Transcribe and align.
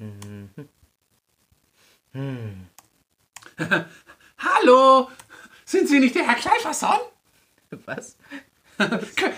Hallo, 4.38 5.10
sind 5.66 5.88
Sie 5.88 6.00
nicht 6.00 6.14
der 6.14 6.26
Herr 6.26 6.36
Kleiferson? 6.36 6.96
Was? 7.84 8.16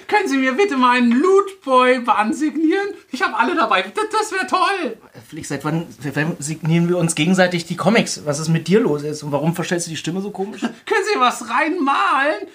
Können 0.06 0.28
Sie 0.28 0.36
mir 0.36 0.52
bitte 0.52 0.76
meinen 0.76 1.20
Lootboy-Band 1.20 2.36
signieren? 2.36 2.94
Ich 3.10 3.22
habe 3.22 3.36
alle 3.36 3.56
dabei. 3.56 3.82
Das, 3.82 4.04
das 4.12 4.30
wäre 4.30 4.46
toll. 4.46 4.98
Flick, 5.28 5.46
seit 5.46 5.64
wann, 5.64 5.92
seit 6.00 6.14
wann 6.14 6.36
signieren 6.38 6.88
wir 6.88 6.98
uns 6.98 7.16
gegenseitig 7.16 7.66
die 7.66 7.74
Comics? 7.76 8.24
Was 8.24 8.38
ist 8.38 8.46
mit 8.48 8.68
dir 8.68 8.78
los 8.78 9.02
jetzt? 9.02 9.24
Und 9.24 9.32
warum 9.32 9.56
verstellst 9.56 9.88
du 9.88 9.90
die 9.90 9.96
Stimme 9.96 10.20
so 10.20 10.30
komisch? 10.30 10.60
Können 10.60 11.04
Sie 11.12 11.18
was 11.18 11.50
reinmalen? 11.50 12.46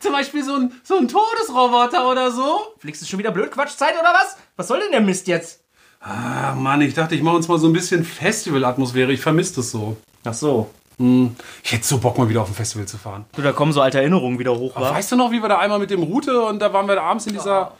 Zum 0.00 0.12
Beispiel 0.12 0.44
so 0.44 0.56
ein, 0.56 0.78
so 0.82 0.98
ein 0.98 1.08
Todesroboter 1.08 2.10
oder 2.10 2.30
so? 2.30 2.74
Flickst 2.78 3.00
du 3.00 3.06
schon 3.06 3.20
wieder 3.20 3.30
blöd 3.30 3.50
Quatschzeit 3.50 3.98
oder 3.98 4.12
was? 4.12 4.36
Was 4.56 4.68
soll 4.68 4.80
denn 4.80 4.92
der 4.92 5.00
Mist 5.00 5.28
jetzt? 5.28 5.63
Ach 6.06 6.54
Mann, 6.54 6.82
ich 6.82 6.92
dachte, 6.92 7.14
ich 7.14 7.22
mache 7.22 7.36
uns 7.36 7.48
mal 7.48 7.58
so 7.58 7.66
ein 7.66 7.72
bisschen 7.72 8.04
Festivalatmosphäre. 8.04 9.10
Ich 9.12 9.20
vermisse 9.20 9.56
das 9.56 9.70
so. 9.70 9.96
Ach 10.24 10.34
so. 10.34 10.70
Ich 10.98 11.72
hätte 11.72 11.84
so 11.84 11.98
Bock, 11.98 12.18
mal 12.18 12.28
wieder 12.28 12.42
auf 12.42 12.48
ein 12.48 12.54
Festival 12.54 12.86
zu 12.86 12.98
fahren. 12.98 13.24
Du, 13.34 13.42
da 13.42 13.52
kommen 13.52 13.72
so 13.72 13.80
alte 13.80 13.98
Erinnerungen 13.98 14.38
wieder 14.38 14.56
hoch, 14.56 14.76
wa? 14.76 14.94
Weißt 14.94 15.10
du 15.10 15.16
noch, 15.16 15.32
wie 15.32 15.40
wir 15.40 15.48
da 15.48 15.58
einmal 15.58 15.78
mit 15.78 15.90
dem 15.90 16.02
Route 16.02 16.42
und 16.42 16.60
da 16.60 16.72
waren 16.72 16.86
wir 16.86 16.94
da 16.94 17.02
abends 17.02 17.26
in 17.26 17.32
dieser. 17.32 17.72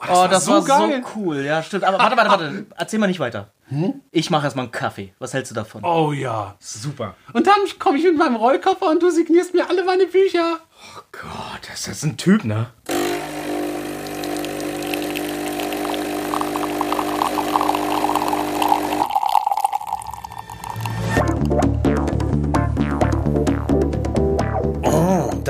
Oh, 0.00 0.26
das 0.28 0.48
war, 0.48 0.62
so 0.62 0.90
cool. 1.16 1.44
Ja, 1.44 1.62
stimmt. 1.62 1.84
Aber 1.84 1.98
warte, 1.98 2.16
warte, 2.16 2.30
warte. 2.30 2.66
Erzähl 2.76 2.98
mal 2.98 3.06
nicht 3.06 3.20
weiter. 3.20 3.50
Ich 4.10 4.30
mache 4.30 4.44
erstmal 4.44 4.64
einen 4.64 4.72
Kaffee. 4.72 5.14
Was 5.18 5.32
hältst 5.32 5.50
du 5.52 5.54
davon? 5.54 5.82
Oh 5.84 6.12
ja. 6.12 6.56
Super. 6.58 7.14
Und 7.32 7.46
dann 7.46 7.54
komme 7.78 7.98
ich 7.98 8.04
mit 8.04 8.18
meinem 8.18 8.36
Rollkoffer 8.36 8.90
und 8.90 9.02
du 9.02 9.10
signierst 9.10 9.54
mir 9.54 9.70
alle 9.70 9.84
meine 9.84 10.06
Bücher. 10.06 10.58
Gott, 11.12 11.70
das 11.70 11.88
ist 11.88 12.04
ein 12.04 12.16
Typ, 12.16 12.44
ne? 12.44 12.66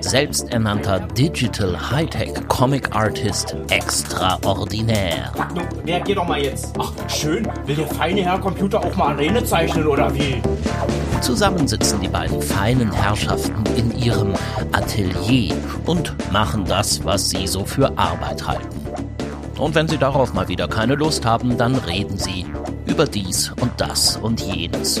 selbsternannter 0.00 1.00
Digital 1.00 1.90
Hightech 1.90 2.32
Comic 2.48 2.94
Artist 2.94 3.56
extraordinär. 3.70 5.32
Nun, 5.54 5.66
reagier 5.86 6.14
doch 6.16 6.26
mal 6.26 6.40
jetzt. 6.40 6.74
Ach, 6.78 6.92
schön. 7.08 7.46
Will 7.66 7.76
der 7.76 7.86
feine 7.86 8.22
Herr 8.22 8.38
Computer 8.38 8.80
auch 8.80 8.94
mal 8.96 9.14
Arene 9.14 9.44
zeichnen 9.44 9.86
oder 9.86 10.12
wie? 10.14 10.40
Zusammen 11.20 11.66
sitzen 11.66 12.00
die 12.00 12.08
beiden 12.08 12.40
feinen 12.42 12.92
Herrschaften 12.92 13.64
in 13.76 13.96
ihrem 13.96 14.34
Atelier 14.72 15.54
und 15.86 16.14
machen 16.32 16.64
das, 16.64 17.04
was 17.04 17.30
sie 17.30 17.46
so 17.46 17.64
für 17.64 17.96
Arbeit 17.98 18.46
halten. 18.46 18.86
Und 19.58 19.74
wenn 19.74 19.88
sie 19.88 19.98
darauf 19.98 20.34
mal 20.34 20.48
wieder 20.48 20.68
keine 20.68 20.94
Lust 20.94 21.24
haben, 21.24 21.56
dann 21.56 21.74
reden 21.76 22.18
sie 22.18 22.46
über 22.86 23.06
dies 23.06 23.52
und 23.60 23.72
das 23.78 24.16
und 24.16 24.40
jenes. 24.40 25.00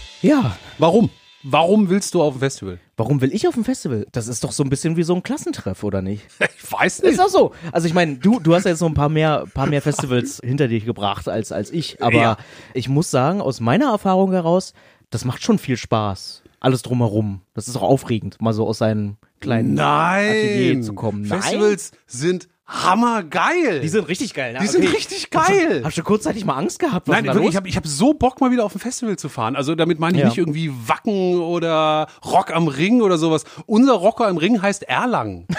Ja. 0.21 0.57
warum? 0.77 1.09
Warum 1.43 1.89
willst 1.89 2.13
du 2.13 2.21
auf 2.21 2.35
ein 2.35 2.39
Festival? 2.39 2.79
Warum 2.97 3.19
will 3.21 3.33
ich 3.33 3.47
auf 3.47 3.57
ein 3.57 3.63
Festival? 3.63 4.05
Das 4.11 4.27
ist 4.27 4.43
doch 4.43 4.51
so 4.51 4.61
ein 4.63 4.69
bisschen 4.69 4.95
wie 4.95 5.01
so 5.01 5.15
ein 5.15 5.23
Klassentreff, 5.23 5.83
oder 5.83 6.01
nicht? 6.03 6.23
Ich 6.55 6.71
weiß 6.71 6.99
Ist 6.99 7.19
auch 7.19 7.27
so. 7.29 7.51
Also 7.71 7.87
ich 7.87 7.93
meine, 7.95 8.15
du, 8.17 8.39
du 8.39 8.53
hast 8.53 8.63
ja 8.65 8.71
jetzt 8.71 8.79
noch 8.81 8.87
ein 8.87 8.93
paar 8.93 9.09
mehr, 9.09 9.45
paar 9.53 9.65
mehr 9.67 9.81
Festivals 9.81 10.39
hinter 10.43 10.67
dich 10.67 10.85
gebracht 10.85 11.27
als, 11.27 11.51
als 11.51 11.71
ich. 11.71 12.01
Aber 12.01 12.15
Ja. 12.15 12.37
ich 12.75 12.87
muss 12.87 13.09
sagen, 13.11 13.41
aus 13.41 13.59
meiner 13.59 13.89
Erfahrung 13.91 14.31
heraus, 14.31 14.73
das 15.09 15.25
macht 15.25 15.43
schon 15.43 15.57
viel 15.57 15.75
Spaß. 15.77 16.43
Alles 16.59 16.83
drumherum. 16.83 17.41
Das 17.55 17.67
ist 17.67 17.75
auch 17.75 17.81
aufregend, 17.81 18.39
mal 18.39 18.53
so 18.53 18.67
aus 18.67 18.77
seinem 18.77 19.17
kleinen 19.39 19.77
Atelier 19.79 20.73
Nein. 20.75 20.83
zu 20.83 20.93
kommen. 20.93 21.25
Festivals 21.25 21.91
sind 22.05 22.47
hammergeil. 22.71 23.81
Die 23.81 23.89
sind 23.89 24.07
richtig 24.07 24.33
geil. 24.33 24.53
Ne? 24.53 24.59
Die 24.61 24.67
sind 24.67 24.83
richtig 24.91 25.29
geil. 25.29 25.81
Hast 25.83 25.97
du 25.97 26.03
kurzzeitig 26.03 26.45
mal 26.45 26.55
Angst 26.55 26.79
gehabt? 26.79 27.07
Was 27.07 27.15
Nein, 27.15 27.25
wirklich, 27.25 27.49
ich 27.49 27.55
habe 27.55 27.67
ich 27.67 27.75
hab 27.75 27.85
so 27.85 28.13
Bock, 28.13 28.39
mal 28.39 28.49
wieder 28.51 28.63
auf 28.63 28.73
ein 28.73 28.79
Festival 28.79 29.17
zu 29.17 29.27
fahren. 29.29 29.55
Also 29.55 29.75
damit 29.75 29.99
meine 29.99 30.17
ich 30.17 30.21
Ja. 30.21 30.27
nicht 30.29 30.37
irgendwie 30.37 30.71
Wacken 30.87 31.39
oder 31.39 32.07
Rock 32.25 32.51
am 32.55 32.67
Ring 32.67 33.01
oder 33.01 33.17
sowas. 33.17 33.43
Unser 33.65 33.93
Rocker 33.93 34.27
am 34.27 34.37
Ring 34.37 34.61
heißt 34.61 34.83
Erlangen. 34.83 35.47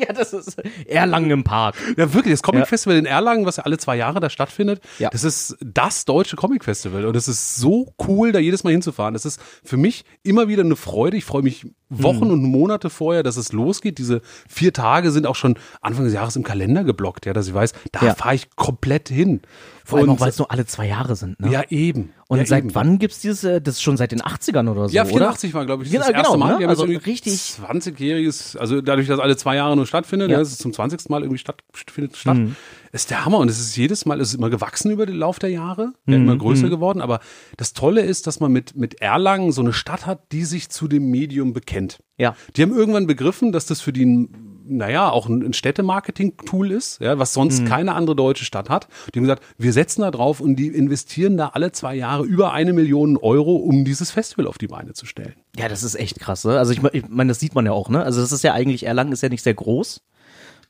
ja, 0.08 0.12
das 0.12 0.32
ist 0.32 0.56
Erlangen 0.86 1.30
im 1.30 1.44
Park. 1.44 1.74
Ja, 1.96 2.12
wirklich, 2.14 2.32
das 2.32 2.42
Comic. 2.42 2.66
Festival 2.66 2.96
in 2.96 3.06
Erlangen, 3.06 3.46
was 3.46 3.56
ja 3.56 3.64
alle 3.64 3.78
zwei 3.78 3.96
Jahre 3.96 4.20
da 4.20 4.30
stattfindet, 4.30 4.80
Ja. 4.98 5.10
das 5.10 5.24
ist 5.24 5.56
das 5.60 6.04
deutsche 6.04 6.36
Comic 6.36 6.64
Festival. 6.64 7.04
Und 7.06 7.16
es 7.16 7.28
ist 7.28 7.56
so 7.56 7.92
cool, 8.08 8.32
da 8.32 8.38
jedes 8.38 8.64
Mal 8.64 8.70
hinzufahren. 8.70 9.14
Das 9.14 9.24
ist 9.24 9.40
für 9.64 9.76
mich 9.76 10.04
immer 10.22 10.48
wieder 10.48 10.62
eine 10.64 10.76
Freude. 10.76 11.16
Ich 11.16 11.24
freue 11.24 11.42
mich 11.42 11.66
Wochen 11.92 12.26
Mhm. 12.26 12.30
und 12.32 12.42
Monate 12.44 12.88
vorher, 12.88 13.22
dass 13.24 13.36
es 13.36 13.52
losgeht. 13.52 13.98
Diese 13.98 14.20
vier 14.48 14.72
Tage 14.72 15.10
sind 15.10 15.26
auch 15.26 15.34
schon 15.34 15.56
Anfang 15.80 16.04
des 16.04 16.14
Jahres 16.14 16.36
im 16.36 16.44
Kalender 16.44 16.84
geblockt, 16.84 17.26
ja, 17.26 17.32
dass 17.32 17.48
ich 17.48 17.54
weiß, 17.54 17.72
da 17.92 18.06
Ja. 18.06 18.14
fahre 18.14 18.36
ich 18.36 18.48
komplett 18.54 19.08
hin. 19.08 19.40
Vor 19.90 19.98
allem 19.98 20.08
Und- 20.08 20.16
auch, 20.16 20.20
weil 20.20 20.30
es 20.30 20.38
nur 20.38 20.50
alle 20.50 20.64
zwei 20.66 20.86
Jahre 20.88 21.16
sind. 21.16 21.38
Ne? 21.40 21.50
ja, 21.50 21.62
eben. 21.68 22.12
Und 22.28 22.38
ja, 22.38 22.46
seit 22.46 22.64
eben. 22.64 22.74
wann 22.74 22.98
gibt's 22.98 23.20
dieses, 23.20 23.42
äh, 23.44 23.60
das 23.60 23.74
ist 23.74 23.82
schon 23.82 23.96
seit 23.96 24.12
den 24.12 24.22
80ern 24.22 24.68
oder 24.68 24.88
so, 24.88 24.94
Ja, 24.94 25.02
oder? 25.02 25.10
84 25.10 25.52
war, 25.54 25.66
glaube 25.66 25.82
ich, 25.84 25.90
das 25.90 26.06
Genau, 26.06 26.16
erste 26.18 26.32
genau, 26.32 26.36
Mal. 26.38 26.52
ne? 26.52 26.58
Die 26.58 26.64
haben 26.64 26.70
Also 26.70 26.84
richtig- 26.84 27.34
20-jähriges, 27.34 28.56
also 28.56 28.80
dadurch, 28.80 29.08
dass 29.08 29.18
alle 29.20 29.36
zwei 29.36 29.56
Jahre 29.56 29.76
nur 29.76 29.86
stattfindet, 29.86 30.28
Ja. 30.30 30.34
ja. 30.36 30.38
dass 30.40 30.52
es 30.52 30.58
zum 30.58 30.72
20. 30.72 31.10
Mal 31.10 31.22
irgendwie 31.22 31.38
statt, 31.38 31.62
findet 31.72 32.16
statt, 32.16 32.36
Mhm. 32.36 32.56
ist 32.92 33.10
der 33.10 33.24
Hammer. 33.24 33.38
Und 33.38 33.48
es 33.50 33.58
ist 33.60 33.76
jedes 33.76 34.06
Mal, 34.06 34.20
es 34.20 34.28
ist 34.28 34.34
immer 34.34 34.50
gewachsen 34.50 34.90
über 34.90 35.06
den 35.06 35.16
Lauf 35.16 35.38
der 35.38 35.50
Jahre, 35.50 35.92
ja, 36.06 36.16
Mhm. 36.18 36.24
immer 36.24 36.36
größer 36.36 36.68
geworden. 36.68 37.00
Aber 37.00 37.20
das 37.56 37.72
Tolle 37.72 38.02
ist, 38.02 38.26
dass 38.26 38.40
man 38.40 38.52
mit, 38.52 38.76
mit 38.76 39.00
Erlangen 39.00 39.52
so 39.52 39.60
eine 39.62 39.72
Stadt 39.72 40.06
hat, 40.06 40.32
die 40.32 40.44
sich 40.44 40.68
zu 40.68 40.88
dem 40.88 41.10
Medium 41.10 41.52
bekennt. 41.52 41.98
Ja. 42.18 42.36
Die 42.56 42.62
haben 42.62 42.72
irgendwann 42.76 43.06
begriffen, 43.06 43.52
dass 43.52 43.66
das 43.66 43.80
für 43.80 43.92
die, 43.92 44.04
ein, 44.04 44.28
naja, 44.70 45.10
auch 45.10 45.28
ein, 45.28 45.52
Städtemarketing-Tool 45.52 46.70
ist, 46.70 47.00
ja, 47.00 47.18
was 47.18 47.32
Mhm. 47.32 47.40
sonst 47.40 47.66
keine 47.66 47.94
andere 47.94 48.16
deutsche 48.16 48.44
Stadt 48.44 48.70
hat. 48.70 48.88
Die 49.14 49.18
haben 49.18 49.24
gesagt, 49.24 49.42
wir 49.58 49.72
setzen 49.72 50.02
da 50.02 50.10
drauf 50.10 50.40
und 50.40 50.56
die 50.56 50.68
investieren 50.68 51.36
da 51.36 51.48
alle 51.48 51.72
zwei 51.72 51.94
Jahre 51.94 52.24
über 52.24 52.52
eine 52.52 52.72
Million 52.72 53.16
Euro, 53.16 53.56
um 53.56 53.84
dieses 53.84 54.10
Festival 54.10 54.46
auf 54.46 54.58
die 54.58 54.68
Beine 54.68 54.92
zu 54.92 55.06
stellen. 55.06 55.34
Ja, 55.56 55.68
das 55.68 55.82
ist 55.82 55.94
echt 55.94 56.18
krass. 56.20 56.44
Ne? 56.44 56.58
Also 56.58 56.72
ich, 56.72 56.82
ich 56.92 57.08
meine, 57.08 57.28
das 57.28 57.40
sieht 57.40 57.54
man 57.54 57.66
ja 57.66 57.72
auch, 57.72 57.88
ne? 57.88 58.02
Also 58.02 58.20
das 58.20 58.32
ist 58.32 58.44
ja 58.44 58.52
eigentlich, 58.54 58.86
Erlangen 58.86 59.12
ist 59.12 59.22
ja 59.22 59.28
nicht 59.28 59.42
sehr 59.42 59.54
groß, 59.54 60.00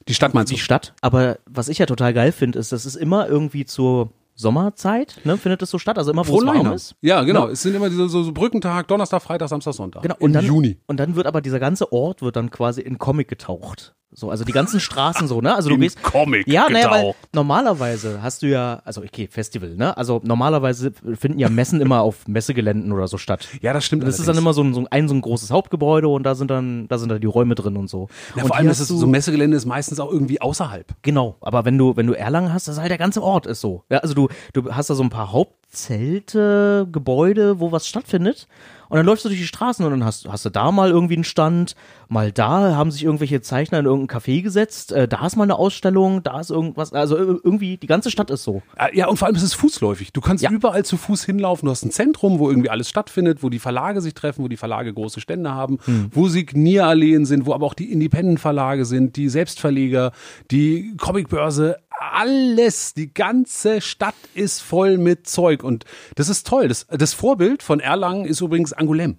Die 0.08 0.14
Stadt 0.14 0.32
meinst 0.34 0.50
du? 0.50 0.56
die 0.56 0.60
Stadt. 0.60 0.94
Aber 1.02 1.38
was 1.46 1.68
ich 1.68 1.78
ja 1.78 1.86
total 1.86 2.14
geil 2.14 2.32
finde, 2.32 2.58
ist, 2.58 2.72
das 2.72 2.86
ist 2.86 2.96
immer 2.96 3.28
irgendwie 3.28 3.64
zur 3.66 4.10
Sommerzeit, 4.40 5.20
ne? 5.24 5.36
Findet 5.36 5.62
das 5.62 5.70
so 5.70 5.78
statt? 5.78 5.98
Also 5.98 6.10
immer, 6.10 6.26
wo 6.26 6.40
es 6.40 6.46
warm 6.46 6.72
ist. 6.72 6.94
Ja, 7.00 7.22
genau. 7.22 7.46
Ja. 7.46 7.52
Es 7.52 7.62
sind 7.62 7.74
immer 7.74 7.88
diese 7.88 8.08
so, 8.08 8.22
so 8.22 8.32
Brückentag, 8.32 8.88
Donnerstag, 8.88 9.22
Freitag, 9.22 9.48
Samstag, 9.48 9.74
Sonntag. 9.74 10.02
Genau. 10.02 10.16
Im 10.18 10.24
Und 10.24 10.32
dann, 10.32 10.44
Juni. 10.44 10.78
Und 10.86 10.98
dann 10.98 11.14
wird 11.14 11.26
aber 11.26 11.40
dieser 11.40 11.60
ganze 11.60 11.92
Ort 11.92 12.22
wird 12.22 12.36
dann 12.36 12.50
quasi 12.50 12.80
in 12.80 12.98
Comic 12.98 13.28
getaucht. 13.28 13.94
So, 14.12 14.28
also 14.28 14.42
die 14.44 14.52
ganzen 14.52 14.80
Straßen 14.80 15.28
so, 15.28 15.40
ne? 15.40 15.54
Also 15.54 15.68
du 15.68 15.76
In 15.76 15.82
gehst. 15.82 16.02
Comic 16.02 16.46
Ja, 16.48 16.68
naja, 16.68 16.90
weil 16.90 17.00
getaucht. 17.02 17.28
normalerweise 17.32 18.20
hast 18.22 18.42
du 18.42 18.48
ja, 18.48 18.82
also 18.84 19.02
okay, 19.02 19.28
Festival, 19.30 19.76
ne? 19.76 19.96
Also 19.96 20.20
normalerweise 20.24 20.92
finden 21.16 21.38
ja 21.38 21.48
Messen 21.48 21.80
immer 21.80 22.00
auf 22.00 22.26
Messegeländen 22.26 22.90
oder 22.90 23.06
so 23.06 23.18
statt. 23.18 23.46
Ja, 23.60 23.72
das 23.72 23.84
stimmt. 23.84 24.02
Das 24.02 24.18
ist 24.18 24.26
dann 24.26 24.36
allerdings. 24.36 24.42
immer 24.42 24.52
so 24.54 24.62
ein, 24.64 24.74
so 24.74 24.86
ein, 24.90 25.08
so 25.08 25.14
ein 25.14 25.20
großes 25.20 25.52
Hauptgebäude 25.52 26.08
und 26.08 26.24
da 26.24 26.34
sind 26.34 26.50
dann, 26.50 26.88
da 26.88 26.98
sind 26.98 27.08
dann 27.08 27.20
die 27.20 27.28
Räume 27.28 27.54
drin 27.54 27.76
und 27.76 27.88
so. 27.88 28.08
Ja, 28.34 28.42
und 28.42 28.48
vor 28.48 28.56
allem 28.56 28.68
ist 28.68 28.80
es 28.80 28.88
so 28.88 29.06
ein 29.06 29.10
Messegelände 29.10 29.56
ist 29.56 29.66
meistens 29.66 30.00
auch 30.00 30.10
irgendwie 30.10 30.40
außerhalb. 30.40 30.92
Genau, 31.02 31.36
aber 31.40 31.64
wenn 31.64 31.78
du, 31.78 31.96
wenn 31.96 32.08
du 32.08 32.14
Erlangen 32.14 32.52
hast, 32.52 32.66
das 32.66 32.74
ist 32.76 32.80
halt 32.80 32.90
der 32.90 32.98
ganze 32.98 33.22
Ort 33.22 33.46
ist 33.46 33.60
so. 33.60 33.84
Ja, 33.90 33.98
also 33.98 34.14
du, 34.14 34.28
du 34.54 34.74
hast 34.74 34.90
da 34.90 34.94
so 34.96 35.04
ein 35.04 35.10
paar 35.10 35.30
Hauptzelte, 35.32 36.88
Gebäude, 36.90 37.60
wo 37.60 37.70
was 37.72 37.86
stattfindet. 37.86 38.48
Und 38.90 38.96
dann 38.98 39.06
läufst 39.06 39.24
du 39.24 39.28
durch 39.30 39.40
die 39.40 39.46
Straßen 39.46 39.84
und 39.84 39.90
dann 39.92 40.04
hast, 40.04 40.28
hast 40.28 40.44
du 40.44 40.50
da 40.50 40.70
mal 40.70 40.90
irgendwie 40.90 41.14
einen 41.14 41.24
Stand, 41.24 41.74
mal 42.08 42.30
da 42.32 42.74
haben 42.76 42.90
sich 42.90 43.04
irgendwelche 43.04 43.40
Zeichner 43.40 43.78
in 43.78 43.86
irgendein 43.86 44.18
Café 44.20 44.42
gesetzt, 44.42 44.92
äh, 44.92 45.08
da 45.08 45.24
ist 45.24 45.36
mal 45.36 45.44
eine 45.44 45.54
Ausstellung, 45.56 46.22
da 46.22 46.38
ist 46.40 46.50
irgendwas, 46.50 46.92
also 46.92 47.16
ir- 47.16 47.40
irgendwie, 47.42 47.76
die 47.78 47.86
ganze 47.86 48.10
Stadt 48.10 48.30
ist 48.30 48.42
so. 48.44 48.60
Äh, 48.76 48.88
Ja, 48.96 49.06
und 49.06 49.16
vor 49.16 49.26
allem 49.26 49.36
ist 49.36 49.42
es 49.44 49.54
fußläufig. 49.54 50.12
Du 50.12 50.20
kannst 50.20 50.42
Ja. 50.44 50.50
überall 50.50 50.84
zu 50.84 50.96
Fuß 50.96 51.24
hinlaufen. 51.24 51.66
Du 51.66 51.70
hast 51.70 51.84
ein 51.84 51.90
Zentrum, 51.92 52.38
wo 52.40 52.50
irgendwie 52.50 52.68
alles 52.68 52.88
stattfindet, 52.90 53.42
wo 53.42 53.48
die 53.48 53.60
Verlage 53.60 54.00
sich 54.00 54.12
treffen, 54.12 54.42
wo 54.44 54.48
die 54.48 54.56
Verlage 54.56 54.92
große 54.92 55.20
Stände 55.20 55.54
haben, 55.54 55.78
Hm. 55.84 56.10
wo 56.12 56.28
Signieralleen 56.28 57.24
sind, 57.26 57.46
wo 57.46 57.54
aber 57.54 57.66
auch 57.66 57.74
die 57.74 57.92
Independent-Verlage 57.92 58.84
sind, 58.84 59.14
die 59.16 59.28
Selbstverleger, 59.28 60.10
die 60.50 60.94
Comicbörse. 60.98 61.76
Alles, 62.00 62.94
die 62.94 63.12
ganze 63.12 63.80
Stadt 63.80 64.14
ist 64.34 64.60
voll 64.62 64.96
mit 64.96 65.28
Zeug 65.28 65.62
und 65.62 65.84
das 66.14 66.28
ist 66.28 66.46
toll. 66.46 66.68
Das, 66.68 66.86
das 66.88 67.12
Vorbild 67.12 67.62
von 67.62 67.78
Erlangen 67.78 68.24
ist 68.24 68.40
übrigens 68.40 68.74
Angoulême. 68.74 69.16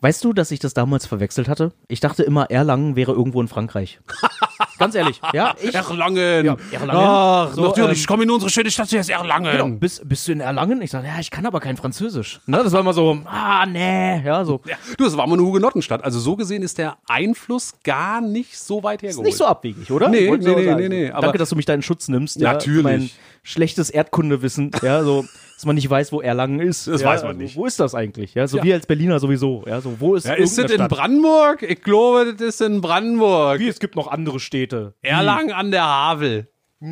Weißt 0.00 0.24
du, 0.24 0.32
dass 0.32 0.50
ich 0.50 0.60
das 0.60 0.74
damals 0.74 1.06
verwechselt 1.06 1.48
hatte? 1.48 1.72
Ich 1.88 2.00
dachte 2.00 2.22
immer, 2.22 2.50
Erlangen 2.50 2.96
wäre 2.96 3.12
irgendwo 3.12 3.40
in 3.40 3.48
Frankreich. 3.48 4.00
Ganz 4.78 4.94
ehrlich, 4.94 5.20
ja, 5.32 5.54
ich. 5.60 5.74
Erlangen. 5.74 6.44
Ja, 6.46 6.56
Erlangen. 6.72 7.00
Ach, 7.02 7.52
So, 7.52 7.62
natürlich, 7.62 7.88
ähm, 7.90 7.92
ich 7.96 8.06
komme 8.06 8.22
in 8.24 8.30
unsere 8.30 8.50
schöne 8.50 8.70
Stadt, 8.70 8.88
hier 8.88 9.00
ist 9.00 9.10
Erlangen. 9.10 9.50
Genau, 9.52 9.68
bist, 9.76 10.08
bist 10.08 10.28
du 10.28 10.32
in 10.32 10.40
Erlangen? 10.40 10.80
Ich 10.82 10.90
sage, 10.90 11.06
ja, 11.06 11.18
ich 11.18 11.30
kann 11.30 11.44
aber 11.46 11.60
kein 11.60 11.76
Französisch. 11.76 12.40
Ne? 12.46 12.60
Das 12.62 12.72
war 12.72 12.80
immer 12.80 12.92
so, 12.92 13.18
ah, 13.24 13.66
nee, 13.66 14.22
ja, 14.24 14.44
so. 14.44 14.60
Ja, 14.66 14.76
du, 14.96 15.04
das 15.04 15.16
war 15.16 15.26
mal 15.26 15.34
eine 15.34 15.42
Hugenottenstadt. 15.42 16.04
Also 16.04 16.18
so 16.20 16.36
gesehen 16.36 16.62
ist 16.62 16.78
der 16.78 16.96
Einfluss 17.08 17.74
gar 17.84 18.20
nicht 18.20 18.58
so 18.58 18.82
weit 18.82 19.02
hergeholt. 19.02 19.26
Nicht 19.26 19.36
so 19.36 19.46
abwegig, 19.46 19.90
oder? 19.90 20.08
Nee, 20.08 20.28
Wollte 20.28 20.48
ich 20.50 20.56
nee, 20.56 20.64
nee, 20.74 20.74
nee, 20.74 20.88
nee, 20.88 21.10
aber- 21.10 21.22
Danke, 21.22 21.38
dass 21.38 21.50
du 21.50 21.56
mich 21.56 21.66
da 21.66 21.74
in 21.74 21.82
Schutz 21.82 22.08
nimmst. 22.08 22.36
Ja, 22.40 22.52
Natürlich. 22.52 22.82
Mein 22.84 23.10
schlechtes 23.42 23.90
Erdkundewissen, 23.90 24.70
ja, 24.82 25.02
so, 25.02 25.24
dass 25.58 25.66
man 25.66 25.74
nicht 25.74 25.90
weiß, 25.90 26.12
wo 26.12 26.20
Erlangen 26.20 26.60
ist. 26.60 26.86
Das 26.86 27.00
ja, 27.00 27.08
weiß 27.08 27.22
man 27.22 27.30
also, 27.30 27.42
nicht. 27.42 27.56
Wo 27.56 27.66
ist 27.66 27.80
das 27.80 27.92
eigentlich? 27.92 28.32
Ja, 28.34 28.46
so 28.46 28.58
Ja. 28.58 28.62
wir 28.62 28.74
als 28.76 28.86
Berliner 28.86 29.18
sowieso. 29.18 29.64
Ja, 29.66 29.80
so, 29.80 29.98
wo 29.98 30.14
ist 30.14 30.24
Ja, 30.24 30.34
ist 30.34 30.56
das 30.56 30.70
in? 30.70 30.86
Brandenburg? 30.86 31.62
Ich 31.62 31.82
glaube, 31.82 32.32
das 32.32 32.40
ist 32.42 32.60
in 32.60 32.80
Brandenburg. 32.80 33.58
Wie, 33.58 33.66
es 33.66 33.80
gibt 33.80 33.96
noch 33.96 34.06
andere 34.06 34.38
Städte. 34.38 34.94
Erlangen 35.02 35.50
an 35.50 35.72
der 35.72 35.82
Havel, 35.82 36.46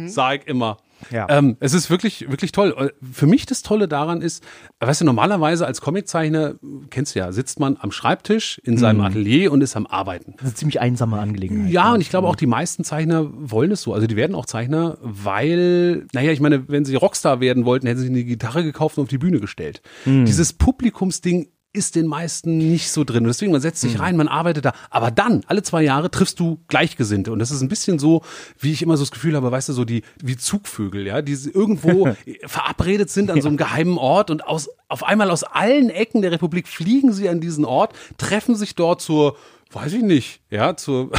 sag 0.07 0.41
ich 0.43 0.49
immer. 0.49 0.79
Ja. 1.11 1.27
Ähm, 1.29 1.57
es 1.61 1.75
ist 1.75 1.91
wirklich, 1.91 2.31
wirklich 2.31 2.53
toll. 2.53 2.93
Für 3.13 3.27
mich 3.27 3.47
das 3.47 3.63
Tolle 3.63 3.89
daran 3.89 4.23
ist, 4.23 4.43
weißt 4.81 5.03
du, 5.03 5.05
normalerweise 5.05 5.67
als 5.67 5.81
Comiczeichner, 5.81 6.55
kennst 6.91 7.15
du 7.15 7.19
ja, 7.19 7.33
sitzt 7.33 7.61
man 7.61 7.77
am 7.81 7.93
Schreibtisch 7.93 8.61
in 8.65 8.79
seinem 8.79 9.01
Atelier 9.01 9.53
und 9.53 9.63
ist 9.63 9.77
am 9.77 9.87
Arbeiten. 9.87 10.33
Das 10.33 10.43
ist 10.43 10.47
eine 10.47 10.55
ziemlich 10.55 10.81
einsame 10.81 11.19
Angelegenheit. 11.19 11.71
Ja, 11.71 11.93
und 11.95 12.01
ich 12.01 12.11
glaube 12.11 12.29
auch 12.29 12.37
die 12.37 12.47
meisten 12.47 12.85
Zeichner 12.85 13.27
wollen 13.33 13.71
es 13.71 13.83
so. 13.83 13.95
Also 13.95 14.07
die 14.07 14.17
werden 14.17 14.35
auch 14.35 14.47
Zeichner, 14.47 14.99
weil, 15.01 16.07
naja, 16.13 16.33
ich 16.33 16.41
meine, 16.41 16.69
wenn 16.69 16.85
sie 16.85 16.95
Rockstar 16.95 17.41
werden 17.41 17.65
wollten, 17.65 17.87
hätten 17.87 18.01
sie 18.01 18.09
eine 18.09 18.25
Gitarre 18.25 18.65
gekauft 18.65 18.99
und 18.99 19.05
auf 19.05 19.09
die 19.09 19.19
Bühne 19.19 19.41
gestellt. 19.41 19.83
Dieses 20.05 20.53
Publikumsding 20.53 21.49
ist 21.77 21.95
den 21.95 22.07
meisten 22.07 22.57
nicht 22.57 22.91
so 22.91 23.05
drin. 23.05 23.25
Und 23.25 23.29
deswegen, 23.29 23.53
man 23.53 23.61
setzt 23.61 23.83
sich 23.83 23.99
rein, 23.99 24.17
man 24.17 24.29
arbeitet 24.29 24.65
da. 24.65 24.73
Aber 24.91 25.11
dann, 25.11 25.43
alle 25.47 25.63
zwei 25.63 25.83
Jahre, 25.83 26.11
triffst 26.11 26.41
du 26.41 26.59
Gleichgesinnte. 26.69 27.31
Und 27.33 27.39
das 27.39 27.51
ist 27.51 27.61
ein 27.61 27.69
bisschen 27.69 27.99
so, 27.99 28.23
wie 28.59 28.73
ich 28.73 28.83
immer 28.83 28.97
so 28.97 29.03
das 29.03 29.11
Gefühl 29.11 29.37
habe, 29.37 29.51
weißt 29.51 29.69
du, 29.69 29.73
so 29.75 29.85
die, 29.85 30.03
wie 30.23 30.37
Zugvögel, 30.37 31.07
ja, 31.07 31.21
die 31.21 31.37
irgendwo 31.53 32.09
verabredet 32.47 33.11
sind 33.11 33.31
an 33.31 33.43
so 33.43 33.49
einem 33.49 33.59
geheimen 33.59 33.99
Ort 33.99 34.31
und 34.31 34.47
aus, 34.47 34.71
auf 34.89 35.05
einmal 35.05 35.31
aus 35.31 35.45
allen 35.45 35.91
Ecken 35.91 36.23
der 36.23 36.33
Republik 36.33 36.67
fliegen 36.67 37.13
sie 37.13 37.29
an 37.29 37.41
diesen 37.41 37.65
Ort, 37.65 37.95
treffen 38.17 38.57
sich 38.57 38.75
dort 38.75 39.03
zur, 39.03 39.37
weiß 39.73 39.93
ich 39.93 40.03
nicht, 40.03 40.41
ja, 40.51 40.77
zur, 40.77 41.11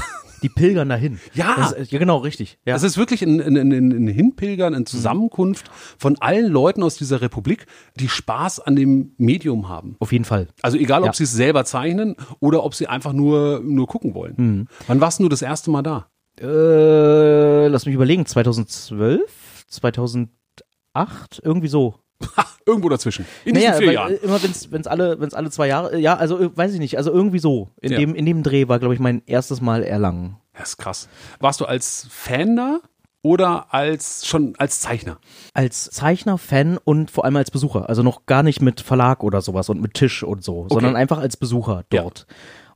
Die 0.43 0.49
pilgern 0.49 0.89
dahin. 0.89 1.19
Ja. 1.33 1.71
Ist, 1.77 1.91
ja, 1.91 1.99
genau, 1.99 2.17
richtig. 2.17 2.59
Ja. 2.65 2.75
Es 2.75 2.83
ist 2.83 2.97
wirklich 2.97 3.21
ein, 3.23 3.41
ein, 3.41 3.57
ein, 3.57 3.71
ein 3.91 4.07
Hinpilgern, 4.07 4.73
eine 4.75 4.85
Zusammenkunft 4.85 5.69
von 5.97 6.17
allen 6.19 6.51
Leuten 6.51 6.83
aus 6.83 6.95
dieser 6.95 7.21
Republik, 7.21 7.65
die 7.95 8.07
Spaß 8.09 8.59
an 8.59 8.75
dem 8.75 9.13
Medium 9.17 9.69
haben. 9.69 9.95
Auf 9.99 10.11
jeden 10.11 10.25
Fall. 10.25 10.47
Also 10.61 10.77
egal, 10.77 11.01
ob 11.01 11.07
Ja. 11.07 11.13
sie 11.13 11.23
es 11.23 11.31
selber 11.33 11.65
zeichnen 11.65 12.15
oder 12.39 12.63
ob 12.63 12.75
sie 12.75 12.87
einfach 12.87 13.13
nur, 13.13 13.61
nur 13.63 13.87
gucken 13.87 14.13
wollen. 14.13 14.67
Wann 14.87 15.01
warst 15.01 15.19
du 15.19 15.29
das 15.29 15.41
erste 15.41 15.71
Mal 15.71 15.81
da? 15.81 16.07
Äh, 16.39 17.67
lass 17.67 17.85
mich 17.85 17.95
überlegen, 17.95 18.25
2012, 18.25 19.65
2008, 19.67 20.29
irgendwie 21.43 21.67
so. 21.67 21.95
Irgendwo 22.65 22.89
dazwischen. 22.89 23.25
In 23.45 23.53
Naja, 23.53 23.71
diesen 23.71 23.83
vier 23.83 23.93
Jahren. 23.93 24.11
äh, 24.13 24.15
immer 24.17 24.41
wenn's, 24.43 24.71
wenn's 24.71 24.87
alle, 24.87 25.19
wenn's 25.19 25.33
alle 25.33 25.49
zwei 25.51 25.67
Jahre, 25.67 25.93
äh, 25.95 25.99
ja, 25.99 26.15
also 26.15 26.39
äh, 26.39 26.55
weiß 26.55 26.73
ich 26.73 26.79
nicht, 26.79 26.97
also 26.97 27.11
irgendwie 27.11 27.39
so. 27.39 27.69
In 27.81 27.91
Ja. 27.93 27.99
dem, 27.99 28.15
in 28.15 28.25
dem 28.25 28.43
Dreh 28.43 28.67
war, 28.67 28.79
glaube 28.79 28.93
ich, 28.93 28.99
mein 28.99 29.21
erstes 29.25 29.61
Mal 29.61 29.83
Erlangen. 29.83 30.37
Das 30.57 30.69
ist 30.69 30.77
krass. 30.77 31.07
Warst 31.39 31.61
du 31.61 31.65
als 31.65 32.07
Fan 32.09 32.55
da 32.55 32.79
oder 33.21 33.73
als 33.73 34.25
schon 34.25 34.55
als 34.57 34.79
Zeichner? 34.81 35.17
Als 35.53 35.89
Zeichner, 35.91 36.37
Fan 36.37 36.77
und 36.83 37.11
vor 37.11 37.25
allem 37.25 37.35
als 37.37 37.51
Besucher. 37.51 37.87
Also 37.87 38.03
noch 38.03 38.25
gar 38.25 38.43
nicht 38.43 38.61
mit 38.61 38.81
Verlag 38.81 39.23
oder 39.23 39.41
sowas 39.41 39.69
und 39.69 39.81
mit 39.81 39.93
Tisch 39.93 40.23
und 40.23 40.43
so, 40.43 40.67
sondern 40.69 40.95
einfach 40.95 41.19
als 41.19 41.37
Besucher 41.37 41.83
Ja. 41.93 42.01
dort. 42.01 42.25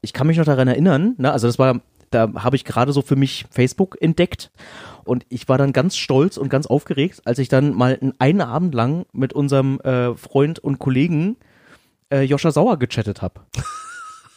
Ich 0.04 0.14
kann 0.14 0.26
mich 0.28 0.38
noch 0.38 0.46
daran 0.46 0.68
erinnern, 0.68 1.14
ne, 1.18 1.32
also 1.32 1.48
das 1.48 1.60
war, 1.60 1.80
da 2.12 2.32
habe 2.36 2.56
ich 2.56 2.66
gerade 2.66 2.94
so 2.94 3.02
für 3.02 3.16
mich 3.16 3.46
Facebook 3.50 3.98
entdeckt 4.00 4.52
und 5.04 5.26
ich 5.30 5.50
war 5.50 5.58
dann 5.58 5.74
ganz 5.74 5.98
stolz 5.98 6.38
und 6.38 6.50
ganz 6.50 6.68
aufgeregt, 6.68 7.22
als 7.26 7.40
ich 7.40 7.50
dann 7.50 7.74
mal 7.74 8.00
einen 8.20 8.42
Abend 8.42 8.76
lang 8.76 9.06
mit 9.14 9.34
unserem 9.34 9.80
äh, 9.82 10.16
Freund 10.16 10.60
und 10.60 10.80
Kollegen 10.80 11.38
äh, 12.12 12.22
Joscha 12.22 12.52
Sauer 12.52 12.78
gechattet 12.78 13.22
habe. 13.22 13.42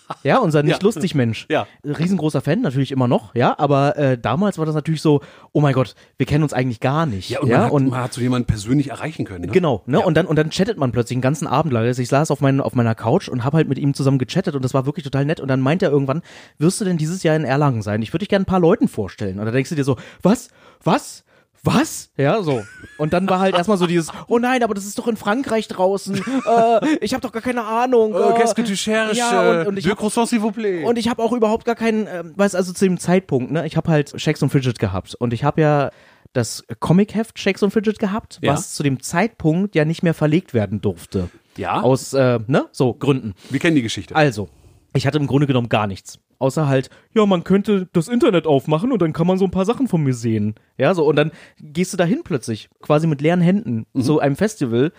Ja, 0.23 0.39
unser 0.39 0.63
nicht 0.63 0.81
Ja. 0.81 0.83
lustig 0.83 1.15
Mensch. 1.15 1.47
Ja. 1.49 1.67
Riesengroßer 1.85 2.41
Fan, 2.41 2.61
natürlich 2.61 2.93
immer 2.93 3.09
noch, 3.09 3.35
ja, 3.35 3.59
aber 3.59 3.97
äh, 3.97 4.19
damals 4.19 4.59
war 4.59 4.67
das 4.67 4.75
natürlich 4.75 5.03
so, 5.03 5.21
oh 5.53 5.61
mein 5.61 5.75
Gott, 5.75 5.95
wir 6.17 6.27
kennen 6.27 6.43
uns 6.43 6.53
eigentlich 6.53 6.81
gar 6.81 7.07
nicht. 7.07 7.31
Ja, 7.31 7.41
und, 7.41 7.49
man, 7.51 7.63
hat, 7.63 7.73
man 7.73 8.01
hat 8.03 8.13
so 8.13 8.21
jemanden 8.21 8.47
persönlich 8.47 8.91
erreichen 8.91 9.25
können. 9.25 9.47
Ne? 9.47 9.53
Genau, 9.53 9.83
ne? 9.87 10.01
Und 10.01 10.17
dann 10.17 10.27
und 10.27 10.37
dann 10.37 10.51
chattet 10.51 10.79
man 10.79 10.93
plötzlich 10.93 11.17
einen 11.17 11.23
ganzen 11.23 11.47
Abend 11.47 11.73
lang. 11.73 11.85
Also 11.85 12.03
ich 12.03 12.09
saß 12.09 12.31
auf, 12.31 12.41
mein, 12.41 12.61
auf 12.61 12.75
meiner 12.75 12.95
Couch 12.95 13.29
und 13.29 13.45
habe 13.45 13.57
halt 13.59 13.69
mit 13.69 13.79
ihm 13.79 13.95
zusammen 13.95 14.19
gechattet 14.19 14.55
und 14.55 14.65
das 14.65 14.75
war 14.75 14.87
wirklich 14.87 15.05
total 15.05 15.25
nett. 15.25 15.41
Und 15.41 15.49
dann 15.49 15.61
meint 15.61 15.83
er 15.83 15.91
irgendwann, 15.91 16.23
wirst 16.59 16.81
du 16.81 16.85
denn 16.85 16.97
dieses 16.97 17.23
Jahr 17.23 17.37
in 17.37 17.45
Erlangen 17.45 17.83
sein? 17.83 18.03
Ich 18.03 18.13
würde 18.13 18.21
dich 18.21 18.29
gerne 18.29 18.43
ein 18.43 18.47
paar 18.47 18.61
Leuten 18.61 18.89
vorstellen. 18.89 19.39
Und 19.39 19.47
da 19.47 19.53
denkst 19.53 19.71
du 19.71 19.77
dir 19.77 19.85
so, 19.85 19.97
was? 20.23 20.49
Was? 20.83 21.25
Was? 21.65 22.11
Ja, 22.19 22.43
so. 22.43 22.63
Und 22.99 23.13
dann 23.15 23.29
war 23.29 23.41
halt 23.41 23.55
erstmal 23.57 23.79
so 23.79 23.87
dieses, 23.87 24.13
oh 24.29 24.39
nein, 24.39 24.63
aber 24.63 24.75
das 24.75 24.85
ist 24.85 24.99
doch 24.99 25.09
in 25.09 25.17
Frankreich 25.17 25.67
draußen. 25.67 26.15
Äh, 26.17 26.97
ich 27.01 27.15
habe 27.15 27.23
doch 27.23 27.33
gar 27.33 27.43
keine 27.43 27.65
Ahnung. 27.65 28.15
Äh, 28.15 28.19
äh, 28.19 28.33
Qu'est-ce 28.35 28.55
que 28.55 28.63
tu 28.65 28.75
cherches? 28.75 29.17
Ja, 29.17 29.61
und, 29.63 29.67
und 29.69 29.79
ich 29.79 29.87
croissants, 29.97 30.31
s'il 30.31 30.41
vous 30.43 30.53
plaît. 30.53 30.85
und 30.85 30.99
ich 30.99 31.09
habe 31.09 31.23
auch 31.23 31.33
überhaupt 31.33 31.65
gar 31.65 31.75
keinen, 31.75 32.07
ähm, 32.07 32.35
weiß 32.37 32.55
also 32.55 32.73
zu 32.73 32.85
dem 32.85 32.99
Zeitpunkt, 32.99 33.51
ne, 33.51 33.67
ich 33.67 33.77
habe 33.79 33.91
halt 33.91 34.13
Shakes 34.21 34.43
und 34.43 34.51
Fidget 34.51 34.79
gehabt 34.79 35.15
und 35.15 35.33
ich 35.33 35.43
habe 35.43 35.61
ja 35.63 35.91
das 36.35 36.65
Comic-Heft 36.81 37.39
Shakes 37.39 37.63
und 37.63 37.71
Fidget 37.71 37.99
gehabt, 37.99 38.39
Ja. 38.43 38.53
was 38.53 38.75
zu 38.75 38.83
dem 38.83 39.01
Zeitpunkt 39.03 39.75
ja 39.75 39.85
nicht 39.85 40.03
mehr 40.03 40.15
verlegt 40.15 40.53
werden 40.53 40.81
durfte. 40.81 41.31
Ja. 41.57 41.81
Aus, 41.81 42.13
äh, 42.13 42.41
ne, 42.47 42.67
so 42.73 42.93
Gründen. 42.93 43.35
Wir 43.51 43.61
kennen 43.61 43.77
die 43.77 43.83
Geschichte. 43.83 44.15
Also, 44.15 44.49
ich 44.93 45.07
hatte 45.07 45.19
im 45.19 45.27
Grunde 45.27 45.47
genommen 45.47 45.69
gar 45.69 45.87
nichts. 45.87 46.19
Außer 46.39 46.69
halt, 46.69 46.91
ja, 47.15 47.25
man 47.27 47.45
könnte 47.45 47.89
das 47.93 48.09
Internet 48.09 48.47
aufmachen 48.47 48.93
und 48.93 49.01
dann 49.01 49.13
kann 49.13 49.27
man 49.27 49.39
so 49.39 49.45
ein 49.45 49.51
paar 49.51 49.65
Sachen 49.65 49.89
von 49.89 50.03
mir 50.03 50.15
sehen. 50.15 50.55
Ja, 50.79 50.95
so, 50.95 51.07
und 51.07 51.17
dann 51.17 51.31
gehst 51.61 51.93
du 51.93 51.97
dahin 51.97 52.23
plötzlich, 52.25 52.69
quasi 52.81 53.07
mit 53.07 53.21
leeren 53.21 53.41
Händen, 53.41 53.87
zu 54.01 54.21
einem 54.21 54.37
Festival, 54.37 54.93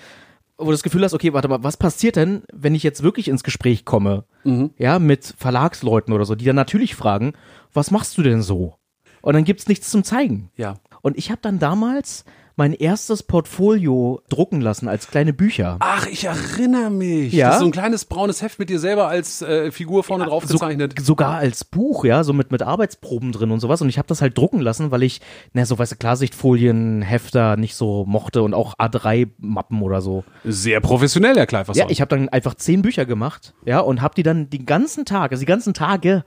wo 0.57 0.65
du 0.65 0.71
das 0.71 0.83
Gefühl 0.83 1.03
hast, 1.03 1.13
okay, 1.13 1.33
warte 1.33 1.47
mal, 1.47 1.63
was 1.63 1.77
passiert 1.77 2.15
denn, 2.15 2.43
wenn 2.53 2.75
ich 2.75 2.83
jetzt 2.83 3.03
wirklich 3.03 3.27
ins 3.27 3.43
Gespräch 3.43 3.85
komme? 3.85 4.23
Ja, 4.77 4.99
mit 4.99 5.33
Verlagsleuten 5.37 6.13
oder 6.13 6.25
so, 6.25 6.35
die 6.35 6.45
dann 6.45 6.55
natürlich 6.55 6.95
fragen, 6.95 7.33
was 7.73 7.91
machst 7.91 8.17
du 8.17 8.23
denn 8.23 8.41
so? 8.41 8.75
Und 9.21 9.33
dann 9.33 9.43
gibt's 9.43 9.67
nichts 9.67 9.89
zum 9.89 10.03
Zeigen. 10.03 10.51
Ja. 10.55 10.75
Und 11.01 11.17
ich 11.17 11.31
habe 11.31 11.41
dann 11.41 11.59
damals 11.59 12.25
mein 12.55 12.73
erstes 12.73 13.23
Portfolio 13.23 14.21
drucken 14.29 14.61
lassen 14.61 14.87
als 14.87 15.07
kleine 15.07 15.33
Bücher. 15.33 15.77
Ach, 15.79 16.07
ich 16.07 16.25
erinnere 16.25 16.89
mich. 16.89 17.33
Ja. 17.33 17.47
Das 17.47 17.55
ist 17.55 17.61
so 17.61 17.65
ein 17.67 17.71
kleines 17.71 18.05
braunes 18.05 18.41
Heft 18.41 18.59
mit 18.59 18.69
dir 18.69 18.79
selber 18.79 19.07
als 19.07 19.41
äh, 19.41 19.71
Figur 19.71 20.03
vorne 20.03 20.25
drauf 20.25 20.45
so, 20.45 20.53
gezeichnet. 20.53 20.95
sogar 21.01 21.35
als 21.35 21.65
Buch, 21.65 22.05
ja, 22.05 22.23
so 22.23 22.33
mit, 22.33 22.51
mit 22.51 22.61
Arbeitsproben 22.61 23.31
drin 23.31 23.51
und 23.51 23.59
sowas. 23.59 23.81
Und 23.81 23.89
ich 23.89 23.97
habe 23.97 24.07
das 24.07 24.21
halt 24.21 24.37
drucken 24.37 24.61
lassen, 24.61 24.91
weil 24.91 25.03
ich, 25.03 25.21
na, 25.53 25.65
so 25.65 25.77
weißt 25.77 25.93
du, 25.93 25.95
Klarsichtfolien, 25.97 27.01
Hefter 27.01 27.57
nicht 27.57 27.75
so 27.75 28.05
mochte 28.05 28.41
und 28.41 28.53
auch 28.53 28.75
A3-Mappen 28.77 29.81
oder 29.81 30.01
so. 30.01 30.23
Sehr 30.45 30.79
professionell, 30.79 31.35
Herr 31.35 31.47
Kleiferson. 31.47 31.79
Ja, 31.79 31.89
ich 31.89 31.99
habe 31.99 32.09
dann 32.09 32.29
einfach 32.29 32.55
zehn 32.55 32.81
Bücher 32.81 33.05
gemacht, 33.05 33.53
ja, 33.65 33.79
und 33.79 34.01
habe 34.01 34.15
die 34.15 34.23
dann 34.23 34.49
den 34.49 34.65
ganzen 34.65 35.05
Tag, 35.05 35.31
also 35.31 35.41
die 35.41 35.45
ganzen 35.45 35.73
Tage 35.73 36.23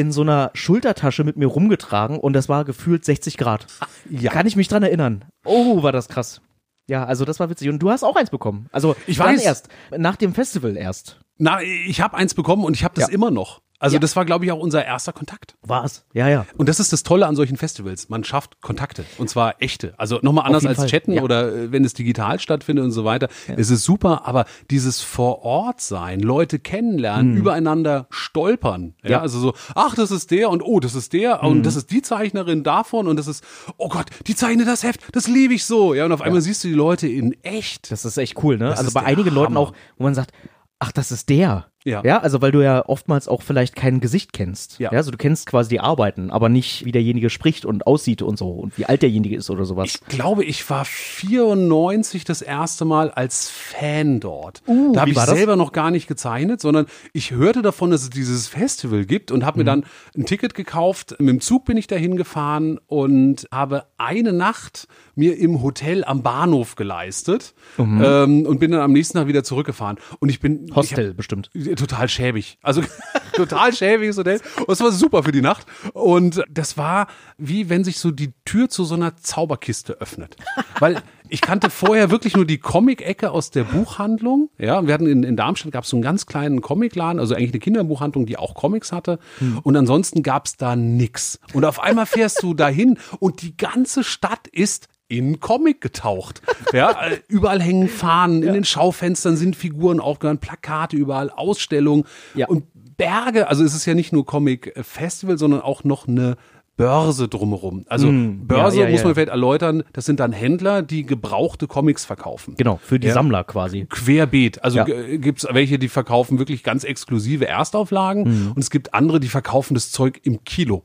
in 0.00 0.12
so 0.12 0.22
einer 0.22 0.50
Schultertasche 0.54 1.24
mit 1.24 1.36
mir 1.36 1.46
rumgetragen 1.46 2.18
und 2.18 2.32
das 2.32 2.48
war 2.48 2.64
gefühlt 2.64 3.04
60 3.04 3.36
Grad. 3.36 3.66
Ja. 4.08 4.30
Kann 4.32 4.46
ich 4.46 4.56
mich 4.56 4.66
dran 4.68 4.82
erinnern. 4.82 5.26
Oh, 5.44 5.82
war 5.82 5.92
das 5.92 6.08
krass. 6.08 6.40
Ja, 6.88 7.04
also 7.04 7.26
das 7.26 7.38
war 7.38 7.50
witzig. 7.50 7.68
Und 7.68 7.80
du 7.80 7.90
hast 7.90 8.02
auch 8.02 8.16
eins 8.16 8.30
bekommen. 8.30 8.66
Also 8.72 8.96
Ich 9.06 9.18
weiß. 9.18 9.42
erst, 9.44 9.68
nach 9.96 10.16
dem 10.16 10.32
Festival 10.32 10.76
erst. 10.76 11.20
Na, 11.36 11.60
ich 11.62 12.00
habe 12.00 12.16
eins 12.16 12.32
bekommen 12.32 12.64
und 12.64 12.74
ich 12.74 12.82
habe 12.82 12.94
das 12.94 13.08
Ja. 13.08 13.14
immer 13.14 13.30
noch. 13.30 13.60
Also 13.80 13.96
Ja. 13.96 14.00
das 14.00 14.14
war, 14.14 14.24
glaube 14.24 14.44
ich, 14.44 14.52
auch 14.52 14.58
unser 14.60 14.84
erster 14.84 15.12
Kontakt. 15.12 15.56
War 15.62 15.84
es. 15.84 16.04
Ja, 16.12 16.28
ja. 16.28 16.46
Und 16.56 16.68
das 16.68 16.78
ist 16.80 16.92
das 16.92 17.02
Tolle 17.02 17.26
an 17.26 17.34
solchen 17.34 17.56
Festivals. 17.56 18.08
Man 18.10 18.22
schafft 18.24 18.60
Kontakte. 18.60 19.04
Und 19.18 19.28
zwar 19.30 19.54
echte. 19.60 19.94
Also 19.96 20.18
nochmal 20.22 20.46
anders 20.46 20.64
als 20.66 20.76
Fall. 20.78 20.86
chatten 20.86 21.12
Ja. 21.14 21.22
oder 21.22 21.48
äh, 21.52 21.72
wenn 21.72 21.84
es 21.84 21.94
digital 21.94 22.38
stattfindet 22.38 22.84
und 22.84 22.92
so 22.92 23.04
weiter. 23.04 23.28
Es 23.56 23.70
ist 23.70 23.82
super, 23.84 24.26
aber 24.26 24.44
dieses 24.70 25.00
vor 25.00 25.42
Ort 25.44 25.80
sein, 25.80 26.20
Leute 26.20 26.58
kennenlernen, 26.58 27.36
übereinander 27.36 28.06
stolpern. 28.10 28.94
Ja, 29.02 29.08
Mhm. 29.08 29.10
Ja. 29.12 29.20
also 29.22 29.38
so, 29.40 29.54
ach, 29.74 29.94
das 29.94 30.10
ist 30.10 30.30
der 30.30 30.50
und 30.50 30.62
oh, 30.62 30.78
das 30.78 30.94
ist 30.94 31.12
der 31.14 31.38
Mhm. 31.42 31.48
und 31.48 31.62
das 31.64 31.74
ist 31.76 31.90
die 31.90 32.02
Zeichnerin 32.02 32.62
davon 32.62 33.08
und 33.08 33.16
das 33.18 33.26
ist, 33.26 33.42
oh 33.78 33.88
Gott, 33.88 34.06
die 34.26 34.34
zeichnet 34.36 34.68
das 34.68 34.82
Heft, 34.82 35.00
das 35.12 35.26
liebe 35.26 35.54
ich 35.54 35.64
so. 35.64 35.94
Ja, 35.94 36.04
und 36.04 36.12
auf 36.12 36.20
einmal 36.20 36.42
siehst 36.42 36.62
du 36.64 36.68
die 36.68 36.74
Leute 36.74 37.08
in 37.08 37.34
echt. 37.42 37.90
Das 37.90 38.04
ist 38.04 38.18
echt 38.18 38.42
cool, 38.44 38.58
ne? 38.58 38.66
Das 38.68 38.78
also 38.80 38.92
bei 38.92 39.02
einigen 39.04 39.30
Leuten 39.34 39.54
Hammer. 39.54 39.60
auch, 39.60 39.72
wo 39.96 40.04
man 40.04 40.14
sagt, 40.14 40.32
ach, 40.78 40.92
das 40.92 41.10
ist 41.12 41.28
der. 41.30 41.69
Ja. 41.84 42.02
Ja, 42.04 42.18
also 42.18 42.42
weil 42.42 42.52
du 42.52 42.62
ja 42.62 42.84
oftmals 42.86 43.26
auch 43.26 43.40
vielleicht 43.42 43.74
kein 43.74 44.00
Gesicht 44.00 44.32
kennst. 44.32 44.78
Ja. 44.78 44.90
Also 44.90 45.10
du 45.10 45.16
kennst 45.16 45.46
quasi 45.46 45.70
die 45.70 45.80
Arbeiten, 45.80 46.30
aber 46.30 46.48
nicht, 46.48 46.84
wie 46.84 46.92
derjenige 46.92 47.30
spricht 47.30 47.64
und 47.64 47.86
aussieht 47.86 48.20
und 48.22 48.36
so 48.38 48.50
und 48.50 48.76
wie 48.76 48.84
alt 48.86 49.00
derjenige 49.02 49.34
ist 49.36 49.48
oder 49.50 49.64
sowas. 49.64 49.88
Ich 49.88 50.00
glaube, 50.06 50.44
ich 50.44 50.68
war 50.68 50.84
94 50.84 52.24
das 52.24 52.42
erste 52.42 52.84
Mal 52.84 53.10
als 53.10 53.48
Fan 53.48 54.20
dort. 54.20 54.62
Uh, 54.66 54.92
da 54.92 55.00
habe 55.02 55.10
ich 55.10 55.16
war 55.16 55.26
das? 55.26 55.34
selber 55.36 55.56
noch 55.56 55.72
gar 55.72 55.90
nicht 55.90 56.06
gezeichnet, 56.06 56.60
sondern 56.60 56.86
ich 57.12 57.30
hörte 57.32 57.62
davon, 57.62 57.90
dass 57.90 58.02
es 58.02 58.10
dieses 58.10 58.48
Festival 58.48 59.04
gibt 59.06 59.30
und 59.30 59.44
habe 59.44 59.58
Mhm. 59.58 59.60
mir 59.60 59.64
dann 59.70 59.84
ein 60.16 60.26
Ticket 60.26 60.54
gekauft. 60.54 61.16
Mit 61.18 61.28
dem 61.28 61.40
Zug 61.40 61.64
bin 61.64 61.76
ich 61.76 61.86
dahin 61.86 62.16
gefahren 62.16 62.78
und 62.86 63.46
habe 63.52 63.84
eine 63.98 64.32
Nacht 64.32 64.86
mir 65.14 65.36
im 65.38 65.62
Hotel 65.62 66.04
am 66.04 66.22
Bahnhof 66.22 66.76
geleistet 66.76 67.54
ähm, 67.78 68.46
und 68.46 68.58
bin 68.60 68.70
dann 68.70 68.80
am 68.80 68.92
nächsten 68.92 69.18
Tag 69.18 69.26
wieder 69.26 69.44
zurückgefahren. 69.44 69.98
Und 70.18 70.28
ich 70.28 70.40
bin 70.40 70.64
ich 70.64 70.70
hab- 70.70 70.76
Hostel 70.76 71.14
bestimmt. 71.14 71.50
Total 71.74 72.08
schäbig. 72.08 72.58
Also 72.62 72.82
total 73.34 73.72
schäbiges 73.72 74.18
Hotel. 74.18 74.40
Und 74.58 74.70
es 74.70 74.80
war 74.80 74.90
super 74.92 75.22
für 75.22 75.32
die 75.32 75.42
Nacht. 75.42 75.66
Und 75.92 76.42
das 76.50 76.76
war 76.76 77.06
wie 77.38 77.68
wenn 77.68 77.84
sich 77.84 77.98
so 77.98 78.10
die 78.10 78.32
Tür 78.44 78.68
zu 78.68 78.84
so 78.84 78.94
einer 78.94 79.16
Zauberkiste 79.16 80.00
öffnet. 80.00 80.36
Weil 80.78 81.02
ich 81.28 81.40
kannte 81.40 81.70
vorher 81.70 82.10
wirklich 82.10 82.34
nur 82.36 82.44
die 82.44 82.58
Comic-Ecke 82.58 83.30
aus 83.30 83.50
der 83.50 83.64
Buchhandlung. 83.64 84.50
Ja, 84.58 84.86
wir 84.86 84.92
hatten 84.92 85.06
in, 85.06 85.22
in 85.22 85.36
Darmstadt 85.36 85.72
gab 85.72 85.84
es 85.84 85.90
so 85.90 85.96
einen 85.96 86.02
ganz 86.02 86.26
kleinen 86.26 86.60
Comicladen, 86.60 87.20
also 87.20 87.34
eigentlich 87.34 87.52
eine 87.52 87.60
Kinderbuchhandlung, 87.60 88.26
die 88.26 88.36
auch 88.36 88.54
Comics 88.54 88.92
hatte. 88.92 89.18
Und 89.62 89.76
ansonsten 89.76 90.22
gab 90.22 90.46
es 90.46 90.56
da 90.56 90.76
nix. 90.76 91.38
Und 91.52 91.64
auf 91.64 91.80
einmal 91.80 92.06
fährst 92.06 92.42
du 92.42 92.54
dahin 92.54 92.98
und 93.20 93.42
die 93.42 93.56
ganze 93.56 94.04
Stadt 94.04 94.48
ist 94.48 94.88
in 95.10 95.40
Comic 95.40 95.80
getaucht. 95.80 96.40
Ja, 96.72 96.96
überall 97.26 97.60
hängen 97.60 97.88
Fahnen, 97.88 98.44
in 98.44 98.52
den 98.54 98.64
Schaufenstern 98.64 99.36
sind 99.36 99.56
Figuren 99.56 99.98
aufgehört, 99.98 100.40
Plakate 100.40 100.96
überall, 100.96 101.28
Ausstellungen 101.30 102.04
Ja. 102.36 102.46
und 102.46 102.64
Berge. 102.96 103.48
Also 103.48 103.64
es 103.64 103.74
ist 103.74 103.86
ja 103.86 103.94
nicht 103.94 104.12
nur 104.12 104.24
Comic 104.24 104.72
Festival, 104.80 105.36
sondern 105.36 105.62
auch 105.62 105.82
noch 105.82 106.06
eine 106.06 106.36
Börse 106.76 107.26
drumherum. 107.28 107.84
Also 107.88 108.08
Börse 108.12 108.78
ja, 108.78 108.84
ja, 108.86 108.90
muss 108.92 109.00
man 109.00 109.08
ja. 109.10 109.14
vielleicht 109.14 109.30
erläutern, 109.30 109.82
das 109.92 110.04
sind 110.04 110.20
dann 110.20 110.32
Händler, 110.32 110.82
die 110.82 111.04
gebrauchte 111.04 111.66
Comics 111.66 112.04
verkaufen. 112.04 112.54
Genau, 112.56 112.78
für 112.80 113.00
die 113.00 113.08
Ja. 113.08 113.14
Sammler 113.14 113.42
quasi. 113.42 113.86
Querbeet. 113.90 114.62
Also 114.62 114.78
Ja. 114.78 114.84
g- 114.84 115.18
gibt's 115.18 115.46
welche, 115.50 115.78
die 115.80 115.88
verkaufen 115.88 116.38
wirklich 116.38 116.62
ganz 116.62 116.84
exklusive 116.84 117.48
Erstauflagen 117.48 118.22
Mhm. 118.22 118.52
und 118.52 118.58
es 118.58 118.70
gibt 118.70 118.94
andere, 118.94 119.18
die 119.18 119.28
verkaufen 119.28 119.74
das 119.74 119.90
Zeug 119.90 120.20
im 120.22 120.44
Kilo. 120.44 120.84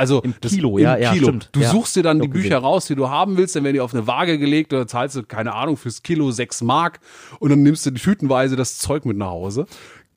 Also 0.00 0.22
Im 0.22 0.34
das- 0.40 0.52
Kilo, 0.52 0.78
im 0.78 0.84
ja, 0.84 0.96
ja, 0.96 1.12
Kilo. 1.12 1.28
stimmt. 1.28 1.48
Du 1.52 1.60
Ja. 1.60 1.70
suchst 1.70 1.94
dir 1.94 2.02
dann 2.02 2.20
die 2.20 2.28
Bücher 2.28 2.48
gesehen. 2.48 2.64
raus, 2.64 2.86
die 2.86 2.94
du 2.94 3.08
haben 3.10 3.36
willst, 3.36 3.54
dann 3.54 3.64
werden 3.64 3.74
die 3.74 3.80
auf 3.80 3.92
eine 3.94 4.06
Waage 4.06 4.38
gelegt 4.38 4.72
oder 4.72 4.86
zahlst 4.86 5.14
du, 5.16 5.22
keine 5.22 5.54
Ahnung, 5.54 5.76
fürs 5.76 6.02
Kilo 6.02 6.30
sechs 6.30 6.62
Mark 6.62 7.00
und 7.38 7.50
dann 7.50 7.62
nimmst 7.62 7.84
du 7.86 7.90
tütenweise 7.92 8.56
das 8.56 8.78
Zeug 8.78 9.04
mit 9.04 9.16
nach 9.18 9.28
Hause. 9.30 9.66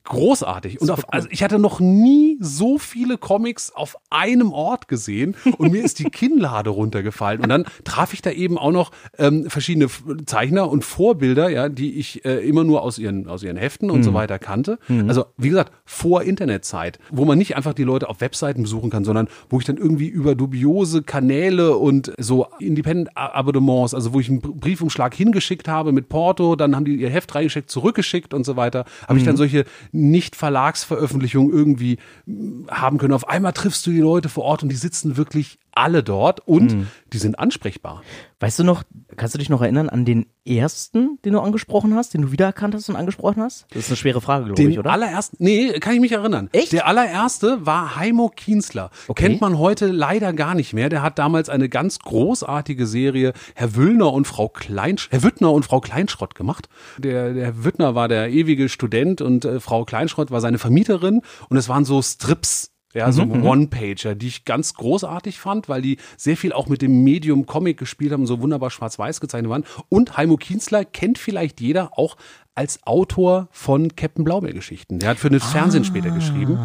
Großartig. 0.06 0.80
Und 0.82 0.90
auf, 0.90 1.12
also 1.12 1.28
ich 1.30 1.42
hatte 1.42 1.58
noch 1.58 1.80
nie 1.80 2.36
so 2.40 2.76
viele 2.78 3.16
Comics 3.16 3.72
auf 3.74 3.96
einem 4.10 4.52
Ort 4.52 4.86
gesehen 4.86 5.34
und 5.56 5.72
mir 5.72 5.82
ist 5.82 5.98
die 5.98 6.04
Kinnlade 6.04 6.68
runtergefallen. 6.70 7.40
Und 7.40 7.48
dann 7.48 7.64
traf 7.84 8.12
ich 8.12 8.20
da 8.20 8.30
eben 8.30 8.58
auch 8.58 8.70
noch 8.70 8.90
ähm, 9.16 9.48
verschiedene 9.48 9.88
Zeichner 10.26 10.70
und 10.70 10.84
Vorbilder, 10.84 11.48
ja, 11.48 11.70
die 11.70 11.94
ich 11.94 12.24
äh, 12.26 12.46
immer 12.46 12.64
nur 12.64 12.82
aus 12.82 12.98
ihren, 12.98 13.28
aus 13.28 13.42
ihren 13.42 13.56
Heften 13.56 13.90
und 13.90 14.02
so 14.02 14.12
weiter 14.12 14.38
kannte. 14.38 14.78
Also, 15.08 15.24
wie 15.38 15.48
gesagt, 15.48 15.72
vor 15.86 16.22
Internetzeit, 16.22 16.98
wo 17.10 17.24
man 17.24 17.38
nicht 17.38 17.56
einfach 17.56 17.72
die 17.72 17.82
Leute 17.82 18.08
auf 18.10 18.20
Webseiten 18.20 18.62
besuchen 18.62 18.90
kann, 18.90 19.04
sondern 19.04 19.28
wo 19.48 19.58
ich 19.58 19.64
dann 19.64 19.78
irgendwie 19.78 20.08
über 20.08 20.34
dubiose 20.34 21.02
Kanäle 21.02 21.76
und 21.76 22.12
so 22.18 22.46
Independent-Abonnements, 22.58 23.94
also 23.94 24.12
wo 24.12 24.20
ich 24.20 24.28
einen 24.28 24.40
Br- 24.40 24.52
Briefumschlag 24.52 25.14
hingeschickt 25.14 25.68
habe 25.68 25.92
mit 25.92 26.08
Porto, 26.08 26.56
dann 26.56 26.76
haben 26.76 26.84
die 26.84 26.96
ihr 26.96 27.08
Heft 27.10 27.34
reingeschickt, 27.34 27.70
zurückgeschickt 27.70 28.34
und 28.34 28.44
so 28.44 28.56
weiter, 28.56 28.84
habe 29.08 29.18
ich 29.18 29.24
dann 29.24 29.36
solche 29.36 29.64
Nicht-Verlagsveröffentlichungen 29.94 31.52
irgendwie 31.52 31.98
mm, 32.26 32.68
haben 32.68 32.98
können. 32.98 33.14
Auf 33.14 33.28
einmal 33.28 33.52
triffst 33.52 33.86
du 33.86 33.90
die 33.90 34.00
Leute 34.00 34.28
vor 34.28 34.44
Ort 34.44 34.62
und 34.62 34.68
die 34.68 34.76
sitzen 34.76 35.16
wirklich 35.16 35.58
alle 35.76 36.02
dort 36.02 36.40
und 36.46 36.86
die 37.12 37.18
sind 37.18 37.38
ansprechbar. 37.38 38.02
Weißt 38.40 38.58
du 38.58 38.64
noch, 38.64 38.82
kannst 39.16 39.34
du 39.34 39.38
dich 39.38 39.48
noch 39.48 39.62
erinnern 39.62 39.88
an 39.88 40.04
den 40.04 40.26
ersten, 40.44 41.18
den 41.24 41.32
du 41.32 41.40
angesprochen 41.40 41.94
hast, 41.94 42.12
den 42.12 42.22
du 42.22 42.32
wiedererkannt 42.32 42.74
hast 42.74 42.88
und 42.90 42.96
angesprochen 42.96 43.42
hast? 43.42 43.66
Das 43.70 43.84
ist 43.84 43.88
eine 43.88 43.96
schwere 43.96 44.20
Frage, 44.20 44.44
glaube 44.44 44.60
Den 44.60 44.70
ich, 44.70 44.78
oder? 44.78 44.90
allerersten, 44.90 45.36
nee, 45.40 45.72
kann 45.80 45.94
ich 45.94 46.00
mich 46.00 46.12
erinnern. 46.12 46.50
Echt? 46.52 46.72
Der 46.72 46.86
allererste 46.86 47.64
war 47.64 47.96
Heimo 47.96 48.28
Kienzler. 48.28 48.90
Okay. 49.08 49.28
Kennt 49.28 49.40
man 49.40 49.58
heute 49.58 49.86
leider 49.86 50.32
gar 50.32 50.54
nicht 50.54 50.74
mehr. 50.74 50.90
Der 50.90 51.02
hat 51.02 51.18
damals 51.18 51.48
eine 51.48 51.68
ganz 51.68 52.00
großartige 52.00 52.86
Serie 52.86 53.32
Herr 53.54 53.76
Wüllner 53.76 54.12
und 54.12 54.26
Frau 54.26 54.48
Kleinsch 54.48 55.08
Herr 55.10 55.22
Wüttner 55.22 55.52
und 55.52 55.64
Frau 55.64 55.80
Kleinschrott 55.80 56.34
gemacht. 56.34 56.68
Der, 56.98 57.32
der 57.32 57.44
Herr 57.46 57.64
Wüttner 57.64 57.94
war 57.94 58.08
der 58.08 58.30
ewige 58.30 58.68
Student 58.68 59.22
und 59.22 59.44
äh, 59.44 59.60
Frau 59.60 59.84
Kleinschrott 59.84 60.30
war 60.30 60.40
seine 60.40 60.58
Vermieterin 60.58 61.22
und 61.48 61.56
es 61.56 61.68
waren 61.68 61.84
so 61.84 62.02
Strips. 62.02 62.73
Ja, 62.94 63.10
so 63.10 63.22
One-Pager, 63.22 64.14
die 64.14 64.28
ich 64.28 64.44
ganz 64.44 64.74
großartig 64.74 65.40
fand, 65.40 65.68
weil 65.68 65.82
die 65.82 65.98
sehr 66.16 66.36
viel 66.36 66.52
auch 66.52 66.68
mit 66.68 66.80
dem 66.80 67.02
Medium 67.02 67.44
Comic 67.44 67.76
gespielt 67.76 68.12
haben, 68.12 68.24
so 68.26 68.40
wunderbar 68.40 68.70
schwarz-weiß 68.70 69.20
gezeichnet 69.20 69.50
waren. 69.50 69.64
Und 69.88 70.16
Heimo 70.16 70.36
Kienzler 70.36 70.84
kennt 70.84 71.18
vielleicht 71.18 71.60
jeder 71.60 71.98
auch 71.98 72.16
als 72.56 72.80
Autor 72.86 73.48
von 73.50 73.96
Captain 73.96 74.24
Blaubeer-Geschichten. 74.24 74.98
Der 75.00 75.08
hat 75.10 75.18
für 75.18 75.28
das 75.30 75.44
Fernsehen 75.44 75.84
später 75.84 76.10
geschrieben 76.10 76.58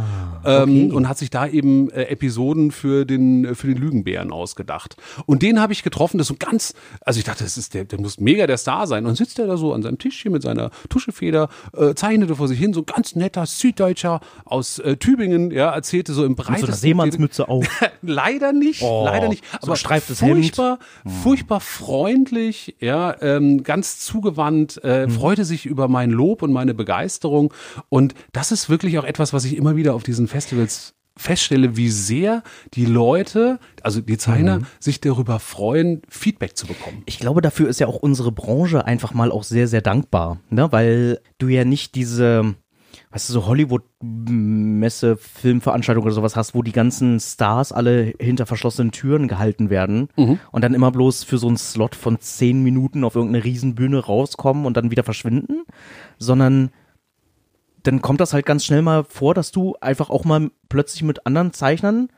ähm, 0.46 0.92
und 0.94 1.10
hat 1.10 1.18
sich 1.18 1.30
da 1.32 1.48
eben 1.48 1.90
äh, 1.92 2.04
Episoden 2.04 2.72
für 2.72 3.06
den 3.06 3.44
äh, 3.46 3.56
für 3.56 3.68
den 3.68 3.78
Lügenbären 3.78 4.32
ausgedacht. 4.32 4.98
Und 5.26 5.42
den 5.42 5.60
habe 5.60 5.74
ich 5.74 5.82
getroffen. 5.84 6.18
Das 6.20 6.26
ist 6.26 6.30
so 6.30 6.36
ganz, 6.38 6.74
also 7.02 7.18
ich 7.18 7.24
dachte, 7.26 7.44
das 7.44 7.58
ist 7.58 7.74
der, 7.74 7.86
der 7.86 8.00
muss 8.00 8.20
mega 8.20 8.46
der 8.46 8.58
Star 8.58 8.86
sein. 8.88 9.06
Und 9.06 9.16
sitzt 9.16 9.40
er 9.40 9.48
da 9.48 9.58
so 9.58 9.74
an 9.74 9.82
seinem 9.82 9.98
Tischchen 9.98 10.32
mit 10.32 10.42
seiner 10.44 10.70
Tuschefeder, 10.90 11.50
äh, 11.76 11.94
zeichnete 11.96 12.36
vor 12.36 12.48
sich 12.48 12.60
hin, 12.60 12.74
so 12.74 12.84
ganz 12.84 13.16
netter 13.16 13.46
Süddeutscher 13.46 14.20
aus 14.46 14.78
äh, 14.80 14.96
Tübingen, 14.98 15.50
ja, 15.52 15.72
erzählte 15.72 16.14
so 16.14 16.24
im 16.24 16.32
Mit 16.34 16.38
so 16.40 16.44
breitesten 16.44 16.76
Seemannsmütze 16.76 17.50
auf. 17.50 17.66
leider 18.04 18.54
nicht, 18.54 18.82
Oh, 18.84 19.04
leider 19.06 19.28
nicht. 19.30 19.44
so 19.62 19.72
Aber 19.72 19.76
Hemd. 19.76 20.06
furchtbar, 20.16 20.80
furchtbar 21.24 21.60
freundlich, 21.60 22.76
ja, 22.80 23.16
ähm, 23.22 23.64
ganz 23.64 24.00
zugewandt, 24.00 24.80
äh, 24.84 25.08
Mhm. 25.08 25.12
freute 25.12 25.46
sich 25.46 25.66
über 25.66 25.79
mein 25.88 26.12
Lob 26.12 26.42
und 26.42 26.52
meine 26.52 26.74
Begeisterung. 26.74 27.54
Und 27.90 28.14
das 28.34 28.52
ist 28.52 28.70
wirklich 28.70 28.98
auch 29.00 29.04
etwas, 29.06 29.34
was 29.34 29.46
ich 29.46 29.56
immer 29.56 29.76
wieder 29.76 29.94
auf 29.96 30.04
diesen 30.04 30.28
Festivals 30.28 30.94
feststelle, 31.18 31.76
wie 31.76 31.90
sehr 31.90 32.44
die 32.76 32.86
Leute, 32.86 33.60
also 33.84 34.00
die 34.00 34.18
Zeichner, 34.18 34.60
Mhm. 34.60 34.66
sich 34.80 35.02
darüber 35.02 35.40
freuen, 35.40 36.02
Feedback 36.08 36.56
zu 36.56 36.66
bekommen. 36.66 37.04
Ich 37.08 37.20
glaube, 37.20 37.42
dafür 37.42 37.68
ist 37.68 37.80
ja 37.82 37.88
auch 37.88 37.98
unsere 37.98 38.32
Branche 38.32 38.86
einfach 38.86 39.14
mal 39.14 39.30
auch 39.32 39.44
sehr, 39.44 39.68
sehr 39.68 39.82
dankbar, 39.82 40.40
ne? 40.50 40.72
weil 40.72 41.20
du 41.38 41.48
ja 41.50 41.66
nicht 41.66 41.96
diese, 41.96 42.56
weißt 43.12 43.30
du, 43.30 43.34
so 43.34 43.46
Hollywood-Messe, 43.48 45.18
Filmveranstaltung 45.18 46.04
oder 46.04 46.14
sowas 46.14 46.36
hast, 46.36 46.54
wo 46.54 46.62
die 46.62 46.72
ganzen 46.72 47.20
Stars 47.20 47.72
alle 47.72 48.14
hinter 48.20 48.46
verschlossenen 48.46 48.92
Türen 48.92 49.28
gehalten 49.28 49.70
werden 49.70 50.10
und 50.52 50.64
dann 50.64 50.76
immer 50.76 50.92
bloß 50.92 51.24
für 51.24 51.40
so 51.40 51.48
einen 51.48 51.58
Slot 51.58 51.96
von 51.96 52.20
zehn 52.20 52.62
Minuten 52.62 53.04
auf 53.04 53.16
irgendeine 53.16 53.44
Riesenbühne 53.44 54.00
rauskommen 54.00 54.66
und 54.66 54.78
dann 54.78 54.92
wieder 54.92 55.04
verschwinden, 55.04 55.64
sondern 56.20 56.70
dann 57.84 58.02
kommt 58.02 58.20
das 58.20 58.34
halt 58.34 58.46
ganz 58.46 58.66
schnell 58.66 58.82
mal 58.82 59.04
vor, 59.06 59.34
dass 59.34 59.52
du 59.52 59.76
einfach 59.82 60.10
auch 60.10 60.26
mal 60.26 60.52
plötzlich 60.68 61.04
mit 61.04 61.26
anderen 61.26 61.54
Zeichnern, 61.54 62.10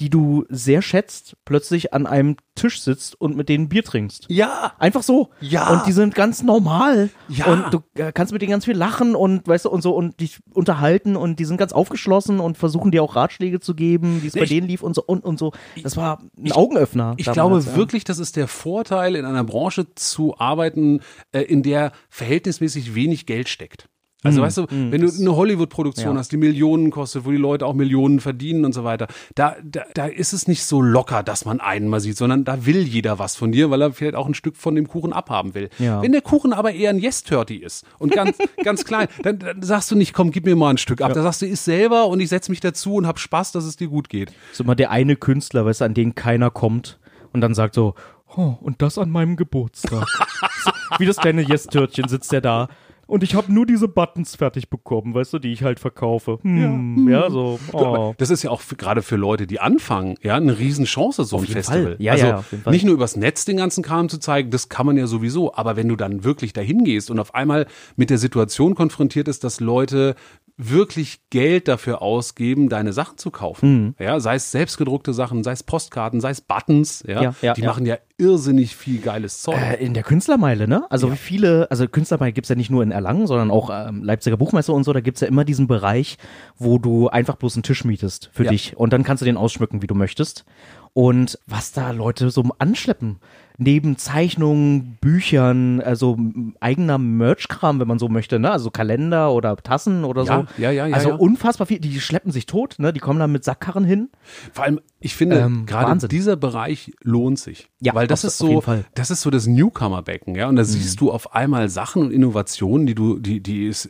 die 0.00 0.10
du 0.10 0.44
sehr 0.50 0.82
schätzt, 0.82 1.36
plötzlich 1.44 1.94
an 1.94 2.06
einem 2.06 2.36
Tisch 2.54 2.80
sitzt 2.80 3.18
und 3.20 3.36
mit 3.36 3.48
denen 3.48 3.68
Bier 3.68 3.82
trinkst. 3.82 4.26
Ja, 4.28 4.72
Einfach 4.78 5.02
so. 5.02 5.30
Ja. 5.40 5.70
Und 5.70 5.86
die 5.86 5.92
sind 5.92 6.14
ganz 6.14 6.42
normal. 6.42 7.10
Ja. 7.28 7.46
Und 7.46 7.72
du 7.72 7.82
äh, 8.00 8.12
kannst 8.12 8.32
mit 8.32 8.42
denen 8.42 8.50
ganz 8.50 8.64
viel 8.66 8.76
lachen 8.76 9.14
und 9.14 9.46
weißt 9.48 9.64
du 9.66 9.70
und 9.70 9.82
so 9.82 9.94
und 9.94 10.20
dich 10.20 10.38
unterhalten 10.52 11.16
und 11.16 11.38
die 11.38 11.44
sind 11.44 11.56
ganz 11.56 11.72
aufgeschlossen 11.72 12.40
und 12.40 12.58
versuchen 12.58 12.90
dir 12.90 13.02
auch 13.02 13.16
Ratschläge 13.16 13.60
zu 13.60 13.74
geben, 13.74 14.22
wie 14.22 14.26
es 14.28 14.34
bei 14.34 14.42
Ich- 14.42 14.48
denen 14.50 14.66
lief 14.68 14.82
und 14.82 14.94
so 14.94 15.02
und 15.02 15.24
und 15.24 15.38
so. 15.38 15.52
Das 15.82 15.96
war 15.96 16.22
ein 16.38 16.52
Augenöffner. 16.52 17.14
Ich 17.16 17.30
glaube 17.30 17.58
ja. 17.58 17.76
wirklich, 17.76 18.04
das 18.04 18.18
ist 18.18 18.36
der 18.36 18.48
Vorteil, 18.48 19.16
in 19.16 19.24
einer 19.24 19.44
Branche 19.44 19.94
zu 19.94 20.38
arbeiten, 20.38 21.00
äh, 21.32 21.40
in 21.42 21.62
der 21.62 21.92
verhältnismäßig 22.10 22.94
wenig 22.94 23.26
Geld 23.26 23.48
steckt. 23.48 23.88
Also 24.26 24.42
weißt 24.42 24.58
du, 24.58 24.66
wenn 24.70 25.00
du 25.00 25.08
eine 25.08 25.36
Hollywood-Produktion 25.36 26.14
ja. 26.14 26.18
hast, 26.18 26.32
die 26.32 26.36
Millionen 26.36 26.90
kostet, 26.90 27.24
wo 27.24 27.30
die 27.30 27.36
Leute 27.36 27.66
auch 27.66 27.74
Millionen 27.74 28.20
verdienen 28.20 28.64
und 28.64 28.72
so 28.72 28.84
weiter, 28.84 29.06
da, 29.34 29.56
da, 29.64 29.82
da 29.94 30.06
ist 30.06 30.32
es 30.32 30.48
nicht 30.48 30.64
so 30.64 30.82
locker, 30.82 31.22
dass 31.22 31.44
man 31.44 31.60
einen 31.60 31.88
mal 31.88 32.00
sieht, 32.00 32.16
sondern 32.16 32.44
da 32.44 32.66
will 32.66 32.82
jeder 32.82 33.18
was 33.18 33.36
von 33.36 33.52
dir, 33.52 33.70
weil 33.70 33.82
er 33.82 33.92
vielleicht 33.92 34.14
auch 34.14 34.26
ein 34.26 34.34
Stück 34.34 34.56
von 34.56 34.74
dem 34.74 34.88
Kuchen 34.88 35.12
abhaben 35.12 35.54
will. 35.54 35.70
Ja. 35.78 36.02
Wenn 36.02 36.12
der 36.12 36.22
Kuchen 36.22 36.52
aber 36.52 36.72
eher 36.72 36.90
ein 36.90 36.98
Yes-Turty 36.98 37.56
ist 37.56 37.84
und 37.98 38.12
ganz, 38.12 38.36
ganz 38.64 38.84
klein, 38.84 39.08
dann, 39.22 39.38
dann 39.38 39.62
sagst 39.62 39.90
du 39.90 39.96
nicht, 39.96 40.12
komm, 40.12 40.30
gib 40.30 40.44
mir 40.44 40.56
mal 40.56 40.70
ein 40.70 40.78
Stück 40.78 41.00
ab. 41.00 41.12
Da 41.12 41.22
sagst 41.22 41.42
du, 41.42 41.46
iss 41.46 41.64
selber 41.64 42.06
und 42.08 42.20
ich 42.20 42.28
setz 42.28 42.48
mich 42.48 42.60
dazu 42.60 42.94
und 42.94 43.06
hab 43.06 43.18
Spaß, 43.18 43.52
dass 43.52 43.64
es 43.64 43.76
dir 43.76 43.88
gut 43.88 44.08
geht. 44.08 44.32
So 44.52 44.64
immer 44.64 44.74
der 44.74 44.90
eine 44.90 45.16
Künstler, 45.16 45.64
weißt 45.64 45.80
du, 45.80 45.84
an 45.84 45.94
den 45.94 46.14
keiner 46.14 46.50
kommt 46.50 46.98
und 47.32 47.40
dann 47.40 47.54
sagt 47.54 47.74
so, 47.74 47.94
oh, 48.36 48.56
und 48.60 48.82
das 48.82 48.98
an 48.98 49.10
meinem 49.10 49.36
Geburtstag. 49.36 50.06
so, 50.64 50.70
wie 50.98 51.06
das 51.06 51.16
kleine 51.16 51.42
Yes-Törtchen 51.42 52.08
sitzt 52.08 52.32
er 52.32 52.40
da. 52.40 52.68
Und 53.06 53.22
ich 53.22 53.34
habe 53.34 53.52
nur 53.52 53.66
diese 53.66 53.86
Buttons 53.86 54.34
fertig 54.34 54.68
bekommen, 54.68 55.14
weißt 55.14 55.32
du, 55.34 55.38
die 55.38 55.52
ich 55.52 55.62
halt 55.62 55.78
verkaufe. 55.78 56.38
Hm, 56.42 57.08
ja, 57.08 57.30
so. 57.30 57.58
Oh. 57.72 58.14
Das 58.18 58.30
ist 58.30 58.42
ja 58.42 58.50
auch 58.50 58.62
gerade 58.76 59.02
für 59.02 59.16
Leute, 59.16 59.46
die 59.46 59.60
anfangen, 59.60 60.16
ja, 60.22 60.34
eine 60.34 60.58
Riesenchance, 60.58 61.24
so 61.24 61.36
ein 61.36 61.42
jeden 61.42 61.52
Festival. 61.52 61.82
Fall. 61.84 61.96
Ja, 62.00 62.12
also 62.12 62.26
ja, 62.26 62.36
auf 62.38 62.50
jeden 62.50 62.64
Fall. 62.64 62.72
nicht 62.72 62.84
nur 62.84 62.94
übers 62.94 63.16
Netz 63.16 63.44
den 63.44 63.58
ganzen 63.58 63.84
Kram 63.84 64.08
zu 64.08 64.18
zeigen, 64.18 64.50
das 64.50 64.68
kann 64.68 64.86
man 64.86 64.96
ja 64.96 65.06
sowieso, 65.06 65.54
aber 65.54 65.76
wenn 65.76 65.88
du 65.88 65.94
dann 65.94 66.24
wirklich 66.24 66.52
dahin 66.52 66.82
gehst 66.82 67.10
und 67.10 67.20
auf 67.20 67.34
einmal 67.34 67.66
mit 67.94 68.10
der 68.10 68.18
Situation 68.18 68.74
konfrontiert 68.74 69.28
ist, 69.28 69.44
dass 69.44 69.60
Leute 69.60 70.16
wirklich 70.58 71.20
Geld 71.28 71.68
dafür 71.68 72.00
ausgeben, 72.00 72.68
deine 72.68 72.92
Sachen 72.92 73.18
zu 73.18 73.30
kaufen. 73.30 73.94
Ja, 73.98 74.20
sei 74.20 74.36
es 74.36 74.50
selbstgedruckte 74.50 75.12
Sachen, 75.12 75.44
sei 75.44 75.52
es 75.52 75.62
Postkarten, 75.62 76.20
sei 76.20 76.30
es 76.30 76.40
Buttons, 76.40 77.04
ja, 77.06 77.22
Ja, 77.22 77.34
ja, 77.42 77.54
die 77.54 77.60
ja. 77.60 77.66
machen 77.68 77.84
ja 77.84 77.98
irrsinnig 78.16 78.74
viel 78.74 79.00
geiles 79.00 79.42
Zeug. 79.42 79.58
Äh, 79.60 79.84
in 79.84 79.92
der 79.92 80.02
Künstlermeile, 80.02 80.66
ne? 80.66 80.86
Also 80.88 81.12
wie 81.12 81.16
viele, 81.16 81.70
also 81.70 81.86
Künstlermeile 81.86 82.32
gibt's 82.32 82.48
ja 82.48 82.56
nicht 82.56 82.70
nur 82.70 82.82
in 82.82 82.90
Erlangen, 82.90 83.26
sondern 83.26 83.50
auch 83.50 83.70
ähm, 83.70 84.02
Leipziger 84.02 84.38
Buchmesse 84.38 84.72
und 84.72 84.84
so, 84.84 84.92
da 84.94 85.00
gibt's 85.00 85.20
ja 85.20 85.28
immer 85.28 85.44
diesen 85.44 85.66
Bereich, 85.66 86.16
wo 86.56 86.78
du 86.78 87.08
einfach 87.08 87.36
bloß 87.36 87.56
einen 87.56 87.62
Tisch 87.62 87.84
mietest 87.84 88.30
für 88.32 88.44
dich 88.44 88.76
und 88.76 88.92
dann 88.92 89.04
kannst 89.04 89.20
du 89.20 89.26
den 89.26 89.36
ausschmücken, 89.36 89.82
wie 89.82 89.86
du 89.86 89.94
möchtest. 89.94 90.46
Und 90.94 91.38
was 91.46 91.72
da 91.72 91.90
Leute 91.90 92.30
so 92.30 92.42
anschleppen, 92.58 93.18
neben 93.58 93.96
Zeichnungen, 93.96 94.98
Büchern, 95.00 95.80
also 95.80 96.16
eigener 96.60 96.98
Merch-Kram, 96.98 97.80
wenn 97.80 97.88
man 97.88 97.98
so 97.98 98.08
möchte, 98.08 98.38
ne? 98.38 98.50
Also 98.50 98.70
Kalender 98.70 99.32
oder 99.32 99.56
Tassen 99.56 100.04
oder 100.04 100.24
Ja, 100.24 100.46
so. 100.56 100.62
ja, 100.62 100.70
ja, 100.70 100.86
ja, 100.86 100.94
Also 100.94 101.10
ja. 101.10 101.14
unfassbar 101.14 101.66
viel, 101.66 101.78
die 101.78 102.00
schleppen 102.00 102.32
sich 102.32 102.46
tot, 102.46 102.76
ne? 102.78 102.92
Die 102.92 103.00
kommen 103.00 103.18
dann 103.18 103.32
mit 103.32 103.44
Sackkarren 103.44 103.84
hin. 103.84 104.10
Vor 104.52 104.64
allem, 104.64 104.80
ich 105.00 105.14
finde, 105.16 105.36
Ähm, 105.40 105.66
gerade 105.66 105.90
Wahnsinn. 105.90 106.08
dieser 106.08 106.36
Bereich 106.36 106.92
lohnt 107.02 107.38
sich. 107.38 107.68
Ja, 107.80 107.94
weil 107.94 108.06
das 108.06 108.24
auf- 108.24 108.28
ist 108.28 108.38
so, 108.38 108.60
Fall. 108.60 108.78
Mhm. 108.78 108.84
das 108.94 109.10
ist 109.10 109.22
so 109.22 109.30
das 109.30 109.46
Newcomer-Becken, 109.46 110.34
ja. 110.34 110.48
Und 110.48 110.56
da 110.56 110.64
siehst 110.64 111.00
du 111.00 111.10
auf 111.10 111.34
einmal 111.34 111.68
Sachen 111.68 112.02
und 112.02 112.10
Innovationen, 112.10 112.86
die 112.86 112.94
du, 112.94 113.18
die, 113.18 113.40
die 113.42 113.66
es 113.68 113.88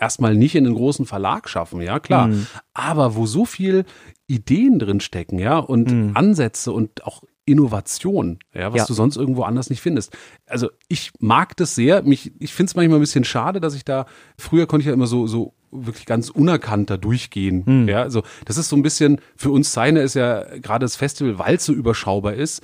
erstmal 0.00 0.34
nicht 0.34 0.54
in 0.54 0.66
einen 0.66 0.74
großen 0.74 1.06
Verlag 1.06 1.48
schaffen, 1.48 1.80
ja, 1.82 1.98
klar. 2.00 2.28
Mhm. 2.28 2.46
Aber 2.74 3.16
wo 3.16 3.26
so 3.26 3.44
viel 3.44 3.84
Ideen 4.26 4.78
drin 4.78 5.00
stecken, 5.00 5.38
ja, 5.38 5.58
und 5.58 6.12
Ansätze 6.14 6.72
und 6.72 7.04
auch 7.04 7.22
Innovation, 7.44 8.38
ja, 8.54 8.72
was. 8.72 8.78
Ja. 8.78 8.86
du 8.86 8.94
sonst 8.94 9.16
irgendwo 9.16 9.42
anders 9.42 9.68
nicht 9.70 9.80
findest. 9.80 10.16
Also 10.46 10.70
ich 10.88 11.12
mag 11.18 11.56
das 11.56 11.74
sehr. 11.74 12.02
Mich, 12.02 12.32
ich 12.38 12.52
finde 12.52 12.70
es 12.70 12.76
manchmal 12.76 12.98
ein 12.98 13.02
bisschen 13.02 13.24
schade, 13.24 13.60
dass 13.60 13.74
ich 13.74 13.84
da, 13.84 14.06
früher 14.38 14.66
konnte 14.66 14.82
ich 14.82 14.86
ja 14.86 14.92
immer 14.92 15.06
so, 15.08 15.26
so 15.26 15.54
wirklich 15.72 16.06
ganz 16.06 16.28
unerkannt 16.30 16.90
da 16.90 16.96
durchgehen. 16.96 17.64
Hm. 17.66 17.88
Ja, 17.88 18.02
also 18.02 18.22
das 18.44 18.58
ist 18.58 18.68
so 18.68 18.76
ein 18.76 18.82
bisschen, 18.82 19.20
für 19.36 19.50
uns 19.50 19.72
Zeichner 19.72 20.02
ist 20.02 20.14
ja 20.14 20.42
gerade 20.58 20.84
das 20.84 20.96
Festival, 20.96 21.38
weil 21.38 21.56
es 21.56 21.64
so 21.64 21.72
überschaubar 21.72 22.34
ist, 22.34 22.62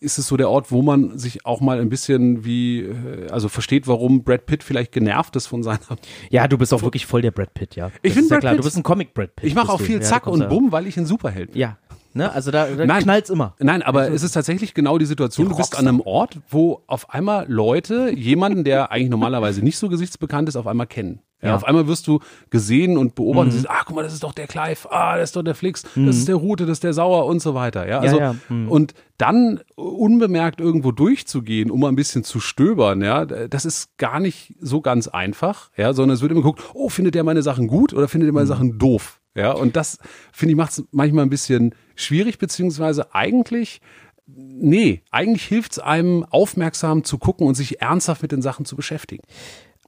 ist 0.00 0.18
es 0.18 0.26
so 0.26 0.36
der 0.36 0.50
Ort, 0.50 0.70
wo 0.70 0.82
man 0.82 1.18
sich 1.18 1.46
auch 1.46 1.60
mal 1.60 1.80
ein 1.80 1.88
bisschen 1.88 2.44
wie, 2.44 2.80
äh, 2.80 3.30
also 3.30 3.48
versteht, 3.48 3.86
warum 3.86 4.22
Brad 4.22 4.46
Pitt 4.46 4.62
vielleicht 4.62 4.92
genervt 4.92 5.34
ist 5.36 5.46
von 5.46 5.62
seiner. 5.62 5.78
Ja, 6.30 6.46
du 6.46 6.58
bist 6.58 6.74
auch 6.74 6.82
wirklich 6.82 7.06
voll 7.06 7.22
der 7.22 7.30
Brad 7.30 7.54
Pitt, 7.54 7.76
ja. 7.76 7.90
Ich 8.02 8.14
bin 8.14 8.24
ja 8.24 8.28
Brad 8.28 8.40
klar, 8.40 8.52
Pitt. 8.52 8.60
du 8.60 8.64
bist 8.64 8.76
ein 8.76 8.82
Comic 8.82 9.14
Brad 9.14 9.34
Pitt. 9.36 9.46
Ich 9.48 9.54
mache 9.54 9.72
auch 9.72 9.80
viel 9.80 9.96
Ja, 9.96 10.02
Zack 10.02 10.24
kommst 10.24 10.42
und 10.42 10.48
Bumm, 10.48 10.72
weil 10.72 10.86
ich 10.86 10.96
ein 10.96 11.06
Superheld 11.06 11.52
bin. 11.52 11.60
Ja, 11.60 11.78
ne, 12.14 12.32
also 12.32 12.50
da, 12.50 12.66
da 12.66 12.86
Nein. 12.86 13.02
knallt's 13.02 13.30
immer. 13.30 13.54
Nein, 13.58 13.82
aber 13.82 14.10
es 14.10 14.22
ist 14.22 14.32
tatsächlich 14.32 14.74
genau 14.74 14.98
die 14.98 15.06
Situation, 15.06 15.48
du 15.48 15.56
bist 15.56 15.78
an 15.78 15.86
einem 15.86 16.00
Ort, 16.00 16.38
wo 16.48 16.82
auf 16.86 17.10
einmal 17.10 17.46
Leute 17.48 18.10
jemanden, 18.14 18.64
der 18.64 18.90
eigentlich 18.90 19.10
normalerweise 19.10 19.62
nicht 19.62 19.76
so 19.78 19.88
gesichtsbekannt 19.88 20.48
ist, 20.48 20.56
auf 20.56 20.66
einmal 20.66 20.86
kennen. 20.86 21.20
Ja, 21.42 21.50
Ja. 21.50 21.56
Auf 21.56 21.64
einmal 21.64 21.86
wirst 21.86 22.06
du 22.06 22.20
gesehen 22.48 22.96
und 22.96 23.14
beobachtet, 23.14 23.46
und 23.46 23.50
siehst, 23.52 23.70
ah, 23.70 23.82
guck 23.84 23.96
mal, 23.96 24.02
das 24.02 24.14
ist 24.14 24.22
doch 24.22 24.32
der 24.32 24.46
Clive, 24.46 24.90
ah, 24.90 25.18
das 25.18 25.30
ist 25.30 25.36
doch 25.36 25.42
der 25.42 25.54
Flix, 25.54 25.82
das 25.94 26.16
ist 26.16 26.28
der 26.28 26.36
Rute, 26.36 26.64
das 26.64 26.76
ist 26.78 26.84
der 26.84 26.94
Sauer 26.94 27.26
und 27.26 27.42
so 27.42 27.54
weiter. 27.54 27.86
Ja, 27.86 27.98
also, 27.98 28.18
ja. 28.18 28.34
Mhm. 28.48 28.70
und 28.70 28.94
dann 29.18 29.60
unbemerkt 29.76 30.60
irgendwo 30.60 30.90
durchzugehen, 30.90 31.70
um 31.70 31.80
mal 31.80 31.88
ein 31.88 31.96
bisschen 31.96 32.24
zu 32.24 32.40
stöbern, 32.40 33.02
ja, 33.02 33.26
das 33.26 33.64
ist 33.66 33.98
gar 33.98 34.20
nicht 34.20 34.54
so 34.60 34.80
ganz 34.80 35.06
einfach, 35.08 35.70
ja, 35.76 35.92
sondern 35.92 36.14
es 36.14 36.22
wird 36.22 36.32
immer 36.32 36.40
geguckt, 36.40 36.62
oh, 36.72 36.88
findet 36.88 37.14
der 37.14 37.24
meine 37.24 37.42
Sachen 37.42 37.66
gut 37.68 37.92
oder 37.92 38.08
findet 38.08 38.30
er 38.30 38.32
meine 38.32 38.46
Sachen 38.46 38.78
doof? 38.78 39.20
Ja, 39.36 39.52
und 39.52 39.76
das, 39.76 39.98
finde 40.32 40.52
ich, 40.52 40.56
macht 40.56 40.72
es 40.72 40.84
manchmal 40.92 41.24
ein 41.24 41.30
bisschen 41.30 41.74
schwierig, 41.96 42.38
beziehungsweise 42.38 43.14
eigentlich 43.14 43.80
Nee, 44.26 45.02
eigentlich 45.10 45.44
hilft 45.44 45.72
es 45.72 45.78
einem, 45.78 46.24
aufmerksam 46.24 47.04
zu 47.04 47.18
gucken 47.18 47.46
und 47.46 47.56
sich 47.56 47.82
ernsthaft 47.82 48.22
mit 48.22 48.32
den 48.32 48.40
Sachen 48.40 48.64
zu 48.64 48.74
beschäftigen. 48.74 49.22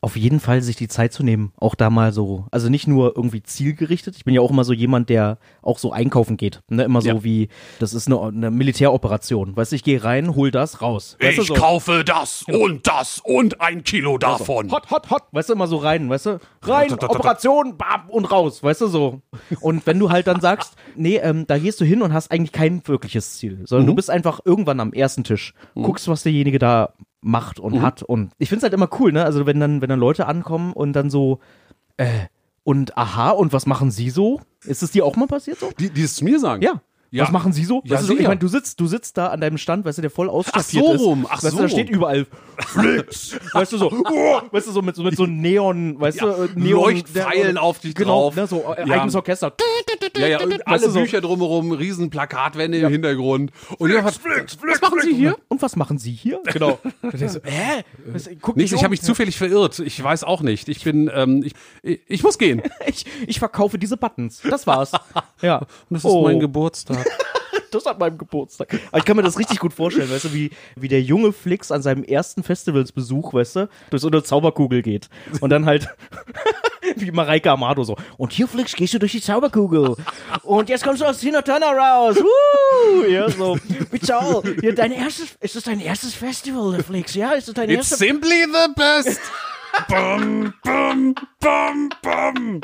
Auf 0.01 0.17
jeden 0.17 0.41
Fall 0.41 0.61
sich 0.63 0.77
die 0.77 0.89
Zeit 0.89 1.13
zu 1.13 1.23
nehmen, 1.23 1.53
auch 1.57 1.75
da 1.75 1.89
mal 1.91 2.13
so, 2.13 2.47
also 2.51 2.69
nicht 2.69 2.87
nur 2.87 3.17
irgendwie 3.17 3.43
zielgerichtet. 3.43 4.17
Ich 4.17 4.25
bin 4.25 4.35
ja 4.35 4.41
auch 4.41 4.51
immer 4.51 4.65
so 4.65 4.73
jemand, 4.73 5.09
der 5.09 5.39
auch 5.63 5.79
so 5.79 5.91
einkaufen 5.91 6.37
geht, 6.37 6.61
ne, 6.69 6.85
immer 6.85 7.01
so 7.01 7.09
Ja. 7.09 7.25
wie, 7.25 7.49
das 7.79 7.95
ist 7.95 8.07
eine, 8.07 8.21
eine 8.21 8.51
Militäroperation. 8.51 9.57
Weißt 9.57 9.73
du, 9.73 9.77
ich 9.77 9.85
gehe 9.85 10.03
rein, 10.05 10.35
hol 10.35 10.51
das 10.51 10.83
raus. 10.83 11.17
Weißt 11.21 11.39
du, 11.39 11.43
so. 11.43 11.55
kaufe 11.55 12.05
das 12.05 12.45
und 12.47 12.87
das 12.87 13.21
und 13.25 13.61
ein 13.61 13.85
Kilo 13.85 14.19
davon. 14.19 14.71
Hot, 14.71 14.91
hot, 14.91 15.11
hot. 15.11 15.23
Weißt 15.33 15.49
du, 15.49 15.55
immer 15.55 15.67
so 15.67 15.77
rein, 15.79 16.09
weißt 16.09 16.27
du? 16.27 16.41
Rein, 16.63 16.93
Operation, 16.93 17.77
bam, 17.77 18.09
und 18.09 18.27
raus, 18.27 18.63
weißt 18.63 18.83
du, 18.83 18.87
so. 18.89 19.23
Und 19.61 19.87
wenn 19.87 19.99
du 19.99 20.11
halt 20.11 20.27
dann 20.27 20.41
sagst, 20.41 20.75
nee, 20.95 21.17
ähm, 21.17 21.47
da 21.47 21.59
gehst 21.59 21.81
du 21.81 21.85
hin 21.85 22.03
und 22.03 22.13
hast 22.13 22.31
eigentlich 22.31 22.53
kein 22.53 22.87
wirkliches 22.87 23.39
Ziel, 23.39 23.63
sondern 23.65 23.87
du 23.87 23.95
bist 23.95 24.11
einfach 24.11 24.41
irgendwann 24.45 24.81
am 24.81 24.93
ersten 24.93 25.25
Tisch, 25.25 25.55
guckst, 25.75 26.07
was 26.09 26.23
derjenige 26.23 26.59
da 26.59 26.93
macht 27.21 27.59
und 27.59 27.83
hat 27.83 28.03
und 28.03 28.33
ich 28.39 28.49
find's 28.49 28.63
halt 28.63 28.75
immer 28.75 28.89
cool, 29.01 29.13
ne? 29.13 29.25
Also 29.25 29.47
wenn 29.47 29.59
dann, 29.59 29.81
wenn 29.81 29.89
dann 29.89 29.99
Leute 29.99 30.27
ankommen 30.27 30.73
und 30.73 30.93
dann 30.93 31.11
so, 31.11 31.41
äh, 31.97 32.27
und 32.63 32.97
aha, 32.97 33.31
und 33.31 33.53
was 33.53 33.67
machen 33.67 33.91
sie 33.91 34.11
so? 34.11 34.41
Ist 34.65 34.83
es 34.83 34.91
dir 34.91 35.05
auch 35.05 35.17
mal 35.17 35.27
passiert 35.27 35.59
so? 35.59 35.71
Die, 35.79 35.91
die 35.91 36.03
es 36.03 36.17
zu 36.17 36.25
mir 36.25 36.41
sagen. 36.41 36.63
Ja. 36.63 36.83
Ja. 37.17 37.25
Was 37.25 37.33
machen 37.33 37.53
sie 37.53 37.65
so? 37.65 37.83
Ja, 37.85 37.99
so 38.01 38.17
ich 38.17 38.27
meine, 38.27 38.37
du 38.39 38.49
sitzt, 38.49 38.79
du 38.81 38.87
sitzt 38.87 39.17
da 39.17 39.29
an 39.29 39.41
deinem 39.41 39.59
Stand, 39.59 39.85
weißt 39.85 39.99
du, 39.99 40.03
der 40.03 40.11
voll 40.11 40.29
ausstaffiert 40.29 40.85
so 40.85 40.93
ist. 40.93 41.01
rum, 41.01 41.27
ach 41.29 41.43
weißt 41.43 41.51
so 41.53 41.57
du, 41.57 41.63
da 41.63 41.69
steht 41.69 41.89
überall 41.91 42.27
Flix. 42.59 43.37
weißt 43.53 43.73
du, 43.73 43.79
so, 43.79 43.91
oh, 43.93 44.41
weißt 44.51 44.67
du, 44.69 44.73
so 44.73 44.83
mit, 44.83 44.97
so 44.97 45.03
mit 45.03 45.17
so 45.17 45.27
Neon, 45.27 45.99
weißt 46.01 46.21
du, 46.21 46.27
äh, 46.27 46.49
Neon. 46.55 46.81
Leuchtpfeilen 46.83 47.59
auf 47.59 47.79
dich 47.79 47.95
genau, 47.95 48.31
drauf. 48.31 48.37
Ne, 48.37 48.47
so 48.47 48.63
äh, 48.77 48.87
Ja. 48.89 48.95
eigenes 48.97 49.15
Orchester. 49.15 49.53
Ja, 50.17 50.27
ja, 50.27 50.41
und 50.43 50.67
alle 50.67 50.91
so- 50.91 51.01
Bücher 51.01 51.21
drumherum, 51.21 51.73
riesen 51.73 52.11
Plakatwände 52.11 52.79
im 52.79 52.91
Hintergrund. 52.91 53.51
Und 53.79 53.91
ja, 53.93 54.05
was, 54.05 54.21
was 54.25 54.81
machen 54.81 55.01
Sie 55.03 55.15
hier? 55.15 55.37
Und 55.49 55.63
was 55.63 55.77
machen 55.77 55.99
sie 55.99 56.13
hier? 56.13 56.41
Genau. 56.53 56.79
Du, 57.03 57.19
Hä? 57.45 57.83
Was, 58.07 58.29
guck 58.43 58.57
Nichts, 58.57 58.73
ich 58.73 58.79
um. 58.79 58.83
habe 58.85 58.91
mich 58.91 59.01
zufällig 59.03 59.37
verirrt. 59.39 59.79
Ich 59.79 60.03
weiß 60.03 60.25
auch 60.25 60.43
nicht. 60.43 60.69
Ich 60.69 60.83
bin, 60.85 61.11
ähm, 61.15 61.43
ich, 61.45 61.53
ich, 61.83 62.01
ich 62.09 62.23
muss 62.23 62.37
gehen. 62.39 62.63
ich, 62.87 63.05
ich 63.27 63.39
verkaufe 63.39 63.79
diese 63.79 63.97
Buttons. 63.97 64.43
Das 64.49 64.67
war's. 64.67 64.93
Ja. 65.41 65.59
Und 65.59 65.67
das 65.91 66.05
ist 66.05 66.11
Oh. 66.11 66.23
mein 66.25 66.41
Geburtstag. 66.41 67.06
Das 67.71 67.85
an 67.87 67.99
meinem 67.99 68.17
Geburtstag. 68.17 68.73
Aber 68.89 68.99
ich 68.99 69.05
kann 69.05 69.17
mir 69.17 69.25
das 69.25 69.39
richtig 69.39 69.59
gut 69.59 69.73
vorstellen, 69.75 70.09
weißt 70.09 70.27
du, 70.27 70.33
wie, 70.33 70.51
wie 70.77 70.87
der 70.87 71.03
junge 71.03 71.33
Flix 71.33 71.73
an 71.73 71.83
seinem 71.83 72.05
ersten 72.05 72.45
Festivalsbesuch, 72.45 73.35
weißt 73.35 73.57
du, 73.57 73.69
durch 73.91 74.03
so 74.03 74.09
eine 74.09 74.23
Zauberkugel 74.23 74.83
geht. 74.83 75.09
Und 75.41 75.51
dann 75.51 75.67
halt, 75.67 75.89
wie 76.97 77.11
Mareike 77.11 77.51
Amado 77.51 77.83
so. 77.83 77.97
Und 78.19 78.33
hier, 78.33 78.47
Flix, 78.47 78.73
gehst 78.73 78.95
du 78.95 78.99
durch 79.01 79.13
die 79.13 79.21
Zauberkugel. 79.21 79.97
Und 80.45 80.69
jetzt 80.69 80.85
kommst 80.85 81.03
du 81.03 81.07
aus 81.07 81.19
Tina 81.19 81.43
Turner 81.43 81.73
raus. 81.77 82.17
Woo! 82.17 83.05
Ja, 83.09 83.29
so. 83.29 83.59
Bitte, 83.91 84.15
hier, 84.61 84.75
dein 84.75 84.93
erstes, 84.93 85.37
ist 85.41 85.57
das 85.57 85.65
dein 85.65 85.81
erstes 85.81 86.15
Festival, 86.15 86.81
Flix? 86.85 87.15
Ja, 87.15 87.33
ist 87.33 87.49
das 87.49 87.55
dein 87.57 87.69
It's 87.69 87.91
erstes? 87.91 87.99
simply 87.99 88.45
the 88.45 88.73
best. 88.77 89.21
bum, 89.89 90.55
bum, 90.63 91.15
bum, 91.41 91.91
bum. 92.01 92.61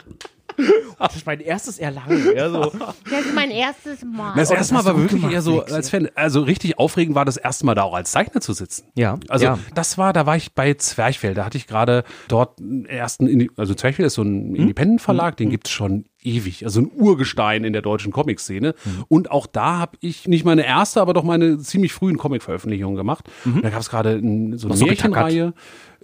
Das 0.98 1.16
ist 1.16 1.26
mein 1.26 1.40
erstes 1.40 1.78
Erlangen. 1.78 2.32
Ja, 2.36 2.48
so. 2.50 2.70
Das 3.10 3.20
ist 3.26 3.34
mein 3.34 3.50
erstes 3.50 4.04
Mal. 4.04 4.34
Das 4.36 4.50
erste 4.50 4.74
Mal 4.74 4.84
war 4.84 4.96
wirklich 4.96 5.20
gemacht, 5.20 5.32
eher 5.32 5.42
so 5.42 5.62
als 5.64 5.90
Fan. 5.90 6.08
Also 6.14 6.42
richtig 6.42 6.78
aufregend 6.78 7.14
war 7.14 7.24
das 7.24 7.36
erste 7.36 7.66
Mal 7.66 7.74
da 7.74 7.82
auch 7.82 7.94
als 7.94 8.12
Zeichner 8.12 8.40
zu 8.40 8.52
sitzen. 8.52 8.84
Ja, 8.94 9.18
Also 9.28 9.44
ja. 9.46 9.58
das 9.74 9.98
war, 9.98 10.12
da 10.12 10.26
war 10.26 10.36
ich 10.36 10.52
bei 10.54 10.74
Zwerchfell. 10.74 11.34
Da 11.34 11.44
hatte 11.44 11.58
ich 11.58 11.66
gerade 11.66 12.04
dort 12.28 12.60
einen 12.60 12.86
ersten, 12.86 13.26
Indi- 13.26 13.50
also 13.56 13.74
Zwerchfell 13.74 14.06
ist 14.06 14.14
so 14.14 14.22
Hm? 14.22 14.52
ein 14.52 14.54
Independent-Verlag, 14.54 15.36
den 15.36 15.50
gibt's 15.50 15.70
schon 15.70 16.04
ewig. 16.22 16.64
Also 16.64 16.80
ein 16.82 16.90
Urgestein 16.94 17.64
in 17.64 17.72
der 17.72 17.82
deutschen 17.82 18.12
Comic-Szene. 18.12 18.74
Hm. 18.84 19.04
Und 19.08 19.30
auch 19.32 19.46
da 19.48 19.78
habe 19.78 19.96
ich 20.00 20.28
nicht 20.28 20.44
meine 20.44 20.64
erste, 20.64 21.00
aber 21.00 21.14
doch 21.14 21.24
meine 21.24 21.58
ziemlich 21.58 21.92
frühen 21.92 22.16
Comic-Veröffentlichungen 22.16 22.94
gemacht. 22.96 23.28
Und 23.44 23.64
da 23.64 23.70
gab 23.70 23.80
es 23.80 23.90
gerade 23.90 24.12
so 24.12 24.18
eine 24.18 24.24
Mhm. 24.54 24.58
so 24.58 24.86
Märchenreihe. 24.86 25.52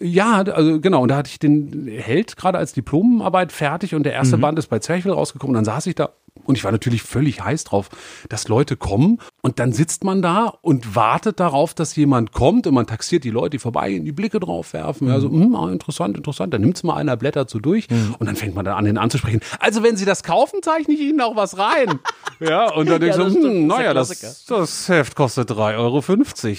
Ja, 0.00 0.42
also 0.42 0.80
genau, 0.80 1.02
und 1.02 1.08
da 1.08 1.16
hatte 1.16 1.30
ich 1.30 1.38
den 1.38 1.88
Held 1.88 2.36
gerade 2.36 2.56
als 2.58 2.72
Diplomarbeit 2.72 3.50
fertig 3.52 3.94
und 3.94 4.04
der 4.04 4.12
erste 4.12 4.36
Mhm. 4.36 4.42
Band 4.42 4.58
ist 4.58 4.68
bei 4.68 4.78
Zwerchfell 4.78 5.12
rausgekommen. 5.12 5.56
Und 5.56 5.64
dann 5.64 5.74
saß 5.74 5.86
ich 5.86 5.94
da 5.96 6.10
und 6.44 6.56
ich 6.56 6.64
war 6.64 6.72
natürlich 6.72 7.02
völlig 7.02 7.42
heiß 7.42 7.64
drauf, 7.64 7.88
dass 8.28 8.48
Leute 8.48 8.76
kommen 8.76 9.18
und 9.42 9.58
dann 9.58 9.72
sitzt 9.72 10.04
man 10.04 10.22
da 10.22 10.52
und 10.62 10.94
wartet 10.94 11.40
darauf, 11.40 11.74
dass 11.74 11.94
jemand 11.96 12.32
kommt 12.32 12.66
und 12.66 12.74
man 12.74 12.86
taxiert 12.86 13.24
die 13.24 13.30
Leute, 13.30 13.50
die 13.50 13.58
vorbei 13.58 13.98
die 13.98 14.12
Blicke 14.12 14.40
drauf 14.40 14.72
werfen. 14.72 15.08
Ja, 15.08 15.20
so, 15.20 15.28
hm, 15.30 15.54
ah, 15.54 15.70
interessant, 15.70 16.16
interessant. 16.16 16.52
Dann 16.54 16.60
nimmt's 16.62 16.82
mal 16.82 16.94
einer, 16.96 17.16
blättert 17.16 17.50
so 17.50 17.58
durch 17.58 17.88
und 18.18 18.26
dann 18.26 18.36
fängt 18.36 18.54
man 18.54 18.64
dann 18.64 18.74
an, 18.76 18.84
den 18.84 18.98
anzusprechen. 18.98 19.40
Also 19.60 19.82
wenn 19.82 19.96
Sie 19.96 20.04
das 20.04 20.22
kaufen, 20.22 20.62
zeichne 20.62 20.94
ich 20.94 21.00
Ihnen 21.00 21.20
auch 21.20 21.36
was 21.36 21.58
rein. 21.58 21.98
ja, 22.40 22.72
und 22.72 22.88
dann 22.88 23.00
denkst 23.00 23.16
Ja, 23.16 23.24
du, 23.24 23.30
das 23.30 23.32
stimmt, 23.38 23.44
hm, 23.54 23.68
das 23.68 23.78
ist 23.78 23.78
der 23.78 23.78
naja, 23.78 23.94
das, 23.94 24.44
das 24.46 24.88
Heft 24.88 25.14
kostet 25.16 25.50
3,50 25.50 25.76
Euro. 25.78 26.02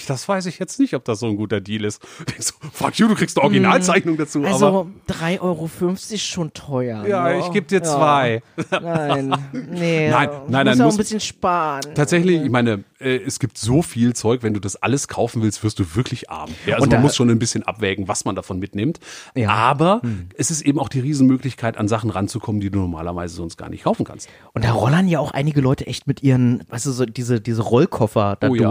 Das 0.08 0.28
weiß 0.28 0.46
ich 0.46 0.58
jetzt 0.58 0.78
nicht, 0.80 0.94
ob 0.94 1.04
das 1.04 1.20
so 1.20 1.26
ein 1.26 1.36
guter 1.36 1.60
Deal 1.60 1.84
ist. 1.84 2.02
Denkst 2.28 2.46
so, 2.46 2.54
fuck 2.72 2.96
you, 2.98 3.08
du 3.08 3.14
kriegst 3.14 3.36
eine 3.38 3.44
Originalzeichnung 3.44 4.16
dazu. 4.16 4.42
Also 4.44 4.90
3,50 5.08 5.40
Euro 5.40 5.70
ist 5.92 6.20
schon 6.20 6.52
teuer. 6.52 7.06
ja, 7.06 7.28
ne? 7.28 7.40
ich 7.40 7.50
gebe 7.52 7.66
dir 7.66 7.78
Ja. 7.78 7.84
zwei. 7.84 8.42
Nein, 8.70 9.34
nee. 9.70 10.10
Nein, 10.10 10.28
nein, 10.48 10.66
muss 10.66 10.76
nein, 10.76 10.80
auch 10.80 10.84
muss- 10.86 10.94
ein 10.94 10.98
bisschen 10.98 11.20
sparen. 11.20 11.82
Tatsächlich, 11.94 12.42
ich 12.42 12.50
meine, 12.50 12.84
äh, 12.98 13.16
es 13.16 13.38
gibt 13.38 13.58
so 13.58 13.82
viel 13.82 14.14
Zeug, 14.14 14.42
wenn 14.42 14.54
du 14.54 14.60
das 14.60 14.76
alles 14.76 15.08
kaufen 15.08 15.42
willst, 15.42 15.62
wirst 15.64 15.78
du 15.78 15.94
wirklich 15.96 16.30
arm. 16.30 16.50
Ja, 16.66 16.74
also 16.74 16.84
Und 16.84 16.90
man 16.90 16.98
da- 16.98 17.02
muss 17.02 17.16
schon 17.16 17.30
ein 17.30 17.38
bisschen 17.38 17.62
abwägen, 17.62 18.08
was 18.08 18.24
man 18.24 18.34
davon 18.36 18.58
mitnimmt. 18.58 18.98
Ja. 19.34 19.42
Hm. 19.48 19.50
Aber 19.50 20.02
es 20.36 20.50
ist 20.50 20.62
eben 20.62 20.78
auch 20.78 20.88
die 20.88 21.00
Riesenmöglichkeit, 21.00 21.76
an 21.76 21.88
Sachen 21.88 22.10
ranzukommen, 22.10 22.60
die 22.60 22.70
du 22.70 22.78
normalerweise 22.80 23.34
sonst 23.34 23.56
gar 23.56 23.68
nicht 23.70 23.84
kaufen 23.84 24.04
kannst. 24.04 24.28
Und 24.52 24.64
da 24.64 24.72
rollern 24.72 25.08
ja 25.08 25.18
auch 25.20 25.30
einige 25.32 25.60
Leute 25.60 25.86
echt 25.86 26.06
mit 26.06 26.22
ihren, 26.22 26.62
weißt 26.68 26.86
du, 26.86 26.90
so 26.92 27.06
diese, 27.06 27.40
diese 27.40 27.62
Rollkoffer 27.62 28.36
da 28.40 28.48
Oh 28.48 28.54
ja. 28.54 28.62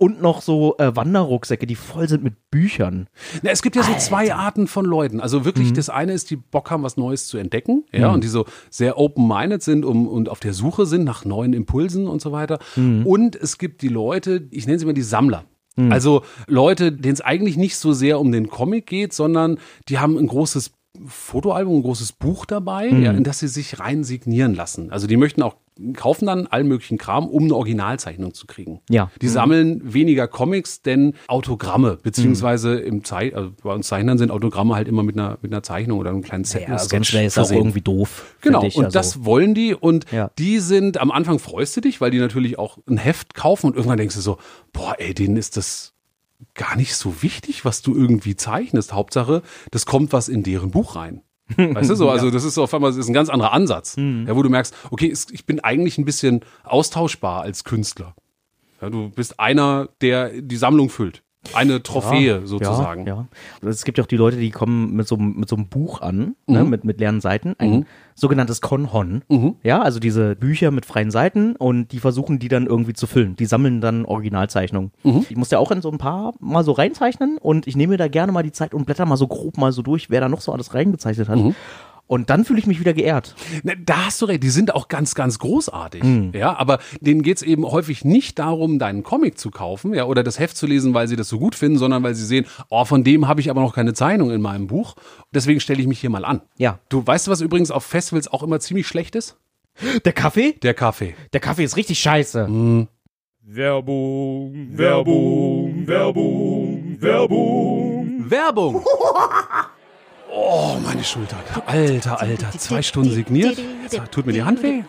Und 0.00 0.22
noch 0.22 0.40
so 0.40 0.76
äh, 0.78 0.96
Wanderrucksäcke, 0.96 1.66
die 1.66 1.74
voll 1.74 2.08
sind 2.08 2.24
mit 2.24 2.50
Büchern. 2.50 3.06
Na, 3.42 3.50
es 3.50 3.60
gibt 3.60 3.76
ja 3.76 3.82
so 3.82 3.92
zwei 3.98 4.34
Arten 4.34 4.66
von 4.66 4.86
Leuten. 4.86 5.20
Also 5.20 5.44
wirklich, 5.44 5.74
das 5.74 5.90
eine 5.90 6.14
ist, 6.14 6.30
die 6.30 6.36
Bock 6.36 6.70
haben, 6.70 6.82
was 6.82 6.96
Neues 6.96 7.26
zu 7.26 7.36
entdecken, 7.36 7.84
ja, 7.92 8.10
und 8.10 8.24
die 8.24 8.28
so 8.28 8.46
sehr 8.70 8.96
open-minded 8.98 9.62
sind 9.62 9.84
um, 9.84 10.08
und 10.08 10.30
auf 10.30 10.40
der 10.40 10.54
Suche 10.54 10.86
sind 10.86 11.04
nach 11.04 11.26
neuen 11.26 11.52
Impulsen 11.52 12.08
und 12.08 12.22
so 12.22 12.32
weiter. 12.32 12.58
Und 13.04 13.36
es 13.36 13.58
gibt 13.58 13.82
die 13.82 13.88
Leute, 13.88 14.48
ich 14.50 14.66
nenne 14.66 14.78
sie 14.78 14.86
mal 14.86 14.94
die 14.94 15.02
Sammler. 15.02 15.44
Also 15.88 16.24
Leute, 16.46 16.92
denen 16.92 17.14
es 17.14 17.20
eigentlich 17.20 17.56
nicht 17.56 17.76
so 17.76 17.92
sehr 17.92 18.20
um 18.20 18.32
den 18.32 18.48
Comic 18.48 18.86
geht, 18.86 19.12
sondern 19.12 19.58
die 19.88 19.98
haben 19.98 20.18
ein 20.18 20.26
großes 20.26 20.72
Fotoalbum, 21.06 21.78
ein 21.78 21.82
großes 21.82 22.12
Buch 22.12 22.46
dabei, 22.46 22.88
ja, 22.88 23.12
in 23.12 23.24
das 23.24 23.38
sie 23.38 23.48
sich 23.48 23.78
rein 23.80 24.04
signieren 24.04 24.54
lassen. 24.54 24.90
Also 24.90 25.06
die 25.06 25.16
möchten 25.16 25.42
auch 25.42 25.56
kaufen 25.94 26.26
dann 26.26 26.46
allen 26.46 26.68
möglichen 26.68 26.98
Kram, 26.98 27.26
um 27.26 27.44
eine 27.44 27.54
Originalzeichnung 27.54 28.34
zu 28.34 28.46
kriegen. 28.46 28.80
Ja. 28.90 29.10
Die 29.22 29.28
sammeln 29.28 29.80
weniger 29.94 30.28
Comics, 30.28 30.82
denn 30.82 31.14
Autogramme, 31.26 31.96
beziehungsweise 32.02 32.78
im 32.78 33.02
Zei 33.02 33.34
also 33.34 33.52
bei 33.62 33.72
uns 33.72 33.86
Zeichnern 33.88 34.18
sind 34.18 34.30
Autogramme 34.30 34.74
halt 34.74 34.88
immer 34.88 35.02
mit 35.02 35.16
einer, 35.16 35.38
mit 35.40 35.52
einer 35.52 35.62
Zeichnung 35.62 35.98
oder 35.98 36.10
einem 36.10 36.20
kleinen 36.20 36.44
Set 36.44 36.68
Ja, 36.68 36.76
sonst 36.78 37.14
wäre 37.14 37.24
es 37.24 37.32
auch 37.34 37.42
versehen. 37.42 37.58
irgendwie 37.58 37.80
doof. 37.80 38.34
Genau, 38.42 38.60
find 38.60 38.72
ich. 38.72 38.78
und 38.78 38.84
Also, 38.86 38.98
das 38.98 39.24
wollen 39.24 39.54
die 39.54 39.74
und 39.74 40.10
Ja. 40.12 40.30
die 40.38 40.58
sind, 40.58 40.98
am 41.00 41.10
Anfang 41.10 41.38
freust 41.38 41.76
du 41.78 41.80
dich, 41.80 42.00
weil 42.02 42.10
die 42.10 42.18
natürlich 42.18 42.58
auch 42.58 42.76
ein 42.86 42.98
Heft 42.98 43.32
kaufen 43.34 43.68
und 43.68 43.74
irgendwann 43.76 43.96
denkst 43.96 44.16
du 44.16 44.20
so, 44.20 44.36
boah, 44.74 44.96
ey, 44.98 45.14
denen 45.14 45.38
ist 45.38 45.56
das 45.56 45.89
gar 46.54 46.76
nicht 46.76 46.94
so 46.94 47.22
wichtig, 47.22 47.64
was 47.64 47.82
du 47.82 47.94
irgendwie 47.94 48.36
zeichnest. 48.36 48.92
Hauptsache, 48.92 49.42
das 49.70 49.86
kommt 49.86 50.12
was 50.12 50.28
in 50.28 50.42
deren 50.42 50.70
Buch 50.70 50.96
rein. 50.96 51.22
Weißt 51.56 51.90
du 51.90 51.94
so? 51.94 52.10
Also, 52.10 52.30
das 52.30 52.44
ist 52.44 52.54
so 52.54 52.62
auf 52.62 52.74
einmal 52.74 52.90
das 52.90 52.98
ist 52.98 53.08
ein 53.08 53.14
ganz 53.14 53.28
anderer 53.28 53.52
Ansatz. 53.52 53.96
Mhm. 53.96 54.26
Ja, 54.28 54.36
wo 54.36 54.42
du 54.42 54.48
merkst, 54.48 54.74
okay, 54.90 55.12
ich 55.32 55.46
bin 55.46 55.60
eigentlich 55.60 55.98
ein 55.98 56.04
bisschen 56.04 56.44
austauschbar 56.64 57.42
als 57.42 57.64
Künstler. 57.64 58.14
Ja, 58.80 58.90
du 58.90 59.10
bist 59.10 59.40
einer, 59.40 59.88
der 60.00 60.40
die 60.40 60.56
Sammlung 60.56 60.90
füllt. 60.90 61.22
Eine 61.54 61.82
Trophäe 61.82 62.46
sozusagen. 62.46 63.06
Ja, 63.06 63.26
ja. 63.62 63.68
Es 63.68 63.84
gibt 63.84 63.96
ja 63.98 64.04
auch 64.04 64.08
die 64.08 64.16
Leute, 64.18 64.36
die 64.36 64.50
kommen 64.50 64.92
mit 64.94 65.08
so, 65.08 65.16
einem- 65.16 65.36
mit 65.36 65.48
so 65.48 65.56
einem 65.56 65.68
Buch 65.68 66.00
an, 66.02 66.36
ne, 66.46 66.62
Mhm. 66.64 66.70
mit, 66.70 66.84
mit 66.84 67.00
leeren 67.00 67.20
Seiten, 67.22 67.54
ein 67.58 67.86
sogenanntes 68.14 68.60
Konhon. 68.60 69.22
Ja, 69.62 69.80
also 69.80 70.00
diese 70.00 70.36
Bücher 70.36 70.70
mit 70.70 70.84
freien 70.84 71.10
Seiten 71.10 71.56
und 71.56 71.92
die 71.92 71.98
versuchen 71.98 72.38
die 72.38 72.48
dann 72.48 72.66
irgendwie 72.66 72.92
zu 72.92 73.06
füllen. 73.06 73.36
Die 73.36 73.46
sammeln 73.46 73.80
dann 73.80 74.04
Originalzeichnungen. 74.04 74.92
Mhm. 75.02 75.24
Ich 75.30 75.36
musste 75.36 75.58
auch 75.58 75.70
in 75.70 75.80
so 75.80 75.90
ein 75.90 75.96
paar 75.98 76.34
mal 76.40 76.62
so 76.62 76.72
reinzeichnen 76.72 77.38
und 77.38 77.66
ich 77.66 77.74
nehme 77.74 77.92
mir 77.92 77.96
da 77.98 78.08
gerne 78.08 78.32
mal 78.32 78.42
die 78.42 78.52
Zeit 78.52 78.74
und 78.74 78.84
blätter 78.84 79.06
mal 79.06 79.16
so 79.16 79.26
grob 79.26 79.56
mal 79.56 79.72
so 79.72 79.80
durch, 79.82 80.10
wer 80.10 80.20
da 80.20 80.28
noch 80.28 80.42
so 80.42 80.52
alles 80.52 80.74
reingezeichnet 80.74 81.28
hat. 81.28 81.38
Mhm. 82.10 82.14
Und 82.14 82.30
dann 82.30 82.44
fühle 82.44 82.58
ich 82.58 82.66
mich 82.66 82.80
wieder 82.80 82.92
geehrt. 82.92 83.34
Ne, 83.62 83.76
Da 83.76 84.06
hast 84.06 84.20
du 84.20 84.26
recht, 84.26 84.42
die 84.42 84.50
sind 84.50 84.74
auch 84.74 84.88
ganz, 84.88 85.14
ganz 85.14 85.38
großartig. 85.38 86.02
Hm. 86.02 86.32
Ja, 86.34 86.58
aber 86.58 86.80
denen 87.00 87.22
geht's 87.22 87.42
eben 87.42 87.64
häufig 87.64 88.04
nicht 88.04 88.38
darum, 88.38 88.78
deinen 88.78 89.02
Comic 89.02 89.38
zu 89.38 89.50
kaufen, 89.50 89.94
ja, 89.94 90.04
oder 90.04 90.22
das 90.22 90.38
Heft 90.38 90.56
zu 90.56 90.66
lesen, 90.66 90.92
weil 90.92 91.08
sie 91.08 91.16
das 91.16 91.28
so 91.28 91.38
gut 91.38 91.54
finden, 91.54 91.78
sondern 91.78 92.02
weil 92.02 92.14
sie 92.14 92.26
sehen, 92.26 92.46
oh, 92.68 92.84
von 92.84 93.04
dem 93.04 93.28
habe 93.28 93.40
ich 93.40 93.48
aber 93.50 93.60
noch 93.60 93.74
keine 93.74 93.94
Zeichnung 93.94 94.30
in 94.30 94.42
meinem 94.42 94.66
Buch. 94.66 94.96
Deswegen 95.32 95.60
stelle 95.60 95.80
ich 95.80 95.86
mich 95.86 96.00
hier 96.00 96.10
mal 96.10 96.24
an. 96.24 96.42
Ja. 96.58 96.80
Du 96.88 97.06
weißt 97.06 97.26
du, 97.26 97.30
was 97.30 97.40
übrigens 97.40 97.70
auf 97.70 97.84
Festivals 97.84 98.28
auch 98.28 98.42
immer 98.42 98.60
ziemlich 98.60 98.86
schlecht 98.86 99.14
ist? 99.14 99.36
Der 100.04 100.12
Kaffee? 100.12 100.52
Der 100.62 100.74
Kaffee. 100.74 101.14
Der 101.32 101.40
Kaffee 101.40 101.64
ist 101.64 101.76
richtig 101.76 101.98
scheiße. 102.00 102.48
Mhm. 102.48 102.88
Werbung, 103.42 104.68
Werbung, 104.76 105.86
Werbung, 105.86 106.96
Werbung. 107.00 108.30
Werbung. 108.30 108.84
Oh, 110.32 110.76
meine 110.84 111.02
Schulter. 111.02 111.36
Alter, 111.66 112.20
Alter. 112.20 112.50
Zwei 112.52 112.82
Stunden 112.82 113.10
signiert. 113.10 113.58
Jetzt 113.90 114.12
tut 114.12 114.26
mir 114.26 114.32
die 114.32 114.42
Hand 114.42 114.62
weh. 114.62 114.82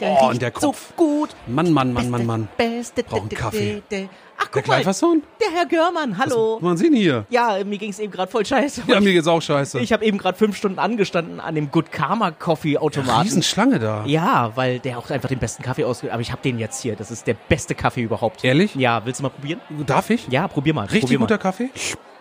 Oh, 0.00 0.28
und 0.28 0.40
der 0.40 0.52
Kopf. 0.52 0.62
So 0.62 0.94
gut. 0.96 1.30
Mann, 1.48 1.72
Mann, 1.72 1.92
Mann, 1.92 2.10
Mann, 2.10 2.24
Mann. 2.26 2.48
Beste. 2.56 3.02
Brauch 3.02 3.20
einen 3.20 3.28
Kaffee. 3.30 3.82
Ach, 3.86 3.90
Der 3.90 4.08
guck 4.46 4.54
mal. 4.54 4.62
Kleinfassung? 4.62 5.22
Der 5.40 5.56
Herr 5.56 5.66
Görmann, 5.66 6.18
hallo. 6.18 6.56
Was 6.56 6.62
machen 6.62 6.76
Sie 6.76 6.84
denn 6.84 6.94
hier? 6.96 7.24
Ja, 7.30 7.58
mir 7.64 7.78
ging 7.78 7.90
es 7.90 7.98
eben 7.98 8.12
gerade 8.12 8.30
voll 8.30 8.44
scheiße. 8.46 8.82
Ja, 8.86 9.00
mir 9.00 9.12
geht's 9.12 9.26
auch 9.26 9.40
scheiße. 9.40 9.78
ich 9.80 9.92
habe 9.92 10.04
eben 10.04 10.18
gerade 10.18 10.36
fünf 10.38 10.56
Stunden 10.56 10.78
angestanden 10.78 11.40
an 11.40 11.54
dem 11.54 11.70
Good 11.70 11.90
Karma 11.92 12.30
Coffee 12.30 12.76
Automaten. 12.78 13.22
Riesenschlange 13.22 13.78
da. 13.78 14.04
Ja, 14.06 14.52
weil 14.56 14.78
der 14.80 14.98
auch 14.98 15.10
einfach 15.10 15.28
den 15.28 15.38
besten 15.38 15.62
Kaffee 15.62 15.84
ausgibt. 15.84 16.12
Aber 16.12 16.22
ich 16.22 16.30
habe 16.32 16.42
den 16.42 16.58
jetzt 16.58 16.82
hier. 16.82 16.94
Das 16.96 17.10
ist 17.10 17.26
der 17.26 17.34
beste 17.34 17.74
Kaffee 17.74 18.02
überhaupt. 18.02 18.44
Ehrlich? 18.44 18.74
Ja, 18.74 19.04
willst 19.04 19.20
du 19.20 19.24
mal 19.24 19.30
probieren? 19.30 19.60
Darf 19.86 20.10
ich? 20.10 20.26
Ja, 20.28 20.46
probier 20.48 20.74
mal. 20.74 20.82
Richtig 20.82 21.00
probier 21.02 21.18
guter 21.18 21.34
mal. 21.34 21.38
Kaffee? 21.38 21.70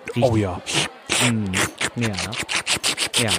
Richtig. 0.07 0.23
Oh 0.23 0.35
ja. 0.35 0.61
Ja. 1.95 2.09
Ja. 3.17 3.31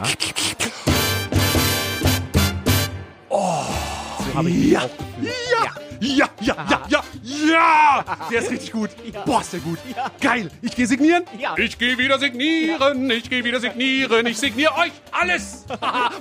So 3.31 4.35
habe 4.39 4.51
ich 4.51 4.71
Ja. 4.73 4.81
auch 4.81 4.91
gefühlt. 5.19 5.35
Ja, 5.53 5.71
ja, 6.01 6.29
ja, 6.41 6.87
ja, 6.89 7.05
ja! 7.23 8.05
Der 8.31 8.41
ist 8.41 8.51
richtig 8.51 8.73
gut. 8.73 8.91
Boah, 9.25 9.41
ist 9.41 9.53
der 9.53 9.61
gut. 9.61 9.79
Geil. 10.21 10.51
Ich 10.61 10.75
gehe 10.77 10.87
signieren. 10.87 11.25
Ja. 11.39 11.55
Ich 11.57 11.79
gehe 11.79 11.97
wieder 11.99 12.19
signieren. 12.19 13.11
Ich 13.11 13.31
gehe 13.31 13.43
wieder 13.45 13.61
signieren. 13.61 14.27
Ich 14.27 14.39
signiere 14.39 14.75
euch 14.77 14.93
alles. 15.13 15.65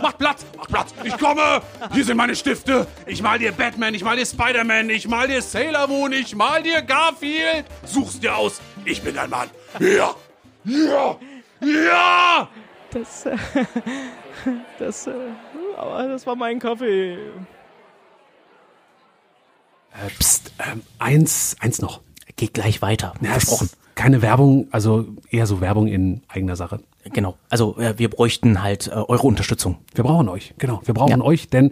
macht 0.02 0.18
Platz, 0.18 0.46
macht 0.56 0.70
Platz. 0.70 0.94
Ich 1.04 1.18
komme. 1.18 1.62
Hier 1.92 2.06
sind 2.06 2.18
meine 2.18 2.36
Stifte. 2.36 2.88
Ich 3.06 3.22
mal 3.22 3.39
dir 3.39 3.52
Batman, 3.52 3.94
ich 3.94 4.04
mal 4.04 4.16
dir 4.16 4.26
Spider-Man, 4.26 4.89
ich 4.89 5.08
mal 5.08 5.28
dir 5.28 5.42
Sailor 5.42 5.88
Moon, 5.88 6.13
ich 6.13 6.36
mal 6.36 6.62
dir 6.63 6.82
Garfield. 6.82 7.66
Such's 7.86 8.20
dir 8.20 8.36
aus. 8.36 8.62
Ich 8.86 9.02
bin 9.02 9.16
dein 9.16 9.30
Mann. 9.30 9.50
Ja. 9.80 10.16
Ja. 10.66 11.18
Ja. 11.63 12.49
Das, 12.91 13.26
äh, 13.26 13.36
das, 14.80 15.08
äh, 15.08 15.12
aber 15.78 16.08
das 16.08 16.28
war 16.28 16.36
mein 16.36 16.60
Kaffee. 16.60 17.13
Äh, 19.93 20.10
pst, 20.19 20.52
ähm, 20.71 20.82
eins, 20.99 21.56
eins 21.60 21.82
noch. 21.82 22.02
Geht 22.36 22.54
gleich 22.54 22.82
weiter. 22.82 23.13
Ja, 23.21 23.32
Versprochen. 23.32 23.69
Keine 23.95 24.21
Werbung, 24.23 24.67
also 24.71 25.06
eher 25.30 25.45
so 25.45 25.62
Werbung 25.62 25.88
in 25.88 26.23
eigener 26.28 26.56
Sache. 26.56 26.80
Genau. 27.06 27.38
Also 27.49 27.78
äh, 27.78 27.93
wir 27.97 28.10
bräuchten 28.10 28.63
halt 28.63 28.88
äh, 28.88 28.91
eure 28.91 29.28
Unterstützung. 29.28 29.78
Wir 29.93 30.04
brauchen 30.04 30.30
euch, 30.30 30.56
genau. 30.58 30.82
Wir 30.86 30.93
brauchen 30.95 31.12
Ja. 31.12 31.17
Mhm. 31.17 31.23
euch, 31.23 31.47
denn 31.49 31.71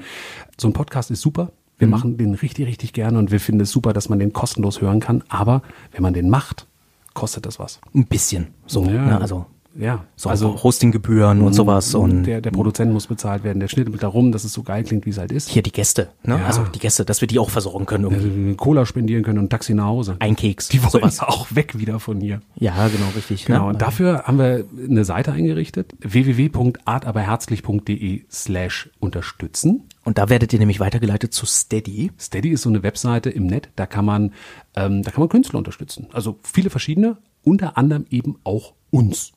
so 0.59 0.67
ein 0.67 0.73
Podcast 0.73 1.09
ist 1.09 1.21
super. 1.21 1.51
Wir 1.79 1.87
machen 1.87 2.15
den 2.17 2.35
richtig, 2.35 2.67
richtig 2.67 2.93
gerne 2.93 3.17
und 3.17 3.31
wir 3.31 3.39
finden 3.39 3.61
es 3.61 3.71
super, 3.71 3.91
dass 3.91 4.07
man 4.07 4.19
den 4.19 4.33
kostenlos 4.33 4.81
hören 4.81 4.99
kann. 4.99 5.23
Aber 5.29 5.63
wenn 5.91 6.03
man 6.03 6.13
den 6.13 6.29
macht, 6.29 6.67
kostet 7.15 7.47
das 7.47 7.57
was. 7.57 7.79
Ein 7.95 8.05
bisschen. 8.05 8.53
So. 8.67 8.83
Ja. 8.85 9.01
Ne? 9.03 9.19
Also 9.19 9.47
Ja, 9.77 10.05
so 10.15 10.29
also 10.29 10.63
Hostinggebühren 10.63 11.41
und 11.41 11.53
sowas 11.53 11.93
und 11.95 12.23
der, 12.23 12.41
der 12.41 12.51
Produzent 12.51 12.91
muss 12.91 13.07
bezahlt 13.07 13.45
werden, 13.45 13.61
der 13.61 13.69
schnittelt 13.69 14.03
darum, 14.03 14.31
dass 14.31 14.43
es 14.43 14.53
so 14.53 14.61
geil 14.63 14.83
klingt, 14.83 15.05
wie 15.05 15.11
es 15.11 15.17
halt 15.17 15.31
ist. 15.31 15.49
hier 15.49 15.63
die 15.63 15.71
Gäste. 15.71 16.09
Ne? 16.23 16.39
Ja. 16.39 16.45
Also 16.45 16.63
die 16.63 16.79
Gäste, 16.79 17.05
dass 17.05 17.21
wir 17.21 17.27
die 17.27 17.39
auch 17.39 17.49
versorgen 17.49 17.85
können. 17.85 18.03
Irgendwie. 18.03 18.47
eine 18.47 18.55
Cola 18.55 18.85
spendieren 18.85 19.23
können 19.23 19.39
und 19.39 19.45
ein 19.45 19.49
Taxi 19.49 19.73
nach 19.73 19.85
Hause. 19.85 20.17
Ein 20.19 20.35
Keks. 20.35 20.67
Die 20.69 20.81
wollen 20.81 20.91
sowas. 20.91 21.21
auch 21.21 21.47
weg 21.55 21.79
wieder 21.79 21.99
von 21.99 22.19
hier. 22.19 22.41
Ja, 22.55 22.89
genau, 22.89 23.07
richtig. 23.15 23.45
Genau, 23.45 23.63
ne? 23.63 23.69
und 23.69 23.81
dafür 23.81 24.23
haben 24.23 24.37
wir 24.37 24.65
eine 24.89 25.05
Seite 25.05 25.31
eingerichtet, 25.31 25.93
www.artaberherzlich.de 26.01 28.25
slash 28.29 28.89
unterstützen. 28.99 29.87
Und 30.03 30.17
da 30.17 30.29
werdet 30.29 30.51
ihr 30.51 30.59
nämlich 30.59 30.79
weitergeleitet 30.79 31.31
zu 31.33 31.45
Steady. 31.45 32.11
Steady 32.19 32.49
ist 32.49 32.63
so 32.63 32.69
eine 32.69 32.81
Webseite 32.83 33.29
im 33.29 33.45
Net, 33.45 33.69
da 33.75 33.85
kann 33.85 34.03
man, 34.03 34.33
ähm, 34.75 35.03
da 35.03 35.11
kann 35.11 35.21
man 35.21 35.29
Künstler 35.29 35.59
unterstützen. 35.59 36.07
Also 36.11 36.39
viele 36.43 36.69
verschiedene, 36.69 37.17
unter 37.43 37.77
anderem 37.77 38.05
eben 38.09 38.37
auch 38.43 38.73
uns. 38.89 39.31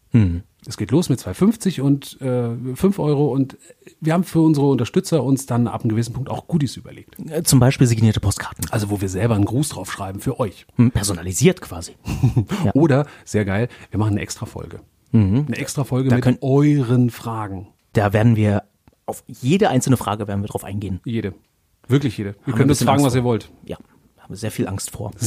Es 0.66 0.76
geht 0.78 0.90
los 0.92 1.08
mit 1.08 1.20
2,50 1.20 1.80
und 1.82 2.20
äh, 2.22 2.74
5 2.76 2.98
Euro 2.98 3.28
und 3.32 3.58
wir 4.00 4.12
haben 4.14 4.24
für 4.24 4.40
unsere 4.40 4.66
Unterstützer 4.68 5.22
uns 5.24 5.44
dann 5.46 5.66
ab 5.66 5.82
einem 5.82 5.90
gewissen 5.90 6.14
Punkt 6.14 6.30
auch 6.30 6.46
Goodies 6.46 6.76
überlegt. 6.76 7.18
Äh, 7.28 7.42
Zum 7.42 7.58
Beispiel 7.60 7.86
signierte 7.86 8.20
Postkarten. 8.20 8.66
Also 8.70 8.90
wo 8.90 9.00
wir 9.00 9.08
selber 9.08 9.34
einen 9.34 9.44
Gruß 9.44 9.70
drauf 9.70 9.90
schreiben 9.92 10.20
für 10.20 10.38
euch. 10.40 10.66
Hm, 10.76 10.90
Personalisiert 10.92 11.60
quasi. 11.60 11.92
Ja. 12.64 12.72
Oder, 12.74 13.06
sehr 13.24 13.44
geil, 13.44 13.68
wir 13.90 13.98
machen 13.98 14.12
eine 14.12 14.20
extra 14.20 14.46
Folge. 14.46 14.80
Eine 15.12 15.46
extra 15.56 15.84
Folge 15.84 16.10
mit 16.14 16.22
könnt- 16.24 16.42
euren 16.42 17.10
Fragen. 17.10 17.68
Da 17.92 18.12
werden 18.12 18.34
wir 18.36 18.62
auf 19.06 19.22
jede 19.28 19.68
einzelne 19.68 19.96
Frage 19.96 20.26
werden 20.28 20.40
wir 20.42 20.48
drauf 20.48 20.64
eingehen. 20.64 21.00
Jede. 21.04 21.34
Wirklich 21.88 22.16
jede. 22.16 22.30
Ihr 22.30 22.36
wir 22.46 22.54
ein 22.54 22.58
könnt 22.58 22.70
uns 22.70 22.78
fragen, 22.82 22.92
Angst 23.02 23.06
was 23.06 23.14
ihr 23.14 23.22
wollt. 23.24 23.50
Ja, 23.64 23.76
da 23.76 23.84
haben 24.24 24.32
wir 24.32 24.38
sehr 24.38 24.50
viel 24.50 24.66
Angst 24.66 24.90
vor. 24.90 25.12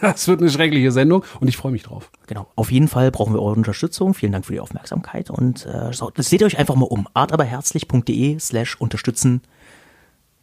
Das 0.00 0.28
wird 0.28 0.40
eine 0.40 0.48
schreckliche 0.48 0.92
Sendung 0.92 1.24
und 1.40 1.48
ich 1.48 1.56
freue 1.56 1.72
mich 1.72 1.82
drauf. 1.82 2.12
Genau. 2.28 2.46
Auf 2.54 2.70
jeden 2.70 2.86
Fall 2.86 3.10
brauchen 3.10 3.34
wir 3.34 3.42
eure 3.42 3.56
Unterstützung. 3.56 4.14
Vielen 4.14 4.30
Dank 4.30 4.46
für 4.46 4.52
die 4.52 4.60
Aufmerksamkeit 4.60 5.28
und 5.28 5.66
äh, 5.66 5.92
so, 5.92 6.12
seht 6.16 6.44
euch 6.44 6.56
einfach 6.56 6.76
mal 6.76 6.84
um. 6.84 7.08
artaberherzlich.de 7.14 8.38
slash 8.38 8.80
unterstützen. 8.80 9.42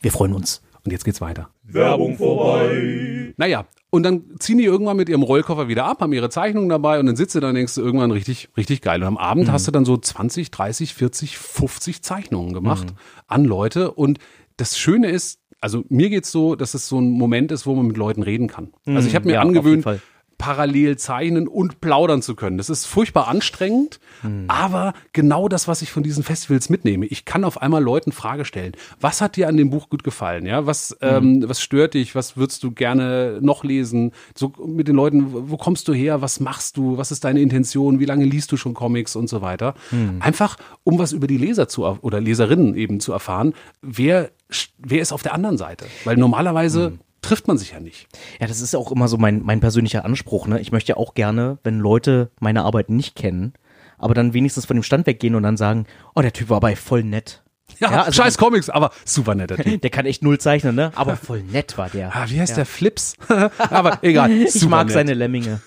Wir 0.02 0.12
freuen 0.12 0.34
uns. 0.34 0.62
Und 0.84 0.92
jetzt 0.92 1.06
geht's 1.06 1.22
weiter. 1.22 1.48
Werbung 1.64 2.18
vorbei. 2.18 3.34
Naja, 3.38 3.66
und 3.92 4.04
dann 4.04 4.24
ziehen 4.40 4.58
die 4.58 4.66
irgendwann 4.66 4.98
mit 4.98 5.08
ihrem 5.08 5.24
Rollkoffer 5.24 5.70
wieder 5.70 5.86
ab, 5.86 6.02
haben 6.02 6.12
ihre 6.12 6.30
Zeichnungen 6.30 6.68
dabei 6.68 7.00
und 7.00 7.06
dann 7.06 7.16
sitzt 7.16 7.34
du 7.36 7.40
da 7.40 7.48
und 7.48 7.56
denkst 7.56 7.76
du 7.76 7.82
irgendwann 7.82 8.12
richtig, 8.12 8.50
richtig 8.58 8.82
geil. 8.82 9.02
Und 9.02 9.08
am 9.08 9.18
Abend 9.18 9.50
hast 9.50 9.68
du 9.68 9.72
dann 9.72 9.86
so 9.86 9.96
20, 9.96 10.52
30, 10.52 10.94
40, 10.94 11.38
50 11.38 12.04
Zeichnungen 12.04 12.54
gemacht 12.54 12.88
an 13.28 13.46
Leute. 13.46 13.92
Und 13.92 14.20
das 14.58 14.78
Schöne 14.78 15.10
ist, 15.10 15.40
also 15.66 15.84
mir 15.90 16.12
geht's 16.12 16.32
so, 16.32 16.56
dass 16.56 16.76
es 16.76 16.88
so 16.88 17.02
ein 17.02 17.10
Moment 17.10 17.52
ist, 17.52 17.66
wo 17.66 17.74
man 17.74 17.88
mit 17.88 17.98
Leuten 17.98 18.22
reden 18.22 18.48
kann. 18.48 18.72
Also 18.86 19.08
ich 19.08 19.16
habe 19.16 19.26
mir 19.26 19.34
ja, 19.34 19.40
auf 19.42 19.46
jeden 19.48 19.58
angewöhnt, 19.58 19.84
Fall. 19.84 20.00
Parallel 20.38 20.98
zeichnen 20.98 21.48
und 21.48 21.82
plaudern 21.82 22.22
zu 22.22 22.36
können. 22.36 22.58
Das 22.58 22.70
ist 22.70 22.86
furchtbar 22.86 23.28
anstrengend, 23.28 24.00
aber 24.48 24.94
genau 25.14 25.48
das, 25.48 25.68
was 25.68 25.82
ich 25.82 25.92
von 25.92 26.04
diesen 26.04 26.24
Festivals 26.24 26.70
mitnehme. 26.70 27.06
Ich 27.06 27.26
kann 27.26 27.44
auf 27.44 27.62
einmal 27.62 27.84
Leuten 27.84 28.12
Frage 28.12 28.44
stellen. 28.46 28.74
Was 29.00 29.22
hat 29.22 29.36
dir 29.36 29.48
an 29.48 29.58
dem 29.58 29.70
Buch 29.70 29.90
gut 29.90 30.04
gefallen? 30.04 30.46
Ja, 30.46 30.66
was, 30.66 30.98
ähm, 31.02 31.44
was 31.48 31.62
stört 31.62 31.94
dich? 31.94 32.16
Was 32.16 32.36
würdest 32.38 32.64
du 32.64 32.72
gerne 32.72 33.40
noch 33.42 33.64
lesen? 33.64 34.12
So 34.36 34.52
mit 34.66 34.88
den 34.88 34.96
Leuten, 34.96 35.50
wo 35.50 35.58
kommst 35.58 35.88
du 35.88 35.94
her? 35.94 36.22
Was 36.22 36.40
machst 36.40 36.78
du? 36.78 36.98
Was 36.98 37.12
ist 37.12 37.24
deine 37.24 37.40
Intention? 37.42 38.00
Wie 38.00 38.06
lange 38.06 38.26
liest 38.26 38.52
du 38.52 38.58
schon 38.58 38.74
Comics 38.74 39.16
und 39.16 39.30
so 39.30 39.42
weiter? 39.42 39.76
Einfach, 40.20 40.58
um 40.84 40.98
was 41.00 41.12
über 41.14 41.28
die 41.28 41.38
Leser 41.38 41.68
zu 41.68 41.84
er- 41.84 42.04
oder 42.04 42.20
Leserinnen 42.20 42.76
eben 42.76 43.00
zu 43.00 43.12
erfahren. 43.14 43.54
Wer, 43.82 44.32
wer 44.80 45.02
ist 45.02 45.12
auf 45.14 45.24
der 45.24 45.34
anderen 45.34 45.58
Seite? 45.58 45.86
Weil 46.04 46.18
normalerweise 46.18 46.94
trifft 47.26 47.48
man 47.48 47.58
sich 47.58 47.72
ja 47.72 47.80
nicht. 47.80 48.08
Ja, 48.40 48.48
das 48.48 48.62
ist 48.62 48.76
auch 48.76 48.92
immer 48.92 49.08
so 49.08 49.18
mein, 49.18 49.42
mein 49.44 49.60
persönlicher 49.60 50.06
Anspruch. 50.06 50.48
Ne? 50.48 50.60
Ich 50.60 50.72
möchte 50.72 50.90
ja 50.90 50.98
auch 50.98 51.16
gerne, 51.16 51.58
wenn 51.64 51.80
Leute 51.80 52.30
meine 52.40 52.64
Arbeit 52.64 52.90
nicht 52.90 53.16
kennen, 53.16 53.54
aber 53.98 54.14
dann 54.14 54.34
wenigstens 54.34 54.66
von 54.66 54.78
dem 54.78 54.84
Stand 54.84 55.08
weggehen 55.08 55.36
und 55.36 55.44
dann 55.44 55.58
sagen, 55.58 55.88
oh, 56.14 56.22
der 56.22 56.34
Typ 56.34 56.50
war 56.50 56.58
aber 56.58 56.76
voll 56.76 57.04
nett. 57.04 57.42
Ja, 57.80 58.04
also 58.04 58.22
scheiß 58.22 58.38
Comics, 58.38 58.70
aber 58.70 58.92
super 59.06 59.34
netter 59.34 59.58
Typ. 59.58 59.82
Der 59.82 59.90
kann 59.90 60.06
echt 60.06 60.22
null 60.22 60.38
zeichnen, 60.38 60.76
ne? 60.76 60.92
Aber 60.94 61.18
voll 61.18 61.42
nett 61.42 61.80
war 61.80 61.90
der. 61.90 62.16
Ah, 62.16 62.26
wie 62.30 62.40
heißt 62.40 62.56
der 62.56 62.66
Flips? 62.66 63.16
aber 63.58 63.98
egal. 64.04 64.32
Ich 64.32 64.66
mag 64.70 64.86
nett. 64.86 64.94
seine 64.94 65.16
Lemminge. 65.16 65.62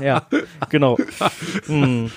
ja, 0.00 0.26
genau. 0.68 0.98
Hm. 1.66 2.10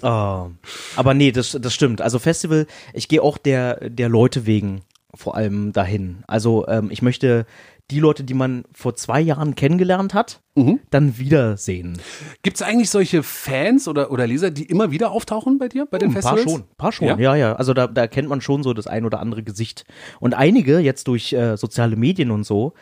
Oh. 0.00 0.50
Aber 0.96 1.14
nee, 1.14 1.30
das, 1.30 1.58
das 1.60 1.74
stimmt. 1.74 2.00
Also 2.00 2.18
Festival, 2.18 2.66
ich 2.94 3.06
gehe 3.06 3.22
auch 3.22 3.36
der, 3.36 3.90
der 3.90 4.08
Leute 4.08 4.46
wegen 4.46 4.80
vor 5.14 5.36
allem 5.36 5.72
dahin. 5.72 6.22
Also 6.26 6.66
ähm, 6.68 6.88
ich 6.90 7.02
möchte 7.02 7.46
die 7.90 8.00
Leute, 8.00 8.24
die 8.24 8.32
man 8.34 8.64
vor 8.72 8.94
zwei 8.96 9.20
Jahren 9.20 9.54
kennengelernt 9.54 10.14
hat, 10.14 10.40
Mhm. 10.56 10.80
dann 10.90 11.18
wiedersehen. 11.18 12.00
Gibt 12.42 12.56
es 12.56 12.62
eigentlich 12.62 12.88
solche 12.88 13.22
Fans 13.22 13.88
oder, 13.88 14.10
oder 14.10 14.26
Leser, 14.26 14.50
die 14.50 14.64
immer 14.64 14.90
wieder 14.90 15.10
auftauchen 15.10 15.58
bei 15.58 15.68
dir, 15.68 15.84
bei 15.86 15.98
den 15.98 16.08
Ein 16.10 16.14
paar 16.14 16.36
Festivals? 16.36 16.50
schon, 16.50 16.60
ein 16.70 16.76
paar 16.76 16.92
schon, 16.92 17.08
Ja? 17.08 17.18
ja, 17.18 17.34
ja. 17.36 17.56
Also 17.56 17.74
da, 17.74 17.86
da 17.88 18.06
kennt 18.06 18.28
man 18.28 18.40
schon 18.40 18.62
so 18.62 18.72
das 18.72 18.86
ein 18.86 19.04
oder 19.04 19.20
andere 19.20 19.42
Gesicht. 19.42 19.84
Und 20.20 20.32
einige 20.34 20.78
jetzt 20.78 21.08
durch 21.08 21.32
äh, 21.32 21.56
soziale 21.56 21.96
Medien 21.96 22.30
und 22.30 22.44
so, 22.44 22.72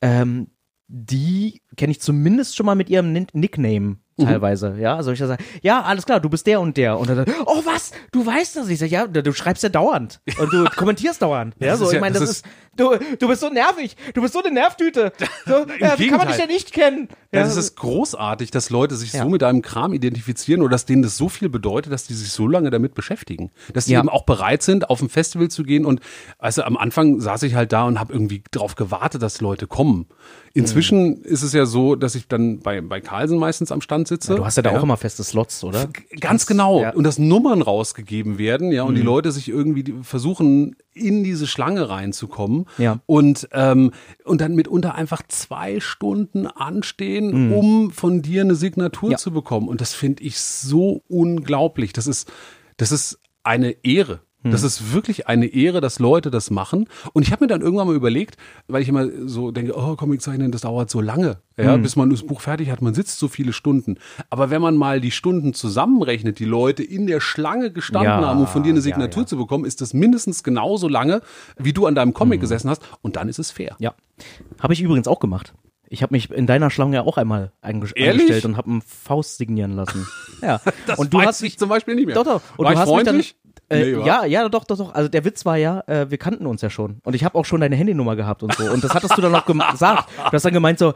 ähm, 0.00 0.48
die 0.88 1.62
kenne 1.76 1.90
ich 1.92 2.00
zumindest 2.00 2.54
schon 2.56 2.66
mal 2.66 2.74
mit 2.74 2.90
ihrem 2.90 3.12
Nin- 3.12 3.28
Mhm. 4.18 4.24
teilweise, 4.24 4.76
ja, 4.78 4.96
also 4.96 5.10
ich 5.12 5.18
da 5.18 5.26
sage, 5.26 5.42
ja, 5.62 5.80
alles 5.82 6.04
klar, 6.06 6.20
du 6.20 6.28
bist 6.28 6.46
der 6.46 6.60
und 6.60 6.76
der 6.76 6.98
und 6.98 7.08
dann, 7.08 7.24
oh 7.46 7.62
was, 7.64 7.92
du 8.10 8.24
weißt 8.26 8.56
das, 8.56 8.68
ich 8.68 8.78
sage, 8.78 8.90
ja, 8.92 9.06
du, 9.06 9.32
schreibst 9.32 9.62
ja 9.62 9.68
dauernd 9.68 10.20
und 10.38 10.52
du 10.52 10.64
kommentierst 10.76 11.22
dauernd, 11.22 11.54
ja, 11.58 11.76
so, 11.76 11.86
ich 11.86 11.92
ja- 11.94 12.00
meine, 12.00 12.12
das 12.18 12.22
das 12.22 12.30
ist, 12.30 12.46
du, 12.76 12.90
du 13.18 13.28
bist 13.28 13.40
so 13.40 13.48
nervig, 13.48 13.96
du 14.14 14.20
bist 14.22 14.34
so 14.34 14.42
eine 14.42 14.52
Nervtüte, 14.52 15.12
so, 15.46 15.64
ja, 15.80 15.98
wie 15.98 16.08
kann 16.08 16.18
man 16.18 16.28
dich 16.28 16.36
denn 16.36 16.48
nicht 16.48 16.72
kennen? 16.72 17.08
Ja, 17.34 17.42
das 17.44 17.56
ist 17.56 17.76
großartig, 17.76 18.50
dass 18.50 18.68
Leute 18.68 18.94
sich 18.94 19.14
Ja. 19.14 19.22
so 19.22 19.30
mit 19.30 19.40
deinem 19.40 19.62
Kram 19.62 19.94
identifizieren 19.94 20.60
oder 20.60 20.72
dass 20.72 20.84
denen 20.84 21.02
das 21.02 21.16
so 21.16 21.30
viel 21.30 21.48
bedeutet, 21.48 21.90
dass 21.90 22.06
die 22.06 22.12
sich 22.12 22.30
so 22.30 22.46
lange 22.46 22.68
damit 22.68 22.92
beschäftigen. 22.94 23.50
Dass 23.72 23.86
die 23.86 23.92
Ja. 23.92 24.00
eben 24.00 24.10
auch 24.10 24.24
bereit 24.26 24.62
sind, 24.62 24.90
auf 24.90 25.00
ein 25.00 25.08
Festival 25.08 25.48
zu 25.48 25.62
gehen. 25.62 25.86
Und 25.86 26.00
also 26.38 26.62
am 26.62 26.76
Anfang 26.76 27.20
saß 27.20 27.42
ich 27.44 27.54
halt 27.54 27.72
da 27.72 27.84
und 27.84 27.98
habe 27.98 28.12
irgendwie 28.12 28.42
drauf 28.50 28.74
gewartet, 28.74 29.22
dass 29.22 29.40
Leute 29.40 29.66
kommen. 29.66 30.06
Inzwischen 30.52 31.20
Mhm. 31.20 31.22
ist 31.24 31.42
es 31.42 31.54
ja 31.54 31.64
so, 31.64 31.94
dass 31.94 32.14
ich 32.14 32.28
dann 32.28 32.58
bei, 32.60 32.82
bei 32.82 33.00
Carlsen 33.00 33.38
meistens 33.38 33.72
am 33.72 33.80
Stand 33.80 34.01
sitze. 34.08 34.34
du 34.36 34.44
hast 34.44 34.56
ja 34.56 34.62
da 34.62 34.70
auch 34.70 34.82
immer 34.82 34.96
feste 34.96 35.24
Slots, 35.24 35.62
oder? 35.64 35.88
Ganz 36.20 36.46
genau. 36.46 36.80
Ja. 36.82 36.90
Und 36.94 37.04
dass 37.04 37.18
Nummern 37.18 37.62
rausgegeben 37.62 38.38
werden, 38.38 38.72
ja, 38.72 38.82
und 38.82 38.92
Mhm. 38.92 38.96
die 38.96 39.02
Leute 39.02 39.32
sich 39.32 39.48
irgendwie 39.48 39.94
versuchen, 40.02 40.76
in 40.94 41.24
diese 41.24 41.46
Schlange 41.46 41.88
reinzukommen. 41.88 42.66
Ja. 42.78 43.00
Und, 43.06 43.48
ähm, 43.52 43.92
und 44.24 44.40
dann 44.40 44.54
mitunter 44.54 44.94
einfach 44.94 45.22
zwei 45.28 45.80
Stunden 45.80 46.46
anstehen, 46.46 47.48
Mhm. 47.48 47.52
um 47.52 47.90
von 47.90 48.22
dir 48.22 48.42
eine 48.42 48.54
Signatur 48.54 49.12
Ja. 49.12 49.16
zu 49.18 49.30
bekommen. 49.30 49.68
Und 49.68 49.80
das 49.80 49.94
finde 49.94 50.22
ich 50.22 50.38
so 50.40 51.02
unglaublich. 51.08 51.92
Das 51.92 52.06
ist, 52.06 52.30
das 52.76 52.92
ist 52.92 53.18
eine 53.42 53.70
Ehre. 53.84 54.20
Mhm. 54.42 54.50
Das 54.50 54.62
ist 54.62 54.92
wirklich 54.92 55.26
eine 55.28 55.46
Ehre, 55.46 55.80
dass 55.80 55.98
Leute 55.98 56.30
das 56.30 56.50
machen. 56.50 56.88
Und 57.12 57.22
ich 57.22 57.32
habe 57.32 57.44
mir 57.44 57.48
dann 57.48 57.60
irgendwann 57.60 57.86
mal 57.86 57.96
überlegt, 57.96 58.36
weil 58.68 58.82
ich 58.82 58.88
immer 58.88 59.06
so 59.26 59.50
denke, 59.50 59.74
oh, 59.76 59.96
Comiczeichnen, 59.96 60.50
das 60.52 60.62
dauert 60.62 60.90
so 60.90 61.00
lange, 61.00 61.38
ja, 61.56 61.76
Mhm. 61.76 61.82
bis 61.82 61.96
man 61.96 62.10
das 62.10 62.22
Buch 62.22 62.40
fertig 62.40 62.70
hat. 62.70 62.82
Man 62.82 62.94
sitzt 62.94 63.18
so 63.18 63.28
viele 63.28 63.52
Stunden. 63.52 63.98
Aber 64.30 64.50
wenn 64.50 64.60
man 64.62 64.76
mal 64.76 65.00
die 65.00 65.10
Stunden 65.10 65.54
zusammenrechnet, 65.54 66.38
die 66.38 66.44
Leute 66.44 66.82
in 66.82 67.06
der 67.06 67.20
Schlange 67.20 67.70
gestanden 67.70 68.10
Ja, 68.10 68.26
haben, 68.26 68.40
um 68.40 68.46
von 68.46 68.62
dir 68.62 68.70
eine 68.70 68.80
Signatur 68.80 69.22
ja. 69.22 69.26
zu 69.26 69.36
bekommen, 69.36 69.64
ist 69.64 69.80
das 69.80 69.94
mindestens 69.94 70.42
genauso 70.42 70.88
lange, 70.88 71.22
wie 71.58 71.72
du 71.72 71.86
an 71.86 71.94
deinem 71.94 72.08
Mhm. 72.08 72.14
Comic 72.14 72.40
gesessen 72.40 72.68
hast. 72.70 72.82
Und 73.02 73.16
dann 73.16 73.28
ist 73.28 73.38
es 73.38 73.50
fair. 73.50 73.76
Ja. 73.78 73.94
Habe 74.60 74.72
ich 74.72 74.80
übrigens 74.82 75.06
auch 75.08 75.20
gemacht. 75.20 75.54
Ich 75.88 76.02
habe 76.02 76.14
mich 76.14 76.30
in 76.30 76.46
deiner 76.46 76.70
Schlange 76.70 76.96
ja 76.96 77.02
auch 77.02 77.18
einmal 77.18 77.52
eingestellt 77.60 78.46
und 78.46 78.56
habe 78.56 78.70
einen 78.70 78.82
Faust 78.82 79.36
signieren 79.38 79.72
lassen. 79.76 80.06
Ja. 80.42 80.60
Das 80.88 80.98
und 80.98 81.14
du 81.14 81.18
weiß 81.18 81.26
hast 81.26 81.42
ich 81.42 81.56
zum 81.56 81.68
Beispiel 81.68 81.94
nicht 81.94 82.06
mehr. 82.06 82.16
Doch, 82.16 82.24
doch. 82.24 82.40
Und 82.56 82.64
War 82.64 82.72
du 82.72 82.72
ich 82.72 82.78
hast 82.80 82.88
mich 82.88 82.94
freundlich? 83.04 83.36
Dann, 83.41 83.41
äh, 83.72 83.92
Nee, 83.96 84.06
ja, 84.06 84.24
ja, 84.24 84.48
doch, 84.48 84.64
doch, 84.64 84.76
doch. 84.76 84.94
Also 84.94 85.08
der 85.08 85.24
Witz 85.24 85.44
war 85.44 85.56
ja, 85.56 85.80
äh, 85.86 86.10
wir 86.10 86.18
kannten 86.18 86.46
uns 86.46 86.62
ja 86.62 86.70
schon. 86.70 86.98
Und 87.04 87.14
ich 87.14 87.24
habe 87.24 87.38
auch 87.38 87.44
schon 87.44 87.60
deine 87.60 87.76
Handynummer 87.76 88.16
gehabt 88.16 88.42
und 88.42 88.54
so. 88.54 88.64
Und 88.70 88.82
das 88.84 88.94
hattest 88.94 89.16
du 89.16 89.22
dann 89.22 89.32
noch 89.32 89.46
gesagt. 89.72 90.08
Du 90.16 90.32
hast 90.32 90.44
dann 90.44 90.52
gemeint 90.52 90.78
so, 90.78 90.94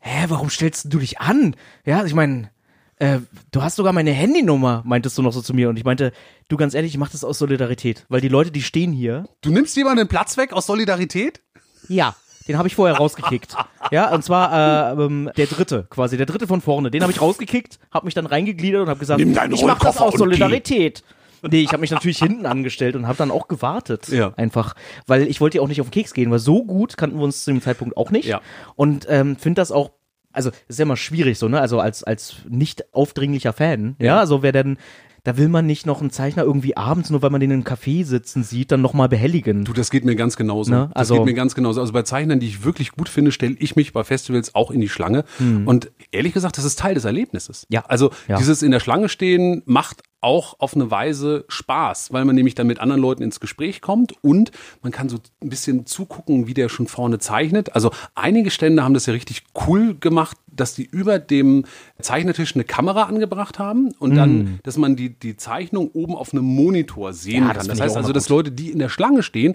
hä, 0.00 0.24
warum 0.28 0.50
stellst 0.50 0.92
du 0.92 0.98
dich 0.98 1.20
an? 1.20 1.54
Ja, 1.84 2.04
ich 2.04 2.14
meine, 2.14 2.50
äh, 2.96 3.18
du 3.52 3.62
hast 3.62 3.76
sogar 3.76 3.92
meine 3.92 4.10
Handynummer, 4.10 4.82
meintest 4.84 5.16
du 5.18 5.22
noch 5.22 5.32
so 5.32 5.40
zu 5.42 5.54
mir. 5.54 5.68
Und 5.68 5.76
ich 5.78 5.84
meinte, 5.84 6.12
du 6.48 6.56
ganz 6.56 6.74
ehrlich, 6.74 6.92
ich 6.92 6.98
mach 6.98 7.10
das 7.10 7.24
aus 7.24 7.38
Solidarität. 7.38 8.04
Weil 8.08 8.20
die 8.20 8.28
Leute, 8.28 8.50
die 8.50 8.62
stehen 8.62 8.92
hier, 8.92 9.24
Du 9.40 9.50
nimmst 9.50 9.76
jemanden 9.76 9.98
den 9.98 10.08
Platz 10.08 10.36
weg 10.36 10.52
aus 10.52 10.66
Solidarität? 10.66 11.40
ja. 11.88 12.14
Den 12.46 12.56
habe 12.56 12.66
ich 12.66 12.74
vorher 12.74 12.96
rausgekickt. 12.98 13.54
Ja, 13.90 14.10
und 14.10 14.24
zwar 14.24 14.96
äh, 14.96 15.04
ähm, 15.04 15.30
der 15.36 15.44
dritte, 15.46 15.86
quasi, 15.90 16.16
der 16.16 16.24
dritte 16.24 16.46
von 16.46 16.62
vorne. 16.62 16.90
Den 16.90 17.02
habe 17.02 17.12
ich 17.12 17.20
rausgekickt, 17.20 17.78
habe 17.92 18.06
mich 18.06 18.14
dann 18.14 18.24
reingegliedert 18.24 18.80
und 18.80 18.88
habe 18.88 18.98
gesagt, 18.98 19.20
ich 19.20 19.62
mache 19.66 19.84
das 19.84 19.98
aus 19.98 20.14
Solidarität. 20.14 21.04
Nee, 21.42 21.60
ich 21.60 21.72
habe 21.72 21.80
mich 21.80 21.90
natürlich 21.90 22.18
hinten 22.18 22.46
angestellt 22.46 22.96
und 22.96 23.06
habe 23.06 23.18
dann 23.18 23.30
auch 23.30 23.48
gewartet. 23.48 24.08
Ja. 24.08 24.32
Einfach, 24.36 24.74
weil 25.06 25.22
ich 25.28 25.40
wollte 25.40 25.58
ja 25.58 25.62
auch 25.62 25.68
nicht 25.68 25.80
auf 25.80 25.88
den 25.88 25.92
Keks 25.92 26.14
gehen, 26.14 26.30
weil 26.30 26.38
so 26.38 26.64
gut 26.64 26.96
kannten 26.96 27.16
wir 27.18 27.24
uns 27.24 27.44
zu 27.44 27.50
dem 27.52 27.60
Zeitpunkt 27.62 27.96
auch 27.96 28.10
nicht. 28.10 28.26
Ja. 28.28 28.40
Und 28.76 29.06
ähm, 29.08 29.36
finde 29.36 29.60
das 29.60 29.70
auch, 29.72 29.92
also 30.32 30.50
ist 30.68 30.78
ja 30.78 30.84
immer 30.84 30.96
schwierig 30.96 31.38
so, 31.38 31.48
ne? 31.48 31.60
Also 31.60 31.80
als, 31.80 32.04
als 32.04 32.36
nicht 32.48 32.92
aufdringlicher 32.94 33.52
Fan, 33.52 33.96
ja, 33.98 34.18
also 34.18 34.42
wer 34.42 34.52
denn, 34.52 34.76
da 35.24 35.36
will 35.36 35.48
man 35.48 35.66
nicht 35.66 35.84
noch 35.84 36.00
einen 36.00 36.10
Zeichner 36.10 36.44
irgendwie 36.44 36.76
abends, 36.76 37.10
nur 37.10 37.20
weil 37.22 37.30
man 37.30 37.40
den 37.40 37.50
im 37.50 37.64
Café 37.64 38.04
sitzen 38.04 38.44
sieht, 38.44 38.70
dann 38.72 38.80
nochmal 38.80 39.08
behelligen. 39.08 39.64
Du, 39.64 39.72
das 39.72 39.90
geht 39.90 40.04
mir 40.04 40.14
ganz 40.16 40.36
genauso. 40.36 40.70
Ne? 40.70 40.86
Das 40.94 40.96
Also- 40.96 41.16
geht 41.16 41.24
mir 41.24 41.34
ganz 41.34 41.54
genauso. 41.54 41.80
Also 41.80 41.92
bei 41.92 42.02
Zeichnern, 42.02 42.40
die 42.40 42.46
ich 42.46 42.64
wirklich 42.64 42.92
gut 42.92 43.08
finde, 43.08 43.32
stelle 43.32 43.56
ich 43.58 43.74
mich 43.76 43.92
bei 43.92 44.04
Festivals 44.04 44.54
auch 44.54 44.70
in 44.70 44.80
die 44.80 44.88
Schlange. 44.88 45.24
Und 45.66 45.90
ehrlich 46.12 46.32
gesagt, 46.32 46.56
das 46.56 46.64
ist 46.64 46.78
Teil 46.78 46.94
des 46.94 47.04
Erlebnisses. 47.04 47.66
Ja. 47.68 47.84
Also 47.88 48.10
Ja. 48.28 48.38
dieses 48.38 48.62
in 48.62 48.70
der 48.70 48.80
Schlange 48.80 49.08
stehen 49.08 49.62
macht 49.66 50.02
auch 50.20 50.58
auf 50.58 50.74
eine 50.74 50.90
Weise 50.90 51.44
Spaß, 51.48 52.12
weil 52.12 52.24
man 52.24 52.34
nämlich 52.34 52.54
dann 52.54 52.66
mit 52.66 52.80
anderen 52.80 53.00
Leuten 53.00 53.22
ins 53.22 53.40
Gespräch 53.40 53.80
kommt 53.80 54.14
und 54.22 54.50
man 54.82 54.92
kann 54.92 55.08
so 55.08 55.18
ein 55.42 55.48
bisschen 55.48 55.86
zugucken, 55.86 56.46
wie 56.46 56.54
der 56.54 56.68
schon 56.68 56.86
vorne 56.86 57.18
zeichnet. 57.18 57.74
Also 57.74 57.90
einige 58.14 58.50
Stände 58.50 58.82
haben 58.82 58.94
das 58.94 59.06
ja 59.06 59.12
richtig 59.12 59.44
cool 59.66 59.96
gemacht, 59.98 60.36
dass 60.46 60.74
die 60.74 60.84
über 60.84 61.18
dem 61.18 61.64
Zeichnertisch 62.00 62.54
eine 62.54 62.64
Kamera 62.64 63.04
angebracht 63.04 63.58
haben 63.58 63.92
und 63.98 64.14
dann, 64.16 64.58
dass 64.64 64.76
man 64.76 64.96
die, 64.96 65.10
die 65.10 65.36
Zeichnung 65.36 65.90
oben 65.92 66.16
auf 66.16 66.32
einem 66.32 66.44
Monitor 66.44 67.12
sehen 67.12 67.46
Ja, 67.46 67.52
das 67.52 67.58
kann. 67.58 67.68
Das 67.68 67.78
ich 67.78 67.82
heißt 67.82 67.96
also, 67.96 68.12
dass. 68.12 68.28
Leute, 68.28 68.50
die 68.50 68.70
in 68.70 68.78
der 68.78 68.90
Schlange 68.90 69.22
stehen, 69.22 69.54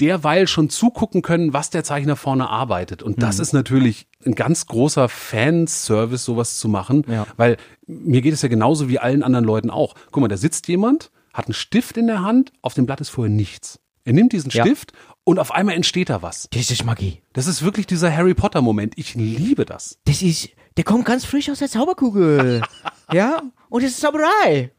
derweil 0.00 0.46
schon 0.46 0.70
zugucken 0.70 1.22
können, 1.22 1.52
was 1.52 1.70
der 1.70 1.84
Zeichner 1.84 2.16
vorne 2.16 2.48
arbeitet. 2.48 3.02
Und 3.02 3.16
Mhm. 3.16 3.20
das 3.20 3.38
ist 3.38 3.52
natürlich 3.52 4.06
ein 4.24 4.34
ganz 4.34 4.66
großer 4.66 5.08
Fanservice, 5.08 6.24
sowas 6.24 6.58
zu 6.58 6.68
machen, 6.68 7.04
Ja. 7.08 7.26
weil 7.36 7.56
mir 7.86 8.20
geht 8.22 8.32
es 8.34 8.42
ja 8.42 8.48
genauso 8.48 8.88
wie 8.88 8.98
allen 8.98 9.22
anderen 9.22 9.44
Leuten 9.44 9.70
auch. 9.70 9.94
Guck 10.10 10.20
mal, 10.20 10.28
da 10.28 10.36
sitzt 10.36 10.68
jemand, 10.68 11.10
hat 11.32 11.46
einen 11.46 11.54
Stift 11.54 11.96
in 11.96 12.06
der 12.06 12.22
Hand, 12.22 12.52
auf 12.62 12.74
dem 12.74 12.86
Blatt 12.86 13.00
ist 13.00 13.10
vorher 13.10 13.32
nichts. 13.34 13.80
Er 14.04 14.12
nimmt 14.14 14.32
diesen 14.32 14.50
Ja. 14.50 14.64
Stift 14.64 14.92
und 15.24 15.38
auf 15.38 15.52
einmal 15.52 15.74
entsteht 15.74 16.08
da 16.10 16.22
was. 16.22 16.48
Das 16.52 16.70
ist 16.70 16.84
Magie. 16.84 17.20
Das 17.34 17.46
ist 17.46 17.62
wirklich 17.62 17.86
dieser 17.86 18.14
Harry 18.14 18.34
Potter 18.34 18.62
Moment. 18.62 18.94
Ich 18.96 19.14
liebe 19.14 19.64
das. 19.66 19.98
Das 20.06 20.22
ist, 20.22 20.48
der 20.76 20.84
kommt 20.84 21.04
ganz 21.04 21.24
frisch 21.26 21.50
aus 21.50 21.58
der 21.58 21.68
Zauberkugel. 21.68 22.62
ja? 23.12 23.42
Und 23.68 23.82
das 23.84 23.90
ist 23.92 24.00
Zauberei. 24.00 24.72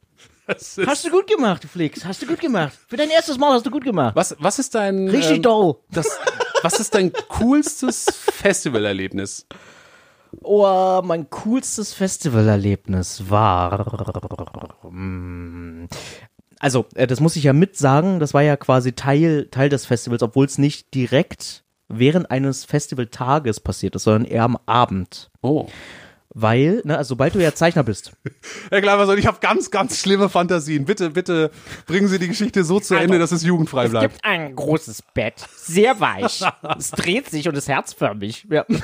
Hast 0.50 1.06
du 1.06 1.10
gut 1.12 1.28
gemacht, 1.28 1.64
du 1.64 1.68
Flix. 1.68 2.04
Hast 2.06 2.22
du 2.22 2.26
gut 2.28 2.40
gemacht. 2.40 2.74
Für 2.88 2.98
dein 2.98 3.10
erstes 3.10 3.38
Mal 3.38 3.54
hast 3.54 3.66
du 3.66 3.72
gut 3.72 3.84
gemacht. 3.84 4.16
Was, 4.16 4.36
was 4.40 4.60
ist 4.60 4.74
dein 4.76 5.08
Richtig 5.08 5.38
ähm, 5.38 5.42
doll. 5.44 5.76
das, 5.92 6.08
was 6.64 6.80
ist 6.80 6.94
dein 6.96 7.12
coolstes 7.30 8.06
Festivalerlebnis? 8.34 9.46
Oh, 10.42 11.02
mein 11.04 11.30
coolstes 11.30 11.94
Festivalerlebnis 11.94 13.30
war. 13.30 13.86
mm, 14.90 15.88
Also, 16.60 16.86
äh, 16.96 17.08
das 17.08 17.20
muss 17.20 17.36
ich 17.36 17.44
ja 17.44 17.54
mit 17.54 17.78
sagen, 17.78 18.20
das 18.20 18.34
war 18.34 18.42
ja 18.44 18.58
quasi 18.58 18.94
Teil, 18.94 19.48
Teil 19.50 19.70
des 19.70 19.86
Festivals, 19.86 20.22
obwohl 20.24 20.46
es 20.46 20.58
nicht 20.58 20.94
direkt 20.94 21.64
während 21.88 22.30
eines 22.30 22.66
Festivaltages 22.66 23.60
passiert 23.60 23.96
ist, 23.96 24.04
sondern 24.04 24.26
eher 24.26 24.44
am 24.44 24.58
Abend. 24.68 25.32
Oh. 25.42 25.68
Weil, 26.36 26.82
ne, 26.86 26.96
also 26.98 27.10
sobald 27.10 27.34
du 27.34 27.39
ja 27.39 27.56
Zeichner 27.56 27.84
bist, 27.84 28.12
Herr 28.70 28.82
Kleibersohn, 28.82 29.18
ich 29.18 29.26
habe 29.26 29.39
ganz, 29.42 29.72
ganz 29.72 29.98
schlimme 30.00 30.30
Fantasien. 30.30 30.86
Bitte, 30.86 31.10
bitte 31.10 31.50
bringen 31.88 32.08
Sie 32.08 32.20
die 32.20 32.28
Geschichte 32.28 32.63
so 32.63 32.80
zu 32.80 32.94
Ende, 32.96 33.18
dass 33.18 33.32
es 33.32 33.44
jugendfrei 33.44 33.86
Es 33.86 33.92
bleibt. 33.92 34.13
gibt 34.13 34.26
ein 34.26 34.56
großes 34.56 35.02
Bett, 35.15 35.34
sehr 35.56 36.00
weich. 36.00 36.42
es 36.78 36.92
dreht 36.92 37.30
sich 37.32 37.48
und 37.50 37.58
ist 37.58 37.68
herzförmig. 37.68 38.46
Ja. 38.50 38.65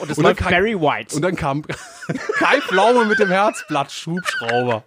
Und 0.00 0.08
es 0.08 0.16
dann 0.16 0.24
läuft 0.24 0.38
kam- 0.40 0.50
Barry 0.50 0.80
White. 0.80 1.14
Und 1.14 1.20
dann 1.20 1.36
kam 1.36 1.60
Kai 1.62 2.58
Pflaume 2.62 3.04
mit 3.04 3.18
dem 3.18 3.28
Herzblatt-Schubschrauber. 3.28 4.82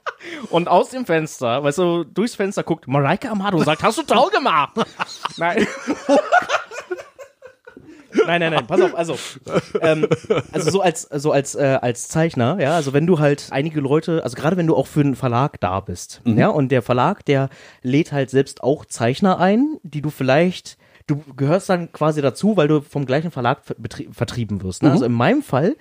Und 0.50 0.68
aus 0.68 0.90
dem 0.90 1.06
Fenster, 1.06 1.64
weißt 1.64 1.78
du, 1.78 2.04
durchs 2.04 2.34
Fenster 2.34 2.64
guckt 2.64 2.88
Mareike 2.88 3.30
Amado 3.30 3.60
und 3.60 3.66
sagt, 3.66 3.84
hast 3.84 4.00
du 4.00 4.02
toll 4.04 4.32
gemacht? 4.32 4.72
Nein. 5.38 5.68
Nein, 8.28 8.40
nein, 8.42 8.54
nein, 8.54 8.68
pass 8.68 8.82
auf, 8.82 8.96
also, 8.96 9.18
ähm, 9.82 10.08
also 10.52 10.72
so 10.72 10.82
als, 10.82 11.02
so 11.04 11.32
als, 11.32 11.56
äh, 11.56 11.80
als 11.82 12.08
Zeichner, 12.08 12.58
ja, 12.60 12.76
also 12.76 12.94
wenn 12.94 13.08
du 13.08 13.20
halt 13.20 13.48
einige 13.52 13.80
Leute, 13.80 14.24
also 14.24 14.36
gerade 14.36 14.58
wenn 14.58 14.68
du 14.68 14.76
auch 14.76 14.88
für 14.88 15.02
einen 15.02 15.16
Verlag 15.16 15.60
da 15.60 15.80
bist, 15.80 16.22
ja, 16.26 16.50
und 16.50 16.72
der 16.72 16.82
Verlag, 16.82 17.26
der 17.26 17.50
lädt 17.82 18.12
halt 18.12 18.30
selbst 18.30 18.64
auch 18.64 18.86
Zeichner 18.86 19.40
ein, 19.40 19.78
die 19.84 20.02
du 20.02 20.10
vielleicht, 20.10 20.78
du 21.08 21.18
gehörst 21.36 21.70
dann 21.70 21.92
quasi 21.92 22.22
dazu, 22.22 22.56
weil 22.56 22.68
du 22.68 22.82
vom 22.82 23.06
gleichen 23.06 23.32
Verlag 23.32 23.62
vertrieben 24.12 24.64
wirst, 24.64 24.84
ne? 24.84 24.92
Also 24.92 25.06
in 25.06 25.12
meinem 25.14 25.42
Fall, 25.44 25.76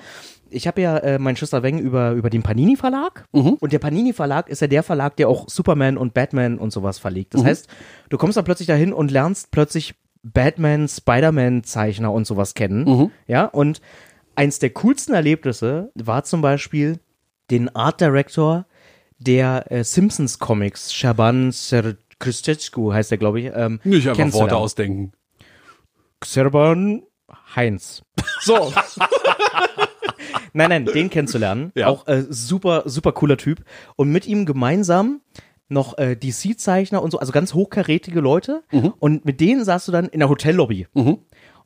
ich 0.50 0.66
habe 0.66 0.82
ja 0.82 0.98
äh, 0.98 1.18
meinen 1.18 1.36
Schuster 1.36 1.62
Weng 1.62 1.78
über, 1.78 2.12
über 2.12 2.28
den 2.28 2.42
Panini 2.42 2.76
Verlag 2.76 3.24
und 3.60 3.72
der 3.72 3.78
Panini 3.78 4.12
Verlag 4.12 4.48
ist 4.50 4.60
ja 4.60 4.66
der 4.66 4.82
Verlag, 4.82 5.16
der 5.16 5.28
auch 5.28 5.48
Superman 5.48 5.96
und 5.96 6.12
Batman 6.12 6.58
und 6.58 6.72
sowas 6.72 6.98
verlegt. 6.98 7.34
Das 7.34 7.42
heißt, 7.46 7.68
du 8.10 8.18
kommst 8.18 8.36
da 8.36 8.42
plötzlich 8.42 8.66
dahin 8.66 8.92
und 8.92 9.10
lernst 9.10 9.50
plötzlich 9.50 9.94
Batman, 10.22 10.88
Spider-Man 10.88 11.64
Zeichner 11.64 12.12
und 12.12 12.26
sowas 12.26 12.54
kennen. 12.54 13.10
Ja, 13.26 13.46
und 13.46 13.80
eins 14.34 14.58
der 14.58 14.70
coolsten 14.70 15.14
Erlebnisse 15.14 15.90
war 15.94 16.24
zum 16.24 16.42
Beispiel 16.42 17.00
den 17.50 17.74
Art 17.74 18.00
Director 18.00 18.66
der 19.18 19.70
äh, 19.70 19.84
Simpsons 19.84 20.38
Comics, 20.38 20.92
Shaban 20.92 21.52
Serkristescu 21.52 22.92
heißt 22.92 23.10
der, 23.10 23.18
glaube 23.18 23.40
ich. 23.40 23.52
Ähm, 23.54 23.80
Nicht 23.84 24.08
einfach. 24.08 24.32
Worte 24.32 24.56
ausdenken. 24.56 25.12
Serban 26.24 27.02
Heinz. 27.54 28.02
So. 28.40 28.72
nein, 30.52 30.70
nein, 30.70 30.86
den 30.86 31.10
kennenzulernen. 31.10 31.72
Ja. 31.74 31.88
Auch 31.88 32.06
äh, 32.06 32.24
super, 32.28 32.82
super 32.86 33.12
cooler 33.12 33.36
Typ. 33.36 33.64
Und 33.96 34.10
mit 34.10 34.26
ihm 34.26 34.46
gemeinsam 34.46 35.20
noch 35.72 35.98
äh, 35.98 36.14
DC-Zeichner 36.16 37.02
und 37.02 37.10
so, 37.10 37.18
also 37.18 37.32
ganz 37.32 37.54
hochkarätige 37.54 38.20
Leute. 38.20 38.62
Und 39.00 39.24
mit 39.24 39.40
denen 39.40 39.64
saßt 39.64 39.88
du 39.88 39.92
dann 39.92 40.06
in 40.06 40.20
der 40.20 40.28
Hotellobby. 40.28 40.86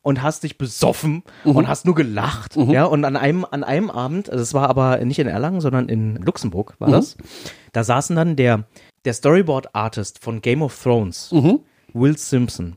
Und 0.03 0.23
hast 0.23 0.45
dich 0.45 0.57
besoffen 0.57 1.25
und 1.45 1.67
hast 1.67 1.85
nur 1.85 1.97
gelacht. 1.97 2.55
Ja, 2.73 2.85
und 2.85 3.05
an 3.05 3.17
einem, 3.17 3.45
an 3.51 3.65
einem 3.65 3.91
Abend, 3.91 4.31
also 4.31 4.41
es 4.41 4.55
war 4.55 4.71
aber 4.71 5.05
nicht 5.05 5.19
in 5.19 5.27
Erlangen, 5.27 5.61
sondern 5.61 5.89
in 5.89 6.15
Luxemburg 6.17 6.75
war 6.79 6.89
das. 6.93 7.17
Da 7.73 7.83
saßen 7.83 8.15
dann 8.15 8.37
der, 8.37 8.65
der 9.05 9.13
Storyboard-Artist 9.15 10.23
von 10.23 10.41
Game 10.43 10.63
of 10.63 10.81
Thrones, 10.81 11.33
Will 11.93 12.17
Simpson, 12.17 12.75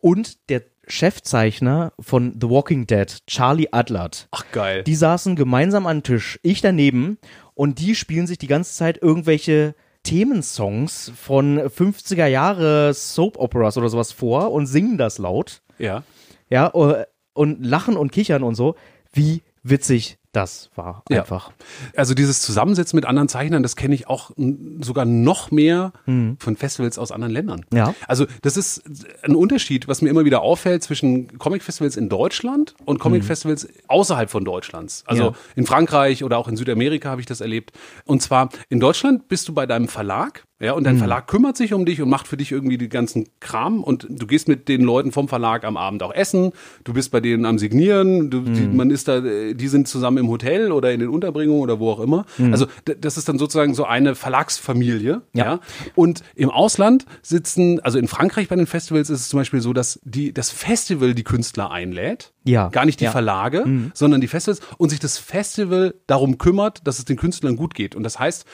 und 0.00 0.50
der 0.50 0.62
Chefzeichner 0.86 1.92
von 1.98 2.34
The 2.40 2.48
Walking 2.48 2.86
Dead, 2.86 3.06
Charlie 3.26 3.68
Adlert. 3.72 4.28
Ach, 4.30 4.44
geil. 4.52 4.82
Die 4.84 4.94
saßen 4.94 5.34
gemeinsam 5.34 5.86
an 5.86 5.98
den 5.98 6.02
Tisch, 6.02 6.38
ich 6.42 6.60
daneben, 6.60 7.18
und 7.54 7.78
die 7.80 7.94
spielen 7.94 8.26
sich 8.26 8.38
die 8.38 8.46
ganze 8.48 8.74
Zeit 8.74 9.02
irgendwelche 9.02 9.74
Themensongs 10.06 11.12
von 11.16 11.58
50er 11.58 12.26
Jahre 12.26 12.94
Soap 12.94 13.38
Operas 13.38 13.76
oder 13.76 13.88
sowas 13.88 14.12
vor 14.12 14.52
und 14.52 14.66
singen 14.66 14.98
das 14.98 15.18
laut. 15.18 15.62
ja. 15.78 16.02
Ja, 16.48 16.68
äh, 16.74 17.06
und 17.34 17.66
lachen 17.66 17.96
und 17.96 18.12
kichern 18.12 18.44
und 18.44 18.54
so. 18.54 18.76
Wie 19.12 19.42
witzig 19.64 20.16
das 20.36 20.70
war 20.76 21.02
Ja. 21.08 21.20
einfach. 21.22 21.50
Also 21.96 22.12
dieses 22.12 22.40
Zusammensetzen 22.42 22.96
mit 22.96 23.06
anderen 23.06 23.28
Zeichnern, 23.28 23.62
das 23.62 23.74
kenne 23.74 23.94
ich 23.94 24.06
auch 24.06 24.32
sogar 24.80 25.06
noch 25.06 25.50
mehr 25.50 25.92
von 26.06 26.56
Festivals 26.56 26.98
aus 26.98 27.10
anderen 27.10 27.32
Ländern. 27.32 27.64
Ja. 27.72 27.94
Also 28.06 28.26
das 28.42 28.56
ist 28.58 28.82
ein 29.22 29.34
Unterschied, 29.34 29.88
was 29.88 30.02
mir 30.02 30.10
immer 30.10 30.24
wieder 30.26 30.42
auffällt 30.42 30.82
zwischen 30.82 31.38
Comic-Festivals 31.38 31.96
in 31.96 32.08
Deutschland 32.10 32.74
und 32.84 32.98
Comic-Festivals 33.00 33.66
außerhalb 33.88 34.28
von 34.30 34.44
Deutschlands. 34.44 35.04
Also 35.06 35.22
Ja. 35.22 35.32
in 35.54 35.64
Frankreich 35.64 36.22
oder 36.22 36.36
auch 36.38 36.48
in 36.48 36.56
Südamerika 36.56 37.08
habe 37.10 37.20
ich 37.22 37.26
das 37.26 37.40
erlebt. 37.40 37.72
Und 38.04 38.20
zwar 38.20 38.50
in 38.68 38.78
Deutschland 38.78 39.28
bist 39.28 39.48
du 39.48 39.54
bei 39.54 39.64
deinem 39.66 39.88
Verlag, 39.88 40.44
ja, 40.58 40.72
und 40.72 40.84
dein 40.84 40.96
Verlag 40.96 41.26
kümmert 41.26 41.56
sich 41.56 41.74
um 41.74 41.84
dich 41.84 42.00
und 42.00 42.08
macht 42.08 42.26
für 42.28 42.36
dich 42.36 42.50
irgendwie 42.52 42.78
die 42.78 42.88
ganzen 42.88 43.28
Kram 43.40 43.84
und 43.84 44.06
du 44.08 44.26
gehst 44.26 44.48
mit 44.48 44.68
den 44.68 44.82
Leuten 44.82 45.12
vom 45.12 45.28
Verlag 45.28 45.64
am 45.64 45.76
Abend 45.76 46.02
auch 46.02 46.14
essen, 46.14 46.52
du 46.84 46.92
bist 46.94 47.10
bei 47.10 47.20
denen 47.20 47.44
am 47.44 47.58
Signieren, 47.58 48.30
du, 48.30 48.40
die, 48.40 48.66
man 48.66 48.90
ist 48.90 49.08
da, 49.08 49.20
die 49.20 49.68
sind 49.68 49.86
zusammen 49.88 50.18
im 50.18 50.28
Hotel 50.28 50.72
oder 50.72 50.92
in 50.92 51.00
den 51.00 51.08
Unterbringungen 51.10 51.60
oder 51.60 51.78
wo 51.78 51.90
auch 51.90 52.00
immer. 52.00 52.24
Also 52.52 52.66
d- 52.88 52.96
das 53.00 53.16
ist 53.18 53.28
dann 53.28 53.38
sozusagen 53.38 53.74
so 53.74 53.84
eine 53.84 54.14
Verlagsfamilie, 54.14 55.22
ja. 55.34 55.44
Ja. 55.44 55.60
Und 55.94 56.22
im 56.34 56.50
Ausland 56.50 57.04
sitzen, 57.22 57.80
also 57.80 57.98
in 57.98 58.08
Frankreich 58.08 58.48
bei 58.48 58.56
den 58.56 58.66
Festivals 58.66 59.10
ist 59.10 59.20
es 59.20 59.28
zum 59.28 59.40
Beispiel 59.40 59.60
so, 59.60 59.72
dass 59.72 60.00
die, 60.04 60.32
das 60.32 60.50
Festival 60.50 61.14
die 61.14 61.24
Künstler 61.24 61.70
einlädt. 61.70 62.32
Ja. 62.44 62.68
Gar 62.68 62.84
nicht 62.86 63.00
die 63.00 63.04
Ja. 63.04 63.10
Verlage, 63.10 63.64
sondern 63.92 64.20
die 64.20 64.28
Festivals 64.28 64.60
und 64.78 64.88
sich 64.90 65.00
das 65.00 65.18
Festival 65.18 65.94
darum 66.06 66.38
kümmert, 66.38 66.86
dass 66.86 66.98
es 66.98 67.04
den 67.04 67.16
Künstlern 67.16 67.56
gut 67.56 67.74
geht. 67.74 67.96
Und 67.96 68.04
das 68.04 68.18
heißt, 68.20 68.44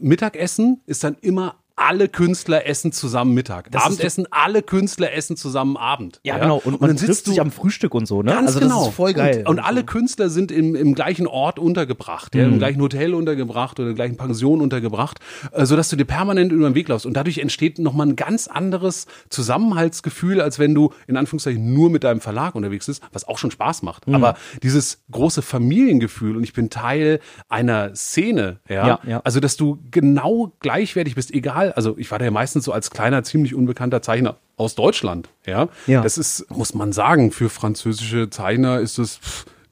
Mittagessen 0.00 0.80
ist 0.86 1.04
dann 1.04 1.16
immer 1.20 1.62
alle 1.78 2.08
Künstler 2.08 2.66
essen 2.66 2.92
zusammen 2.92 3.34
Mittag. 3.34 3.70
Das 3.70 3.84
Abendessen, 3.84 4.26
alle 4.30 4.62
Künstler 4.62 5.12
essen 5.12 5.36
zusammen 5.36 5.76
Abend. 5.76 6.20
Ja, 6.24 6.38
genau. 6.38 6.60
Und, 6.64 6.80
man 6.80 6.88
dann 6.88 6.96
trifft 6.96 7.12
sitzt 7.14 7.26
sich 7.26 7.36
du 7.36 7.42
am 7.42 7.50
Frühstück 7.50 7.94
und 7.94 8.06
so, 8.06 8.22
ne? 8.22 8.32
Ganz 8.32 8.48
also 8.48 8.60
genau. 8.60 8.90
voll 8.90 9.12
geil. 9.12 9.38
Und, 9.40 9.46
und 9.46 9.58
alle 9.60 9.84
Künstler 9.84 10.28
sind 10.28 10.50
im, 10.50 10.74
im 10.74 10.94
gleichen 10.94 11.26
Ort 11.26 11.58
untergebracht, 11.58 12.34
ja, 12.34 12.46
Mhm. 12.46 12.54
im 12.54 12.58
gleichen 12.58 12.80
Hotel 12.80 13.14
untergebracht 13.14 13.78
oder 13.78 13.88
in 13.90 13.96
der 13.96 14.04
gleichen 14.06 14.16
Pension 14.16 14.60
untergebracht, 14.60 15.18
äh, 15.52 15.64
sodass 15.66 15.88
du 15.88 15.96
dir 15.96 16.04
permanent 16.04 16.52
über 16.52 16.68
den 16.68 16.74
Weg 16.74 16.88
laufst. 16.88 17.06
Und 17.06 17.14
dadurch 17.14 17.38
entsteht 17.38 17.78
nochmal 17.78 18.08
ein 18.08 18.16
ganz 18.16 18.48
anderes 18.48 19.06
Zusammenhaltsgefühl, 19.30 20.40
als 20.40 20.58
wenn 20.58 20.74
du 20.74 20.92
in 21.06 21.16
Anführungszeichen 21.16 21.72
nur 21.74 21.90
mit 21.90 22.04
deinem 22.04 22.20
Verlag 22.20 22.54
unterwegs 22.54 22.86
bist, 22.86 23.02
was 23.12 23.26
auch 23.26 23.38
schon 23.38 23.50
Spaß 23.50 23.82
macht. 23.82 24.06
Mhm. 24.06 24.14
Aber 24.14 24.36
dieses 24.62 25.02
große 25.10 25.42
Familiengefühl 25.42 26.36
und 26.36 26.44
ich 26.44 26.52
bin 26.52 26.70
Teil 26.70 27.20
einer 27.48 27.94
Szene, 27.94 28.60
ja, 28.68 28.86
Ja, 28.86 29.00
ja. 29.06 29.20
also 29.24 29.40
dass 29.40 29.56
du 29.56 29.78
genau 29.90 30.52
gleichwertig 30.60 31.14
bist, 31.14 31.32
egal, 31.32 31.67
also 31.76 31.96
ich 31.98 32.10
war 32.10 32.18
da 32.18 32.24
ja 32.26 32.30
meistens 32.30 32.64
so 32.64 32.72
als 32.72 32.90
kleiner, 32.90 33.22
ziemlich 33.22 33.54
unbekannter 33.54 34.02
Zeichner 34.02 34.36
aus 34.56 34.74
Deutschland, 34.74 35.28
ja. 35.46 35.68
Ja. 35.86 36.02
Das 36.02 36.18
ist, 36.18 36.46
muss 36.50 36.74
man 36.74 36.92
sagen, 36.92 37.30
für 37.32 37.48
französische 37.48 38.30
Zeichner 38.30 38.80
ist 38.80 38.98
es 38.98 39.20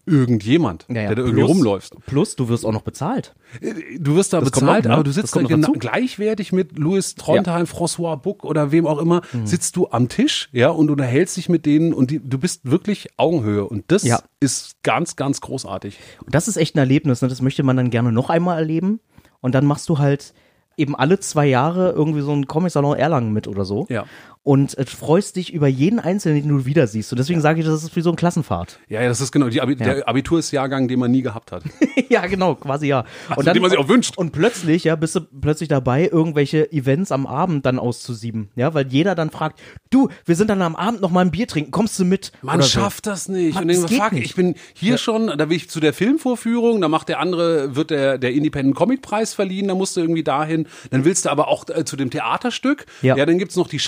irgendjemand, 0.08 0.84
Ja, 0.88 0.94
ja. 1.02 1.06
der 1.08 1.16
da 1.16 1.22
irgendwie 1.22 1.40
Plus- 1.40 1.50
rumläuft. 1.50 1.94
Plus, 2.06 2.36
du 2.36 2.48
wirst 2.48 2.64
auch 2.64 2.72
noch 2.72 2.82
bezahlt. 2.82 3.34
Du 3.98 4.14
wirst 4.14 4.32
da 4.32 4.38
Das 4.40 4.50
bezahlt, 4.52 4.84
noch, 4.84 4.90
ne? 4.90 4.94
aber 4.94 5.02
du 5.04 5.10
sitzt 5.10 5.34
da 5.34 5.42
genau, 5.42 5.72
gleichwertig 5.72 6.52
mit 6.52 6.78
Louis 6.78 7.16
Trondheim, 7.16 7.64
François 7.66 8.16
Buck 8.16 8.44
oder 8.44 8.70
wem 8.70 8.86
auch 8.86 8.98
immer, 8.98 9.22
sitzt 9.44 9.74
du 9.76 9.88
am 9.90 10.08
Tisch, 10.08 10.48
ja, 10.52 10.68
und 10.70 10.90
unterhältst 10.90 11.36
dich 11.36 11.48
mit 11.48 11.66
denen 11.66 11.92
und 11.92 12.12
die, 12.12 12.20
du 12.20 12.38
bist 12.38 12.60
wirklich 12.70 13.08
Augenhöhe 13.16 13.64
und 13.64 13.84
das 13.88 14.04
Ja. 14.04 14.20
ist 14.38 14.76
ganz, 14.84 15.16
ganz 15.16 15.40
großartig. 15.40 15.98
Und 16.24 16.34
das 16.34 16.46
ist 16.46 16.56
echt 16.56 16.76
ein 16.76 16.78
Erlebnis, 16.78 17.20
ne? 17.22 17.28
das 17.28 17.42
möchte 17.42 17.64
man 17.64 17.76
dann 17.76 17.90
gerne 17.90 18.12
noch 18.12 18.30
einmal 18.30 18.58
erleben. 18.58 19.00
Und 19.40 19.54
dann 19.54 19.66
machst 19.66 19.88
du 19.88 19.98
halt 19.98 20.34
eben 20.76 20.94
alle 20.94 21.18
zwei 21.20 21.46
Jahre 21.46 21.92
irgendwie 21.92 22.20
so 22.20 22.32
einen 22.32 22.46
Comic-Salon 22.46 22.96
Erlangen 22.96 23.32
mit 23.32 23.48
oder 23.48 23.64
so. 23.64 23.86
Ja. 23.88 24.04
Und 24.46 24.78
äh, 24.78 24.86
freust 24.86 25.34
dich 25.34 25.52
über 25.52 25.66
jeden 25.66 25.98
Einzelnen, 25.98 26.40
den 26.40 26.48
du 26.48 26.66
wieder 26.66 26.86
siehst. 26.86 27.12
Und 27.12 27.18
deswegen 27.18 27.40
sage 27.40 27.58
ich, 27.58 27.66
das 27.66 27.82
ist 27.82 27.96
wie 27.96 28.00
so 28.00 28.10
ein 28.10 28.14
Klassenfahrt. 28.14 28.78
Ja, 28.88 29.02
ja, 29.02 29.08
das 29.08 29.20
ist 29.20 29.32
genau 29.32 29.46
Abi 29.46 29.74
der 29.74 30.08
Abitursjahrgang, 30.08 30.86
den 30.86 31.00
man 31.00 31.10
nie 31.10 31.22
gehabt 31.22 31.50
hat. 31.50 31.64
ja, 32.08 32.24
genau, 32.28 32.54
quasi 32.54 32.86
ja. 32.86 33.04
Also, 33.28 33.50
den 33.50 33.60
man 33.60 33.72
sich 33.72 33.80
auch 33.80 33.88
wünscht. 33.88 34.16
Und 34.16 34.30
plötzlich, 34.30 34.84
ja, 34.84 34.94
bist 34.94 35.16
du 35.16 35.22
plötzlich 35.22 35.68
dabei, 35.68 36.08
irgendwelche 36.12 36.70
Events 36.70 37.10
am 37.10 37.26
Abend 37.26 37.66
dann 37.66 37.80
auszusieben. 37.80 38.50
Ja, 38.54 38.72
weil 38.72 38.86
jeder 38.86 39.16
dann 39.16 39.30
fragt, 39.30 39.58
du, 39.90 40.10
wir 40.24 40.36
sind 40.36 40.48
dann 40.48 40.62
am 40.62 40.76
Abend 40.76 41.00
noch 41.00 41.10
mal 41.10 41.22
ein 41.22 41.32
Bier 41.32 41.48
trinken, 41.48 41.72
kommst 41.72 41.98
du 41.98 42.04
mit? 42.04 42.30
Man 42.40 42.58
Oder 42.58 42.66
so. 42.66 42.78
schafft 42.78 43.08
das 43.08 43.28
nicht. 43.28 43.54
Man, 43.54 43.64
und 43.64 43.72
dann 43.72 43.82
das 43.82 43.90
geht 43.90 44.00
fuck, 44.00 44.12
nicht. 44.12 44.26
ich 44.26 44.36
bin 44.36 44.54
hier 44.74 44.96
schon, 44.96 45.26
da 45.26 45.50
will 45.50 45.56
ich 45.56 45.68
zu 45.70 45.80
der 45.80 45.92
Filmvorführung, 45.92 46.80
da 46.80 46.86
macht 46.86 47.08
der 47.08 47.18
andere, 47.18 47.74
wird 47.74 47.90
der, 47.90 48.16
der 48.16 48.32
Independent 48.32 48.76
Comic 48.76 49.02
Preis 49.02 49.34
verliehen, 49.34 49.66
da 49.66 49.74
musst 49.74 49.96
du 49.96 50.02
irgendwie 50.02 50.22
dahin. 50.22 50.68
Dann 50.90 51.04
willst 51.04 51.24
du 51.24 51.30
aber 51.30 51.48
auch 51.48 51.64
äh, 51.68 51.84
zu 51.84 51.96
dem 51.96 52.10
Theaterstück. 52.10 52.86
Ja. 53.02 53.16
ja 53.16 53.26
dann 53.26 53.38
gibt's 53.38 53.56
noch 53.56 53.66
die 53.66 53.80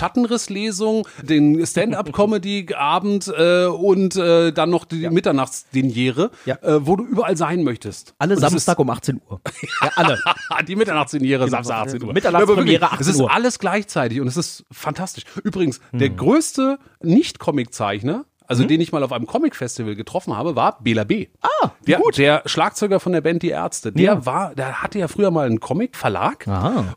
Schattenrisslesung, 0.49 1.07
den 1.23 1.65
Stand-up-Comedy-Abend 1.65 3.31
äh, 3.35 3.65
und 3.65 4.15
äh, 4.15 4.51
dann 4.51 4.69
noch 4.69 4.85
die 4.85 5.09
Mitternachtsdiniere, 5.09 6.31
Ja. 6.45 6.55
äh, 6.61 6.85
wo 6.85 6.95
du 6.95 7.05
überall 7.05 7.37
sein 7.37 7.63
möchtest. 7.63 8.13
Alle 8.17 8.35
Und 8.35 8.41
Samstag 8.41 8.79
um 8.79 8.89
18 8.89 9.21
Uhr. 9.29 9.41
Ja, 9.81 9.91
alle. 9.95 10.19
die 10.67 10.75
Mitternachtsdiniere, 10.75 11.47
Samstag 11.49 11.87
18 11.87 12.03
Uhr. 12.03 12.13
Mitternachtspremiere 12.13 12.81
Ja, 12.81 12.87
aber 12.87 12.91
wirklich, 12.91 12.99
18 12.99 12.99
Es 13.01 13.07
ist 13.15 13.21
Uhr. 13.21 13.31
alles 13.33 13.59
gleichzeitig 13.59 14.21
und 14.21 14.27
es 14.27 14.37
ist 14.37 14.65
fantastisch. 14.71 15.23
Übrigens, 15.43 15.79
der 15.91 16.09
größte 16.09 16.79
Nicht-Comic-Zeichner, 17.01 18.25
also 18.49 18.65
den 18.65 18.81
ich 18.81 18.91
mal 18.91 19.03
auf 19.03 19.11
einem 19.13 19.27
Comic-Festival 19.27 19.95
getroffen 19.95 20.35
habe, 20.35 20.55
war 20.55 20.79
Bela 20.81 21.03
B. 21.05 21.27
Ah, 21.41 21.69
der, 21.87 22.01
der 22.17 22.41
Schlagzeuger 22.45 22.99
von 22.99 23.11
der 23.13 23.21
Band 23.21 23.43
Die 23.43 23.49
Ärzte. 23.49 23.91
Der 23.91 24.03
Ja. 24.03 24.25
war, 24.25 24.55
der 24.55 24.81
hatte 24.81 24.99
ja 24.99 25.07
früher 25.07 25.31
mal 25.31 25.45
einen 25.45 25.59
Comic-Verlag. 25.59 26.45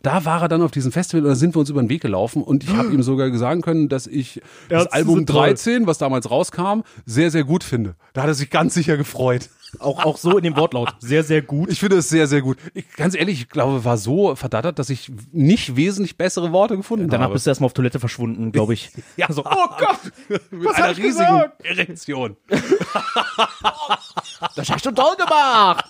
Da 0.03 0.25
war 0.25 0.43
er 0.43 0.49
dann 0.49 0.63
auf 0.63 0.71
diesem 0.71 0.91
Festival 0.93 1.23
und 1.25 1.29
da 1.29 1.35
sind 1.37 1.55
wir 1.55 1.61
uns 1.61 1.71
über 1.71 1.83
den 1.83 1.89
Weg 1.91 2.01
gelaufen 2.03 2.43
und 2.43 2.65
ich 2.65 2.75
habe 2.75 2.89
ihm 2.93 3.03
sogar 3.03 3.33
sagen 3.37 3.61
können, 3.61 3.89
dass 3.89 4.07
ich 4.07 4.41
das 4.69 4.85
Ärzte 4.85 4.93
Album 4.95 5.15
sind 5.17 5.29
toll. 5.29 5.37
13, 5.49 5.87
was 5.87 5.99
damals 5.99 6.31
rauskam, 6.31 6.81
sehr, 7.07 7.31
sehr 7.31 7.45
gut 7.45 7.63
finde. 7.65 7.95
Da 8.15 8.23
hat 8.23 8.29
er 8.29 8.35
sich 8.35 8.51
ganz 8.51 8.75
sicher 8.75 8.97
gefreut. 8.97 9.49
Auch, 9.79 10.05
auch 10.05 10.19
so 10.19 10.37
in 10.37 10.45
dem 10.45 10.57
Wortlaut. 10.57 10.95
Sehr, 11.01 11.25
sehr 11.25 11.41
gut. 11.41 11.71
Ich 11.71 11.81
finde 11.81 11.97
es 11.97 12.09
sehr, 12.09 12.27
sehr 12.27 12.43
gut. 12.43 12.59
Ich, 12.75 12.93
ganz 12.93 13.15
ehrlich, 13.15 13.41
ich 13.41 13.49
glaube, 13.49 13.85
war 13.85 13.97
so 13.97 14.35
verdattert, 14.37 14.79
dass 14.79 14.91
ich 14.91 15.11
nicht 15.33 15.77
wesentlich 15.77 16.19
bessere 16.19 16.53
Worte 16.53 16.77
gefunden 16.77 17.09
Danach 17.09 17.25
habe. 17.25 17.35
bist 17.35 17.47
du 17.47 17.51
erstmal 17.51 17.67
auf 17.67 17.73
Toilette 17.73 17.99
verschwunden, 17.99 18.53
glaube 18.53 18.75
ich. 18.75 18.91
ja, 19.17 19.29
Also, 19.29 19.45
oh 19.45 19.69
Gott, 19.79 20.13
mit 20.51 20.65
Was 20.65 20.77
einer 20.77 20.91
riesigen 20.97 21.09
gesagt? 21.09 21.65
Erektion. 21.65 22.37
das 24.57 24.69
hast 24.69 24.85
du 24.85 24.91
toll 24.91 25.17
gemacht. 25.17 25.87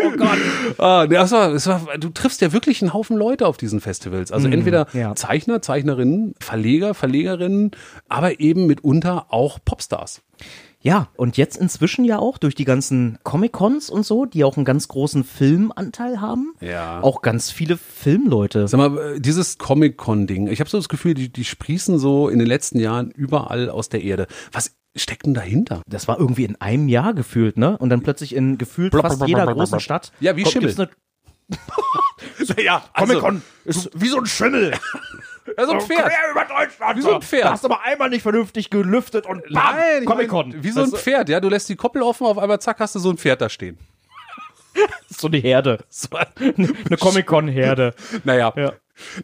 Oh 0.00 0.10
Gott. 0.16 0.38
Ah, 0.78 1.06
das 1.06 1.32
war, 1.32 1.52
das 1.52 1.66
war, 1.66 1.98
du 1.98 2.10
triffst 2.10 2.40
ja 2.42 2.52
wirklich 2.52 2.82
einen 2.82 2.92
Haufen 2.92 3.16
Leute 3.16 3.46
auf 3.46 3.56
diesen 3.56 3.80
Festivals. 3.80 4.30
Also 4.30 4.48
entweder 4.48 4.86
ja. 4.92 5.14
Zeichner, 5.14 5.62
Zeichnerinnen, 5.62 6.34
Verleger, 6.40 6.94
Verlegerinnen, 6.94 7.72
aber 8.08 8.40
eben 8.40 8.66
mitunter 8.66 9.26
auch 9.30 9.58
Popstars. 9.64 10.22
Ja, 10.82 11.08
und 11.16 11.36
jetzt 11.36 11.56
inzwischen 11.56 12.04
ja 12.04 12.18
auch 12.18 12.38
durch 12.38 12.54
die 12.56 12.64
ganzen 12.64 13.18
Comic-Cons 13.22 13.88
und 13.88 14.04
so, 14.04 14.24
die 14.26 14.42
auch 14.42 14.56
einen 14.56 14.64
ganz 14.64 14.88
großen 14.88 15.22
Filmanteil 15.24 16.20
haben. 16.20 16.54
Ja. 16.60 17.00
Auch 17.02 17.22
ganz 17.22 17.50
viele 17.50 17.76
Filmleute. 17.76 18.66
Sag 18.66 18.78
mal, 18.78 18.98
äh, 19.16 19.20
dieses 19.20 19.58
Comic-Con-Ding, 19.58 20.48
ich 20.48 20.58
habe 20.60 20.68
so 20.68 20.78
das 20.78 20.88
Gefühl, 20.88 21.14
die, 21.14 21.32
die 21.32 21.44
sprießen 21.44 21.98
so 21.98 22.28
in 22.28 22.38
den 22.40 22.48
letzten 22.48 22.80
Jahren 22.80 23.10
überall 23.12 23.70
aus 23.70 23.88
der 23.90 24.02
Erde. 24.02 24.26
Was 24.50 24.74
steckt 24.96 25.24
denn 25.24 25.34
dahinter? 25.34 25.82
Das 25.86 26.08
war 26.08 26.18
irgendwie 26.18 26.44
in 26.44 26.60
einem 26.60 26.88
Jahr 26.88 27.14
gefühlt, 27.14 27.56
ne? 27.56 27.78
Und 27.78 27.90
dann 27.90 28.02
plötzlich 28.02 28.34
in 28.34 28.58
gefühlt 28.58 28.92
fast 28.92 29.24
jeder 29.26 29.46
großen 29.46 29.80
Stadt. 29.80 30.12
Ja, 30.20 30.36
wie 30.36 30.42
kommt- 30.42 30.52
Schimmel. 30.52 30.90
Ja, 32.62 32.84
Comic-Con 32.96 33.42
ist 33.64 33.90
wie 33.94 34.08
so 34.08 34.18
ein 34.18 34.26
Schimmel. 34.26 34.72
Ja, 35.56 35.66
so 35.66 35.72
ein 35.72 35.80
Pferd. 35.80 36.06
Quer 36.06 36.30
über 36.30 36.44
Deutschland. 36.44 36.96
Wie 36.98 37.02
so 37.02 37.14
ein 37.14 37.22
Pferd. 37.22 37.44
Da 37.44 37.50
hast 37.52 37.64
du 37.64 37.68
aber 37.68 37.82
einmal 37.82 38.10
nicht 38.10 38.22
vernünftig 38.22 38.70
gelüftet 38.70 39.26
und 39.26 39.42
bam, 39.52 39.74
ich 40.00 40.06
Comic-Con. 40.06 40.62
Wie 40.62 40.70
so 40.70 40.82
ein 40.82 40.90
Pferd, 40.92 41.28
ja. 41.28 41.40
Du 41.40 41.48
lässt 41.48 41.68
die 41.68 41.76
Koppel 41.76 42.02
offen, 42.02 42.26
auf 42.26 42.38
einmal 42.38 42.60
zack, 42.60 42.78
hast 42.80 42.94
du 42.94 42.98
so 42.98 43.10
ein 43.10 43.18
Pferd 43.18 43.40
da 43.40 43.48
stehen. 43.48 43.78
So 45.08 45.26
eine 45.28 45.36
Herde. 45.38 45.78
So, 45.90 46.08
Eine 46.38 46.96
Comic-Con-Herde. 46.98 47.94
naja. 48.24 48.52
Ja. 48.56 48.72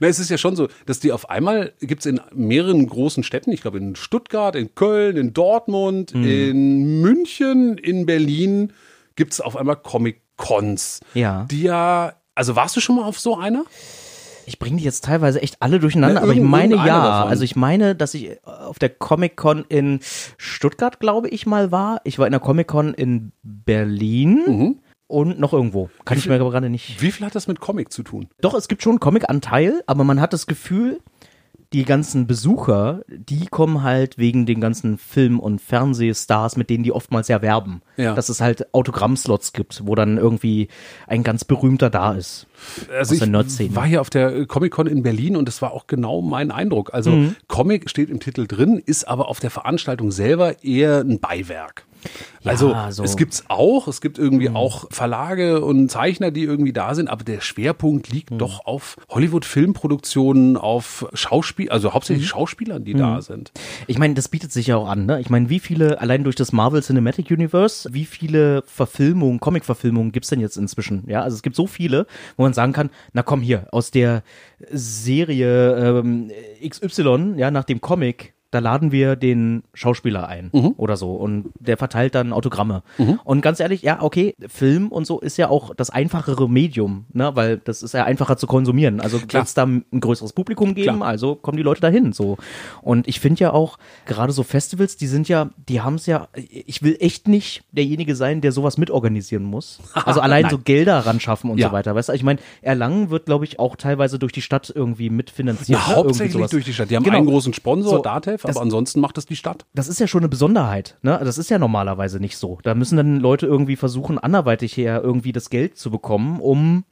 Na, 0.00 0.06
es 0.08 0.18
ist 0.18 0.28
ja 0.30 0.36
schon 0.38 0.56
so, 0.56 0.68
dass 0.86 1.00
die 1.00 1.12
auf 1.12 1.30
einmal 1.30 1.72
gibt's 1.80 2.04
in 2.06 2.20
mehreren 2.34 2.86
großen 2.86 3.22
Städten, 3.22 3.52
ich 3.52 3.62
glaube 3.62 3.78
in 3.78 3.96
Stuttgart, 3.96 4.54
in 4.56 4.74
Köln, 4.74 5.16
in 5.16 5.32
Dortmund, 5.34 6.14
Mhm. 6.14 6.24
in 6.24 7.00
München, 7.00 7.78
in 7.78 8.04
Berlin, 8.06 8.72
gibt's 9.16 9.40
auf 9.40 9.56
einmal 9.56 9.76
Comic-Cons. 9.76 11.00
Ja. 11.14 11.46
Die 11.50 11.62
ja, 11.62 12.14
also 12.34 12.54
warst 12.56 12.76
du 12.76 12.80
schon 12.80 12.96
mal 12.96 13.04
auf 13.04 13.18
so 13.18 13.36
einer? 13.38 13.64
Ich 14.48 14.58
bringe 14.58 14.78
die 14.78 14.84
jetzt 14.84 15.04
teilweise 15.04 15.42
echt 15.42 15.56
alle 15.60 15.78
durcheinander, 15.78 16.20
Ne, 16.20 16.22
aber 16.22 16.32
ich 16.32 16.40
meine 16.40 16.76
ja. 16.76 16.84
davon. 16.86 17.30
Also 17.30 17.44
ich 17.44 17.54
meine, 17.54 17.94
dass 17.94 18.14
ich 18.14 18.38
auf 18.44 18.78
der 18.78 18.88
Comic-Con 18.88 19.64
in 19.68 20.00
Stuttgart, 20.38 21.00
glaube 21.00 21.28
ich, 21.28 21.46
mal 21.46 21.70
war. 21.70 22.00
Ich 22.04 22.18
war 22.18 22.26
in 22.26 22.32
der 22.32 22.40
Comic-Con 22.40 22.94
in 22.94 23.32
Berlin 23.42 24.40
Mhm. 24.46 24.78
und 25.06 25.38
noch 25.38 25.52
irgendwo. 25.52 25.90
Kann 26.04 26.16
ich 26.18 26.26
mir 26.26 26.36
aber 26.40 26.50
gerade 26.50 26.70
nicht. 26.70 27.00
Wie 27.02 27.12
viel 27.12 27.26
hat 27.26 27.34
das 27.34 27.46
mit 27.46 27.60
Comic 27.60 27.92
zu 27.92 28.02
tun? 28.02 28.28
Doch, 28.40 28.54
es 28.54 28.68
gibt 28.68 28.82
schon 28.82 28.92
einen 28.92 29.00
Comic-Anteil, 29.00 29.82
aber 29.86 30.04
man 30.04 30.20
hat 30.20 30.32
das 30.32 30.46
Gefühl, 30.46 31.00
die 31.72 31.84
ganzen 31.84 32.26
Besucher, 32.26 33.02
die 33.08 33.46
kommen 33.46 33.82
halt 33.82 34.16
wegen 34.16 34.46
den 34.46 34.60
ganzen 34.60 34.96
Film- 34.96 35.38
und 35.38 35.60
Fernsehstars, 35.60 36.56
mit 36.56 36.70
denen 36.70 36.82
die 36.82 36.92
oftmals 36.92 37.28
ja 37.28 37.42
werben. 37.42 37.82
Ja. 37.96 38.14
Dass 38.14 38.30
es 38.30 38.40
halt 38.40 38.72
Autogrammslots 38.72 39.52
gibt, 39.52 39.86
wo 39.86 39.94
dann 39.94 40.16
irgendwie 40.16 40.68
ein 41.06 41.22
ganz 41.22 41.44
berühmter 41.44 41.90
da 41.90 42.14
ist. 42.14 42.46
Also 42.90 43.14
ich 43.14 43.74
war 43.74 43.86
hier 43.86 44.00
auf 44.00 44.10
der 44.10 44.46
Comic-Con 44.46 44.86
in 44.86 45.02
Berlin 45.02 45.36
und 45.36 45.46
das 45.46 45.60
war 45.60 45.72
auch 45.72 45.86
genau 45.86 46.22
mein 46.22 46.50
Eindruck. 46.50 46.94
Also 46.94 47.10
Mhm. 47.10 47.36
Comic 47.48 47.90
steht 47.90 48.10
im 48.10 48.20
Titel 48.20 48.46
drin, 48.46 48.82
ist 48.84 49.06
aber 49.06 49.28
auf 49.28 49.40
der 49.40 49.50
Veranstaltung 49.50 50.10
selber 50.10 50.62
eher 50.62 51.00
ein 51.00 51.20
Beiwerk. 51.20 51.84
Ja, 52.42 52.52
also 52.52 52.74
so. 52.90 53.02
es 53.02 53.16
gibt's 53.16 53.44
auch, 53.48 53.88
es 53.88 54.00
gibt 54.00 54.18
irgendwie 54.18 54.48
Mhm. 54.48 54.56
auch 54.56 54.86
Verlage 54.90 55.64
und 55.64 55.90
Zeichner, 55.90 56.30
die 56.30 56.44
irgendwie 56.44 56.72
da 56.72 56.94
sind, 56.94 57.08
aber 57.10 57.24
der 57.24 57.40
Schwerpunkt 57.40 58.08
liegt 58.10 58.30
Mhm. 58.30 58.38
doch 58.38 58.64
auf 58.66 58.96
Hollywood-Filmproduktionen, 59.08 60.56
auf 60.56 61.06
Schauspiel, 61.14 61.70
also 61.70 61.92
hauptsächlich 61.94 62.26
Mhm. 62.26 62.30
Schauspielern, 62.30 62.84
die 62.84 62.94
da 62.94 63.20
sind. 63.22 63.52
Ich 63.86 63.98
meine, 63.98 64.14
das 64.14 64.28
bietet 64.28 64.52
sich 64.52 64.68
ja 64.68 64.76
auch 64.76 64.88
an, 64.88 65.06
ne? 65.06 65.20
Ich 65.20 65.30
meine, 65.30 65.48
wie 65.50 65.58
viele, 65.58 66.00
allein 66.00 66.24
durch 66.24 66.36
das 66.36 66.52
Marvel 66.52 66.82
Cinematic 66.82 67.30
Universe, 67.30 67.88
wie 67.92 68.04
viele 68.04 68.62
Verfilmungen, 68.66 69.40
Comic-Verfilmungen 69.40 70.12
gibt's 70.12 70.28
denn 70.30 70.40
jetzt 70.40 70.56
inzwischen? 70.56 71.04
Ja, 71.06 71.22
also 71.22 71.34
es 71.34 71.42
gibt 71.42 71.56
so 71.56 71.66
viele, 71.66 72.06
wo 72.36 72.44
man 72.44 72.52
sagen 72.52 72.72
kann, 72.72 72.90
na 73.12 73.22
komm 73.22 73.40
hier, 73.40 73.66
aus 73.72 73.90
der 73.90 74.22
Serie 74.70 75.76
ähm, 76.00 76.30
XY, 76.66 77.34
ja, 77.36 77.50
nach 77.50 77.64
dem 77.64 77.80
Comic, 77.80 78.34
da 78.50 78.60
laden 78.60 78.92
wir 78.92 79.14
den 79.16 79.62
Schauspieler 79.74 80.26
ein 80.28 80.50
oder 80.76 80.96
so 80.96 81.12
und 81.14 81.50
der 81.60 81.76
verteilt 81.76 82.14
dann 82.14 82.32
Autogramme. 82.32 82.82
Und 83.24 83.40
ganz 83.42 83.60
ehrlich, 83.60 83.82
ja, 83.82 84.02
okay, 84.02 84.34
Film 84.48 84.88
und 84.88 85.06
so 85.06 85.20
ist 85.20 85.36
ja 85.36 85.48
auch 85.48 85.74
das 85.74 85.90
einfachere 85.90 86.48
Medium, 86.48 87.04
ne, 87.12 87.30
weil 87.34 87.58
das 87.58 87.82
ist 87.82 87.92
ja 87.94 88.04
einfacher 88.04 88.36
zu 88.36 88.46
konsumieren. 88.46 89.00
Also 89.00 89.18
Klar. 89.18 89.42
wird's 89.42 89.54
da 89.54 89.64
ein 89.66 89.84
größeres 90.00 90.32
Publikum 90.32 90.74
geben, 90.74 90.96
Klar. 90.98 91.08
also 91.08 91.34
kommen 91.34 91.56
die 91.56 91.62
Leute 91.62 91.80
dahin 91.80 92.12
so. 92.12 92.36
Und 92.82 93.06
ich 93.08 93.20
finde 93.20 93.40
ja 93.40 93.52
auch, 93.52 93.78
gerade 94.06 94.32
so 94.32 94.42
Festivals, 94.42 94.96
die 94.96 95.06
sind 95.06 95.28
ja, 95.28 95.50
die 95.68 95.80
haben 95.80 95.96
es 95.96 96.06
ja, 96.06 96.28
ich 96.34 96.82
will 96.82 96.96
echt 97.00 97.28
nicht 97.28 97.62
derjenige 97.72 98.14
sein, 98.16 98.40
der 98.40 98.52
sowas 98.52 98.78
mitorganisieren 98.78 99.44
muss. 99.44 99.80
Also 100.08 100.20
allein 100.22 100.48
so 100.48 100.56
Gelder 100.58 101.00
ran 101.00 101.20
schaffen 101.20 101.50
und 101.50 101.58
Ja. 101.58 101.68
so 101.68 101.72
weiter. 101.74 101.94
Weißt 101.94 102.08
du, 102.08 102.12
ich 102.14 102.22
meine, 102.22 102.38
Erlangen 102.62 103.10
wird, 103.10 103.26
glaube 103.26 103.44
ich, 103.44 103.58
auch 103.58 103.76
teilweise 103.76 104.18
durch 104.18 104.32
die 104.32 104.40
Stadt 104.40 104.72
irgendwie 104.74 105.10
mitfinanziert. 105.10 105.78
Na, 105.86 105.90
ne? 105.90 105.96
Hauptsächlich 105.96 106.46
durch 106.46 106.64
die 106.64 106.72
Stadt. 106.72 106.88
Die 106.90 106.96
haben 106.96 107.04
Genau. 107.04 107.18
einen 107.18 107.26
großen 107.26 107.52
Sponsor, 107.52 107.96
So, 107.96 108.02
Datev, 108.02 108.37
das- 108.42 108.56
aber 108.56 108.62
ansonsten 108.62 109.00
macht 109.00 109.18
es 109.18 109.26
die 109.26 109.36
Stadt. 109.36 109.66
das 109.74 109.88
ist 109.88 110.00
ja 110.00 110.06
schon 110.06 110.20
eine 110.20 110.28
Besonderheit. 110.28 110.98
Ne? 111.02 111.18
Das 111.22 111.38
ist 111.38 111.50
ja 111.50 111.58
normalerweise 111.58 112.20
nicht 112.20 112.36
so. 112.36 112.58
Da 112.62 112.74
müssen 112.74 112.96
dann 112.96 113.20
Leute 113.20 113.46
irgendwie 113.46 113.76
versuchen, 113.76 114.18
anderweitig 114.18 114.76
her 114.76 115.00
irgendwie 115.02 115.32
das 115.32 115.50
Geld 115.50 115.76
zu 115.76 115.90
bekommen, 115.90 116.40
um 116.40 116.84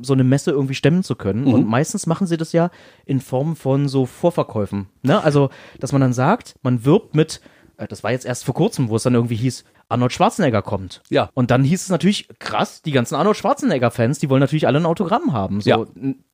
so 0.00 0.12
eine 0.12 0.24
Messe 0.24 0.50
irgendwie 0.50 0.74
stemmen 0.74 1.02
zu 1.02 1.16
können. 1.16 1.44
Mhm. 1.44 1.54
Und 1.54 1.68
meistens 1.68 2.06
machen 2.06 2.26
sie 2.26 2.36
das 2.36 2.52
ja 2.52 2.70
in 3.04 3.20
Form 3.20 3.56
von 3.56 3.88
so 3.88 4.06
Vorverkäufen. 4.06 4.86
Ne? 5.02 5.22
Also, 5.22 5.50
dass 5.80 5.92
man 5.92 6.00
dann 6.00 6.12
sagt, 6.12 6.54
man 6.62 6.84
wirbt 6.84 7.14
mit, 7.14 7.40
äh, 7.76 7.86
das 7.86 8.02
war 8.04 8.10
jetzt 8.12 8.24
erst 8.26 8.44
vor 8.44 8.54
kurzem, 8.54 8.88
wo 8.88 8.96
es 8.96 9.02
dann 9.02 9.14
irgendwie 9.14 9.36
hieß, 9.36 9.64
Arnold 9.92 10.12
Schwarzenegger 10.12 10.62
kommt. 10.62 11.02
Ja. 11.10 11.30
Und 11.34 11.50
dann 11.50 11.62
hieß 11.64 11.82
es 11.82 11.88
natürlich, 11.90 12.28
krass, 12.38 12.82
die 12.82 12.90
ganzen 12.92 13.14
Arnold 13.14 13.36
Schwarzenegger-Fans, 13.36 14.18
die 14.18 14.28
wollen 14.30 14.40
natürlich 14.40 14.66
alle 14.66 14.78
ein 14.78 14.86
Autogramm 14.86 15.32
haben. 15.32 15.60
So, 15.60 15.70
Ja. 15.70 15.84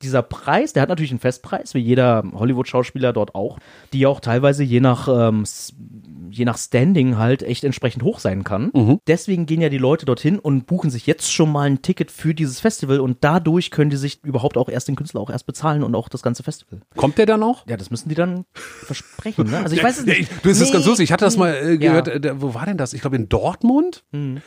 dieser 0.02 0.22
Preis, 0.22 0.72
der 0.72 0.82
hat 0.82 0.88
natürlich 0.88 1.10
einen 1.10 1.20
Festpreis, 1.20 1.74
wie 1.74 1.80
jeder 1.80 2.22
Hollywood-Schauspieler 2.34 3.12
dort 3.12 3.34
auch, 3.34 3.58
die 3.92 4.06
auch 4.06 4.20
teilweise 4.20 4.62
je 4.64 4.80
nach, 4.80 5.08
ähm, 5.08 5.44
je 6.30 6.44
nach 6.44 6.58
Standing 6.58 7.16
halt 7.16 7.42
echt 7.42 7.64
entsprechend 7.64 8.02
hoch 8.02 8.18
sein 8.18 8.44
kann. 8.44 8.70
Mhm. 8.74 8.98
Deswegen 9.06 9.46
gehen 9.46 9.60
ja 9.60 9.68
die 9.70 9.78
Leute 9.78 10.04
dorthin 10.06 10.38
und 10.38 10.66
buchen 10.66 10.90
sich 10.90 11.06
jetzt 11.06 11.32
schon 11.32 11.50
mal 11.50 11.62
ein 11.66 11.82
Ticket 11.82 12.10
für 12.10 12.34
dieses 12.34 12.60
Festival 12.60 13.00
und 13.00 13.18
dadurch 13.22 13.70
können 13.70 13.90
die 13.90 13.96
sich 13.96 14.22
überhaupt 14.24 14.56
auch 14.56 14.68
erst 14.68 14.88
den 14.88 14.96
Künstler 14.96 15.20
auch 15.20 15.30
erst 15.30 15.46
bezahlen 15.46 15.82
und 15.82 15.94
auch 15.94 16.08
das 16.08 16.22
ganze 16.22 16.42
Festival. 16.42 16.80
Kommt 16.96 17.18
der 17.18 17.26
dann 17.26 17.42
auch? 17.42 17.66
Ja, 17.66 17.76
das 17.76 17.90
müssen 17.90 18.08
die 18.10 18.14
dann 18.14 18.44
versprechen, 18.54 19.50
ne? 19.50 19.58
Also 19.58 19.74
ich 19.74 19.82
weiß 19.84 19.98
es 20.00 20.06
Ja, 20.06 20.12
nicht. 20.14 20.30
ich- 20.32 20.38
Du, 20.42 20.50
es 20.50 20.60
ist 20.60 20.68
Nee. 20.68 20.72
ganz 20.74 20.86
lustig. 20.86 21.04
Ich 21.04 21.12
hatte 21.12 21.24
das 21.24 21.36
mal 21.36 21.52
äh, 21.54 21.70
Ja. 21.72 21.76
gehört. 21.76 22.08
Äh, 22.08 22.20
da, 22.20 22.40
wo 22.40 22.54
war 22.54 22.66
denn 22.66 22.76
das? 22.76 22.92
Ich 22.92 23.00
glaube 23.00 23.16
in 23.16 23.28
Dortmund. 23.28 23.47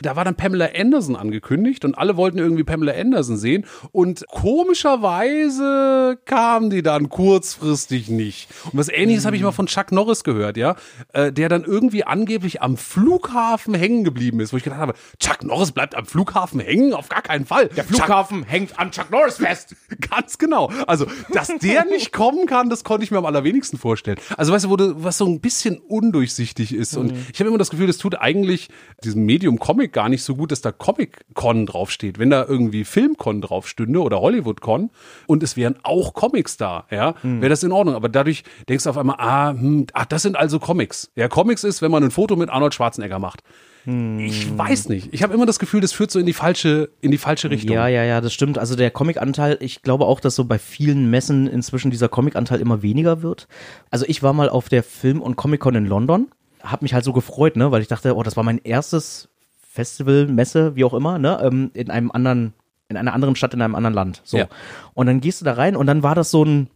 Da 0.00 0.16
war 0.16 0.24
dann 0.24 0.34
Pamela 0.34 0.68
Anderson 0.76 1.16
angekündigt 1.16 1.84
und 1.84 1.96
alle 1.96 2.16
wollten 2.16 2.38
irgendwie 2.38 2.64
Pamela 2.64 2.92
Anderson 2.92 3.36
sehen. 3.36 3.66
Und 3.90 4.24
komischerweise 4.28 6.18
kam 6.24 6.70
die 6.70 6.82
dann 6.82 7.08
kurzfristig 7.08 8.08
nicht. 8.08 8.48
Und 8.66 8.78
was 8.78 8.88
ähnliches 8.88 9.24
habe 9.24 9.36
ich 9.36 9.42
mal 9.42 9.52
von 9.52 9.66
Chuck 9.66 9.92
Norris 9.92 10.24
gehört, 10.24 10.56
ja. 10.56 10.76
Äh, 11.12 11.32
der 11.32 11.48
dann 11.48 11.64
irgendwie 11.64 12.04
angeblich 12.04 12.62
am 12.62 12.76
Flughafen 12.76 13.74
hängen 13.74 14.04
geblieben 14.04 14.40
ist, 14.40 14.52
wo 14.52 14.56
ich 14.56 14.64
gedacht 14.64 14.80
habe, 14.80 14.94
Chuck 15.18 15.42
Norris 15.44 15.72
bleibt 15.72 15.94
am 15.94 16.06
Flughafen 16.06 16.60
hängen? 16.60 16.94
Auf 16.94 17.08
gar 17.08 17.22
keinen 17.22 17.46
Fall. 17.46 17.68
Der 17.68 17.84
Flughafen 17.84 18.44
hängt 18.44 18.78
an 18.78 18.90
Chuck 18.90 19.10
Norris 19.10 19.36
fest. 19.36 19.76
Ganz 20.10 20.38
genau. 20.38 20.70
Also, 20.86 21.06
dass 21.32 21.48
der 21.48 21.84
nicht 21.90 22.12
kommen 22.12 22.46
kann, 22.46 22.70
das 22.70 22.84
konnte 22.84 23.04
ich 23.04 23.10
mir 23.10 23.18
am 23.18 23.26
allerwenigsten 23.26 23.78
vorstellen. 23.78 24.18
Also, 24.36 24.52
weißt 24.52 24.66
du, 24.66 24.70
wo 24.70 24.76
du, 24.76 25.02
was 25.02 25.18
so 25.18 25.26
ein 25.26 25.40
bisschen 25.40 25.78
undurchsichtig 25.78 26.74
ist. 26.74 26.96
Und 26.96 27.12
ich 27.32 27.40
habe 27.40 27.48
immer 27.48 27.58
das 27.58 27.70
Gefühl, 27.70 27.86
das 27.86 27.98
tut 27.98 28.18
eigentlich 28.18 28.68
diesem 29.04 29.24
Medium 29.24 29.58
Comic 29.58 29.92
gar 29.92 30.08
nicht 30.08 30.22
so 30.22 30.36
gut, 30.36 30.52
dass 30.52 30.60
da 30.60 30.72
Comic-Con 30.72 31.66
draufsteht. 31.66 32.18
Wenn 32.18 32.30
da 32.30 32.44
irgendwie 32.46 32.84
Film-Con 32.84 33.40
draufstünde 33.40 34.00
oder 34.00 34.20
Hollywood-Con 34.20 34.90
und 35.26 35.42
es 35.42 35.56
wären 35.56 35.76
auch 35.82 36.14
Comics 36.14 36.56
da, 36.56 36.86
ja, 36.90 37.14
wäre 37.22 37.48
das 37.48 37.62
in 37.62 37.72
Ordnung. 37.72 37.94
Aber 37.94 38.08
dadurch 38.08 38.44
denkst 38.68 38.84
du 38.84 38.90
auf 38.90 38.98
einmal, 38.98 39.16
ah, 39.18 39.50
hm, 39.50 39.86
ach, 39.92 40.06
das 40.06 40.22
sind 40.22 40.36
also 40.36 40.58
Comics. 40.58 41.10
Ja, 41.16 41.28
Comics 41.28 41.64
ist, 41.64 41.82
wenn 41.82 41.90
man 41.90 42.04
ein 42.04 42.10
Foto 42.10 42.36
mit 42.36 42.50
Arnold 42.50 42.74
Schwarzenegger 42.74 43.18
macht. 43.18 43.42
Ich 43.84 44.56
weiß 44.56 44.88
nicht. 44.90 45.08
Ich 45.12 45.24
habe 45.24 45.34
immer 45.34 45.44
das 45.44 45.58
Gefühl, 45.58 45.80
das 45.80 45.92
führt 45.92 46.12
so 46.12 46.20
in 46.20 46.26
die 46.26 46.32
falsche, 46.32 46.90
in 47.00 47.10
die 47.10 47.18
falsche 47.18 47.50
Richtung. 47.50 47.74
Ja, 47.74 47.88
ja, 47.88 48.04
ja, 48.04 48.20
das 48.20 48.32
stimmt. 48.32 48.56
Also 48.56 48.76
der 48.76 48.92
Comic-Anteil, 48.92 49.58
ich 49.60 49.82
glaube 49.82 50.04
auch, 50.06 50.20
dass 50.20 50.36
so 50.36 50.44
bei 50.44 50.60
vielen 50.60 51.10
Messen 51.10 51.48
inzwischen 51.48 51.90
dieser 51.90 52.08
Comic-Anteil 52.08 52.60
immer 52.60 52.82
weniger 52.82 53.22
wird. 53.22 53.48
Also 53.90 54.04
ich 54.06 54.22
war 54.22 54.34
mal 54.34 54.48
auf 54.48 54.68
der 54.68 54.84
Film- 54.84 55.20
und 55.20 55.34
Comic-Con 55.34 55.74
in 55.74 55.86
London, 55.86 56.28
hab 56.62 56.82
mich 56.82 56.94
halt 56.94 57.04
so 57.04 57.12
gefreut, 57.12 57.56
ne, 57.56 57.70
weil 57.70 57.82
ich 57.82 57.88
dachte, 57.88 58.16
oh, 58.16 58.22
das 58.22 58.36
war 58.36 58.44
mein 58.44 58.58
erstes 58.58 59.28
Festival, 59.60 60.26
Messe, 60.26 60.76
wie 60.76 60.84
auch 60.84 60.94
immer, 60.94 61.18
ne, 61.18 61.40
ähm, 61.42 61.70
in 61.74 61.90
einem 61.90 62.10
anderen, 62.10 62.54
in 62.88 62.96
einer 62.96 63.14
anderen 63.14 63.36
Stadt, 63.36 63.54
in 63.54 63.62
einem 63.62 63.74
anderen 63.74 63.94
Land. 63.94 64.22
So. 64.24 64.38
Ja. 64.38 64.48
Und 64.94 65.06
dann 65.06 65.20
gehst 65.20 65.40
du 65.40 65.44
da 65.44 65.54
rein 65.54 65.76
und 65.76 65.86
dann 65.86 66.02
war 66.02 66.14
das 66.14 66.30
so 66.30 66.44
ein 66.44 66.68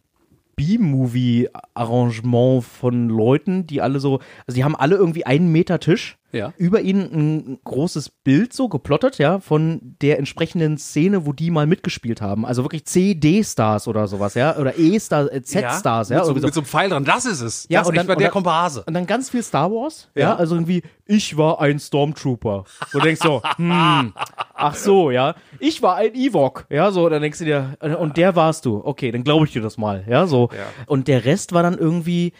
B-Movie-Arrangement 0.57 2.65
von 2.65 3.09
Leuten, 3.09 3.67
die 3.67 3.83
alle 3.83 4.01
so, 4.01 4.21
also 4.47 4.57
die 4.57 4.65
haben 4.65 4.75
alle 4.75 4.97
irgendwie 4.97 5.27
einen 5.27 5.53
Meter 5.53 5.79
Tisch 5.79 6.17
Ja. 6.33 6.53
über 6.59 6.81
ihn 6.81 7.01
ein 7.01 7.59
großes 7.65 8.11
Bild 8.11 8.53
so 8.53 8.69
geplottet, 8.69 9.19
ja, 9.19 9.39
von 9.41 9.97
der 10.03 10.19
entsprechenden 10.19 10.77
Szene, 10.77 11.25
wo 11.25 11.33
die 11.33 11.51
mal 11.51 11.67
mitgespielt 11.67 12.21
haben. 12.21 12.45
Also 12.45 12.63
wirklich 12.65 12.85
C-D-Stars 12.85 13.89
oder 13.89 14.07
sowas, 14.07 14.35
ja, 14.35 14.57
oder 14.57 14.79
E-Stars, 14.79 15.29
äh, 15.31 15.43
Z-Stars, 15.43 16.09
ja. 16.11 16.19
Mit 16.19 16.27
so, 16.27 16.35
mit 16.35 16.55
so 16.55 16.61
einem 16.61 16.67
Pfeil 16.67 16.91
dran. 16.91 17.05
Das 17.05 17.25
ist 17.25 17.41
es. 17.41 17.67
Ja, 17.71 17.81
das 17.81 17.89
und 17.89 17.95
ich 17.95 18.01
dann- 18.01 18.09
war 18.09 18.17
und 18.17 18.21
der 18.23 18.31
Komparse. 18.31 18.83
Und 18.87 18.95
dann 18.95 19.07
ganz 19.07 19.31
viel 19.31 19.43
Star 19.43 19.71
Wars, 19.71 20.09
ja, 20.15 20.21
Ja. 20.23 20.37
also 20.37 20.55
irgendwie, 20.57 20.83
ich 21.07 21.37
war 21.37 21.61
ein 21.61 21.79
Stormtrooper. 21.79 22.65
Wo 22.93 22.99
du 22.99 23.05
denkst 23.05 23.23
so, 23.23 23.41
hm, 23.57 24.13
ach 24.55 24.75
so, 24.75 25.11
ja, 25.11 25.35
ich 25.59 25.81
war 25.83 25.97
ein 25.97 26.15
Ewok, 26.15 26.67
ja, 26.71 26.91
so, 26.91 27.09
dann 27.09 27.23
denkst 27.23 27.39
du 27.39 27.45
dir, 27.45 27.77
und 28.01 28.17
der 28.17 28.37
warst 28.37 28.67
du, 28.67 28.83
okay, 28.85 29.11
dann 29.11 29.25
glaube 29.25 29.47
ich 29.47 29.53
dir 29.53 29.63
das 29.63 29.79
mal, 29.79 30.05
ja, 30.09 30.27
so. 30.27 30.51
Und 30.87 31.09
der 31.09 31.25
Rest 31.25 31.53
war 31.53 31.63
dann 31.63 31.79
irgendwie, 31.79 32.33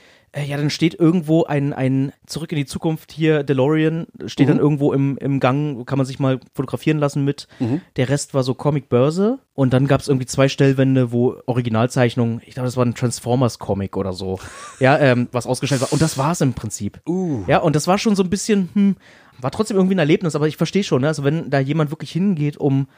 ja, 0.45 0.57
dann 0.57 0.71
steht 0.71 0.95
irgendwo 0.95 1.45
ein, 1.45 1.73
ein 1.73 2.13
Zurück 2.27 2.53
in 2.53 2.59
die 2.59 2.67
Zukunft 2.67 3.13
hier, 3.13 3.43
DeLorean, 3.43 4.07
steht 4.27 4.49
dann 4.49 4.59
irgendwo 4.59 4.93
im, 4.93 5.17
im 5.19 5.41
Gang, 5.41 5.87
kann 5.87 5.99
man 5.99 6.07
sich 6.07 6.19
mal 6.19 6.41
fotografieren 6.55 6.99
lassen 6.99 7.25
mit. 7.25 7.49
Der 7.97 8.09
Rest 8.09 8.35
war 8.35 8.43
so 8.43 8.55
Comic-Börse 8.55 9.39
und 9.55 9.73
dann 9.73 9.87
gab 9.87 10.01
es 10.01 10.09
irgendwie 10.09 10.27
zwei 10.27 10.49
Stellwände, 10.49 11.11
wo 11.13 11.37
Originalzeichnungen, 11.47 12.43
ich 12.45 12.55
glaube, 12.55 12.67
das 12.67 12.77
war 12.77 12.85
ein 12.85 12.95
Transformers-Comic 12.95 13.97
oder 13.97 14.13
so, 14.13 14.39
ja, 14.81 14.99
ähm, 14.99 15.29
was 15.33 15.47
ausgestellt 15.47 15.81
war. 15.81 15.93
Und 15.93 16.03
das 16.03 16.19
war 16.19 16.33
es 16.33 16.41
im 16.41 16.53
Prinzip. 16.53 17.01
Ja, 17.47 17.59
und 17.59 17.75
das 17.75 17.87
war 17.87 17.97
schon 17.97 18.17
so 18.17 18.23
ein 18.23 18.31
bisschen, 18.31 18.69
hm, 18.75 18.97
war 19.39 19.51
trotzdem 19.51 19.77
irgendwie 19.77 19.95
ein 19.95 20.01
Erlebnis, 20.01 20.37
aber 20.37 20.49
ich 20.49 20.57
verstehe 20.57 20.85
schon, 20.85 21.03
ne? 21.03 21.09
also 21.09 21.25
wenn 21.25 21.51
da 21.51 21.61
jemand 21.61 21.91
wirklich 21.91 22.11
hingeht, 22.11 22.57
um 22.57 22.89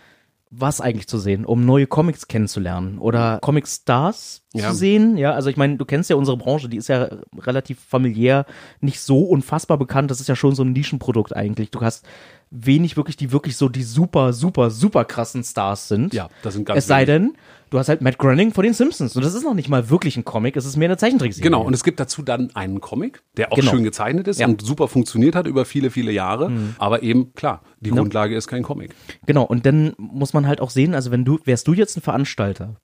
was 0.51 0.81
eigentlich 0.81 1.07
zu 1.09 1.19
sehen, 1.19 1.45
um 1.45 1.65
neue 1.67 1.87
Comics 1.87 2.27
kennenzulernen 2.27 2.99
oder 2.99 3.39
Comic-Stars 3.43 4.43
Ja. 4.55 4.71
zu 4.71 4.75
sehen. 4.77 5.17
Ja, 5.19 5.33
also 5.33 5.51
ich 5.51 5.57
meine, 5.57 5.77
du 5.77 5.85
kennst 5.85 6.09
ja 6.09 6.17
unsere 6.17 6.37
Branche, 6.39 6.69
die 6.69 6.79
ist 6.79 6.89
ja 6.89 7.09
relativ 7.39 7.81
familiär, 7.81 8.47
nicht 8.81 9.01
so 9.01 9.21
unfassbar 9.25 9.77
bekannt. 9.77 10.11
Das 10.11 10.21
ist 10.21 10.29
ja 10.29 10.37
schon 10.37 10.55
so 10.55 10.63
ein 10.65 10.73
Nischenprodukt 10.73 11.37
eigentlich. 11.37 11.71
Du 11.71 11.81
hast 11.83 12.07
wenig 12.51 12.97
wirklich, 12.97 13.17
die 13.19 13.31
wirklich 13.31 13.57
so 13.59 13.69
die 13.69 13.83
super, 13.83 14.33
super, 14.33 14.71
super 14.71 15.05
krassen 15.05 15.45
Stars 15.45 15.89
sind. 15.89 16.15
Ja, 16.15 16.29
das 16.43 16.55
sind 16.55 16.65
ganz 16.65 16.79
Es 16.79 16.87
sei 16.87 17.07
wenig. 17.07 17.07
denn, 17.07 17.37
du 17.71 17.79
hast 17.79 17.89
halt 17.89 18.01
Matt 18.01 18.19
Groening 18.19 18.53
von 18.53 18.65
den 18.65 18.75
Simpsons 18.75 19.15
und 19.17 19.25
das 19.25 19.35
ist 19.35 19.45
noch 19.45 19.55
nicht 19.55 19.69
mal 19.69 19.91
wirklich 19.91 20.17
ein 20.17 20.25
Comic, 20.25 20.57
es 20.57 20.65
ist 20.65 20.77
mehr 20.77 20.89
eine 20.89 20.97
Zeichentrickserie. 20.97 21.43
Genau, 21.51 21.63
und 21.63 21.75
es 21.75 21.85
gibt 21.85 22.01
dazu 22.01 22.23
dann 22.23 22.51
einen 22.55 22.81
Comic, 22.81 23.23
der 23.37 23.53
auch 23.53 23.57
Genau. 23.57 23.71
schön 23.71 23.85
gezeichnet 23.85 24.29
ist 24.29 24.41
Ja. 24.41 24.47
Mhm. 24.47 24.55
und 24.55 24.63
super 24.63 24.89
funktioniert 24.89 25.35
hat 25.35 25.47
über 25.47 25.65
viele, 25.65 25.91
viele 25.91 26.13
Jahre. 26.13 26.51
Aber 26.79 27.03
eben, 27.03 27.33
klar, 27.35 27.63
die 27.81 27.91
Grundlage 27.91 28.37
ist 28.37 28.49
kein 28.49 28.63
Comic. 28.63 28.95
Genau, 29.27 29.45
und 29.45 29.67
dann 29.67 29.93
muss 29.99 30.33
man 30.33 30.47
halt 30.47 30.61
auch 30.61 30.71
sehen, 30.71 30.95
also 30.95 31.11
wenn 31.11 31.25
du, 31.25 31.39
wärst 31.45 31.67
du 31.69 31.73
jetzt 31.75 31.97
ein 31.97 32.01
Veranstalter 32.03 32.77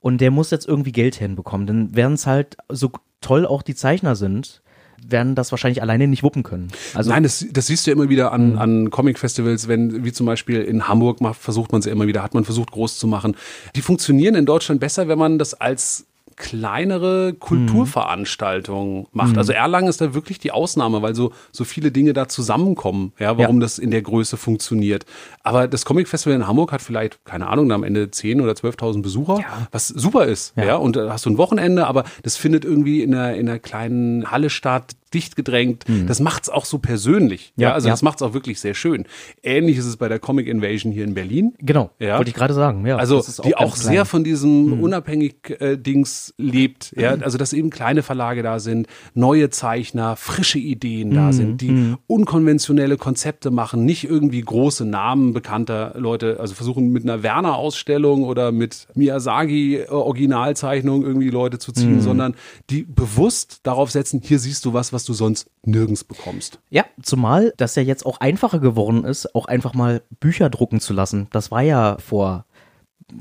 und 0.00 0.20
der 0.20 0.30
muss 0.30 0.50
jetzt 0.50 0.66
irgendwie 0.66 0.92
Geld 0.92 1.14
hinbekommen, 1.16 1.66
dann 1.66 1.94
werden 1.96 2.14
es 2.14 2.26
halt, 2.26 2.56
so 2.68 2.90
toll 3.20 3.46
auch 3.46 3.62
die 3.62 3.74
Zeichner 3.74 4.16
sind, 4.16 4.61
werden 5.08 5.34
das 5.34 5.50
wahrscheinlich 5.52 5.82
alleine 5.82 6.06
nicht 6.08 6.22
wuppen 6.22 6.42
können. 6.42 6.68
Also 6.94 7.10
Nein, 7.10 7.22
das, 7.22 7.44
das 7.50 7.66
siehst 7.66 7.86
du 7.86 7.90
ja 7.90 7.96
immer 7.96 8.08
wieder 8.08 8.28
Mhm. 8.36 8.56
an, 8.56 8.58
an 8.58 8.90
Comic-Festivals, 8.90 9.68
wenn, 9.68 10.04
wie 10.04 10.12
zum 10.12 10.26
Beispiel 10.26 10.60
in 10.62 10.88
Hamburg 10.88 11.20
macht, 11.20 11.40
versucht 11.40 11.72
man 11.72 11.80
ja 11.82 11.90
immer 11.92 12.06
wieder, 12.06 12.22
hat 12.22 12.34
man 12.34 12.44
versucht 12.44 12.70
groß 12.70 12.98
zu 12.98 13.06
machen. 13.06 13.36
Die 13.76 13.82
funktionieren 13.82 14.34
in 14.34 14.46
Deutschland 14.46 14.80
besser, 14.80 15.08
wenn 15.08 15.18
man 15.18 15.38
das 15.38 15.54
als 15.54 16.06
kleinere 16.36 17.34
Kulturveranstaltung 17.34 19.08
macht. 19.12 19.38
Also 19.38 19.52
Erlangen 19.52 19.88
ist 19.88 20.00
da 20.00 20.14
wirklich 20.14 20.38
die 20.38 20.50
Ausnahme, 20.50 21.02
weil 21.02 21.14
so, 21.14 21.32
so 21.50 21.64
viele 21.64 21.90
Dinge 21.92 22.12
da 22.12 22.28
zusammenkommen, 22.28 23.12
ja, 23.18 23.38
warum 23.38 23.56
Ja. 23.56 23.60
das 23.62 23.78
in 23.78 23.90
der 23.90 24.02
Größe 24.02 24.36
funktioniert. 24.36 25.04
Aber 25.42 25.68
das 25.68 25.84
Comic 25.84 26.08
Festival 26.08 26.36
in 26.36 26.46
Hamburg 26.46 26.72
hat 26.72 26.82
vielleicht, 26.82 27.24
keine 27.24 27.48
Ahnung, 27.48 27.70
am 27.72 27.84
Ende 27.84 28.10
10 28.10 28.40
oder 28.40 28.52
12.000 28.52 29.02
Besucher, 29.02 29.40
was 29.70 29.88
super 29.88 30.26
ist, 30.26 30.54
ja. 30.56 30.76
und 30.76 30.96
da 30.96 31.12
hast 31.12 31.26
du 31.26 31.30
ein 31.30 31.38
Wochenende, 31.38 31.86
aber 31.86 32.04
das 32.22 32.36
findet 32.36 32.64
irgendwie 32.64 33.02
in 33.02 33.14
einer, 33.14 33.34
in 33.34 33.48
einer 33.48 33.58
kleinen 33.58 34.30
Halle 34.30 34.50
statt, 34.50 34.92
dicht 35.14 35.36
gedrängt. 35.36 35.84
Das 36.06 36.20
macht's 36.20 36.48
auch 36.48 36.64
so 36.64 36.78
persönlich. 36.78 37.52
Ja, 37.56 37.68
Ja, 37.68 37.74
also 37.74 37.88
ja. 37.88 37.92
das 37.92 38.02
macht's 38.02 38.22
auch 38.22 38.34
wirklich 38.34 38.60
sehr 38.60 38.74
schön. 38.74 39.04
Ähnlich 39.42 39.76
ist 39.78 39.86
es 39.86 39.96
bei 39.96 40.08
der 40.08 40.18
Comic 40.18 40.46
Invasion 40.46 40.92
hier 40.92 41.04
in 41.04 41.14
Berlin. 41.14 41.54
genau, 41.60 41.90
Ja. 41.98 42.16
wollte 42.18 42.28
ich 42.30 42.34
gerade 42.34 42.54
sagen. 42.54 42.86
Ja, 42.86 42.96
Also 42.96 43.18
ist 43.18 43.44
die 43.44 43.54
auch 43.56 43.74
klein. 43.74 43.86
Mhm. 43.86 43.92
sehr 43.94 44.04
von 44.04 44.24
diesem 44.24 44.82
unabhängig 44.82 45.34
äh, 45.60 45.76
Dings 45.76 46.34
lebt. 46.38 46.94
Ja, 46.96 47.10
also 47.14 47.38
dass 47.38 47.52
eben 47.52 47.70
kleine 47.70 48.02
Verlage 48.02 48.42
da 48.42 48.58
sind, 48.58 48.86
neue 49.14 49.50
Zeichner, 49.50 50.16
frische 50.16 50.58
Ideen 50.58 51.10
Mhm. 51.10 51.14
da 51.14 51.32
sind, 51.32 51.60
die 51.60 51.94
unkonventionelle 52.06 52.96
Konzepte 52.96 53.50
machen, 53.50 53.84
nicht 53.84 54.04
irgendwie 54.04 54.40
große 54.40 54.84
Namen 54.84 55.32
bekannter 55.32 55.94
Leute, 55.96 56.38
also 56.40 56.54
versuchen 56.54 56.88
mit 56.92 57.02
einer 57.04 57.22
Werner 57.22 57.56
Ausstellung 57.56 58.24
oder 58.24 58.52
mit 58.52 58.86
Miyazaki 58.94 59.76
äh, 59.76 59.88
Originalzeichnung 59.88 61.02
irgendwie 61.02 61.30
Leute 61.30 61.58
zu 61.58 61.70
Mhm. 61.70 61.74
ziehen, 61.74 62.00
sondern 62.00 62.34
die 62.70 62.82
bewusst 62.84 63.60
darauf 63.64 63.90
setzen, 63.90 64.20
hier 64.22 64.38
siehst 64.38 64.64
du 64.64 64.72
was, 64.72 64.92
was 64.92 65.01
du 65.04 65.12
sonst 65.12 65.48
nirgends 65.64 66.04
bekommst. 66.04 66.58
Ja, 66.70 66.84
zumal 67.02 67.52
das 67.56 67.74
ja 67.74 67.82
jetzt 67.82 68.06
auch 68.06 68.20
einfacher 68.20 68.58
geworden 68.58 69.04
ist, 69.04 69.34
auch 69.34 69.46
einfach 69.46 69.74
mal 69.74 70.02
Bücher 70.20 70.50
drucken 70.50 70.80
zu 70.80 70.92
lassen. 70.92 71.28
Das 71.32 71.50
war 71.50 71.62
ja 71.62 71.96
vor 71.98 72.44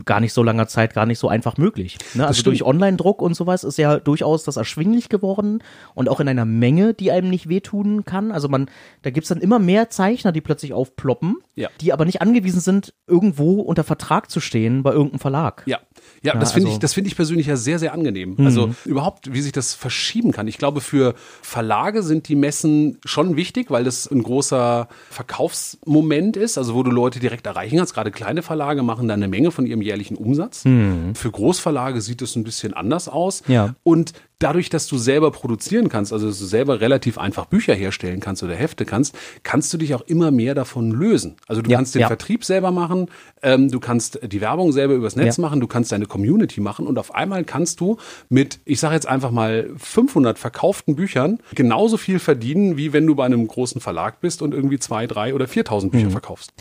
gar 0.06 0.20
nicht 0.20 0.34
so 0.34 0.44
langer 0.44 0.68
Zeit 0.68 0.94
gar 0.94 1.06
nicht 1.06 1.20
so 1.20 1.28
einfach 1.28 1.58
möglich. 1.58 1.98
Ne? 2.14 2.26
Also 2.28 2.39
stimmt. 2.42 2.60
durch 2.60 2.64
Online-Druck 2.64 3.22
und 3.22 3.34
sowas 3.36 3.64
ist 3.64 3.78
ja 3.78 4.00
durchaus 4.00 4.44
das 4.44 4.58
erschwinglich 4.58 5.10
geworden 5.10 5.64
und 5.96 6.10
auch 6.10 6.20
in 6.20 6.28
einer 6.28 6.46
Menge, 6.46 6.94
die 6.94 7.12
einem 7.12 7.30
nicht 7.30 7.50
wehtun 7.50 8.06
kann. 8.06 8.32
Also 8.32 8.48
man, 8.50 8.70
da 9.02 9.10
gibt's 9.10 9.30
dann 9.30 9.39
immer 9.39 9.60
mehr 9.60 9.89
Zeichner, 9.89 10.32
die 10.32 10.42
plötzlich 10.42 10.74
aufploppen, 10.74 11.38
Ja. 11.56 11.70
die 11.82 11.94
aber 11.94 12.06
nicht 12.06 12.22
angewiesen 12.22 12.62
sind, 12.62 12.94
irgendwo 13.08 13.62
unter 13.62 13.84
Vertrag 13.84 14.30
zu 14.32 14.39
stehen 14.39 14.84
bei 14.84 14.92
irgendeinem 14.92 15.20
Verlag. 15.20 15.64
Ja, 15.66 15.80
ja, 16.24 16.34
Ja, 16.34 16.39
das 16.39 16.52
finde 16.54 16.68
also- 16.68 16.76
ich, 16.76 16.80
das 16.80 16.94
finde 16.94 17.10
ich 17.10 17.16
persönlich 17.16 17.48
ja 17.48 17.56
sehr, 17.56 17.80
sehr 17.80 17.94
angenehm. 17.94 18.36
Also 18.39 18.74
überhaupt, 18.86 19.34
wie 19.34 19.42
sich 19.42 19.52
das 19.52 19.74
verschieben 19.74 20.32
kann. 20.32 20.48
Ich 20.48 20.58
glaube, 20.58 20.82
für 20.82 21.14
Verlage 21.42 22.02
sind 22.04 22.28
die 22.28 22.36
Messen 22.36 22.98
schon 23.06 23.36
wichtig, 23.36 23.70
weil 23.72 23.84
das 23.84 24.10
ein 24.10 24.24
großer 24.24 24.88
Verkaufsmoment 25.10 26.38
ist, 26.38 26.58
also 26.58 26.76
wo 26.76 26.84
du 26.84 26.92
Leute 26.92 27.20
direkt 27.20 27.46
erreichen 27.48 27.78
kannst. 27.78 27.94
Gerade 27.94 28.12
kleine 28.12 28.42
Verlage 28.42 28.84
machen 28.84 29.08
da 29.08 29.14
eine 29.14 29.28
Menge 29.28 29.52
von 29.52 29.66
ihrem 29.66 29.81
jährlichen 29.82 30.16
Umsatz. 30.18 30.64
Für 30.64 31.32
Großverlage 31.32 32.02
sieht 32.02 32.22
es 32.22 32.36
ein 32.36 32.44
bisschen 32.44 32.74
anders 32.74 33.08
aus. 33.08 33.44
Ja. 33.48 33.76
Und 33.84 34.14
dadurch, 34.40 34.70
dass 34.70 34.88
du 34.88 34.98
selber 34.98 35.30
produzieren 35.32 35.88
kannst, 35.88 36.12
also 36.12 36.28
dass 36.28 36.40
du 36.40 36.46
selber 36.46 36.82
relativ 36.82 37.20
einfach 37.20 37.46
Bücher 37.46 37.76
herstellen 37.76 38.20
kannst 38.20 38.42
oder 38.42 38.56
Hefte 38.56 38.86
kannst, 38.86 39.16
kannst 39.44 39.72
du 39.72 39.78
dich 39.78 39.94
auch 39.94 40.02
immer 40.02 40.32
mehr 40.32 40.56
davon 40.56 40.90
lösen. 40.90 41.36
Also 41.48 41.62
du 41.62 41.70
Ja, 41.70 41.78
kannst 41.78 41.94
den 41.94 42.02
ja. 42.02 42.08
Vertrieb 42.08 42.44
selber 42.44 42.72
machen, 42.72 43.08
ähm, 43.44 43.70
du 43.70 43.80
kannst 43.80 44.20
die 44.24 44.42
Werbung 44.42 44.72
selber 44.72 44.96
übers 44.96 45.16
Netz 45.16 45.38
Ja. 45.38 45.42
machen, 45.42 45.60
du 45.60 45.68
kannst 45.68 45.92
deine 45.92 46.08
Community 46.08 46.60
machen 46.60 46.88
und 46.88 46.98
auf 46.98 47.14
einmal 47.14 47.44
kannst 47.44 47.80
du 47.82 47.98
mit, 48.30 48.60
ich 48.66 48.80
sage 48.80 48.96
jetzt 48.96 49.08
einfach 49.08 49.30
mal 49.30 49.70
500 49.78 50.40
verkauften 50.40 50.96
Büchern 50.96 51.38
genauso 51.54 51.98
viel 51.98 52.18
verdienen, 52.18 52.78
wie 52.78 52.94
wenn 52.94 53.06
du 53.06 53.14
bei 53.14 53.26
einem 53.26 53.46
großen 53.48 53.80
Verlag 53.80 54.22
bist 54.22 54.42
und 54.42 54.56
irgendwie 54.56 54.80
zwei, 54.80 55.06
drei 55.06 55.36
oder 55.36 55.46
4.000 55.46 55.92
Bücher 55.92 56.08
Mhm. 56.08 56.12
verkaufst. 56.12 56.52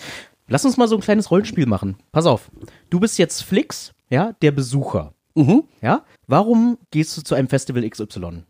Lass 0.51 0.65
uns 0.65 0.77
mal 0.77 0.89
so 0.89 0.97
ein 0.97 1.01
kleines 1.01 1.31
Rollenspiel 1.31 1.67
machen. 1.67 1.97
Pass 2.11 2.27
auf. 2.27 2.51
Du 2.91 2.99
bist 2.99 3.19
jetzt 3.19 3.43
Flix, 3.45 3.93
ja, 4.11 4.33
der 4.43 4.51
Besucher. 4.51 5.15
Mhm. 5.37 5.63
Ja? 5.81 6.05
Warum 6.27 6.77
gehst 6.91 7.17
du 7.17 7.23
zu 7.23 7.37
einem 7.37 7.49
Festival 7.49 7.89
XY? 7.89 8.43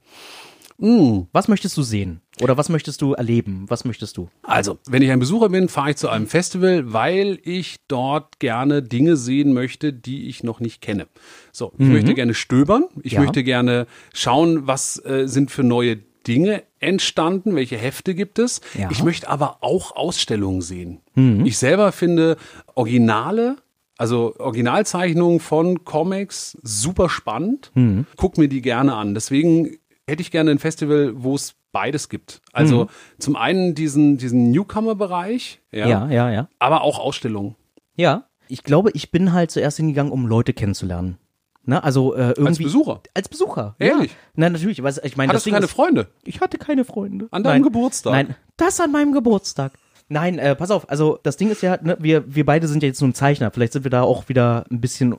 Mm. 0.78 1.24
Was 1.32 1.48
möchtest 1.48 1.76
du 1.76 1.82
sehen? 1.82 2.22
Oder 2.40 2.56
was 2.56 2.70
möchtest 2.70 3.02
du 3.02 3.12
erleben? 3.12 3.66
Was 3.68 3.84
möchtest 3.84 4.16
du? 4.16 4.30
Also, 4.42 4.78
wenn 4.88 5.02
ich 5.02 5.10
ein 5.10 5.18
Besucher 5.18 5.50
bin, 5.50 5.68
fahre 5.68 5.90
ich 5.90 5.96
zu 5.96 6.08
einem 6.08 6.26
Festival, 6.26 6.90
weil 6.94 7.38
ich 7.42 7.76
dort 7.86 8.38
gerne 8.38 8.82
Dinge 8.82 9.18
sehen 9.18 9.52
möchte, 9.52 9.92
die 9.92 10.26
ich 10.28 10.42
noch 10.42 10.58
nicht 10.58 10.80
kenne. 10.80 11.06
So, 11.52 11.72
ich 11.76 11.86
möchte 11.86 12.14
gerne 12.14 12.32
stöbern, 12.32 12.84
ich 13.02 13.12
Ja. 13.12 13.20
möchte 13.20 13.44
gerne 13.44 13.86
schauen, 14.14 14.66
was 14.66 14.96
äh, 15.04 15.28
sind 15.28 15.50
für 15.50 15.64
neue 15.64 15.98
Dinge 16.26 16.62
entstanden, 16.80 17.54
welche 17.54 17.76
Hefte 17.76 18.14
gibt 18.14 18.38
es. 18.38 18.60
Ja. 18.76 18.88
Ich 18.90 19.04
möchte 19.04 19.28
aber 19.28 19.58
auch 19.60 19.94
Ausstellungen 19.94 20.62
sehen. 20.62 21.00
Ich 21.44 21.58
selber 21.58 21.92
finde 21.92 22.36
Originale 22.74 23.56
also 24.00 24.34
Originalzeichnungen 24.38 25.40
von 25.40 25.84
Comics, 25.84 26.56
super 26.62 27.10
spannend. 27.10 27.70
Guck 28.16 28.38
mir 28.38 28.48
die 28.48 28.62
gerne 28.62 28.94
an. 28.94 29.12
Deswegen 29.12 29.76
hätte 30.06 30.22
ich 30.22 30.30
gerne 30.30 30.52
ein 30.52 30.58
Festival, 30.58 31.12
wo 31.16 31.34
es 31.34 31.54
beides 31.70 32.08
gibt. 32.08 32.40
Also 32.50 32.86
zum 33.18 33.36
einen 33.36 33.74
diesen, 33.74 34.16
diesen 34.16 34.52
Newcomer-Bereich, 34.52 35.60
ja, 35.70 35.86
Ja, 35.86 36.08
ja, 36.10 36.30
ja. 36.30 36.48
aber 36.58 36.80
auch 36.80 36.98
Ausstellungen. 36.98 37.56
Ja. 37.94 38.24
Ich 38.48 38.64
glaube, 38.64 38.90
ich 38.94 39.10
bin 39.10 39.34
halt 39.34 39.50
zuerst 39.50 39.76
hingegangen, 39.76 40.10
um 40.12 40.26
Leute 40.26 40.54
kennenzulernen. 40.54 41.18
Ne? 41.64 41.82
Also 41.84 42.14
äh, 42.14 42.28
irgendwie. 42.30 42.46
Als 42.46 42.58
Besucher. 42.58 43.00
Als 43.14 43.28
Besucher. 43.28 43.76
Ehrlich? 43.78 44.10
Ja. 44.12 44.16
Na, 44.34 44.50
natürlich. 44.50 44.82
Was, 44.82 44.98
ich 44.98 45.16
meine, 45.16 45.28
das 45.32 45.42
Hattest 45.42 45.46
du 45.46 45.50
keine 45.52 45.64
ist, 45.66 45.72
Freunde? 45.72 46.06
Ich 46.24 46.40
hatte 46.40 46.58
keine 46.58 46.84
Freunde. 46.84 47.28
An 47.30 47.42
deinem 47.42 47.52
Nein. 47.54 47.62
Geburtstag? 47.64 48.12
Nein, 48.12 48.34
das 48.56 48.80
an 48.80 48.92
meinem 48.92 49.12
Geburtstag. 49.12 49.72
Nein, 50.08 50.38
äh, 50.38 50.56
pass 50.56 50.70
auf, 50.72 50.90
also 50.90 51.18
das 51.22 51.36
Ding 51.36 51.50
ist 51.50 51.62
ja, 51.62 51.78
ne, 51.80 51.96
wir, 52.00 52.34
wir 52.34 52.44
beide 52.44 52.66
sind 52.66 52.82
ja 52.82 52.88
jetzt 52.88 53.00
nur 53.00 53.10
ein 53.10 53.14
Zeichner. 53.14 53.50
Vielleicht 53.52 53.74
sind 53.74 53.84
wir 53.84 53.90
da 53.92 54.02
auch 54.02 54.28
wieder 54.28 54.64
ein 54.70 54.80
bisschen, 54.80 55.14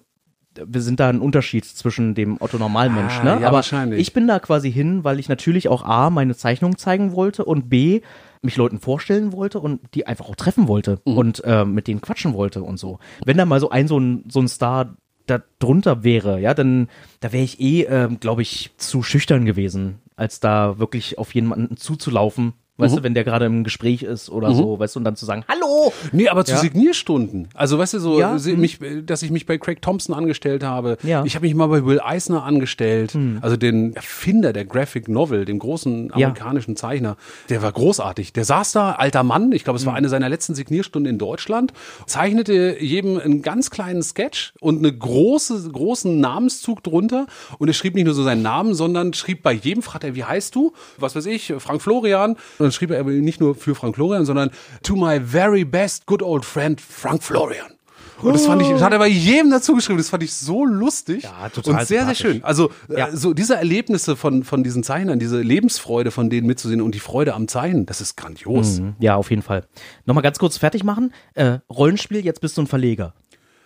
wir 0.56 0.82
sind 0.82 1.00
da 1.00 1.08
ein 1.08 1.22
Unterschied 1.22 1.64
zwischen 1.64 2.14
dem 2.14 2.36
Otto 2.42 2.58
Normalmensch, 2.58 3.20
Ah, 3.20 3.24
ne? 3.24 3.30
ja, 3.42 3.48
Aber 3.48 3.58
wahrscheinlich. 3.58 4.02
ich 4.02 4.12
bin 4.12 4.28
da 4.28 4.40
quasi 4.40 4.70
hin, 4.70 5.06
weil 5.06 5.18
ich 5.20 5.30
natürlich 5.30 5.70
auch 5.70 5.84
A, 5.86 6.10
meine 6.10 6.36
Zeichnung 6.36 6.78
zeigen 6.78 7.14
wollte 7.14 7.46
und 7.46 7.70
B, 7.70 8.02
mich 8.42 8.58
Leuten 8.58 8.80
vorstellen 8.80 9.32
wollte 9.32 9.60
und 9.62 9.80
die 9.94 10.08
einfach 10.08 10.28
auch 10.28 10.36
treffen 10.36 10.68
wollte 10.68 11.00
Mhm. 11.06 11.18
und 11.18 11.44
äh, 11.46 11.64
mit 11.64 11.88
denen 11.88 12.02
quatschen 12.02 12.34
wollte 12.34 12.62
und 12.64 12.78
so. 12.78 13.00
Wenn 13.24 13.38
da 13.38 13.46
mal 13.46 13.60
so 13.62 13.70
ein, 13.70 13.88
so 13.88 13.98
ein, 13.98 14.26
so 14.30 14.42
ein 14.42 14.48
Star 14.50 14.98
da 15.26 15.42
drunter 15.60 16.04
wäre, 16.04 16.40
ja, 16.40 16.54
dann 16.54 16.88
da 17.20 17.32
wäre 17.32 17.44
ich 17.44 17.60
eh, 17.60 17.84
ähm, 17.84 18.20
glaube 18.20 18.42
ich, 18.42 18.72
zu 18.78 19.04
schüchtern 19.04 19.46
gewesen, 19.46 20.00
als 20.16 20.40
da 20.40 20.80
wirklich 20.80 21.18
auf 21.18 21.34
jemanden 21.34 21.78
zuzulaufen. 21.78 22.54
Weißt 22.82 22.98
du, 22.98 23.04
wenn 23.04 23.14
der 23.14 23.24
gerade 23.24 23.46
im 23.46 23.64
Gespräch 23.64 24.04
ist 24.04 24.30
oder 24.30 24.54
so, 24.54 24.80
weißt 24.80 24.96
du, 24.96 25.00
und 25.00 25.04
dann 25.06 25.16
zu 25.16 25.26
sagen, 25.26 25.44
hallo! 25.48 25.94
Nee, 26.12 26.28
aber 26.30 26.44
zu 26.46 26.54
Ja. 26.54 26.58
Signierstunden. 26.58 27.48
Also 27.54 27.78
weißt 27.78 27.94
du, 27.96 28.00
so, 28.00 28.20
Ja, 28.20 28.38
mhm. 28.38 28.60
mich, 28.60 28.80
dass 29.06 29.22
ich 29.24 29.32
mich 29.32 29.46
bei 29.46 29.58
Craig 29.58 29.82
Thompson 29.82 30.14
angestellt 30.16 30.64
habe. 30.64 30.98
Ja. 31.04 31.22
Mhm. 31.22 31.28
Ich 31.28 31.36
habe 31.36 31.46
mich 31.46 31.56
mal 31.56 31.68
bei 31.68 31.86
Will 31.86 32.00
Eisner 32.02 32.44
angestellt. 32.44 33.16
Also 33.42 33.58
den 33.58 33.96
Erfinder 33.96 34.54
der 34.54 34.66
Graphic 34.66 35.08
Novel, 35.08 35.46
dem 35.46 35.60
großen 35.60 36.12
amerikanischen 36.14 36.76
Zeichner. 36.76 37.18
Der 37.50 37.62
war 37.62 37.72
großartig. 37.72 38.34
Der 38.34 38.46
saß 38.46 38.72
da, 38.74 38.92
alter 38.94 39.24
Mann, 39.24 39.52
ich 39.52 39.64
glaube, 39.64 39.78
Mhm. 39.78 39.82
es 39.82 39.86
war 39.86 39.94
eine 39.96 40.10
seiner 40.10 40.30
letzten 40.30 40.56
Signierstunden 40.56 41.12
in 41.12 41.18
Deutschland, 41.18 41.74
zeichnete 42.06 42.78
jedem 42.80 43.18
einen 43.20 43.42
ganz 43.42 43.70
kleinen 43.70 44.04
Sketch 44.04 44.54
und 44.60 44.80
eine 44.80 44.92
große, 44.96 45.70
großen 45.72 46.20
Namenszug 46.20 46.84
drunter. 46.84 47.26
Und 47.58 47.68
er 47.68 47.74
schrieb 47.74 47.96
nicht 47.96 48.06
nur 48.06 48.14
so 48.14 48.24
seinen 48.24 48.42
Namen, 48.42 48.74
sondern 48.74 49.14
schrieb 49.14 49.44
bei 49.44 49.54
jedem, 49.54 49.82
fragt 49.84 50.04
er, 50.04 50.16
wie 50.16 50.24
heißt 50.24 50.54
du? 50.56 50.74
Was 50.98 51.16
weiß 51.16 51.26
ich, 51.28 51.54
Frank 51.60 51.82
Florian. 51.82 52.36
Und 52.60 52.71
dann 52.72 52.76
schrieb 52.78 52.92
er 52.92 53.04
nicht 53.04 53.40
nur 53.40 53.56
für 53.56 53.76
Frank 53.76 53.96
Florian, 53.96 54.26
sondern 54.26 54.52
to 54.84 54.96
my 54.96 55.20
very 55.20 55.66
best 55.66 56.06
good 56.06 56.24
old 56.24 56.46
friend 56.46 56.80
Frank 56.82 57.22
Florian. 57.24 57.68
Und 58.22 58.34
das 58.34 58.46
fand 58.46 58.62
ich, 58.62 58.70
das 58.70 58.84
hat 58.84 58.94
er 58.94 59.00
bei 59.00 59.08
jedem 59.08 59.50
dazu 59.50 59.74
geschrieben. 59.74 59.98
Das 59.98 60.10
fand 60.10 60.22
ich 60.22 60.32
so 60.32 60.64
lustig 60.64 61.24
Ja, 61.24 61.50
total 61.50 61.80
und 61.80 61.88
sehr, 61.88 62.06
sehr 62.06 62.14
schön. 62.14 62.44
Also 62.44 62.70
Ja. 62.88 63.08
äh, 63.08 63.18
so 63.18 63.34
diese 63.34 63.56
Erlebnisse 63.56 64.16
von 64.16 64.44
von 64.44 64.64
diesen 64.64 64.84
Zeichnern, 64.84 65.18
diese 65.18 65.42
Lebensfreude 65.42 66.12
von 66.12 66.30
denen 66.30 66.46
mitzusehen 66.46 66.82
und 66.82 66.94
die 66.94 67.00
Freude 67.00 67.34
am 67.34 67.48
Zeichnen, 67.48 67.88
das 67.88 68.00
ist 68.00 68.18
grandios. 68.18 68.80
Ja, 69.00 69.16
auf 69.16 69.32
jeden 69.32 69.42
Fall. 69.42 69.66
Nochmal 70.06 70.22
ganz 70.22 70.38
kurz 70.38 70.58
fertig 70.60 70.84
machen. 70.84 71.14
Äh, 71.34 71.60
Rollenspiel, 71.68 72.24
jetzt 72.24 72.42
bist 72.42 72.58
du 72.58 72.62
ein 72.62 72.68
Verleger. 72.68 73.16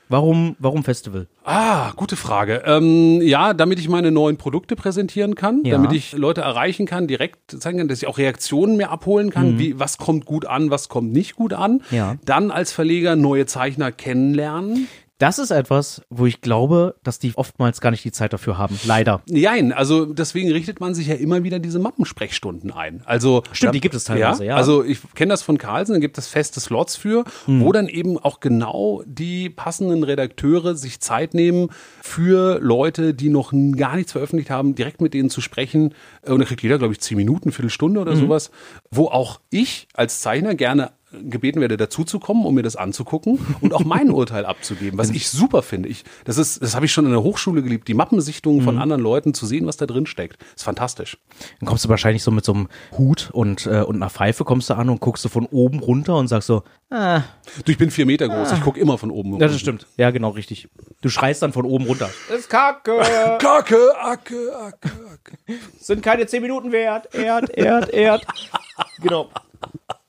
Warum, 0.08 0.56
warum 0.60 0.84
Festival? 0.84 1.28
Ah, 1.43 1.91
gute 1.95 2.16
Frage. 2.16 2.62
Ähm, 2.66 3.22
ja, 3.22 3.53
damit 3.53 3.80
ich 3.80 3.89
meine 3.89 4.12
neuen 4.12 4.38
Produkte 4.38 4.76
präsentieren 4.76 5.36
kann, 5.36 5.62
Ja. 5.64 5.74
damit 5.78 5.93
ich 5.93 6.14
Leute 6.14 6.41
erreichen 6.41 6.86
kann, 6.86 7.08
direkt 7.08 7.60
zeigen 7.60 7.80
kann, 7.80 7.88
dass 7.88 7.99
ich 8.01 8.08
auch 8.08 8.18
Reaktionen 8.18 8.78
mir 8.78 8.91
abholen 8.91 9.32
kann, 9.32 9.58
wie 9.58 9.80
was 9.80 9.97
kommt 9.97 10.26
gut 10.26 10.45
an, 10.45 10.70
was 10.70 10.89
kommt 10.89 11.12
nicht 11.12 11.36
gut 11.36 11.53
an. 11.53 11.82
Mhm. 11.89 11.97
Ja. 11.97 12.16
Dann 12.26 12.51
als 12.51 12.72
Verleger 12.72 13.16
neue 13.16 13.45
Zeichner 13.47 13.91
kennenlernen. 13.91 14.88
Das 15.18 15.39
ist 15.39 15.49
etwas, 15.51 16.01
wo 16.09 16.26
ich 16.26 16.41
glaube, 16.41 16.95
dass 17.03 17.20
die 17.20 17.32
oftmals 17.38 17.80
gar 17.80 17.91
nicht 17.91 18.03
die 18.03 18.11
Zeit 18.11 18.34
dafür 18.34 18.57
haben. 18.57 18.78
Leider. 18.86 19.22
Nein, 19.30 19.72
also 19.72 20.05
deswegen 20.05 20.51
richtet 20.51 20.82
man 20.82 20.93
sich 20.93 21.07
ja 21.07 21.16
immer 21.16 21.43
wieder 21.43 21.59
diese 21.59 21.80
Mappensprechstunden 21.80 22.70
ein. 22.72 23.01
Also 23.05 23.43
Stimmt, 23.53 23.76
die 23.76 23.80
gibt 23.80 23.95
es 23.95 24.03
teilweise, 24.03 24.43
ja. 24.43 24.55
Also 24.57 24.84
ich 24.84 24.99
kenne 25.16 25.30
das 25.30 25.41
von 25.41 25.57
Carlsen, 25.57 25.93
da 25.93 25.99
gibt 25.99 26.18
es 26.18 26.28
feste 26.28 26.59
Slots 26.59 26.97
für, 26.97 27.24
Hm. 27.45 27.61
wo 27.61 27.72
dann 27.72 27.88
eben 27.88 28.18
auch 28.18 28.41
genau 28.41 29.03
die 29.05 29.49
passenden 29.49 30.03
Redakteure 30.03 30.76
sich 30.76 30.99
Zeit 30.99 31.34
nehmen 31.34 31.70
für 32.01 32.59
Leute, 32.61 33.13
die 33.13 33.30
noch 33.30 33.53
gar 33.78 33.95
nichts 33.95 34.11
veröffentlicht 34.11 34.49
haben, 34.49 34.76
direkt 34.76 34.99
mit 34.99 35.13
denen 35.13 35.30
zu 35.30 35.39
sprechen. 35.39 35.93
Äh, 36.24 36.32
Und 36.32 36.39
da 36.39 36.45
kriegt 36.45 36.61
jeder, 36.61 36.78
glaube 36.78 36.93
ich, 36.93 36.99
zehn 36.99 37.16
Minuten, 37.18 37.53
Viertelstunde 37.53 38.01
Mhm. 38.01 38.05
oder 38.07 38.16
sowas, 38.18 38.51
wo 38.91 39.07
auch 39.07 39.39
ich 39.49 39.88
als 39.93 40.20
Zeichner 40.20 40.55
gerne 40.55 40.91
gebeten 41.24 41.61
werde, 41.61 41.78
dazuzukommen, 41.78 42.45
um 42.45 42.55
mir 42.55 42.63
das 42.63 42.76
anzugucken 42.76 43.39
und 43.61 43.74
auch 43.74 43.84
mein 43.86 44.09
Urteil 44.11 44.45
abzugeben, 44.45 44.97
was 44.99 45.09
ich 45.09 45.30
super 45.30 45.61
finde. 45.61 45.89
Ich, 45.89 46.03
das 46.26 46.38
ist, 46.38 46.61
das 46.61 46.76
habe 46.76 46.86
ich 46.86 46.91
schon 46.93 47.05
in 47.05 47.11
der 47.11 47.24
Hochschule 47.24 47.61
geliebt, 47.63 47.88
die 47.88 47.93
Mappensichtungen 47.93 48.59
Mhm. 48.61 48.63
von 48.66 48.78
anderen 48.80 49.01
Leuten 49.01 49.34
zu 49.34 49.45
sehen, 49.45 49.66
was 49.68 49.78
da 49.78 49.86
drin 49.86 50.05
steckt. 50.05 50.41
Ist 50.55 50.63
fantastisch. 50.63 51.18
Dann 51.59 51.68
kommst 51.68 51.86
du 51.86 51.89
wahrscheinlich 51.89 52.24
so 52.24 52.32
mit 52.32 52.45
so 52.45 52.53
einem 52.53 52.68
Hut 52.97 53.30
und, 53.34 53.66
äh, 53.66 53.82
und 53.82 53.95
einer 53.97 54.09
Pfeife 54.09 54.43
kommst 54.45 54.70
du 54.70 54.76
an 54.76 54.89
und 54.89 54.99
guckst 55.01 55.24
du 55.26 55.30
von 55.30 55.45
oben 55.47 55.80
runter 55.80 56.16
und 56.16 56.28
sagst 56.28 56.47
so, 56.47 56.63
ah, 56.89 57.22
Du, 57.66 57.72
ich 57.72 57.78
bin 57.78 57.91
vier 57.91 58.05
Meter 58.05 58.28
groß, 58.28 58.51
ich 58.53 58.61
gucke 58.61 58.80
immer 58.80 58.97
von 58.97 59.11
oben. 59.11 59.34
ja, 59.39 59.47
das 59.47 59.59
stimmt. 59.59 59.88
Ja, 59.97 60.11
genau, 60.11 60.30
richtig. 60.32 60.68
Du 61.01 61.09
schreist 61.09 61.41
dann 61.41 61.53
von 61.53 61.66
oben 61.66 61.86
runter. 61.86 62.09
Ist 62.36 62.49
kacke. 62.49 62.97
Kacke, 63.39 63.78
Acke, 63.99 64.55
Acke, 64.57 64.89
Acke. 65.13 65.38
Sind 65.80 66.01
keine 66.03 66.26
zehn 66.28 66.41
Minuten 66.41 66.72
wert. 66.72 67.13
Erd, 67.13 67.49
Erd, 67.51 67.89
Erd. 67.93 68.26
genau. 69.01 69.30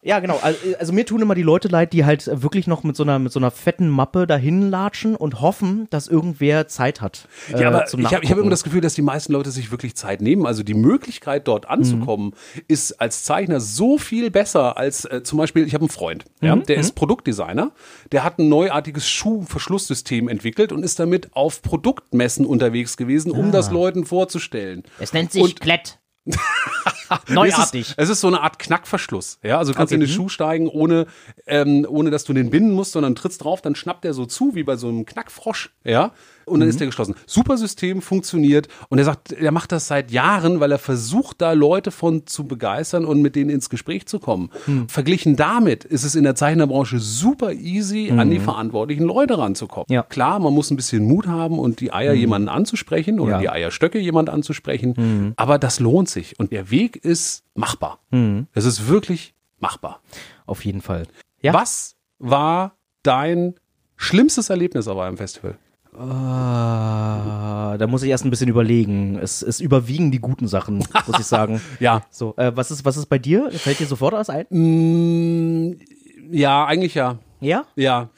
Ja, 0.06 0.20
genau. 0.20 0.38
Also, 0.40 0.58
also 0.78 0.92
mir 0.92 1.04
tun 1.04 1.20
immer 1.20 1.34
die 1.34 1.42
Leute 1.42 1.66
leid, 1.66 1.92
die 1.92 2.04
halt 2.04 2.30
wirklich 2.42 2.68
noch 2.68 2.84
mit 2.84 2.94
so 2.94 3.02
einer, 3.02 3.18
mit 3.18 3.32
so 3.32 3.40
einer 3.40 3.50
fetten 3.50 3.88
Mappe 3.88 4.28
dahin 4.28 4.70
latschen 4.70 5.16
und 5.16 5.40
hoffen, 5.40 5.88
dass 5.90 6.06
irgendwer 6.06 6.68
Zeit 6.68 7.00
hat. 7.00 7.26
äh, 7.52 7.60
Ja, 7.60 7.68
aber 7.68 7.86
zum 7.86 8.00
ich 8.00 8.06
habe 8.14 8.24
ich 8.24 8.30
hab 8.30 8.38
immer 8.38 8.50
das 8.50 8.62
Gefühl, 8.62 8.80
dass 8.80 8.94
die 8.94 9.02
meisten 9.02 9.32
Leute 9.32 9.50
sich 9.50 9.72
wirklich 9.72 9.96
Zeit 9.96 10.20
nehmen. 10.20 10.46
Also 10.46 10.62
die 10.62 10.74
Möglichkeit, 10.74 11.48
dort 11.48 11.68
anzukommen, 11.68 12.34
ist 12.68 12.92
als 13.00 13.24
Zeichner 13.24 13.58
so 13.58 13.98
viel 13.98 14.30
besser 14.30 14.76
als 14.76 15.04
äh, 15.06 15.24
zum 15.24 15.38
Beispiel, 15.38 15.66
ich 15.66 15.74
habe 15.74 15.82
einen 15.82 15.90
Freund, 15.90 16.24
ja, 16.40 16.54
der 16.54 16.76
ist 16.76 16.94
Produktdesigner, 16.94 17.72
der 18.12 18.22
hat 18.22 18.38
ein 18.38 18.48
neuartiges 18.48 19.08
Schuhverschlusssystem 19.08 20.28
entwickelt 20.28 20.70
und 20.72 20.84
ist 20.84 20.98
damit 21.00 21.34
auf 21.34 21.62
Produktmessen 21.62 22.46
unterwegs 22.46 22.96
gewesen, 22.96 23.32
um 23.32 23.50
das 23.52 23.70
Leuten 23.70 24.04
vorzustellen. 24.06 24.84
Es 25.00 25.12
nennt 25.12 25.32
sich 25.32 25.42
Und- 25.42 25.60
Klett. 25.60 25.98
Neuartig. 27.28 27.82
Es 27.82 27.90
ist, 27.90 27.98
es 27.98 28.08
ist 28.10 28.20
so 28.20 28.26
eine 28.28 28.40
Art 28.40 28.58
Knackverschluss. 28.58 29.38
Ja, 29.42 29.58
also 29.58 29.72
du 29.72 29.78
kannst 29.78 29.92
in 29.92 30.00
den 30.00 30.08
Schuh 30.08 30.28
steigen, 30.28 30.68
ohne, 30.68 31.06
ähm, 31.46 31.86
ohne 31.88 32.10
dass 32.10 32.24
du 32.24 32.32
den 32.32 32.50
binden 32.50 32.72
musst, 32.72 32.92
sondern 32.92 33.14
trittst 33.14 33.44
drauf, 33.44 33.62
dann 33.62 33.74
schnappt 33.74 34.04
der 34.04 34.12
so 34.12 34.26
zu, 34.26 34.54
wie 34.54 34.64
bei 34.64 34.76
so 34.76 34.88
einem 34.88 35.06
Knackfrosch. 35.06 35.70
Ja, 35.84 36.12
und 36.46 36.60
dann 36.60 36.68
ist 36.68 36.80
der 36.80 36.86
geschlossen. 36.86 37.14
Super 37.26 37.58
System, 37.58 38.00
funktioniert. 38.00 38.68
Und 38.88 38.98
er 38.98 39.04
sagt, 39.04 39.32
er 39.32 39.52
macht 39.52 39.72
das 39.72 39.88
seit 39.88 40.10
Jahren, 40.10 40.60
weil 40.60 40.72
er 40.72 40.78
versucht, 40.78 41.42
da 41.42 41.52
Leute 41.52 41.90
von 41.90 42.26
zu 42.26 42.44
begeistern 42.46 43.04
und 43.04 43.20
mit 43.20 43.36
denen 43.36 43.50
ins 43.50 43.68
Gespräch 43.68 44.06
zu 44.06 44.18
kommen. 44.20 44.50
Verglichen 44.88 45.36
damit 45.36 45.84
ist 45.84 46.04
es 46.04 46.14
in 46.14 46.24
der 46.24 46.34
Zeichnerbranche 46.36 46.98
super 47.00 47.52
easy, 47.52 48.12
an 48.16 48.30
die 48.30 48.38
verantwortlichen 48.38 49.04
Leute 49.04 49.38
ranzukommen. 49.38 49.86
Ja. 49.90 50.02
Klar, 50.02 50.38
man 50.38 50.52
muss 50.54 50.70
ein 50.70 50.76
bisschen 50.76 51.04
Mut 51.04 51.26
haben 51.26 51.58
und 51.58 51.80
die 51.80 51.92
Eier 51.92 52.12
jemanden 52.14 52.48
anzusprechen 52.48 53.20
oder 53.20 53.32
Ja. 53.32 53.38
die 53.40 53.48
Eierstöcke 53.50 53.98
jemand 53.98 54.30
anzusprechen. 54.30 55.34
Aber 55.36 55.58
das 55.58 55.80
lohnt 55.80 56.08
sich. 56.08 56.38
Und 56.38 56.52
der 56.52 56.70
Weg 56.70 56.96
ist 56.96 57.42
machbar. 57.54 57.98
Es 58.54 58.64
ist 58.64 58.88
wirklich 58.88 59.34
machbar. 59.58 60.00
Auf 60.46 60.64
jeden 60.64 60.80
Fall. 60.80 61.06
Ja. 61.42 61.52
Was 61.54 61.96
war 62.18 62.76
dein 63.02 63.54
schlimmstes 63.96 64.50
Erlebnis 64.50 64.88
aber 64.88 65.08
im 65.08 65.16
Festival? 65.16 65.58
Ah, 65.98 67.76
da 67.78 67.86
muss 67.86 68.02
ich 68.02 68.10
erst 68.10 68.24
ein 68.24 68.30
bisschen 68.30 68.48
überlegen. 68.48 69.18
Es, 69.18 69.42
es 69.42 69.60
überwiegen 69.60 70.10
die 70.10 70.18
guten 70.18 70.46
Sachen, 70.48 70.78
muss 70.78 71.18
ich 71.18 71.26
sagen. 71.26 71.60
Ja. 71.80 72.02
So, 72.10 72.34
äh, 72.36 72.52
was 72.54 72.70
ist, 72.70 72.84
was 72.84 72.96
ist 72.96 73.06
bei 73.06 73.18
dir? 73.18 73.50
Fällt 73.52 73.80
dir 73.80 73.86
sofort 73.86 74.14
was 74.14 74.30
ein? 74.30 74.46
Mm, 74.50 75.76
ja, 76.30 76.64
eigentlich 76.66 76.94
ja. 76.94 77.18
Ja? 77.40 77.64
Ja. 77.76 78.10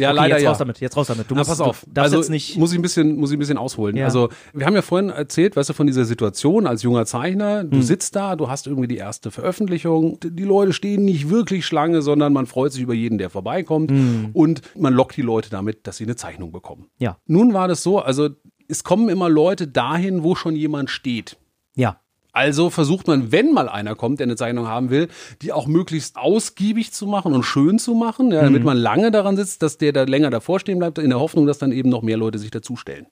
Ja, 0.00 0.10
Okay, 0.10 0.16
leider 0.16 0.34
jetzt 0.36 0.42
ja. 0.44 0.50
raus 0.50 0.58
damit, 0.58 0.80
jetzt 0.80 0.96
raus 0.96 1.06
damit. 1.06 1.30
Du 1.30 1.34
Na, 1.34 1.40
musst, 1.40 1.50
pass 1.50 1.60
auf. 1.60 1.84
Du 1.86 2.00
also 2.00 2.16
jetzt 2.16 2.30
nicht. 2.30 2.56
muss 2.56 2.72
ich 2.72 2.78
ein 2.78 2.82
bisschen, 2.82 3.16
muss 3.16 3.30
ich 3.30 3.36
ein 3.36 3.38
bisschen 3.38 3.58
ausholen. 3.58 3.96
Ja. 3.96 4.06
Also 4.06 4.28
wir 4.52 4.66
haben 4.66 4.74
ja 4.74 4.82
vorhin 4.82 5.10
erzählt, 5.10 5.54
weißt 5.56 5.68
du, 5.68 5.72
von 5.74 5.86
dieser 5.86 6.04
Situation 6.04 6.66
als 6.66 6.82
junger 6.82 7.06
Zeichner. 7.06 7.60
Hm. 7.60 7.70
Du 7.70 7.82
sitzt 7.82 8.16
da, 8.16 8.34
du 8.36 8.48
hast 8.48 8.66
irgendwie 8.66 8.88
die 8.88 8.96
erste 8.96 9.30
Veröffentlichung. 9.30 10.18
Die 10.22 10.42
Leute 10.44 10.72
stehen 10.72 11.04
nicht 11.04 11.30
wirklich 11.30 11.66
Schlange, 11.66 12.02
sondern 12.02 12.32
man 12.32 12.46
freut 12.46 12.72
sich 12.72 12.82
über 12.82 12.94
jeden, 12.94 13.18
der 13.18 13.30
vorbeikommt. 13.30 13.92
Und 14.32 14.62
man 14.76 14.94
lockt 14.94 15.16
die 15.16 15.22
Leute 15.22 15.50
damit, 15.50 15.86
dass 15.86 15.98
sie 15.98 16.04
eine 16.04 16.16
Zeichnung 16.16 16.50
bekommen. 16.50 16.82
Hm. 16.82 16.88
Ja. 16.98 17.18
Nun 17.26 17.52
war 17.54 17.68
das 17.68 17.82
so, 17.82 17.98
also 18.00 18.30
es 18.68 18.82
kommen 18.84 19.08
immer 19.08 19.28
Leute 19.28 19.68
dahin, 19.68 20.22
wo 20.22 20.34
schon 20.34 20.56
jemand 20.56 20.90
steht. 20.90 21.36
ja. 21.76 21.99
Also 22.32 22.70
versucht 22.70 23.06
man, 23.06 23.32
wenn 23.32 23.52
mal 23.52 23.68
einer 23.68 23.94
kommt, 23.94 24.20
der 24.20 24.26
eine 24.26 24.36
Zeichnung 24.36 24.68
haben 24.68 24.90
will, 24.90 25.08
die 25.42 25.52
auch 25.52 25.66
möglichst 25.66 26.16
ausgiebig 26.16 26.92
zu 26.92 27.06
machen 27.06 27.32
und 27.32 27.42
schön 27.42 27.78
zu 27.78 27.94
machen, 27.94 28.32
ja, 28.32 28.42
damit 28.42 28.64
man 28.64 28.76
lange 28.76 29.10
daran 29.10 29.36
sitzt, 29.36 29.62
dass 29.62 29.78
der 29.78 29.92
da 29.92 30.04
länger 30.04 30.30
davor 30.30 30.60
stehen 30.60 30.78
bleibt, 30.78 30.98
in 30.98 31.10
der 31.10 31.20
Hoffnung, 31.20 31.46
dass 31.46 31.58
dann 31.58 31.72
eben 31.72 31.88
noch 31.88 32.02
mehr 32.02 32.16
Leute 32.16 32.38
sich 32.38 32.50
dazustellen. 32.50 33.06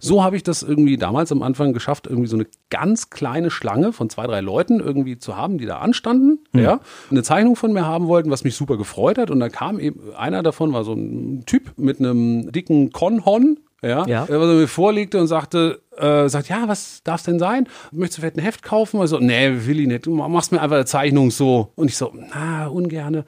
So 0.00 0.22
habe 0.22 0.36
ich 0.36 0.42
das 0.42 0.62
irgendwie 0.62 0.96
damals 0.96 1.32
am 1.32 1.42
Anfang 1.42 1.72
geschafft, 1.72 2.06
irgendwie 2.06 2.28
so 2.28 2.36
eine 2.36 2.46
ganz 2.70 3.10
kleine 3.10 3.50
Schlange 3.50 3.92
von 3.92 4.10
zwei, 4.10 4.26
drei 4.26 4.40
Leuten 4.40 4.80
irgendwie 4.80 5.18
zu 5.18 5.36
haben, 5.36 5.58
die 5.58 5.66
da 5.66 5.78
anstanden, 5.78 6.38
ja, 6.52 6.80
eine 7.10 7.22
Zeichnung 7.22 7.56
von 7.56 7.72
mir 7.72 7.86
haben 7.86 8.06
wollten, 8.06 8.30
was 8.30 8.44
mich 8.44 8.54
super 8.54 8.76
gefreut 8.76 9.18
hat. 9.18 9.30
Und 9.30 9.40
da 9.40 9.48
kam 9.48 9.78
eben, 9.78 10.14
einer 10.16 10.42
davon 10.42 10.72
war 10.72 10.84
so 10.84 10.92
ein 10.92 11.44
Typ 11.46 11.72
mit 11.76 11.98
einem 11.98 12.52
dicken 12.52 12.90
Konhon, 12.92 13.58
ja, 13.88 14.06
Ja. 14.06 14.22
was 14.22 14.30
er 14.48 14.54
mir 14.54 14.68
vorlegte 14.68 15.18
und 15.20 15.26
sagte, 15.26 15.82
äh, 15.96 16.28
sagt, 16.28 16.48
ja, 16.48 16.66
was 16.68 17.02
darf's 17.04 17.24
denn 17.24 17.38
sein? 17.38 17.68
Möchtest 17.92 18.18
du 18.18 18.20
vielleicht 18.22 18.36
ein 18.36 18.42
Heft 18.42 18.62
kaufen? 18.62 19.00
Also, 19.00 19.18
nee, 19.18 19.50
will 19.66 19.80
ich 19.80 19.86
nicht. 19.86 20.06
Du 20.06 20.14
machst 20.14 20.50
mir 20.52 20.60
einfach 20.60 20.76
eine 20.76 20.84
Zeichnung 20.86 21.30
so. 21.30 21.72
Und 21.76 21.88
ich 21.88 21.96
so, 21.96 22.12
na, 22.14 22.66
ungerne. 22.66 23.24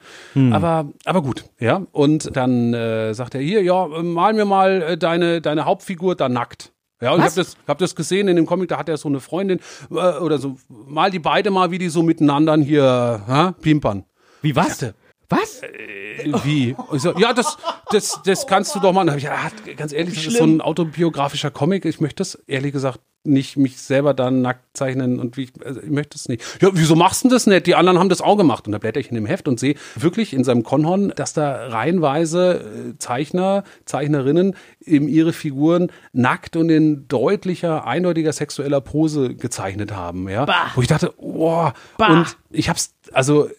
Aber, 0.51 0.89
aber 1.05 1.21
gut, 1.21 1.45
ja. 1.59 1.81
Und 1.91 2.35
dann 2.35 2.73
äh, 2.73 3.13
sagt 3.13 3.35
er, 3.35 3.41
hier, 3.41 3.61
ja, 3.63 3.87
mal 3.87 4.33
mir 4.33 4.45
mal 4.45 4.81
äh, 4.81 4.97
deine, 4.97 5.41
deine 5.41 5.65
Hauptfigur 5.65 6.15
da 6.15 6.27
nackt. 6.29 6.73
Ja, 6.99 7.11
und 7.11 7.19
ich 7.19 7.25
habe 7.25 7.35
das, 7.35 7.55
hab 7.67 7.77
das 7.77 7.95
gesehen 7.95 8.27
in 8.27 8.35
dem 8.35 8.47
Comic, 8.47 8.69
da 8.69 8.79
hat 8.79 8.89
er 8.89 8.97
so 8.97 9.07
eine 9.07 9.19
Freundin 9.19 9.59
äh, 9.91 9.93
oder 9.93 10.39
so, 10.39 10.57
mal 10.67 11.11
die 11.11 11.19
beide 11.19 11.51
mal, 11.51 11.69
wie 11.69 11.77
die 11.77 11.89
so 11.89 12.01
miteinander 12.01 12.57
hier 12.57 13.21
hä, 13.27 13.51
pimpern. 13.61 14.03
Wie 14.41 14.55
was? 14.55 14.83
Was? 15.29 15.61
Äh, 15.61 16.31
Wie? 16.43 16.75
So, 16.93 17.13
ja, 17.17 17.33
das, 17.33 17.57
das, 17.91 18.21
das 18.25 18.47
kannst 18.47 18.75
du 18.75 18.79
doch 18.79 18.93
mal. 18.93 19.07
Ich 19.17 19.23
gedacht, 19.23 19.53
ah, 19.67 19.71
ganz 19.75 19.93
ehrlich, 19.93 20.15
das 20.15 20.27
ist 20.27 20.37
so 20.37 20.43
ein 20.43 20.61
autobiografischer 20.61 21.51
Comic. 21.51 21.85
Ich 21.85 21.99
möchte 21.99 22.17
das 22.17 22.35
ehrlich 22.47 22.73
gesagt 22.73 22.99
nicht 23.27 23.57
mich 23.57 23.77
selber 23.77 24.13
dann 24.13 24.41
nackt 24.41 24.65
zeichnen 24.75 25.19
und 25.19 25.37
wie 25.37 25.43
ich, 25.43 25.51
also 25.63 25.81
ich 25.81 25.89
möchte 25.89 26.17
es 26.17 26.27
nicht. 26.29 26.43
Ja, 26.61 26.69
wieso 26.73 26.95
machst 26.95 27.23
du 27.23 27.27
denn 27.27 27.35
das 27.35 27.45
nicht? 27.45 27.67
Die 27.67 27.75
anderen 27.75 27.99
haben 27.99 28.09
das 28.09 28.21
auch 28.21 28.37
gemacht. 28.37 28.65
Und 28.65 28.71
da 28.71 28.79
blätter 28.79 28.99
ich 28.99 29.09
in 29.09 29.15
dem 29.15 29.25
Heft 29.25 29.47
und 29.47 29.59
sehe 29.59 29.75
wirklich 29.95 30.33
in 30.33 30.43
seinem 30.43 30.63
Konhorn, 30.63 31.11
dass 31.15 31.33
da 31.33 31.67
reihenweise 31.67 32.93
äh, 32.93 32.97
Zeichner, 32.97 33.63
Zeichnerinnen 33.85 34.55
eben 34.83 35.07
ihre 35.07 35.33
Figuren 35.33 35.91
nackt 36.13 36.55
und 36.55 36.69
in 36.69 37.07
deutlicher, 37.07 37.85
eindeutiger 37.85 38.33
sexueller 38.33 38.81
Pose 38.81 39.35
gezeichnet 39.35 39.91
haben, 39.91 40.29
ja. 40.29 40.45
Bah. 40.45 40.71
Wo 40.75 40.81
ich 40.81 40.87
dachte, 40.87 41.13
wow. 41.17 41.73
Bah. 41.97 42.07
Und 42.07 42.37
ich 42.49 42.69
hab's, 42.69 42.95
also, 43.11 43.49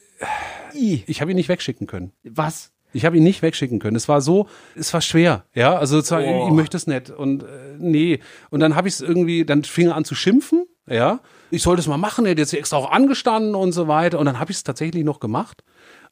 I. 0.74 1.04
ich 1.06 1.20
habe 1.20 1.30
ihn 1.30 1.36
nicht 1.36 1.48
wegschicken 1.48 1.86
können. 1.86 2.12
Was? 2.24 2.72
Ich 2.92 3.04
habe 3.04 3.16
ihn 3.16 3.22
nicht 3.22 3.42
wegschicken 3.42 3.78
können. 3.78 3.96
Es 3.96 4.08
war 4.08 4.20
so, 4.20 4.48
es 4.74 4.92
war 4.94 5.00
schwer, 5.00 5.44
ja. 5.54 5.76
Also 5.78 6.00
sagen, 6.00 6.26
Oh. 6.28 6.46
ich 6.48 6.54
möchte 6.54 6.76
es 6.76 6.86
nicht 6.86 7.10
und 7.10 7.42
äh, 7.42 7.46
nee. 7.78 8.20
Und 8.50 8.60
dann 8.60 8.74
habe 8.74 8.88
ich 8.88 8.94
es 8.94 9.00
irgendwie, 9.00 9.44
dann 9.44 9.64
fing 9.64 9.88
er 9.88 9.96
an 9.96 10.04
zu 10.04 10.14
schimpfen, 10.14 10.64
ja. 10.88 11.20
Ich 11.50 11.62
sollte 11.62 11.80
es 11.80 11.86
mal 11.86 11.96
machen, 11.98 12.24
er 12.26 12.32
hat 12.32 12.38
jetzt 12.38 12.52
extra 12.54 12.76
auch 12.76 12.90
angestanden 12.90 13.54
und 13.54 13.72
so 13.72 13.88
weiter. 13.88 14.18
Und 14.18 14.26
dann 14.26 14.38
habe 14.38 14.50
ich 14.50 14.58
es 14.58 14.64
tatsächlich 14.64 15.04
noch 15.04 15.18
gemacht. 15.20 15.62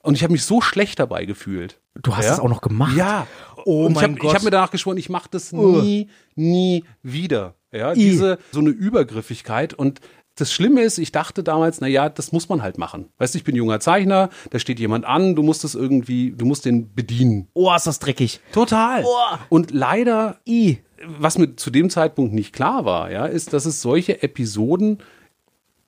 Und 0.03 0.15
ich 0.15 0.23
habe 0.23 0.33
mich 0.33 0.45
so 0.45 0.61
schlecht 0.61 0.99
dabei 0.99 1.25
gefühlt. 1.25 1.81
Du 1.95 2.17
hast 2.17 2.27
ja? 2.27 2.33
es 2.35 2.41
auch 2.41 2.49
noch 2.49 2.61
gemacht? 2.61 2.97
Ja. 2.97 3.27
Oh 3.65 3.85
und 3.87 3.93
ich 3.93 3.97
mein 3.97 4.05
habe 4.13 4.15
Gott. 4.21 4.35
hab 4.35 4.43
mir 4.45 4.51
danach 4.51 4.71
geschworen, 4.71 4.97
ich 4.99 5.09
mache 5.09 5.29
das 5.31 5.53
nie, 5.53 6.09
nie 6.37 6.85
wieder. 7.03 7.55
Ja, 7.73 7.93
diese 7.95 8.39
so 8.53 8.61
eine 8.61 8.71
Übergriffigkeit 8.71 9.75
und 9.75 10.01
das 10.37 10.53
Schlimme 10.53 10.83
ist, 10.83 10.99
ich 10.99 11.13
dachte 11.13 11.43
damals, 11.43 11.81
na 11.81 11.87
ja, 11.87 12.09
das 12.09 12.31
muss 12.33 12.49
man 12.49 12.63
halt 12.63 12.79
machen. 12.79 13.09
Weißt 13.19 13.35
du, 13.35 13.39
ich 13.39 13.45
bin 13.45 13.57
junger 13.57 13.81
Zeichner, 13.81 14.29
da 14.51 14.59
steht 14.59 14.79
jemand 14.79 15.05
an, 15.05 15.35
du 15.35 15.43
musst 15.43 15.65
es 15.65 15.75
irgendwie, 15.75 16.33
du 16.37 16.45
musst 16.47 16.65
den 16.65 16.95
bedienen. 16.95 17.49
Oh, 17.55 17.75
ist 17.75 17.87
das 17.87 17.99
dreckig. 17.99 18.41
Total. 18.53 19.03
Boah. 19.03 19.41
Und 19.49 19.71
leider, 19.73 20.39
I. 20.47 20.79
was 21.07 21.39
mir 21.39 21.57
zu 21.57 21.71
dem 21.71 21.91
Zeitpunkt 21.91 22.33
nicht 22.35 22.53
klar 22.53 22.85
war, 22.85 23.11
ja, 23.11 23.27
ist, 23.27 23.53
dass 23.53 23.65
es 23.67 23.83
solche 23.83 24.23
Episoden 24.23 24.99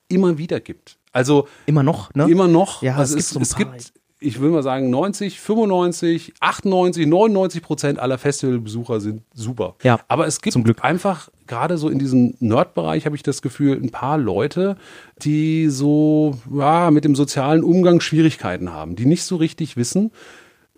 immer 0.07 0.37
wieder 0.37 0.59
gibt. 0.59 0.97
Also 1.11 1.47
Immer 1.65 1.83
noch, 1.83 2.13
ne? 2.13 2.27
immer 2.29 2.47
noch. 2.47 2.81
Ja, 2.81 2.95
also 2.97 3.17
es 3.17 3.25
es, 3.25 3.33
gibt 3.33 3.33
so 3.33 3.39
ein 3.39 3.43
es 3.43 3.67
paar. 3.67 3.73
gibt, 3.77 3.93
ich 4.19 4.41
will 4.41 4.49
mal 4.49 4.63
sagen, 4.63 4.89
90, 4.89 5.39
95, 5.39 6.33
98, 6.39 7.07
99 7.07 7.61
Prozent 7.61 7.99
aller 7.99 8.17
Festivalbesucher 8.17 8.99
sind 8.99 9.23
super. 9.33 9.75
Ja, 9.83 9.99
Aber 10.07 10.27
es 10.27 10.41
gibt 10.41 10.53
zum 10.53 10.63
Glück. 10.63 10.83
einfach, 10.83 11.29
gerade 11.49 11.77
so 11.77 11.89
in 11.89 11.99
diesem 11.99 12.35
Nerd-Bereich 12.39 13.05
habe 13.05 13.17
ich 13.17 13.23
das 13.23 13.41
Gefühl, 13.41 13.75
ein 13.75 13.89
paar 13.89 14.17
Leute, 14.17 14.77
die 15.21 15.67
so 15.67 16.37
ja, 16.55 16.91
mit 16.91 17.03
dem 17.03 17.15
sozialen 17.15 17.63
Umgang 17.63 17.99
Schwierigkeiten 17.99 18.71
haben, 18.71 18.95
die 18.95 19.05
nicht 19.05 19.23
so 19.23 19.35
richtig 19.35 19.75
wissen, 19.75 20.11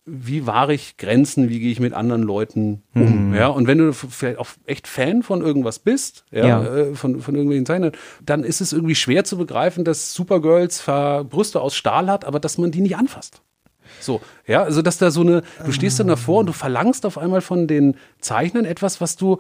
wie 0.06 0.48
wahre 0.48 0.74
ich 0.74 0.98
Grenzen, 0.98 1.50
wie 1.50 1.60
gehe 1.60 1.72
ich 1.72 1.80
mit 1.80 1.94
anderen 1.94 2.24
Leuten 2.24 2.82
um. 2.96 3.30
Mhm. 3.30 3.36
Ja, 3.36 3.48
und 3.48 3.68
wenn 3.68 3.78
du 3.78 3.94
vielleicht 3.94 4.40
auch 4.40 4.48
echt 4.66 4.88
Fan 4.88 5.22
von 5.22 5.42
irgendwas 5.42 5.80
bist, 5.80 6.26
ja, 6.32 6.48
Ja. 6.48 6.76
Äh, 6.76 6.96
von, 6.96 7.22
von 7.22 7.36
irgendwelchen 7.36 7.68
Zeichnern, 7.68 7.92
dann 8.26 8.44
ist 8.44 8.62
es 8.62 8.74
irgendwie 8.74 8.96
schwer 8.96 9.24
zu 9.24 9.38
begreifen, 9.38 9.84
dass 9.84 10.14
Supergirl 10.14 10.70
zwar 10.72 11.24
Brüste 11.24 11.62
aus 11.62 11.76
Stahl 11.76 12.10
hat, 12.10 12.26
aber 12.26 12.40
dass 12.40 12.58
man 12.58 12.72
die 12.72 12.82
nicht 12.82 12.98
anfasst. 12.98 13.42
So, 14.00 14.22
ja, 14.48 14.64
also 14.64 14.82
dass 14.82 14.98
da 14.98 15.12
so 15.12 15.22
eine, 15.22 15.44
du 15.66 15.72
stehst 15.72 16.00
dann 16.00 16.08
davor 16.08 16.40
und 16.40 16.46
du 16.48 16.54
verlangst 16.54 17.06
auf 17.06 17.18
einmal 17.18 17.42
von 17.42 17.68
den 17.68 17.96
Zeichnern 18.20 18.66
etwas, 18.66 19.02
was 19.02 19.18
du 19.18 19.40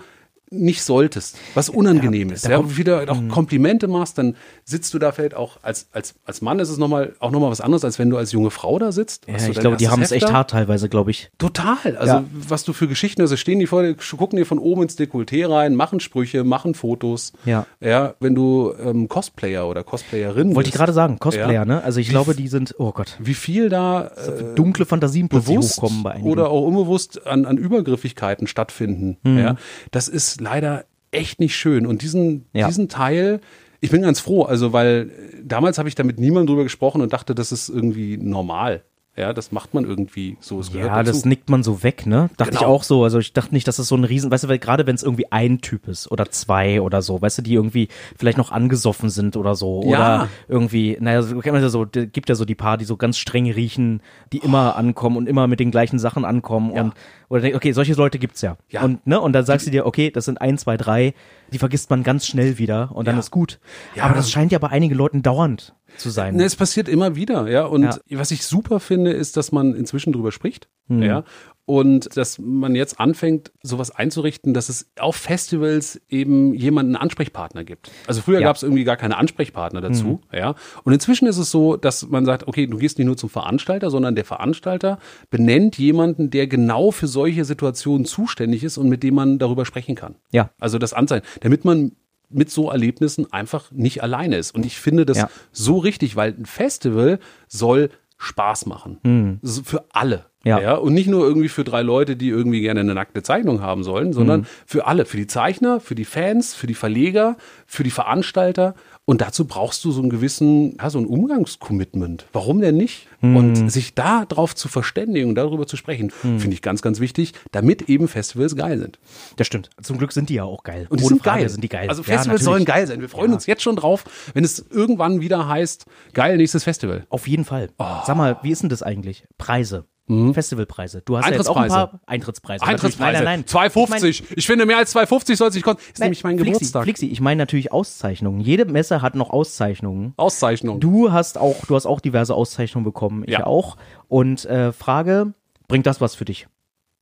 nicht 0.53 0.83
solltest, 0.83 1.37
was 1.53 1.69
unangenehm 1.69 2.29
ist. 2.29 2.45
Ja, 2.45 2.57
kommt- 2.57 2.77
wieder 2.77 3.05
auch 3.09 3.21
Komplimente 3.29 3.87
machst, 3.87 4.17
dann 4.17 4.35
sitzt 4.65 4.93
du 4.93 4.99
da 4.99 5.13
vielleicht 5.13 5.33
auch 5.33 5.57
als, 5.61 5.87
als, 5.93 6.15
als 6.25 6.41
Mann 6.41 6.59
ist 6.59 6.67
es 6.69 6.77
nochmal, 6.77 7.13
auch 7.19 7.31
nochmal 7.31 7.49
was 7.51 7.61
anderes, 7.61 7.85
als 7.85 7.97
wenn 7.99 8.09
du 8.09 8.17
als 8.17 8.33
junge 8.33 8.51
Frau 8.51 8.77
da 8.77 8.91
sitzt. 8.91 9.27
Ja, 9.27 9.35
ich 9.35 9.57
glaube, 9.59 9.77
die 9.77 9.87
haben 9.87 10.01
es 10.01 10.11
echt 10.11 10.31
hart 10.31 10.49
teilweise, 10.49 10.89
glaube 10.89 11.09
ich. 11.11 11.31
Total. 11.37 11.95
Also, 11.97 12.13
Ja. 12.15 12.23
was 12.49 12.65
du 12.65 12.73
für 12.73 12.89
Geschichten 12.89 13.21
hast, 13.21 13.37
stehen 13.39 13.59
die 13.59 13.65
vor 13.67 13.81
dir, 13.81 13.95
gucken 14.17 14.37
dir 14.37 14.45
von 14.45 14.59
oben 14.59 14.83
ins 14.83 14.97
Dekolleté 14.97 15.49
rein, 15.49 15.73
machen 15.75 16.01
Sprüche, 16.01 16.43
machen 16.43 16.75
Fotos. 16.75 17.31
Ja. 17.45 17.65
Ja, 17.79 18.15
wenn 18.19 18.35
du 18.35 18.73
ähm, 18.83 19.07
Cosplayer 19.07 19.67
oder 19.69 19.85
Cosplayerin 19.85 20.53
Wollte 20.53 20.67
ich 20.69 20.75
gerade 20.75 20.91
sagen, 20.91 21.17
Cosplayer, 21.19 21.51
Ja. 21.53 21.65
ne? 21.65 21.81
Also 21.81 22.01
ich 22.01 22.09
glaube, 22.09 22.35
die 22.35 22.49
sind, 22.49 22.75
oh 22.77 22.91
Gott, 22.91 23.15
Wie 23.19 23.35
viel 23.35 23.69
da 23.69 24.07
äh, 24.07 24.53
dunkle 24.55 24.85
Fantasien 24.85 25.29
bewusst 25.29 25.77
hochkommen 25.77 26.03
bei 26.03 26.11
einigen. 26.11 26.29
oder 26.29 26.49
auch 26.49 26.63
unbewusst 26.63 27.25
an, 27.25 27.45
an 27.45 27.57
Übergriffigkeiten 27.57 28.47
stattfinden. 28.47 29.17
Mhm. 29.23 29.37
Ja, 29.37 29.55
das 29.91 30.09
ist 30.09 30.40
leider 30.41 30.85
echt 31.11 31.39
nicht 31.39 31.55
schön. 31.55 31.85
Und 31.85 32.01
diesen, 32.01 32.45
Ja. 32.53 32.67
diesen 32.67 32.89
Teil, 32.89 33.39
ich 33.79 33.91
bin 33.91 34.01
ganz 34.01 34.19
froh, 34.19 34.43
also 34.43 34.73
weil 34.73 35.09
äh, 35.09 35.37
damals 35.43 35.77
habe 35.77 35.87
ich 35.89 35.95
da 35.95 36.03
mit 36.03 36.19
niemandem 36.19 36.47
drüber 36.47 36.63
gesprochen 36.63 37.01
und 37.01 37.13
dachte, 37.13 37.35
das 37.35 37.51
ist 37.51 37.69
irgendwie 37.69 38.17
normal. 38.17 38.83
Ja, 39.17 39.33
das 39.33 39.51
macht 39.51 39.73
man 39.73 39.83
irgendwie 39.83 40.37
so. 40.39 40.61
Es 40.61 40.71
gehört 40.71 40.87
Ja, 40.87 41.03
das 41.03 41.17
dazu. 41.17 41.27
nickt 41.27 41.49
man 41.49 41.63
so 41.63 41.83
weg, 41.83 42.05
ne? 42.05 42.29
Dachte 42.37 42.53
ich 42.53 42.59
Genau. 42.59 42.71
auch 42.71 42.83
so. 42.83 43.03
Also 43.03 43.19
ich 43.19 43.33
dachte 43.33 43.53
nicht, 43.53 43.67
dass 43.67 43.75
das 43.75 43.89
so 43.89 43.95
ein 43.95 44.05
Riesen, 44.05 44.31
weißt 44.31 44.45
du, 44.45 44.47
weil 44.47 44.57
gerade 44.57 44.87
wenn 44.87 44.95
es 44.95 45.03
irgendwie 45.03 45.29
ein 45.33 45.59
Typ 45.59 45.89
ist 45.89 46.09
oder 46.09 46.31
zwei 46.31 46.79
oder 46.79 47.01
so, 47.01 47.21
weißt 47.21 47.39
du, 47.39 47.41
die 47.41 47.53
irgendwie 47.53 47.89
vielleicht 48.17 48.37
noch 48.37 48.51
angesoffen 48.53 49.09
sind 49.09 49.35
oder 49.35 49.55
so. 49.55 49.83
Ja. 49.83 49.89
Oder 49.89 50.27
irgendwie, 50.47 50.97
naja, 51.01 51.21
man 51.21 51.61
ja 51.61 51.67
so, 51.69 51.85
gibt 51.85 52.29
ja 52.29 52.35
so 52.35 52.45
die 52.45 52.55
paar, 52.55 52.77
die 52.77 52.85
so 52.85 52.95
ganz 52.95 53.17
streng 53.17 53.51
riechen, 53.51 54.01
die 54.31 54.37
immer 54.37 54.77
ankommen 54.77 55.17
und 55.17 55.27
immer 55.27 55.45
mit 55.47 55.59
den 55.59 55.71
gleichen 55.71 55.99
Sachen 55.99 56.23
ankommen 56.23 56.71
und 56.71 56.93
oder 57.27 57.41
denk, 57.41 57.55
okay, 57.55 57.71
solche 57.71 57.93
Leute 57.93 58.17
gibt's 58.19 58.41
ja. 58.41 58.57
Ja. 58.69 58.83
Und, 58.83 59.07
ne, 59.07 59.19
und 59.19 59.31
dann 59.33 59.45
sagst 59.45 59.65
du 59.65 59.71
dir, 59.71 59.85
okay, 59.85 60.09
das 60.11 60.25
sind 60.25 60.41
ein, 60.41 60.57
zwei, 60.57 60.75
drei, 60.75 61.13
die 61.53 61.59
vergisst 61.59 61.89
man 61.89 62.03
ganz 62.03 62.25
schnell 62.25 62.57
wieder 62.57 62.91
und 62.93 63.07
dann 63.07 63.15
Ja. 63.15 63.19
ist 63.19 63.31
gut. 63.31 63.59
Ja. 63.95 64.03
Aber 64.03 64.15
das 64.15 64.29
scheint 64.31 64.51
ja 64.51 64.59
bei 64.59 64.67
einigen 64.69 64.95
Leuten 64.95 65.21
dauernd 65.21 65.73
zu 65.97 66.09
sein. 66.09 66.35
Ne, 66.35 66.43
es 66.45 66.55
passiert 66.55 66.87
immer 66.89 67.15
wieder, 67.15 67.47
ja. 67.49 67.65
Und 67.65 67.83
Ja. 67.83 67.97
was 68.11 68.31
ich 68.31 68.43
super 68.45 68.79
finde, 68.79 69.11
ist, 69.11 69.37
dass 69.37 69.51
man 69.51 69.73
inzwischen 69.75 70.13
drüber 70.13 70.31
spricht, 70.31 70.67
Mhm. 70.87 71.03
ja. 71.03 71.23
Und 71.65 72.17
dass 72.17 72.37
man 72.39 72.75
jetzt 72.75 72.99
anfängt, 72.99 73.51
sowas 73.63 73.91
einzurichten, 73.91 74.53
dass 74.53 74.67
es 74.67 74.89
auf 74.99 75.15
Festivals 75.15 76.01
eben 76.09 76.53
jemanden 76.53 76.95
Ansprechpartner 76.97 77.63
gibt. 77.63 77.91
Also 78.07 78.21
früher 78.21 78.37
Ja. 78.37 78.41
Mhm. 78.41 78.43
gab 78.45 78.55
es 78.57 78.63
irgendwie 78.63 78.83
gar 78.83 78.97
keine 78.97 79.15
Ansprechpartner 79.17 79.79
dazu, 79.79 80.19
ja. 80.33 80.55
Und 80.83 80.91
inzwischen 80.93 81.27
ist 81.27 81.37
es 81.37 81.49
so, 81.51 81.77
dass 81.77 82.09
man 82.09 82.25
sagt, 82.25 82.47
okay, 82.47 82.65
du 82.67 82.77
gehst 82.77 82.97
nicht 82.97 83.07
nur 83.07 83.15
zum 83.15 83.29
Veranstalter, 83.29 83.89
sondern 83.89 84.15
der 84.15 84.25
Veranstalter 84.25 84.97
benennt 85.29 85.77
jemanden, 85.77 86.29
der 86.29 86.47
genau 86.47 86.91
für 86.91 87.07
solche 87.07 87.45
Situationen 87.45 88.05
zuständig 88.05 88.63
ist 88.63 88.77
und 88.77 88.89
mit 88.89 89.03
dem 89.03 89.13
man 89.15 89.39
darüber 89.39 89.63
sprechen 89.65 89.95
kann. 89.95 90.15
Ja. 90.31 90.49
Also 90.59 90.77
das 90.77 90.93
Anzeigen, 90.93 91.25
damit 91.41 91.63
man 91.63 91.93
mit 92.33 92.49
so 92.51 92.69
Erlebnissen 92.69 93.31
einfach 93.31 93.71
nicht 93.71 94.03
alleine 94.03 94.37
ist. 94.37 94.53
Und 94.55 94.65
ich 94.65 94.79
finde 94.79 95.05
das 95.05 95.17
Ja. 95.17 95.29
so 95.51 95.77
richtig, 95.77 96.15
weil 96.15 96.33
ein 96.37 96.45
Festival 96.45 97.19
soll 97.47 97.89
Spaß 98.17 98.67
machen. 98.67 99.39
So 99.41 99.63
Für 99.63 99.85
alle. 99.91 100.25
Hm. 100.43 100.57
Ja. 100.61 100.75
Und 100.75 100.93
nicht 100.93 101.07
nur 101.07 101.23
irgendwie 101.25 101.49
für 101.49 101.63
drei 101.63 101.81
Leute, 101.81 102.15
die 102.15 102.29
irgendwie 102.29 102.61
gerne 102.61 102.79
eine 102.81 102.93
nackte 102.95 103.21
Zeichnung 103.23 103.61
haben 103.61 103.83
sollen, 103.83 104.11
sondern 104.13 104.41
Hm. 104.41 104.47
für 104.65 104.85
alle. 104.87 105.05
Für 105.05 105.17
die 105.17 105.27
Zeichner, 105.27 105.79
für 105.79 105.95
die 105.95 106.05
Fans, 106.05 106.53
für 106.53 106.67
die 106.67 106.73
Verleger, 106.75 107.35
für 107.67 107.83
die 107.83 107.89
Veranstalter. 107.91 108.75
Und 109.05 109.19
dazu 109.21 109.45
brauchst 109.45 109.83
du 109.83 109.91
so 109.91 109.99
einen 109.99 110.09
gewissen, 110.09 110.77
ja, 110.79 110.89
so 110.89 110.99
ein 110.99 111.05
Umgangscommitment. 111.05 112.27
Warum 112.33 112.61
denn 112.61 112.77
nicht? 112.77 113.07
Hm. 113.19 113.35
Und 113.35 113.71
sich 113.71 113.95
da 113.95 114.25
drauf 114.25 114.55
zu 114.55 114.67
verständigen 114.69 115.29
und 115.29 115.35
darüber 115.35 115.65
zu 115.67 115.75
sprechen, 115.75 116.11
finde 116.11 116.51
ich 116.53 116.61
ganz, 116.61 116.81
ganz 116.81 116.99
wichtig, 116.99 117.33
damit 117.51 117.89
eben 117.89 118.07
Festivals 118.07 118.55
geil 118.55 118.77
sind. 118.79 118.99
Das 119.37 119.47
stimmt. 119.47 119.69
Zum 119.81 119.97
Glück 119.97 120.11
sind 120.13 120.29
die 120.29 120.35
ja 120.35 120.43
auch 120.43 120.63
geil. 120.63 120.85
Und 120.89 120.99
die 120.99 121.03
Ohne 121.03 121.15
sind 121.15 121.23
Frage 121.23 121.39
geil. 121.41 121.49
sind 121.49 121.63
die 121.63 121.69
geil. 121.69 121.89
Also 121.89 122.01
Ja, 122.03 122.05
Festivals 122.05 122.27
natürlich. 122.27 122.43
sollen 122.43 122.65
geil 122.65 122.87
sein. 122.87 123.01
Wir 123.01 123.09
freuen 123.09 123.33
uns 123.33 123.47
jetzt 123.47 123.63
schon 123.63 123.75
drauf, 123.75 124.05
wenn 124.33 124.43
es 124.43 124.63
irgendwann 124.69 125.19
wieder 125.19 125.47
heißt, 125.47 125.85
geil, 126.13 126.37
nächstes 126.37 126.63
Festival. 126.63 127.05
Auf 127.09 127.27
jeden 127.27 127.43
Fall. 127.43 127.69
Oh. 127.79 127.85
Sag 128.05 128.15
mal, 128.15 128.37
wie 128.43 128.51
ist 128.51 128.61
denn 128.61 128.69
das 128.69 128.83
eigentlich? 128.83 129.25
Preise. 129.37 129.85
Festivalpreise. 130.33 131.01
Du 131.03 131.17
hast 131.17 131.25
ja 131.29 131.33
jetzt 131.35 131.47
auch 131.49 131.55
Eintrittspreise. 131.57 131.81
ein 131.83 131.89
paar 131.89 131.99
Eintrittspreise. 132.07 132.65
Eintrittspreise. 132.65 133.23
Nein, 133.23 133.23
nein, 133.23 133.45
nein. 133.51 133.69
2,50. 133.71 134.23
Ich, 134.35 134.45
finde, 134.47 134.65
mehr 134.65 134.77
als 134.77 134.95
2,50 134.95 135.35
soll 135.35 135.49
es 135.49 135.55
nicht 135.55 135.63
kosten. 135.63 135.81
Ist 135.81 135.99
Nein, 135.99 136.07
nämlich 136.07 136.23
mein 136.23 136.37
Flixi, 136.37 136.51
Geburtstag. 136.53 136.83
Flixi, 136.83 137.07
ich 137.07 137.21
meine 137.21 137.39
natürlich 137.39 137.71
Auszeichnungen. 137.71 138.39
Jede 138.41 138.65
Messe 138.65 139.01
hat 139.01 139.15
noch 139.15 139.29
Auszeichnungen. 139.29 140.13
Auszeichnung. 140.17 140.79
Du 140.79 141.11
hast 141.11 141.37
auch, 141.37 141.65
du 141.65 141.75
hast 141.75 141.85
auch 141.85 141.99
diverse 141.99 142.33
Auszeichnungen 142.35 142.85
bekommen. 142.85 143.23
Ich 143.25 143.31
Ja. 143.33 143.45
auch. 143.45 143.77
Und 144.07 144.45
äh, 144.45 144.71
Frage, 144.73 145.33
bringt 145.67 145.85
das 145.85 146.01
was 146.01 146.15
für 146.15 146.25
dich? 146.25 146.47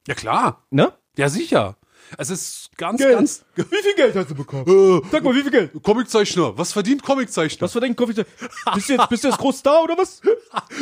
Ja, 0.08 0.14
klar. 0.16 0.64
Ne? 0.70 0.92
Ja, 1.18 1.30
sicher. 1.30 1.76
Es 2.18 2.30
ist 2.30 2.70
ganz, 2.78 3.02
ganz. 3.02 3.46
Wie 3.56 3.64
viel 3.64 3.94
Geld 3.96 4.16
hast 4.16 4.30
du 4.32 4.36
bekommen? 4.36 5.02
Sag 5.12 5.24
mal, 5.24 5.36
wie 5.36 5.42
viel 5.42 5.52
Geld? 5.52 5.72
Comiczeichner. 5.84 6.58
Was 6.58 6.74
verdient 6.74 7.04
Comiczeichner? 7.04 7.62
Was 7.62 7.74
dein 7.74 7.96
Kaffee? 7.96 8.26
Bist 8.74 8.90
du 8.90 8.94
jetzt, 8.94 9.10
bist 9.10 9.24
du 9.24 9.28
jetzt 9.28 9.38
groß 9.38 9.62
da 9.64 9.80
oder 9.82 9.98
was? 9.98 10.22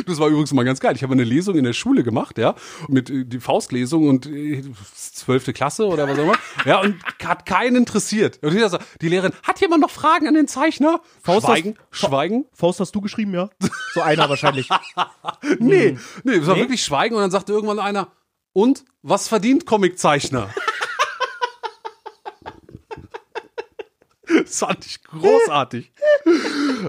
Das 0.06 0.18
war 0.18 0.28
übrigens 0.28 0.52
mal 0.52 0.64
ganz 0.64 0.80
geil. 0.80 0.94
Ich 0.96 1.02
habe 1.02 1.12
eine 1.12 1.24
Lesung 1.24 1.56
in 1.56 1.64
der 1.64 1.72
Schule 1.72 2.02
gemacht, 2.02 2.38
ja, 2.38 2.54
mit 2.88 3.10
äh, 3.10 3.24
die 3.24 3.40
Faustlesung 3.40 4.08
und 4.08 4.26
äh, 4.26 4.62
zwölfte 4.94 5.52
Klasse 5.52 5.86
oder 5.86 6.08
was 6.08 6.18
auch 6.18 6.22
immer. 6.22 6.36
Ja, 6.64 6.80
und 6.80 6.96
hat 7.24 7.44
keinen 7.46 7.76
interessiert. 7.76 8.38
Und 8.42 8.52
jeder 8.54 8.70
so, 8.70 8.78
die 9.00 9.08
Lehrerin, 9.08 9.32
hat 9.42 9.60
jemand 9.60 9.82
noch 9.82 9.90
Fragen 9.90 10.26
an 10.28 10.34
den 10.34 10.48
Zeichner? 10.48 11.00
Faust, 11.22 11.46
Schweigen, 11.46 11.74
hast- 11.90 11.98
Schweigen. 11.98 12.46
Faust 12.52 12.80
hast 12.80 12.94
du 12.94 13.00
geschrieben, 13.00 13.34
ja? 13.34 13.50
So 13.94 14.00
einer 14.02 14.28
wahrscheinlich. 14.28 14.68
Nee, 15.58 15.98
nee, 16.24 16.32
es 16.36 16.46
war 16.46 16.56
wirklich 16.56 16.82
Schweigen 16.82 17.14
und 17.14 17.20
dann 17.22 17.30
sagte 17.30 17.52
irgendwann 17.52 17.78
einer, 17.78 18.08
und 18.52 18.84
was 19.02 19.28
verdient 19.28 19.66
Comiczeichner? 19.66 20.48
Das 24.44 24.58
fand 24.58 24.84
ich 24.86 25.02
großartig. 25.02 25.90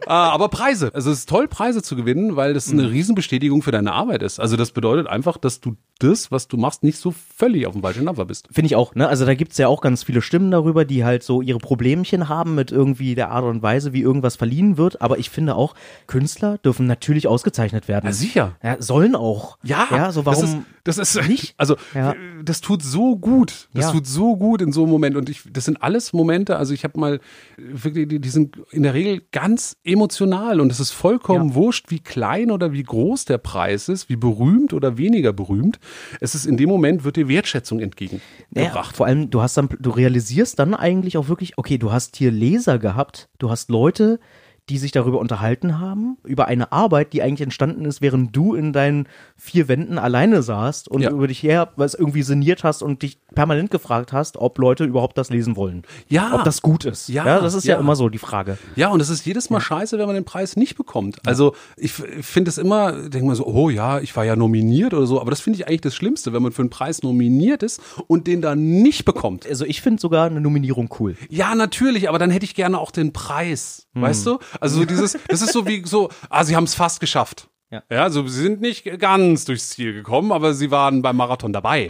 ah, 0.06 0.30
aber 0.30 0.50
Preise. 0.50 0.92
Also 0.94 1.12
es 1.12 1.20
ist 1.20 1.30
toll, 1.30 1.48
Preise 1.48 1.82
zu 1.82 1.96
gewinnen, 1.96 2.36
weil 2.36 2.54
das 2.54 2.70
eine 2.72 2.90
Riesenbestätigung 2.92 3.62
für 3.62 3.72
deine 3.72 3.94
Arbeit 3.94 4.24
ist. 4.24 4.40
Also 4.40 4.56
das 4.58 4.72
bedeutet 4.72 5.08
einfach, 5.08 5.38
dass 5.38 5.60
du 5.62 5.76
das, 6.00 6.32
was 6.32 6.48
du 6.48 6.56
machst, 6.58 6.84
nicht 6.84 6.98
so 6.98 7.12
völlig 7.36 7.68
auf 7.68 7.74
dem 7.74 7.82
falschen 7.82 8.06
Dampfer 8.06 8.26
bist. 8.26 8.48
Finde 8.52 8.68
ich 8.68 8.76
auch, 8.76 8.96
ne? 8.96 9.08
Also 9.08 9.26
da 9.26 9.36
gibt's 9.36 9.58
ja 9.58 9.68
auch 9.68 9.82
ganz 9.82 10.04
viele 10.04 10.22
Stimmen 10.22 10.50
darüber, 10.52 10.86
die 10.86 11.04
halt 11.04 11.24
so 11.24 11.42
ihre 11.42 11.60
Problemchen 11.60 12.30
haben 12.30 12.56
mit 12.56 12.72
irgendwie 12.72 13.16
der 13.16 13.32
Art 13.32 13.44
und 13.44 13.62
Weise, 13.62 13.92
wie 13.94 14.02
irgendwas 14.02 14.36
verliehen 14.38 14.78
wird. 14.78 15.02
Aber 15.02 15.18
ich 15.20 15.30
finde 15.30 15.56
auch, 15.56 15.76
Künstler 16.08 16.58
dürfen 16.60 16.86
natürlich 16.88 17.28
ausgezeichnet 17.28 17.88
werden. 17.88 18.06
Ja, 18.06 18.14
sicher. 18.14 18.56
Ja, 18.64 18.82
sollen 18.82 19.16
auch. 19.16 19.58
Ja, 19.64 20.12
so 20.12 20.26
warum 20.26 20.66
das 20.86 20.98
ist, 20.98 21.10
das 21.14 21.16
ist 21.22 21.28
nicht? 21.30 21.54
Also 21.58 21.76
Ja. 21.94 22.16
das 22.44 22.62
tut 22.62 22.82
so 22.82 23.18
gut. 23.18 23.68
Das 23.74 23.86
Ja. 23.88 23.92
tut 23.92 24.08
so 24.08 24.38
gut 24.38 24.62
in 24.62 24.72
so 24.72 24.84
einem 24.84 24.92
Moment. 24.92 25.18
Und 25.18 25.30
ich, 25.30 25.42
das 25.52 25.66
sind 25.66 25.84
alles 25.84 26.14
Momente. 26.14 26.56
Also 26.56 26.74
ich 26.74 26.84
habe 26.86 26.98
mal 27.00 27.20
wirklich, 27.58 28.08
die, 28.08 28.20
die 28.20 28.30
sind 28.30 28.58
in 28.72 28.84
der 28.84 28.94
Regel 28.94 29.22
ganz 29.32 29.78
emotional 29.84 30.60
und 30.62 30.72
es 30.72 30.80
ist 30.80 30.92
vollkommen 30.92 31.50
Ja. 31.50 31.56
wurscht, 31.56 31.90
wie 31.92 32.00
klein 32.00 32.52
oder 32.52 32.72
wie 32.74 32.84
groß 32.84 33.26
der 33.26 33.38
Preis 33.38 33.90
ist, 33.90 34.10
wie 34.10 34.16
berühmt 34.16 34.74
oder 34.74 34.98
weniger 34.98 35.34
berühmt. 35.34 35.80
Es 36.20 36.36
ist 36.36 36.46
in 36.46 36.58
dem 36.58 36.70
Moment 36.70 37.04
wird 37.04 37.16
dir 37.18 37.28
Wertschätzung 37.28 37.80
Ja, 37.80 37.86
entgegengebracht. 37.86 38.96
vor 38.96 39.06
allem, 39.06 39.30
du 39.30 39.42
hast 39.42 39.58
dann, 39.58 39.70
du 39.80 39.90
realisierst 39.90 40.60
dann 40.60 40.74
eigentlich 40.74 41.18
auch 41.18 41.28
wirklich, 41.28 41.58
okay, 41.58 41.78
du 41.78 41.92
hast 41.92 42.16
hier 42.16 42.32
Leser 42.32 42.80
gehabt, 42.80 43.30
du 43.40 43.50
hast 43.50 43.70
Leute, 43.70 44.20
die 44.70 44.78
sich 44.78 44.92
darüber 44.92 45.20
unterhalten 45.20 45.80
haben, 45.80 46.18
über 46.24 46.46
eine 46.48 46.72
Arbeit, 46.72 47.14
die 47.14 47.22
eigentlich 47.22 47.42
entstanden 47.42 47.86
ist, 47.86 48.02
während 48.02 48.36
du 48.36 48.54
in 48.54 48.72
deinen 48.72 49.08
vier 49.36 49.68
Wänden 49.68 49.98
alleine 49.98 50.42
saßt 50.44 50.88
und 50.88 51.02
Ja. 51.02 51.10
über 51.12 51.28
dich 51.28 51.42
her 51.44 51.72
was 51.76 51.94
irgendwie 51.94 52.24
sinniert 52.24 52.64
hast 52.64 52.84
und 52.84 53.02
dich 53.02 53.20
permanent 53.36 53.72
gefragt 53.72 54.14
hast, 54.14 54.38
ob 54.38 54.58
Leute 54.60 54.86
überhaupt 54.86 55.18
das 55.18 55.30
lesen 55.30 55.56
wollen. 55.56 55.84
Ja. 56.08 56.34
Ob 56.34 56.44
das 56.44 56.62
gut 56.62 56.86
ist. 56.86 57.10
Ja, 57.10 57.40
das 57.40 57.54
ist 57.54 57.66
ja, 57.66 57.76
ja. 57.76 57.80
immer 57.80 57.96
so 57.96 58.10
die 58.10 58.18
Frage. 58.18 58.58
Ja, 58.76 58.90
und 58.90 59.02
es 59.02 59.10
ist 59.10 59.26
jedes 59.26 59.50
Mal 59.50 59.60
scheiße, 59.60 59.98
wenn 59.98 60.06
man 60.06 60.16
den 60.16 60.26
Preis 60.26 60.56
nicht 60.56 60.76
bekommt. 60.78 61.18
Also 61.26 61.56
ich 61.78 61.92
finde 61.94 62.50
es 62.50 62.58
immer, 62.58 62.92
denke 63.10 63.26
mal 63.28 63.36
so, 63.36 63.46
oh 63.46 63.70
ja, 63.70 64.00
ich 64.00 64.16
war 64.16 64.26
ja 64.26 64.36
nominiert 64.36 64.94
oder 64.94 65.06
so, 65.06 65.20
aber 65.20 65.32
das 65.32 65.42
finde 65.42 65.60
ich 65.60 65.68
eigentlich 65.68 65.82
das 65.82 65.96
Schlimmste, 65.96 66.34
wenn 66.34 66.44
man 66.44 66.52
für 66.52 66.62
einen 66.62 66.70
Preis 66.70 67.02
nominiert 67.04 67.64
ist 67.64 67.82
und 68.08 68.28
den 68.28 68.42
dann 68.42 68.82
nicht 68.82 69.06
bekommt. 69.06 69.48
Also 69.48 69.66
ich 69.66 69.82
finde 69.82 70.02
sogar 70.02 70.26
eine 70.28 70.42
Nominierung 70.42 70.90
cool. 71.00 71.16
Ja, 71.30 71.56
natürlich, 71.56 72.10
aber 72.10 72.20
dann 72.20 72.32
hätte 72.32 72.46
ich 72.46 72.56
gerne 72.56 72.78
auch 72.80 72.92
den 72.92 73.14
Preis, 73.14 73.88
weißt 73.94 74.26
du? 74.26 74.40
Also 74.60 74.80
so 74.80 74.86
dieses, 74.86 75.18
das 75.28 75.42
ist 75.42 75.54
so 75.54 75.66
wie 75.68 75.84
so, 75.86 76.10
ah, 76.30 76.44
sie 76.44 76.56
haben 76.56 76.66
es 76.66 76.76
fast 76.76 77.00
geschafft. 77.00 77.50
Ja. 77.72 77.84
ja, 77.92 78.04
also 78.04 78.28
sie 78.28 78.42
sind 78.42 78.62
nicht 78.62 78.84
ganz 79.00 79.46
durchs 79.46 79.70
Ziel 79.70 79.94
gekommen, 79.94 80.32
aber 80.32 80.54
sie 80.54 80.72
waren 80.72 81.04
beim 81.04 81.18
Marathon 81.18 81.54
dabei. 81.54 81.88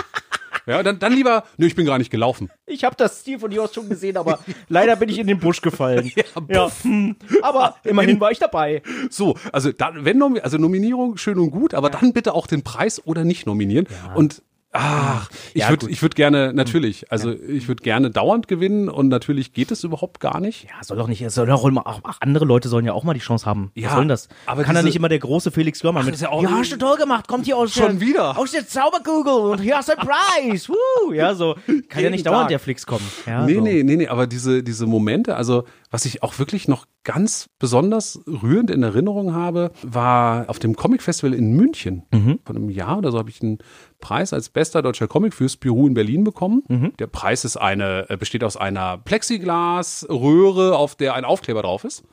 Ja, 0.66 0.84
dann, 0.84 1.00
dann 1.00 1.14
lieber, 1.14 1.46
nö, 1.58 1.66
ich 1.66 1.74
bin 1.74 1.88
gar 1.88 1.98
nicht 1.98 2.12
gelaufen. 2.12 2.52
Ich 2.68 2.84
habe 2.84 2.96
das 2.96 3.24
Ziel 3.24 3.40
von 3.40 3.50
dir 3.50 3.64
aus 3.64 3.74
schon 3.74 3.90
gesehen, 3.90 4.18
aber 4.18 4.38
leider 4.68 4.96
bin 4.98 5.10
ich 5.10 5.18
in 5.18 5.26
den 5.26 5.40
Busch 5.40 5.62
gefallen. 5.62 6.12
Ja, 6.48 6.70
hm, 6.84 7.16
aber 7.42 7.76
immerhin 7.84 8.20
war 8.20 8.32
ich 8.32 8.38
dabei. 8.38 8.84
So, 9.10 9.36
also 9.52 9.72
dann, 9.72 10.06
wenn 10.06 10.22
also 10.40 10.58
Nominierung 10.58 11.18
schön 11.18 11.40
und 11.40 11.50
gut, 11.50 11.74
aber 11.74 11.90
dann 11.90 12.14
bitte 12.14 12.36
auch 12.36 12.46
den 12.46 12.64
Preis 12.64 13.02
oder 13.04 13.24
nicht 13.24 13.48
nominieren. 13.48 13.88
Und 14.14 14.44
ach, 14.72 15.30
ich 15.54 15.62
Ja, 15.62 15.70
würde 15.70 15.90
ich 15.90 16.02
würde 16.02 16.16
gerne 16.16 16.54
natürlich, 16.54 17.12
also 17.12 17.32
ich 17.32 17.68
würde 17.68 17.82
gerne 17.84 18.12
dauernd 18.12 18.48
gewinnen 18.48 18.88
und 18.90 19.08
natürlich 19.08 19.54
geht 19.54 19.72
es 19.72 19.84
überhaupt 19.84 20.20
gar 20.20 20.40
nicht. 20.40 20.66
Ja, 20.66 20.84
soll 20.84 20.98
doch 20.98 21.08
nicht, 21.08 21.28
soll 21.32 21.48
doch 21.48 21.66
immer, 21.66 21.88
auch, 21.88 22.04
auch 22.04 22.18
andere 22.20 22.46
Leute 22.46 22.70
sollen 22.70 22.86
ja 22.86 22.94
auch 22.94 23.04
mal 23.04 23.14
die 23.14 23.20
Chance 23.20 23.46
haben. 23.46 23.72
Ja, 23.76 23.88
Was 23.88 23.92
soll 23.94 24.02
denn 24.04 24.10
das? 24.10 24.28
aber 24.46 24.64
Kann 24.64 24.76
ja 24.76 24.82
diese- 24.82 24.88
nicht 24.90 24.96
immer 24.96 25.10
der 25.10 25.20
große 25.20 25.52
Felix 25.52 25.80
Görmann 25.82 26.06
mit, 26.06 26.20
ja 26.20 26.30
auch- 26.30 26.44
ja, 26.44 26.52
hast 26.52 26.72
du 26.72 26.78
toll 26.78 26.98
gemacht, 26.98 27.28
kommt 27.28 27.46
hier 27.46 27.58
aus 27.58 27.74
Schon 27.74 28.00
der, 28.00 28.02
wieder? 28.08 28.38
aus 28.38 28.52
der 28.52 28.68
Zauberkugel 28.68 29.34
und 29.34 29.60
hier 29.62 29.78
hast 29.78 29.90
du 29.90 29.98
einen 29.98 30.08
Preis, 30.08 30.70
Woo! 30.70 31.14
ja, 31.14 31.34
so, 31.34 31.56
kann 31.90 32.04
ja 32.04 32.10
nicht 32.10 32.26
dauernd 32.26 32.42
Tag. 32.44 32.50
der 32.50 32.60
Flix 32.60 32.86
kommen. 32.86 33.06
Ja, 33.26 33.46
nee, 33.46 33.56
so. 33.56 33.62
nee, 33.62 33.84
nee, 33.84 33.96
nee, 33.96 34.08
aber 34.08 34.28
diese, 34.28 34.62
diese 34.64 34.86
Momente, 34.86 35.36
also 35.36 35.64
was 35.92 36.06
ich 36.06 36.22
auch 36.22 36.38
wirklich 36.38 36.68
noch 36.68 36.86
ganz 37.04 37.50
besonders 37.58 38.20
rührend 38.28 38.70
in 38.70 38.84
Erinnerung 38.84 39.34
habe, 39.34 39.72
war 39.82 40.48
auf 40.48 40.60
dem 40.60 40.76
Comic 40.76 41.02
Festival 41.02 41.34
in 41.34 41.54
München. 41.54 42.04
Mhm. 42.12 42.40
Von 42.46 42.56
einem 42.56 42.70
Jahr 42.70 42.98
oder 42.98 43.12
so 43.12 43.18
habe 43.18 43.30
ich 43.30 43.42
einen 43.42 43.58
Preis 44.00 44.32
als 44.34 44.50
bester 44.50 44.82
deutscher 44.82 45.08
Comic 45.08 45.34
fürs 45.34 45.58
Büro 45.58 45.88
in 45.88 45.94
Berlin 45.96 46.24
bekommen. 46.24 46.64
Mhm. 46.68 46.94
Der 47.00 47.08
Preis 47.08 47.44
ist 47.46 47.58
eine, 47.58 48.10
äh, 48.10 48.18
besteht 48.18 48.44
aus 48.44 48.56
einer 48.58 48.98
Plexiglasröhre, 49.00 50.78
auf 50.78 50.96
der 50.96 51.16
ein 51.16 51.26
Aufkleber 51.26 51.64
drauf 51.64 51.84
ist. 51.84 52.04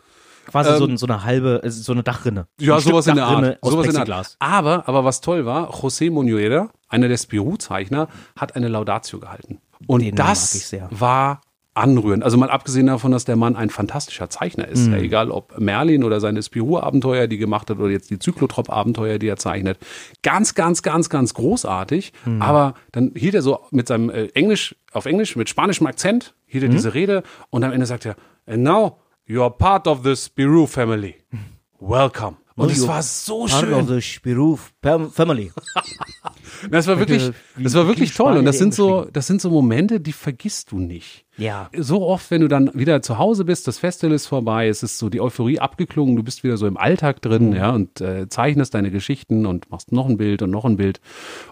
Quasi 0.47 0.79
so, 0.79 0.97
so 0.97 1.07
eine 1.07 1.25
halbe, 1.25 1.63
äh, 1.65 1.71
so 1.71 1.93
eine 1.93 2.03
Dachrinne. 2.03 2.47
Ähm, 2.61 2.67
Ja, 2.67 2.77
Ein 2.77 2.81
sowas 2.81 3.07
in 3.09 3.17
der 3.17 3.27
Art. 3.27 3.59
Sowas 3.63 3.87
in 3.87 3.93
der. 3.95 4.09
Art. 4.09 4.37
Aber, 4.39 4.89
aber 4.89 5.05
was 5.05 5.21
toll 5.21 5.45
war, 5.45 5.71
José 5.75 6.11
Monuera, 6.11 6.71
einer 6.89 7.09
der 7.09 7.17
Spirou-Zeichner, 7.17 8.09
hat 8.37 8.55
eine 8.55 8.69
Laudatio 8.69 9.19
gehalten. 9.19 9.61
Und 9.87 10.03
Den 10.03 10.15
das 10.15 10.73
war 10.91 11.41
anrührend. 11.77 12.23
Also 12.25 12.37
mal 12.37 12.51
abgesehen 12.51 12.87
davon, 12.87 13.13
dass 13.13 13.25
der 13.25 13.37
Mann 13.37 13.55
ein 13.57 13.71
fantastischer 13.71 14.31
Zeichner 14.31 14.67
Mhm. 14.67 14.73
ist. 14.73 14.87
Ja, 14.89 14.97
egal 14.97 15.31
ob 15.31 15.59
Merlin 15.59 16.05
oder 16.05 16.21
seine 16.21 16.43
Spirou-Abenteuer, 16.43 17.27
die 17.27 17.37
gemacht 17.39 17.69
hat, 17.71 17.79
oder 17.79 17.91
jetzt 17.91 18.11
die 18.11 18.19
Zyklotrop-Abenteuer, 18.19 19.19
die 19.19 19.29
er 19.29 19.37
zeichnet. 19.37 19.79
Ganz, 20.23 20.55
ganz, 20.55 20.83
ganz, 20.83 21.09
ganz 21.11 21.35
großartig. 21.35 22.13
Mhm. 22.25 22.43
Aber 22.43 22.75
dann 22.93 23.13
hielt 23.15 23.35
er 23.35 23.43
so 23.43 23.61
mit 23.71 23.89
seinem 23.89 24.11
äh, 24.11 24.27
Englisch, 24.35 24.75
auf 24.93 25.07
Englisch, 25.07 25.37
mit 25.37 25.49
spanischem 25.49 25.87
Akzent, 25.87 26.35
hielt 26.47 26.65
Mhm. 26.65 26.71
er 26.71 26.73
diese 26.75 26.95
Rede 26.95 27.23
und 27.51 27.63
am 27.65 27.73
Ende 27.73 27.87
sagt 27.87 28.07
er, 28.07 28.17
and 28.47 28.63
now 28.63 28.99
you 29.27 29.43
are 29.43 29.51
part 29.51 29.87
of 29.87 30.01
the 30.05 30.17
Spirou 30.17 30.67
family. 30.67 31.15
Welcome. 31.81 32.37
Und 32.55 32.73
es 32.73 32.89
war 32.89 33.03
so 33.03 33.41
Part 33.45 33.67
schön. 33.67 33.75
of 33.75 33.87
the 33.89 34.01
Spirou 34.01 34.59
Family. 35.13 35.53
Das 36.71 36.87
war 36.87 36.99
wirklich, 36.99 37.31
das 37.59 37.75
war 37.75 37.87
wirklich 37.87 38.15
toll. 38.15 38.39
Und 38.39 38.47
das 38.47 38.57
sind 38.59 38.75
so, 38.75 39.07
das 39.13 39.27
sind 39.27 39.41
so 39.43 39.51
Momente, 39.51 40.01
die 40.01 40.13
vergisst 40.13 40.73
du 40.73 40.79
nicht. 40.79 41.26
Ja. 41.39 41.69
So 41.77 42.03
oft, 42.07 42.31
wenn 42.31 42.41
du 42.41 42.49
dann 42.49 42.71
wieder 42.75 43.03
zu 43.03 43.19
Hause 43.19 43.45
bist, 43.45 43.69
das 43.69 43.79
Festival 43.79 44.15
ist 44.15 44.27
vorbei, 44.27 44.69
es 44.69 44.83
ist 44.83 44.99
so 44.99 45.09
die 45.09 45.21
Euphorie 45.21 45.59
abgeklungen, 45.59 46.17
du 46.17 46.23
bist 46.23 46.45
wieder 46.45 46.57
so 46.57 46.67
im 46.67 46.77
Alltag 46.77 47.21
drin, 47.23 47.53
ja, 47.53 47.71
und 47.71 48.01
äh, 48.01 48.29
zeichnest 48.29 48.75
deine 48.75 48.91
Geschichten 48.91 49.47
und 49.47 49.71
machst 49.71 49.93
noch 49.93 50.07
ein 50.09 50.17
Bild 50.17 50.43
und 50.43 50.51
noch 50.51 50.65
ein 50.65 50.77
Bild 50.77 51.01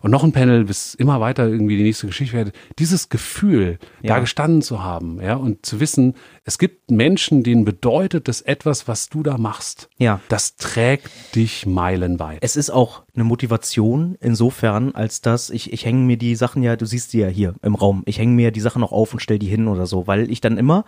und 0.03 0.11
noch 0.11 0.25
ein 0.25 0.33
Panel, 0.33 0.65
bis 0.65 0.95
immer 0.95 1.21
weiter 1.21 1.47
irgendwie 1.49 1.77
die 1.77 1.83
nächste 1.83 2.07
Geschichte 2.07 2.37
wird. 2.37 2.53
Dieses 2.79 3.09
Gefühl, 3.09 3.79
da 4.03 4.09
Ja. 4.15 4.19
gestanden 4.19 4.63
zu 4.63 4.83
haben, 4.83 5.21
ja, 5.23 5.37
und 5.37 5.65
zu 5.65 5.81
wissen, 5.81 6.15
es 6.45 6.59
gibt 6.59 6.91
Menschen, 6.91 7.43
denen 7.43 7.65
bedeutet 7.65 8.29
das 8.29 8.41
etwas, 8.43 8.89
was 8.89 9.09
du 9.09 9.23
da 9.23 9.39
machst. 9.39 9.89
Ja. 9.99 10.21
Das 10.29 10.57
trägt 10.57 11.11
dich 11.35 11.67
meilenweit. 11.67 12.39
Es 12.43 12.57
ist 12.57 12.71
auch 12.71 13.04
eine 13.15 13.25
Motivation 13.25 14.17
insofern, 14.21 14.95
als 14.95 15.21
dass 15.21 15.51
ich, 15.51 15.73
ich 15.73 15.85
hänge 15.85 16.01
mir 16.01 16.17
die 16.17 16.35
Sachen 16.35 16.63
ja, 16.63 16.77
du 16.77 16.87
siehst 16.87 17.13
die 17.13 17.19
ja 17.19 17.29
hier 17.29 17.55
im 17.63 17.75
Raum, 17.75 18.03
ich 18.07 18.19
hänge 18.19 18.33
mir 18.33 18.51
die 18.51 18.61
Sachen 18.61 18.81
noch 18.81 18.93
auf 18.93 19.13
und 19.13 19.21
stell 19.21 19.39
die 19.39 19.47
hin 19.47 19.69
oder 19.69 19.87
so, 19.87 20.07
weil 20.07 20.31
ich 20.31 20.41
dann 20.41 20.59
immer, 20.59 20.85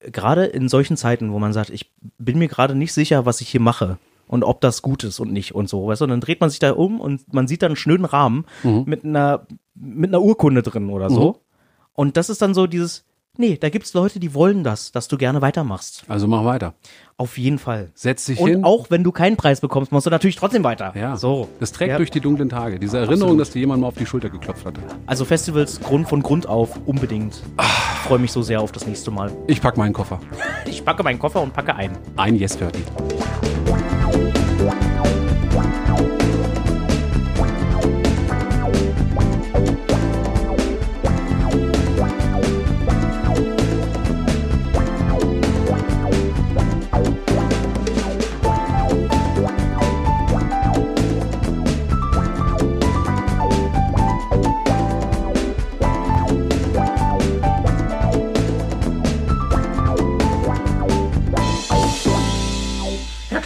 gerade 0.00 0.44
in 0.44 0.68
solchen 0.68 0.96
Zeiten, 0.96 1.32
wo 1.32 1.38
man 1.38 1.52
sagt, 1.52 1.70
ich 1.70 1.92
bin 2.18 2.38
mir 2.38 2.48
gerade 2.48 2.74
nicht 2.74 2.92
sicher, 2.92 3.26
was 3.26 3.40
ich 3.40 3.48
hier 3.48 3.60
mache 3.60 3.98
und 4.26 4.44
ob 4.44 4.60
das 4.60 4.82
gut 4.82 5.04
ist 5.04 5.20
und 5.20 5.32
nicht 5.32 5.54
und 5.54 5.68
so, 5.68 5.86
weißt 5.86 6.00
du, 6.00 6.04
und 6.04 6.10
dann 6.10 6.20
dreht 6.20 6.40
man 6.40 6.50
sich 6.50 6.58
da 6.58 6.72
um 6.72 7.00
und 7.00 7.32
man 7.32 7.46
sieht 7.48 7.62
dann 7.62 7.70
einen 7.70 7.76
schönen 7.76 8.04
Rahmen 8.04 8.44
mit 8.84 9.04
einer, 9.04 9.46
mit 9.74 10.10
einer 10.10 10.22
Urkunde 10.22 10.62
drin 10.62 10.90
oder 10.90 11.10
so. 11.10 11.40
Und 11.94 12.16
das 12.16 12.30
ist 12.30 12.42
dann 12.42 12.54
so 12.54 12.66
dieses, 12.66 13.04
Nee, 13.40 13.56
da 13.56 13.68
gibt 13.68 13.86
es 13.86 13.94
Leute, 13.94 14.18
die 14.18 14.34
wollen 14.34 14.64
das, 14.64 14.90
dass 14.90 15.06
du 15.06 15.16
gerne 15.16 15.40
weitermachst. 15.40 16.02
Also 16.08 16.26
mach 16.26 16.44
weiter. 16.44 16.74
Auf 17.16 17.38
jeden 17.38 17.60
Fall. 17.60 17.92
Setz 17.94 18.24
dich 18.24 18.40
und 18.40 18.48
hin. 18.48 18.58
Und 18.58 18.64
auch 18.64 18.90
wenn 18.90 19.04
du 19.04 19.12
keinen 19.12 19.36
Preis 19.36 19.60
bekommst, 19.60 19.92
machst 19.92 20.06
du 20.06 20.10
natürlich 20.10 20.34
trotzdem 20.34 20.64
weiter. 20.64 20.92
Ja. 20.96 21.16
So. 21.16 21.48
Das 21.60 21.70
trägt 21.70 21.90
ja. 21.90 21.96
durch 21.98 22.10
die 22.10 22.18
dunklen 22.18 22.48
Tage. 22.48 22.80
Diese 22.80 22.98
Erinnerung, 22.98 23.22
Absolut. 23.22 23.40
dass 23.40 23.50
dir 23.50 23.60
jemand 23.60 23.82
mal 23.82 23.86
auf 23.86 23.94
die 23.94 24.06
Schulter 24.06 24.28
geklopft 24.28 24.66
hat. 24.66 24.74
Also 25.06 25.24
Festivals 25.24 25.78
Grund 25.78 26.08
von 26.08 26.20
Grund 26.20 26.48
auf 26.48 26.80
unbedingt. 26.84 27.40
Ach. 27.58 28.02
Ich 28.02 28.08
freue 28.08 28.18
mich 28.18 28.32
so 28.32 28.42
sehr 28.42 28.60
auf 28.60 28.72
das 28.72 28.88
nächste 28.88 29.12
Mal. 29.12 29.30
Ich 29.46 29.60
packe 29.60 29.78
meinen 29.78 29.92
Koffer. 29.92 30.18
ich 30.66 30.84
packe 30.84 31.04
meinen 31.04 31.20
Koffer 31.20 31.40
und 31.40 31.52
packe 31.52 31.76
ein. 31.76 31.96
Ein 32.16 32.34
Yes 32.34 32.58
30. 32.58 32.82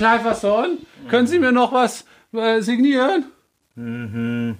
Kleiferson, 0.06 0.78
können 1.08 1.28
Sie 1.28 1.38
mir 1.38 1.52
noch 1.52 1.72
was 1.72 2.04
äh, 2.32 2.60
signieren? 2.60 3.26
Mhm. 3.76 4.56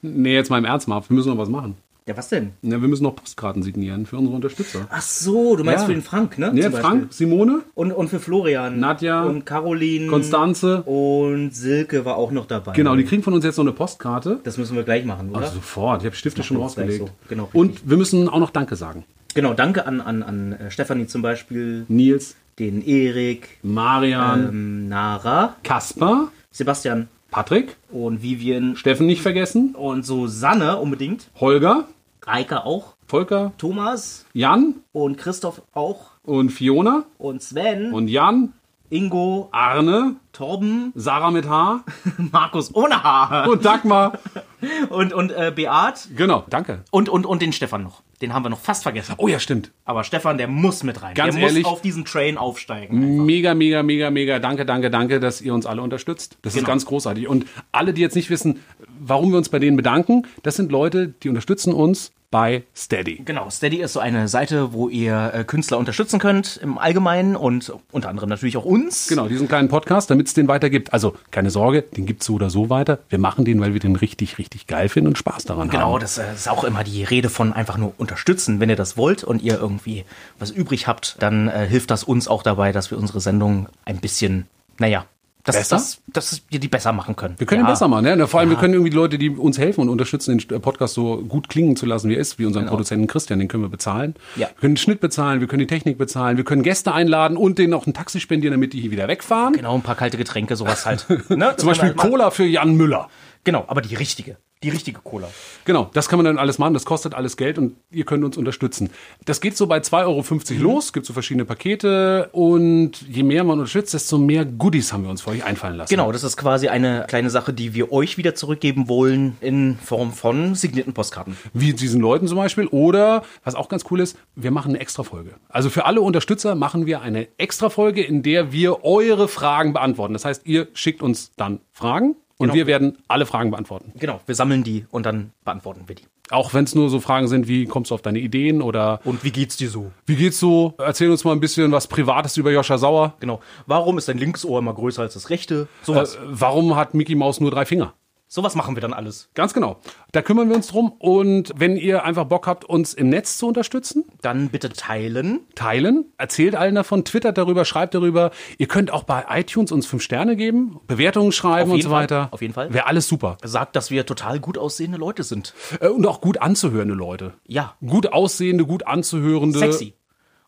Nee, 0.00 0.32
jetzt 0.34 0.48
mal 0.48 0.56
im 0.56 0.64
Ernst, 0.64 0.88
Marv. 0.88 1.10
Wir 1.10 1.16
müssen 1.16 1.28
noch 1.28 1.36
was 1.36 1.50
machen. 1.50 1.76
Ja, 2.06 2.16
was 2.16 2.30
denn? 2.30 2.52
Ja, 2.62 2.80
wir 2.80 2.88
müssen 2.88 3.02
noch 3.02 3.14
Postkarten 3.14 3.62
signieren 3.62 4.06
für 4.06 4.16
unsere 4.16 4.34
Unterstützer. 4.34 4.86
Ach 4.90 5.02
so, 5.02 5.54
du 5.54 5.64
meinst 5.64 5.82
Ja. 5.82 5.86
für 5.88 5.92
den 5.92 6.00
Frank, 6.02 6.38
ne? 6.38 6.50
Beispiel. 6.50 6.70
Frank, 6.72 7.12
Simone, 7.12 7.60
Und, 7.74 7.92
und 7.92 8.08
für 8.08 8.20
Florian. 8.20 8.80
Nadja, 8.80 9.22
Und 9.24 9.44
Caroline. 9.44 10.06
Konstanze. 10.06 10.80
Und 10.84 11.54
Silke 11.54 12.06
war 12.06 12.16
auch 12.16 12.30
noch 12.30 12.46
dabei. 12.46 12.72
Genau, 12.72 12.96
die 12.96 13.04
kriegen 13.04 13.22
von 13.22 13.34
uns 13.34 13.44
jetzt 13.44 13.58
noch 13.58 13.64
eine 13.64 13.72
Postkarte. 13.72 14.40
Das 14.44 14.56
müssen 14.56 14.76
wir 14.76 14.82
gleich 14.84 15.04
machen, 15.04 15.28
oder? 15.28 15.40
Also 15.42 15.56
sofort, 15.56 16.00
ich 16.00 16.06
habe 16.06 16.16
Stifte 16.16 16.42
schon 16.42 16.56
rausgelegt. 16.56 17.00
so. 17.06 17.10
Genau, 17.28 17.50
Und 17.52 17.88
wir 17.88 17.98
müssen 17.98 18.30
auch 18.30 18.40
noch 18.40 18.50
Danke 18.50 18.76
sagen. 18.76 19.04
Genau, 19.34 19.54
danke 19.54 19.86
an, 19.86 20.00
an, 20.00 20.22
an 20.22 20.52
äh, 20.52 20.70
Stefanie 20.70 21.06
zum 21.06 21.22
Beispiel, 21.22 21.84
Nils, 21.88 22.36
den 22.58 22.84
Erik, 22.86 23.58
Marian, 23.62 24.48
ähm, 24.48 24.88
Nara, 24.88 25.56
Kaspar, 25.62 26.32
Sebastian, 26.50 27.08
Patrick, 27.30 27.76
und 27.90 28.22
Vivian 28.22 28.76
Steffen 28.76 29.06
nicht 29.06 29.22
vergessen, 29.22 29.74
und 29.74 30.04
Susanne 30.04 30.78
unbedingt. 30.78 31.30
Holger, 31.38 31.86
Reike 32.22 32.64
auch. 32.64 32.94
Volker, 33.06 33.52
Thomas. 33.58 34.26
Jan. 34.32 34.74
Und 34.92 35.16
Christoph 35.18 35.62
auch. 35.72 36.10
und 36.22 36.50
Fiona. 36.50 37.04
Und 37.18 37.42
Sven, 37.42 37.92
und 37.92 38.08
Jan, 38.08 38.52
Ingo, 38.88 39.48
Arne, 39.52 40.16
Torben, 40.32 40.92
Sarah 40.94 41.30
mit 41.30 41.48
H. 41.48 41.84
Markus 42.32 42.74
ohne 42.74 43.02
Haar 43.02 43.48
und 43.48 43.64
Dagmar. 43.64 44.18
und, 44.90 45.12
und 45.12 45.30
äh, 45.32 45.52
Beat. 45.54 46.08
Genau, 46.16 46.44
danke. 46.50 46.82
und, 46.90 47.08
und, 47.08 47.26
und 47.26 47.42
den 47.42 47.52
Stefan 47.52 47.82
noch. 47.82 48.02
Den 48.22 48.34
haben 48.34 48.44
wir 48.44 48.50
noch 48.50 48.60
fast 48.60 48.82
vergessen. 48.82 49.14
Oh 49.16 49.28
ja, 49.28 49.38
stimmt. 49.40 49.70
Aber 49.86 50.04
Stefan, 50.04 50.36
der 50.36 50.46
muss 50.46 50.82
mit 50.82 51.00
rein. 51.00 51.14
Ganz 51.14 51.34
der 51.36 51.44
ehrlich- 51.44 51.62
muss 51.64 51.72
auf 51.72 51.80
diesen 51.80 52.04
Train 52.04 52.36
aufsteigen. 52.36 53.24
Mega, 53.24 53.54
mega, 53.54 53.82
mega, 53.82 54.10
mega. 54.10 54.38
Danke, 54.38 54.66
danke, 54.66 54.90
danke, 54.90 55.20
dass 55.20 55.40
ihr 55.40 55.54
uns 55.54 55.64
alle 55.64 55.80
unterstützt. 55.80 56.36
Das 56.42 56.52
ist 56.54 56.58
Genau. 56.60 56.68
ganz 56.68 56.84
großartig. 56.84 57.26
Und 57.28 57.46
alle, 57.72 57.94
die 57.94 58.02
jetzt 58.02 58.16
nicht 58.16 58.28
wissen, 58.28 58.60
warum 59.00 59.30
wir 59.30 59.38
uns 59.38 59.48
bei 59.48 59.58
denen 59.58 59.76
bedanken, 59.76 60.26
das 60.42 60.56
sind 60.56 60.70
Leute, 60.70 61.14
die 61.22 61.30
unterstützen 61.30 61.72
uns 61.72 62.12
bei 62.30 62.62
Steady. 62.76 63.22
Genau, 63.24 63.50
Steady 63.50 63.78
ist 63.78 63.92
so 63.94 64.00
eine 64.00 64.28
Seite, 64.28 64.72
wo 64.72 64.88
ihr 64.88 65.32
äh, 65.34 65.44
Künstler 65.44 65.78
unterstützen 65.78 66.20
könnt 66.20 66.58
im 66.62 66.78
Allgemeinen 66.78 67.34
und 67.34 67.72
unter 67.90 68.08
anderem 68.08 68.28
natürlich 68.28 68.56
auch 68.56 68.64
uns. 68.64 69.08
Genau, 69.08 69.26
diesen 69.26 69.48
kleinen 69.48 69.68
Podcast, 69.68 70.10
damit 70.10 70.28
es 70.28 70.34
den 70.34 70.46
weitergibt. 70.46 70.92
Also 70.92 71.16
keine 71.32 71.50
Sorge, 71.50 71.82
den 71.82 72.06
gibt's 72.06 72.26
so 72.26 72.34
oder 72.34 72.48
so 72.48 72.70
weiter. 72.70 73.00
Wir 73.08 73.18
machen 73.18 73.44
den, 73.44 73.60
weil 73.60 73.72
wir 73.72 73.80
den 73.80 73.96
richtig, 73.96 74.38
richtig 74.38 74.66
geil 74.68 74.88
finden 74.88 75.08
und 75.08 75.18
Spaß 75.18 75.44
daran 75.44 75.70
Genau, 75.70 75.94
haben. 75.94 76.00
das 76.00 76.18
äh, 76.18 76.32
ist 76.32 76.48
auch 76.48 76.62
immer 76.64 76.84
die 76.84 77.02
Rede 77.02 77.30
von 77.30 77.52
einfach 77.52 77.76
nur 77.78 77.94
unterstützen. 77.98 78.60
Wenn 78.60 78.70
ihr 78.70 78.76
das 78.76 78.96
wollt 78.96 79.24
und 79.24 79.42
ihr 79.42 79.58
irgendwie 79.58 80.04
was 80.38 80.50
übrig 80.50 80.86
habt, 80.86 81.16
dann 81.18 81.48
äh, 81.48 81.66
hilft 81.68 81.90
das 81.90 82.04
uns 82.04 82.28
auch 82.28 82.42
dabei, 82.44 82.70
dass 82.70 82.90
wir 82.92 82.98
unsere 82.98 83.20
Sendung 83.20 83.66
ein 83.84 83.98
bisschen, 83.98 84.46
naja, 84.78 85.04
dass, 85.44 85.56
Besser? 85.56 85.76
dass, 85.76 86.02
dass 86.06 86.42
wir 86.48 86.60
die 86.60 86.68
besser 86.68 86.92
machen 86.92 87.16
können. 87.16 87.34
Wir 87.38 87.46
können 87.46 87.62
ja. 87.62 87.66
besser 87.70 87.88
machen, 87.88 88.04
ne? 88.04 88.16
Na, 88.16 88.26
Vor 88.26 88.40
allem, 88.40 88.50
wir 88.50 88.56
können 88.56 88.74
irgendwie 88.74 88.90
die 88.90 88.96
Leute, 88.96 89.18
die 89.18 89.30
uns 89.30 89.58
helfen 89.58 89.80
und 89.80 89.88
unterstützen, 89.88 90.36
den 90.36 90.60
Podcast 90.60 90.94
so 90.94 91.18
gut 91.18 91.48
klingen 91.48 91.76
zu 91.76 91.86
lassen, 91.86 92.10
wie 92.10 92.14
er 92.14 92.20
ist, 92.20 92.38
wie 92.38 92.44
unseren 92.44 92.66
Produzenten 92.66 93.06
Christian, 93.06 93.38
den 93.38 93.48
können 93.48 93.62
wir 93.62 93.70
bezahlen. 93.70 94.14
Ja. 94.36 94.48
Wir 94.48 94.54
können 94.60 94.74
den 94.74 94.78
Schnitt 94.78 95.00
bezahlen, 95.00 95.40
wir 95.40 95.48
können 95.48 95.60
die 95.60 95.66
Technik 95.66 95.96
bezahlen, 95.96 96.36
wir 96.36 96.44
können 96.44 96.62
Gäste 96.62 96.92
einladen 96.92 97.36
und 97.36 97.58
denen 97.58 97.72
auch 97.72 97.86
ein 97.86 97.94
Taxi 97.94 98.20
spendieren, 98.20 98.52
damit 98.52 98.72
die 98.74 98.80
hier 98.80 98.90
wieder 98.90 99.08
wegfahren. 99.08 99.54
Genau, 99.54 99.74
ein 99.74 99.82
paar 99.82 99.94
kalte 99.96 100.18
Getränke, 100.18 100.56
sowas 100.56 100.84
halt. 100.84 101.06
ne? 101.30 101.54
Zum 101.56 101.68
Beispiel 101.68 101.94
Cola 101.94 102.30
für 102.30 102.44
Jan 102.44 102.74
Müller. 102.74 103.08
Genau, 103.44 103.64
aber 103.68 103.80
die 103.80 103.94
richtige. 103.94 104.36
Die 104.62 104.68
richtige 104.68 105.00
Cola. 105.00 105.26
Genau, 105.64 105.88
das 105.94 106.10
kann 106.10 106.18
man 106.18 106.26
dann 106.26 106.36
alles 106.36 106.58
machen, 106.58 106.74
das 106.74 106.84
kostet 106.84 107.14
alles 107.14 107.38
Geld 107.38 107.56
und 107.56 107.76
ihr 107.90 108.04
könnt 108.04 108.22
uns 108.24 108.36
unterstützen. 108.36 108.90
Das 109.24 109.40
geht 109.40 109.56
so 109.56 109.66
bei 109.66 109.78
2,50 109.78 110.02
Euro 110.04 110.24
Mhm. 110.58 110.62
los, 110.62 110.92
gibt 110.92 111.06
so 111.06 111.14
verschiedene 111.14 111.46
Pakete 111.46 112.28
und 112.32 113.00
je 113.08 113.22
mehr 113.22 113.42
man 113.42 113.58
unterstützt, 113.58 113.94
desto 113.94 114.18
mehr 114.18 114.44
Goodies 114.44 114.92
haben 114.92 115.04
wir 115.04 115.10
uns 115.10 115.22
für 115.22 115.30
euch 115.30 115.44
einfallen 115.44 115.76
lassen. 115.76 115.88
Genau, 115.88 116.12
das 116.12 116.24
ist 116.24 116.36
quasi 116.36 116.68
eine 116.68 117.06
kleine 117.08 117.30
Sache, 117.30 117.54
die 117.54 117.72
wir 117.72 117.90
euch 117.90 118.18
wieder 118.18 118.34
zurückgeben 118.34 118.86
wollen 118.90 119.38
in 119.40 119.78
Form 119.82 120.12
von 120.12 120.54
signierten 120.54 120.92
Postkarten. 120.92 121.38
Wie 121.54 121.72
diesen 121.72 122.02
Leuten 122.02 122.28
zum 122.28 122.36
Beispiel. 122.36 122.66
Oder, 122.66 123.22
was 123.44 123.54
auch 123.54 123.70
ganz 123.70 123.86
cool 123.90 124.00
ist, 124.00 124.18
wir 124.36 124.50
machen 124.50 124.72
eine 124.72 124.80
Extra-Folge. 124.80 125.36
Also 125.48 125.70
für 125.70 125.86
alle 125.86 126.02
Unterstützer 126.02 126.54
machen 126.54 126.84
wir 126.84 127.00
eine 127.00 127.28
Extra-Folge, 127.38 128.02
in 128.02 128.22
der 128.22 128.52
wir 128.52 128.84
eure 128.84 129.26
Fragen 129.26 129.72
beantworten. 129.72 130.12
Das 130.12 130.26
heißt, 130.26 130.42
ihr 130.44 130.68
schickt 130.74 131.00
uns 131.00 131.32
dann 131.38 131.60
Fragen 131.72 132.16
und 132.40 132.46
Genau. 132.48 132.54
wir 132.54 132.66
werden 132.66 132.98
alle 133.06 133.26
Fragen 133.26 133.50
beantworten. 133.50 133.92
Genau, 133.98 134.20
wir 134.26 134.34
sammeln 134.34 134.64
die 134.64 134.86
und 134.90 135.04
dann 135.06 135.30
beantworten 135.44 135.82
wir 135.86 135.94
die. 135.94 136.04
Auch 136.30 136.54
wenn 136.54 136.64
es 136.64 136.74
nur 136.76 136.88
so 136.90 137.00
Fragen 137.00 137.26
sind, 137.28 137.48
wie 137.48 137.66
kommst 137.66 137.90
du 137.90 137.94
auf 137.96 138.02
deine 138.02 138.20
Ideen 138.20 138.62
oder 138.62 139.00
Und 139.04 139.24
wie 139.24 139.30
geht's 139.32 139.56
dir 139.56 139.68
so? 139.68 139.90
wie 140.06 140.14
geht's 140.16 140.38
so? 140.38 140.74
Erzähl 140.78 141.10
uns 141.10 141.24
mal 141.24 141.32
ein 141.32 141.40
bisschen 141.40 141.72
was 141.72 141.86
Privates 141.88 142.36
über 142.36 142.50
Joscha 142.52 142.78
Sauer. 142.78 143.14
Genau. 143.20 143.40
Warum 143.66 143.98
ist 143.98 144.08
dein 144.08 144.16
linkes 144.18 144.44
Ohr 144.44 144.60
immer 144.60 144.72
größer 144.72 145.02
als 145.02 145.14
das 145.14 145.28
rechte? 145.30 145.66
Sowas. 145.82 146.14
Äh, 146.14 146.18
warum 146.24 146.76
hat 146.76 146.94
Mickey 146.94 147.14
Maus 147.16 147.40
nur 147.40 147.50
drei 147.50 147.64
Finger? 147.66 147.94
Sowas 148.32 148.54
machen 148.54 148.76
wir 148.76 148.80
dann 148.80 148.92
alles. 148.92 149.28
Ganz 149.34 149.52
genau. 149.54 149.80
Da 150.12 150.22
kümmern 150.22 150.48
wir 150.48 150.54
uns 150.54 150.68
drum. 150.68 150.92
Und 151.00 151.52
wenn 151.56 151.76
ihr 151.76 152.04
einfach 152.04 152.26
Bock 152.26 152.46
habt, 152.46 152.64
uns 152.64 152.94
im 152.94 153.08
Netz 153.08 153.38
zu 153.38 153.48
unterstützen, 153.48 154.04
Dann 154.22 154.50
bitte 154.50 154.68
teilen. 154.70 155.40
teilen, 155.56 156.04
erzählt 156.16 156.54
allen 156.54 156.76
davon, 156.76 157.04
twittert 157.04 157.36
darüber, 157.38 157.64
schreibt 157.64 157.92
darüber. 157.92 158.30
Ihr 158.56 158.68
könnt 158.68 158.92
auch 158.92 159.02
bei 159.02 159.24
iTunes 159.30 159.72
uns 159.72 159.84
fünf 159.88 160.04
Sterne 160.04 160.36
geben, 160.36 160.78
Bewertungen 160.86 161.32
schreiben 161.32 161.72
und 161.72 161.82
so 161.82 161.90
Fall, 161.90 162.04
weiter. 162.04 162.28
auf 162.30 162.40
jeden 162.40 162.54
Fall. 162.54 162.72
Wäre 162.72 162.86
alles 162.86 163.08
super. 163.08 163.36
Sagt, 163.42 163.74
dass 163.74 163.90
wir 163.90 164.06
total 164.06 164.38
gut 164.38 164.58
aussehende 164.58 164.96
Leute 164.96 165.24
sind. 165.24 165.52
Äh, 165.80 165.88
Und 165.88 166.06
auch 166.06 166.20
gut 166.20 166.40
anzuhörende 166.40 166.94
Leute. 166.94 167.34
Ja. 167.48 167.74
Gut 167.84 168.12
aussehende, 168.12 168.64
gut 168.64 168.86
anzuhörende. 168.86 169.58
Sexy. 169.58 169.94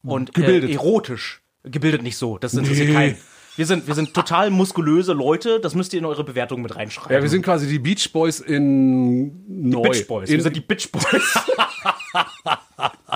Und 0.04 0.34
Gebildet. 0.34 0.70
Äh, 0.70 0.74
erotisch. 0.74 1.42
Gebildet 1.64 2.04
nicht 2.04 2.16
so. 2.16 2.38
Das 2.38 2.54
interessiert 2.54 2.88
Nee. 2.90 2.94
keinen. 2.94 3.16
Wir 3.56 3.66
sind, 3.66 3.86
wir 3.86 3.94
sind 3.94 4.14
total 4.14 4.50
muskulöse 4.50 5.12
Leute. 5.12 5.60
Das 5.60 5.74
müsst 5.74 5.92
ihr 5.92 5.98
in 5.98 6.04
eure 6.06 6.24
Bewertung 6.24 6.62
mit 6.62 6.74
reinschreiben. 6.74 7.14
Ja, 7.14 7.22
wir 7.22 7.28
sind 7.28 7.42
quasi 7.42 7.66
die 7.68 7.78
Beach 7.78 8.10
Boys 8.12 8.40
in 8.40 9.70
neu. 9.70 9.82
Bitch 9.82 10.06
Boys. 10.06 10.30
In, 10.30 10.36
Wir 10.36 10.42
sind 10.42 10.56
die 10.56 10.60
Bitch 10.60 10.90
Boys. 10.90 11.04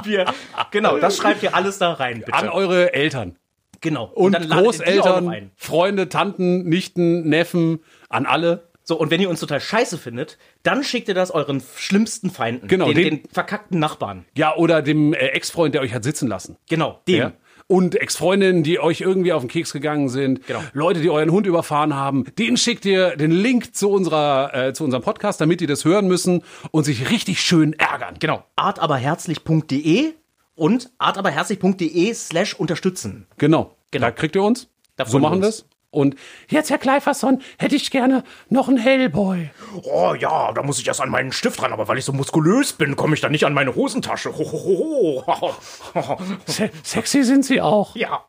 wir, 0.05 0.27
genau, 0.71 0.99
das 0.99 1.17
schreibt 1.17 1.43
ihr 1.43 1.55
alles 1.55 1.79
da 1.79 1.93
rein, 1.95 2.21
bitte. 2.21 2.35
an 2.35 2.49
eure 2.49 2.93
Eltern. 2.95 3.37
genau. 3.81 4.11
Und, 4.15 4.39
die 4.39 4.47
noch 4.47 4.63
Großeltern. 4.63 5.51
Freunde, 5.57 6.09
Tanten, 6.09 6.65
Nichten, 6.69 7.29
Neffen, 7.29 7.81
an 8.09 8.27
alle. 8.27 8.69
So, 8.83 8.97
und 8.99 9.11
wenn 9.11 9.21
ihr 9.21 9.29
uns 9.29 9.41
total 9.41 9.61
scheiße 9.61 9.99
findet, 9.99 10.39
dann 10.63 10.85
schickt 10.85 11.09
ihr 11.09 11.15
das 11.15 11.33
euren 11.33 11.61
schlimmsten 11.77 12.31
Feinden. 12.31 12.69
Genau, 12.69 12.87
den, 12.87 12.95
den- 12.97 13.23
den 13.23 13.31
verkackten 13.33 13.81
Nachbarn. 13.81 14.27
Ja, 14.37 14.55
oder 14.55 14.81
dem 14.83 15.13
äh, 15.13 15.17
Ex-Freund, 15.29 15.75
der 15.75 15.83
euch 15.83 15.93
hat 15.93 16.05
sitzen 16.05 16.29
lassen. 16.29 16.57
Genau, 16.69 17.01
dem. 17.09 17.17
Ja. 17.17 17.33
Und 17.69 17.97
Ex-Freundinnen, 17.97 18.63
die 18.63 18.79
euch 18.79 19.01
irgendwie 19.01 19.33
auf 19.33 19.43
den 19.43 19.49
Keks 19.49 19.73
gegangen 19.73 20.09
sind, 20.09 20.47
Genau. 20.47 20.61
Leute, 20.73 21.01
die 21.01 21.11
euren 21.11 21.31
Hund 21.33 21.47
überfahren 21.49 21.95
haben, 21.95 22.25
denen 22.39 22.57
schickt 22.57 22.85
ihr 22.85 23.17
den 23.17 23.33
Link 23.33 23.75
zu 23.75 23.91
unserer, 23.91 24.55
äh, 24.55 24.73
zu 24.73 24.85
unserem 24.85 25.03
Podcast, 25.03 25.41
damit 25.41 25.61
die 25.61 25.67
das 25.67 25.85
hören 25.85 26.07
müssen 26.07 26.43
und 26.71 26.85
sich 26.85 27.11
richtig 27.11 27.41
schön 27.41 27.73
ärgern. 27.73 28.15
Genau. 28.21 28.45
artaberherzlich.de 28.55 30.13
und 30.55 30.91
artaberherzlich.de 30.99 32.15
slash 32.15 32.55
unterstützen. 32.55 33.27
Genau. 33.39 33.77
Genau. 33.91 34.07
Da 34.07 34.11
kriegt 34.13 34.37
ihr 34.37 34.43
uns. 34.43 34.69
Da 34.97 35.05
so 35.07 35.19
machen 35.19 35.41
wir 35.41 35.49
es. 35.49 35.67
Und 35.97 36.15
jetzt, 36.49 36.69
Herr 36.69 36.79
Kleiferson, 36.79 37.41
hätte 37.59 37.75
ich 37.75 37.91
gerne 37.91 38.23
noch 38.51 38.69
einen 38.69 38.77
Hellboy. 38.77 39.49
Oh 39.83 40.15
ja, 40.19 40.53
da 40.53 40.63
muss 40.63 40.79
ich 40.79 40.87
erst 40.87 41.01
an 41.01 41.09
meinen 41.09 41.33
Stift 41.33 41.63
ran, 41.63 41.73
aber 41.73 41.89
weil 41.89 41.97
ich 41.97 42.05
so 42.05 42.13
muskulös 42.13 42.75
bin, 42.75 42.97
komme 42.97 43.15
ich 43.15 43.23
dann 43.23 43.33
nicht 43.33 43.47
an 43.47 43.55
meine 43.55 43.75
Hosentasche. 43.75 44.37
Ho, 44.37 44.45
ho, 44.45 45.25
ho, 45.27 45.55
ho. 45.95 46.19
Se 46.45 46.71
sexy 46.83 47.25
sind 47.25 47.47
Sie 47.47 47.63
auch. 47.63 47.97
Ja. 47.97 48.23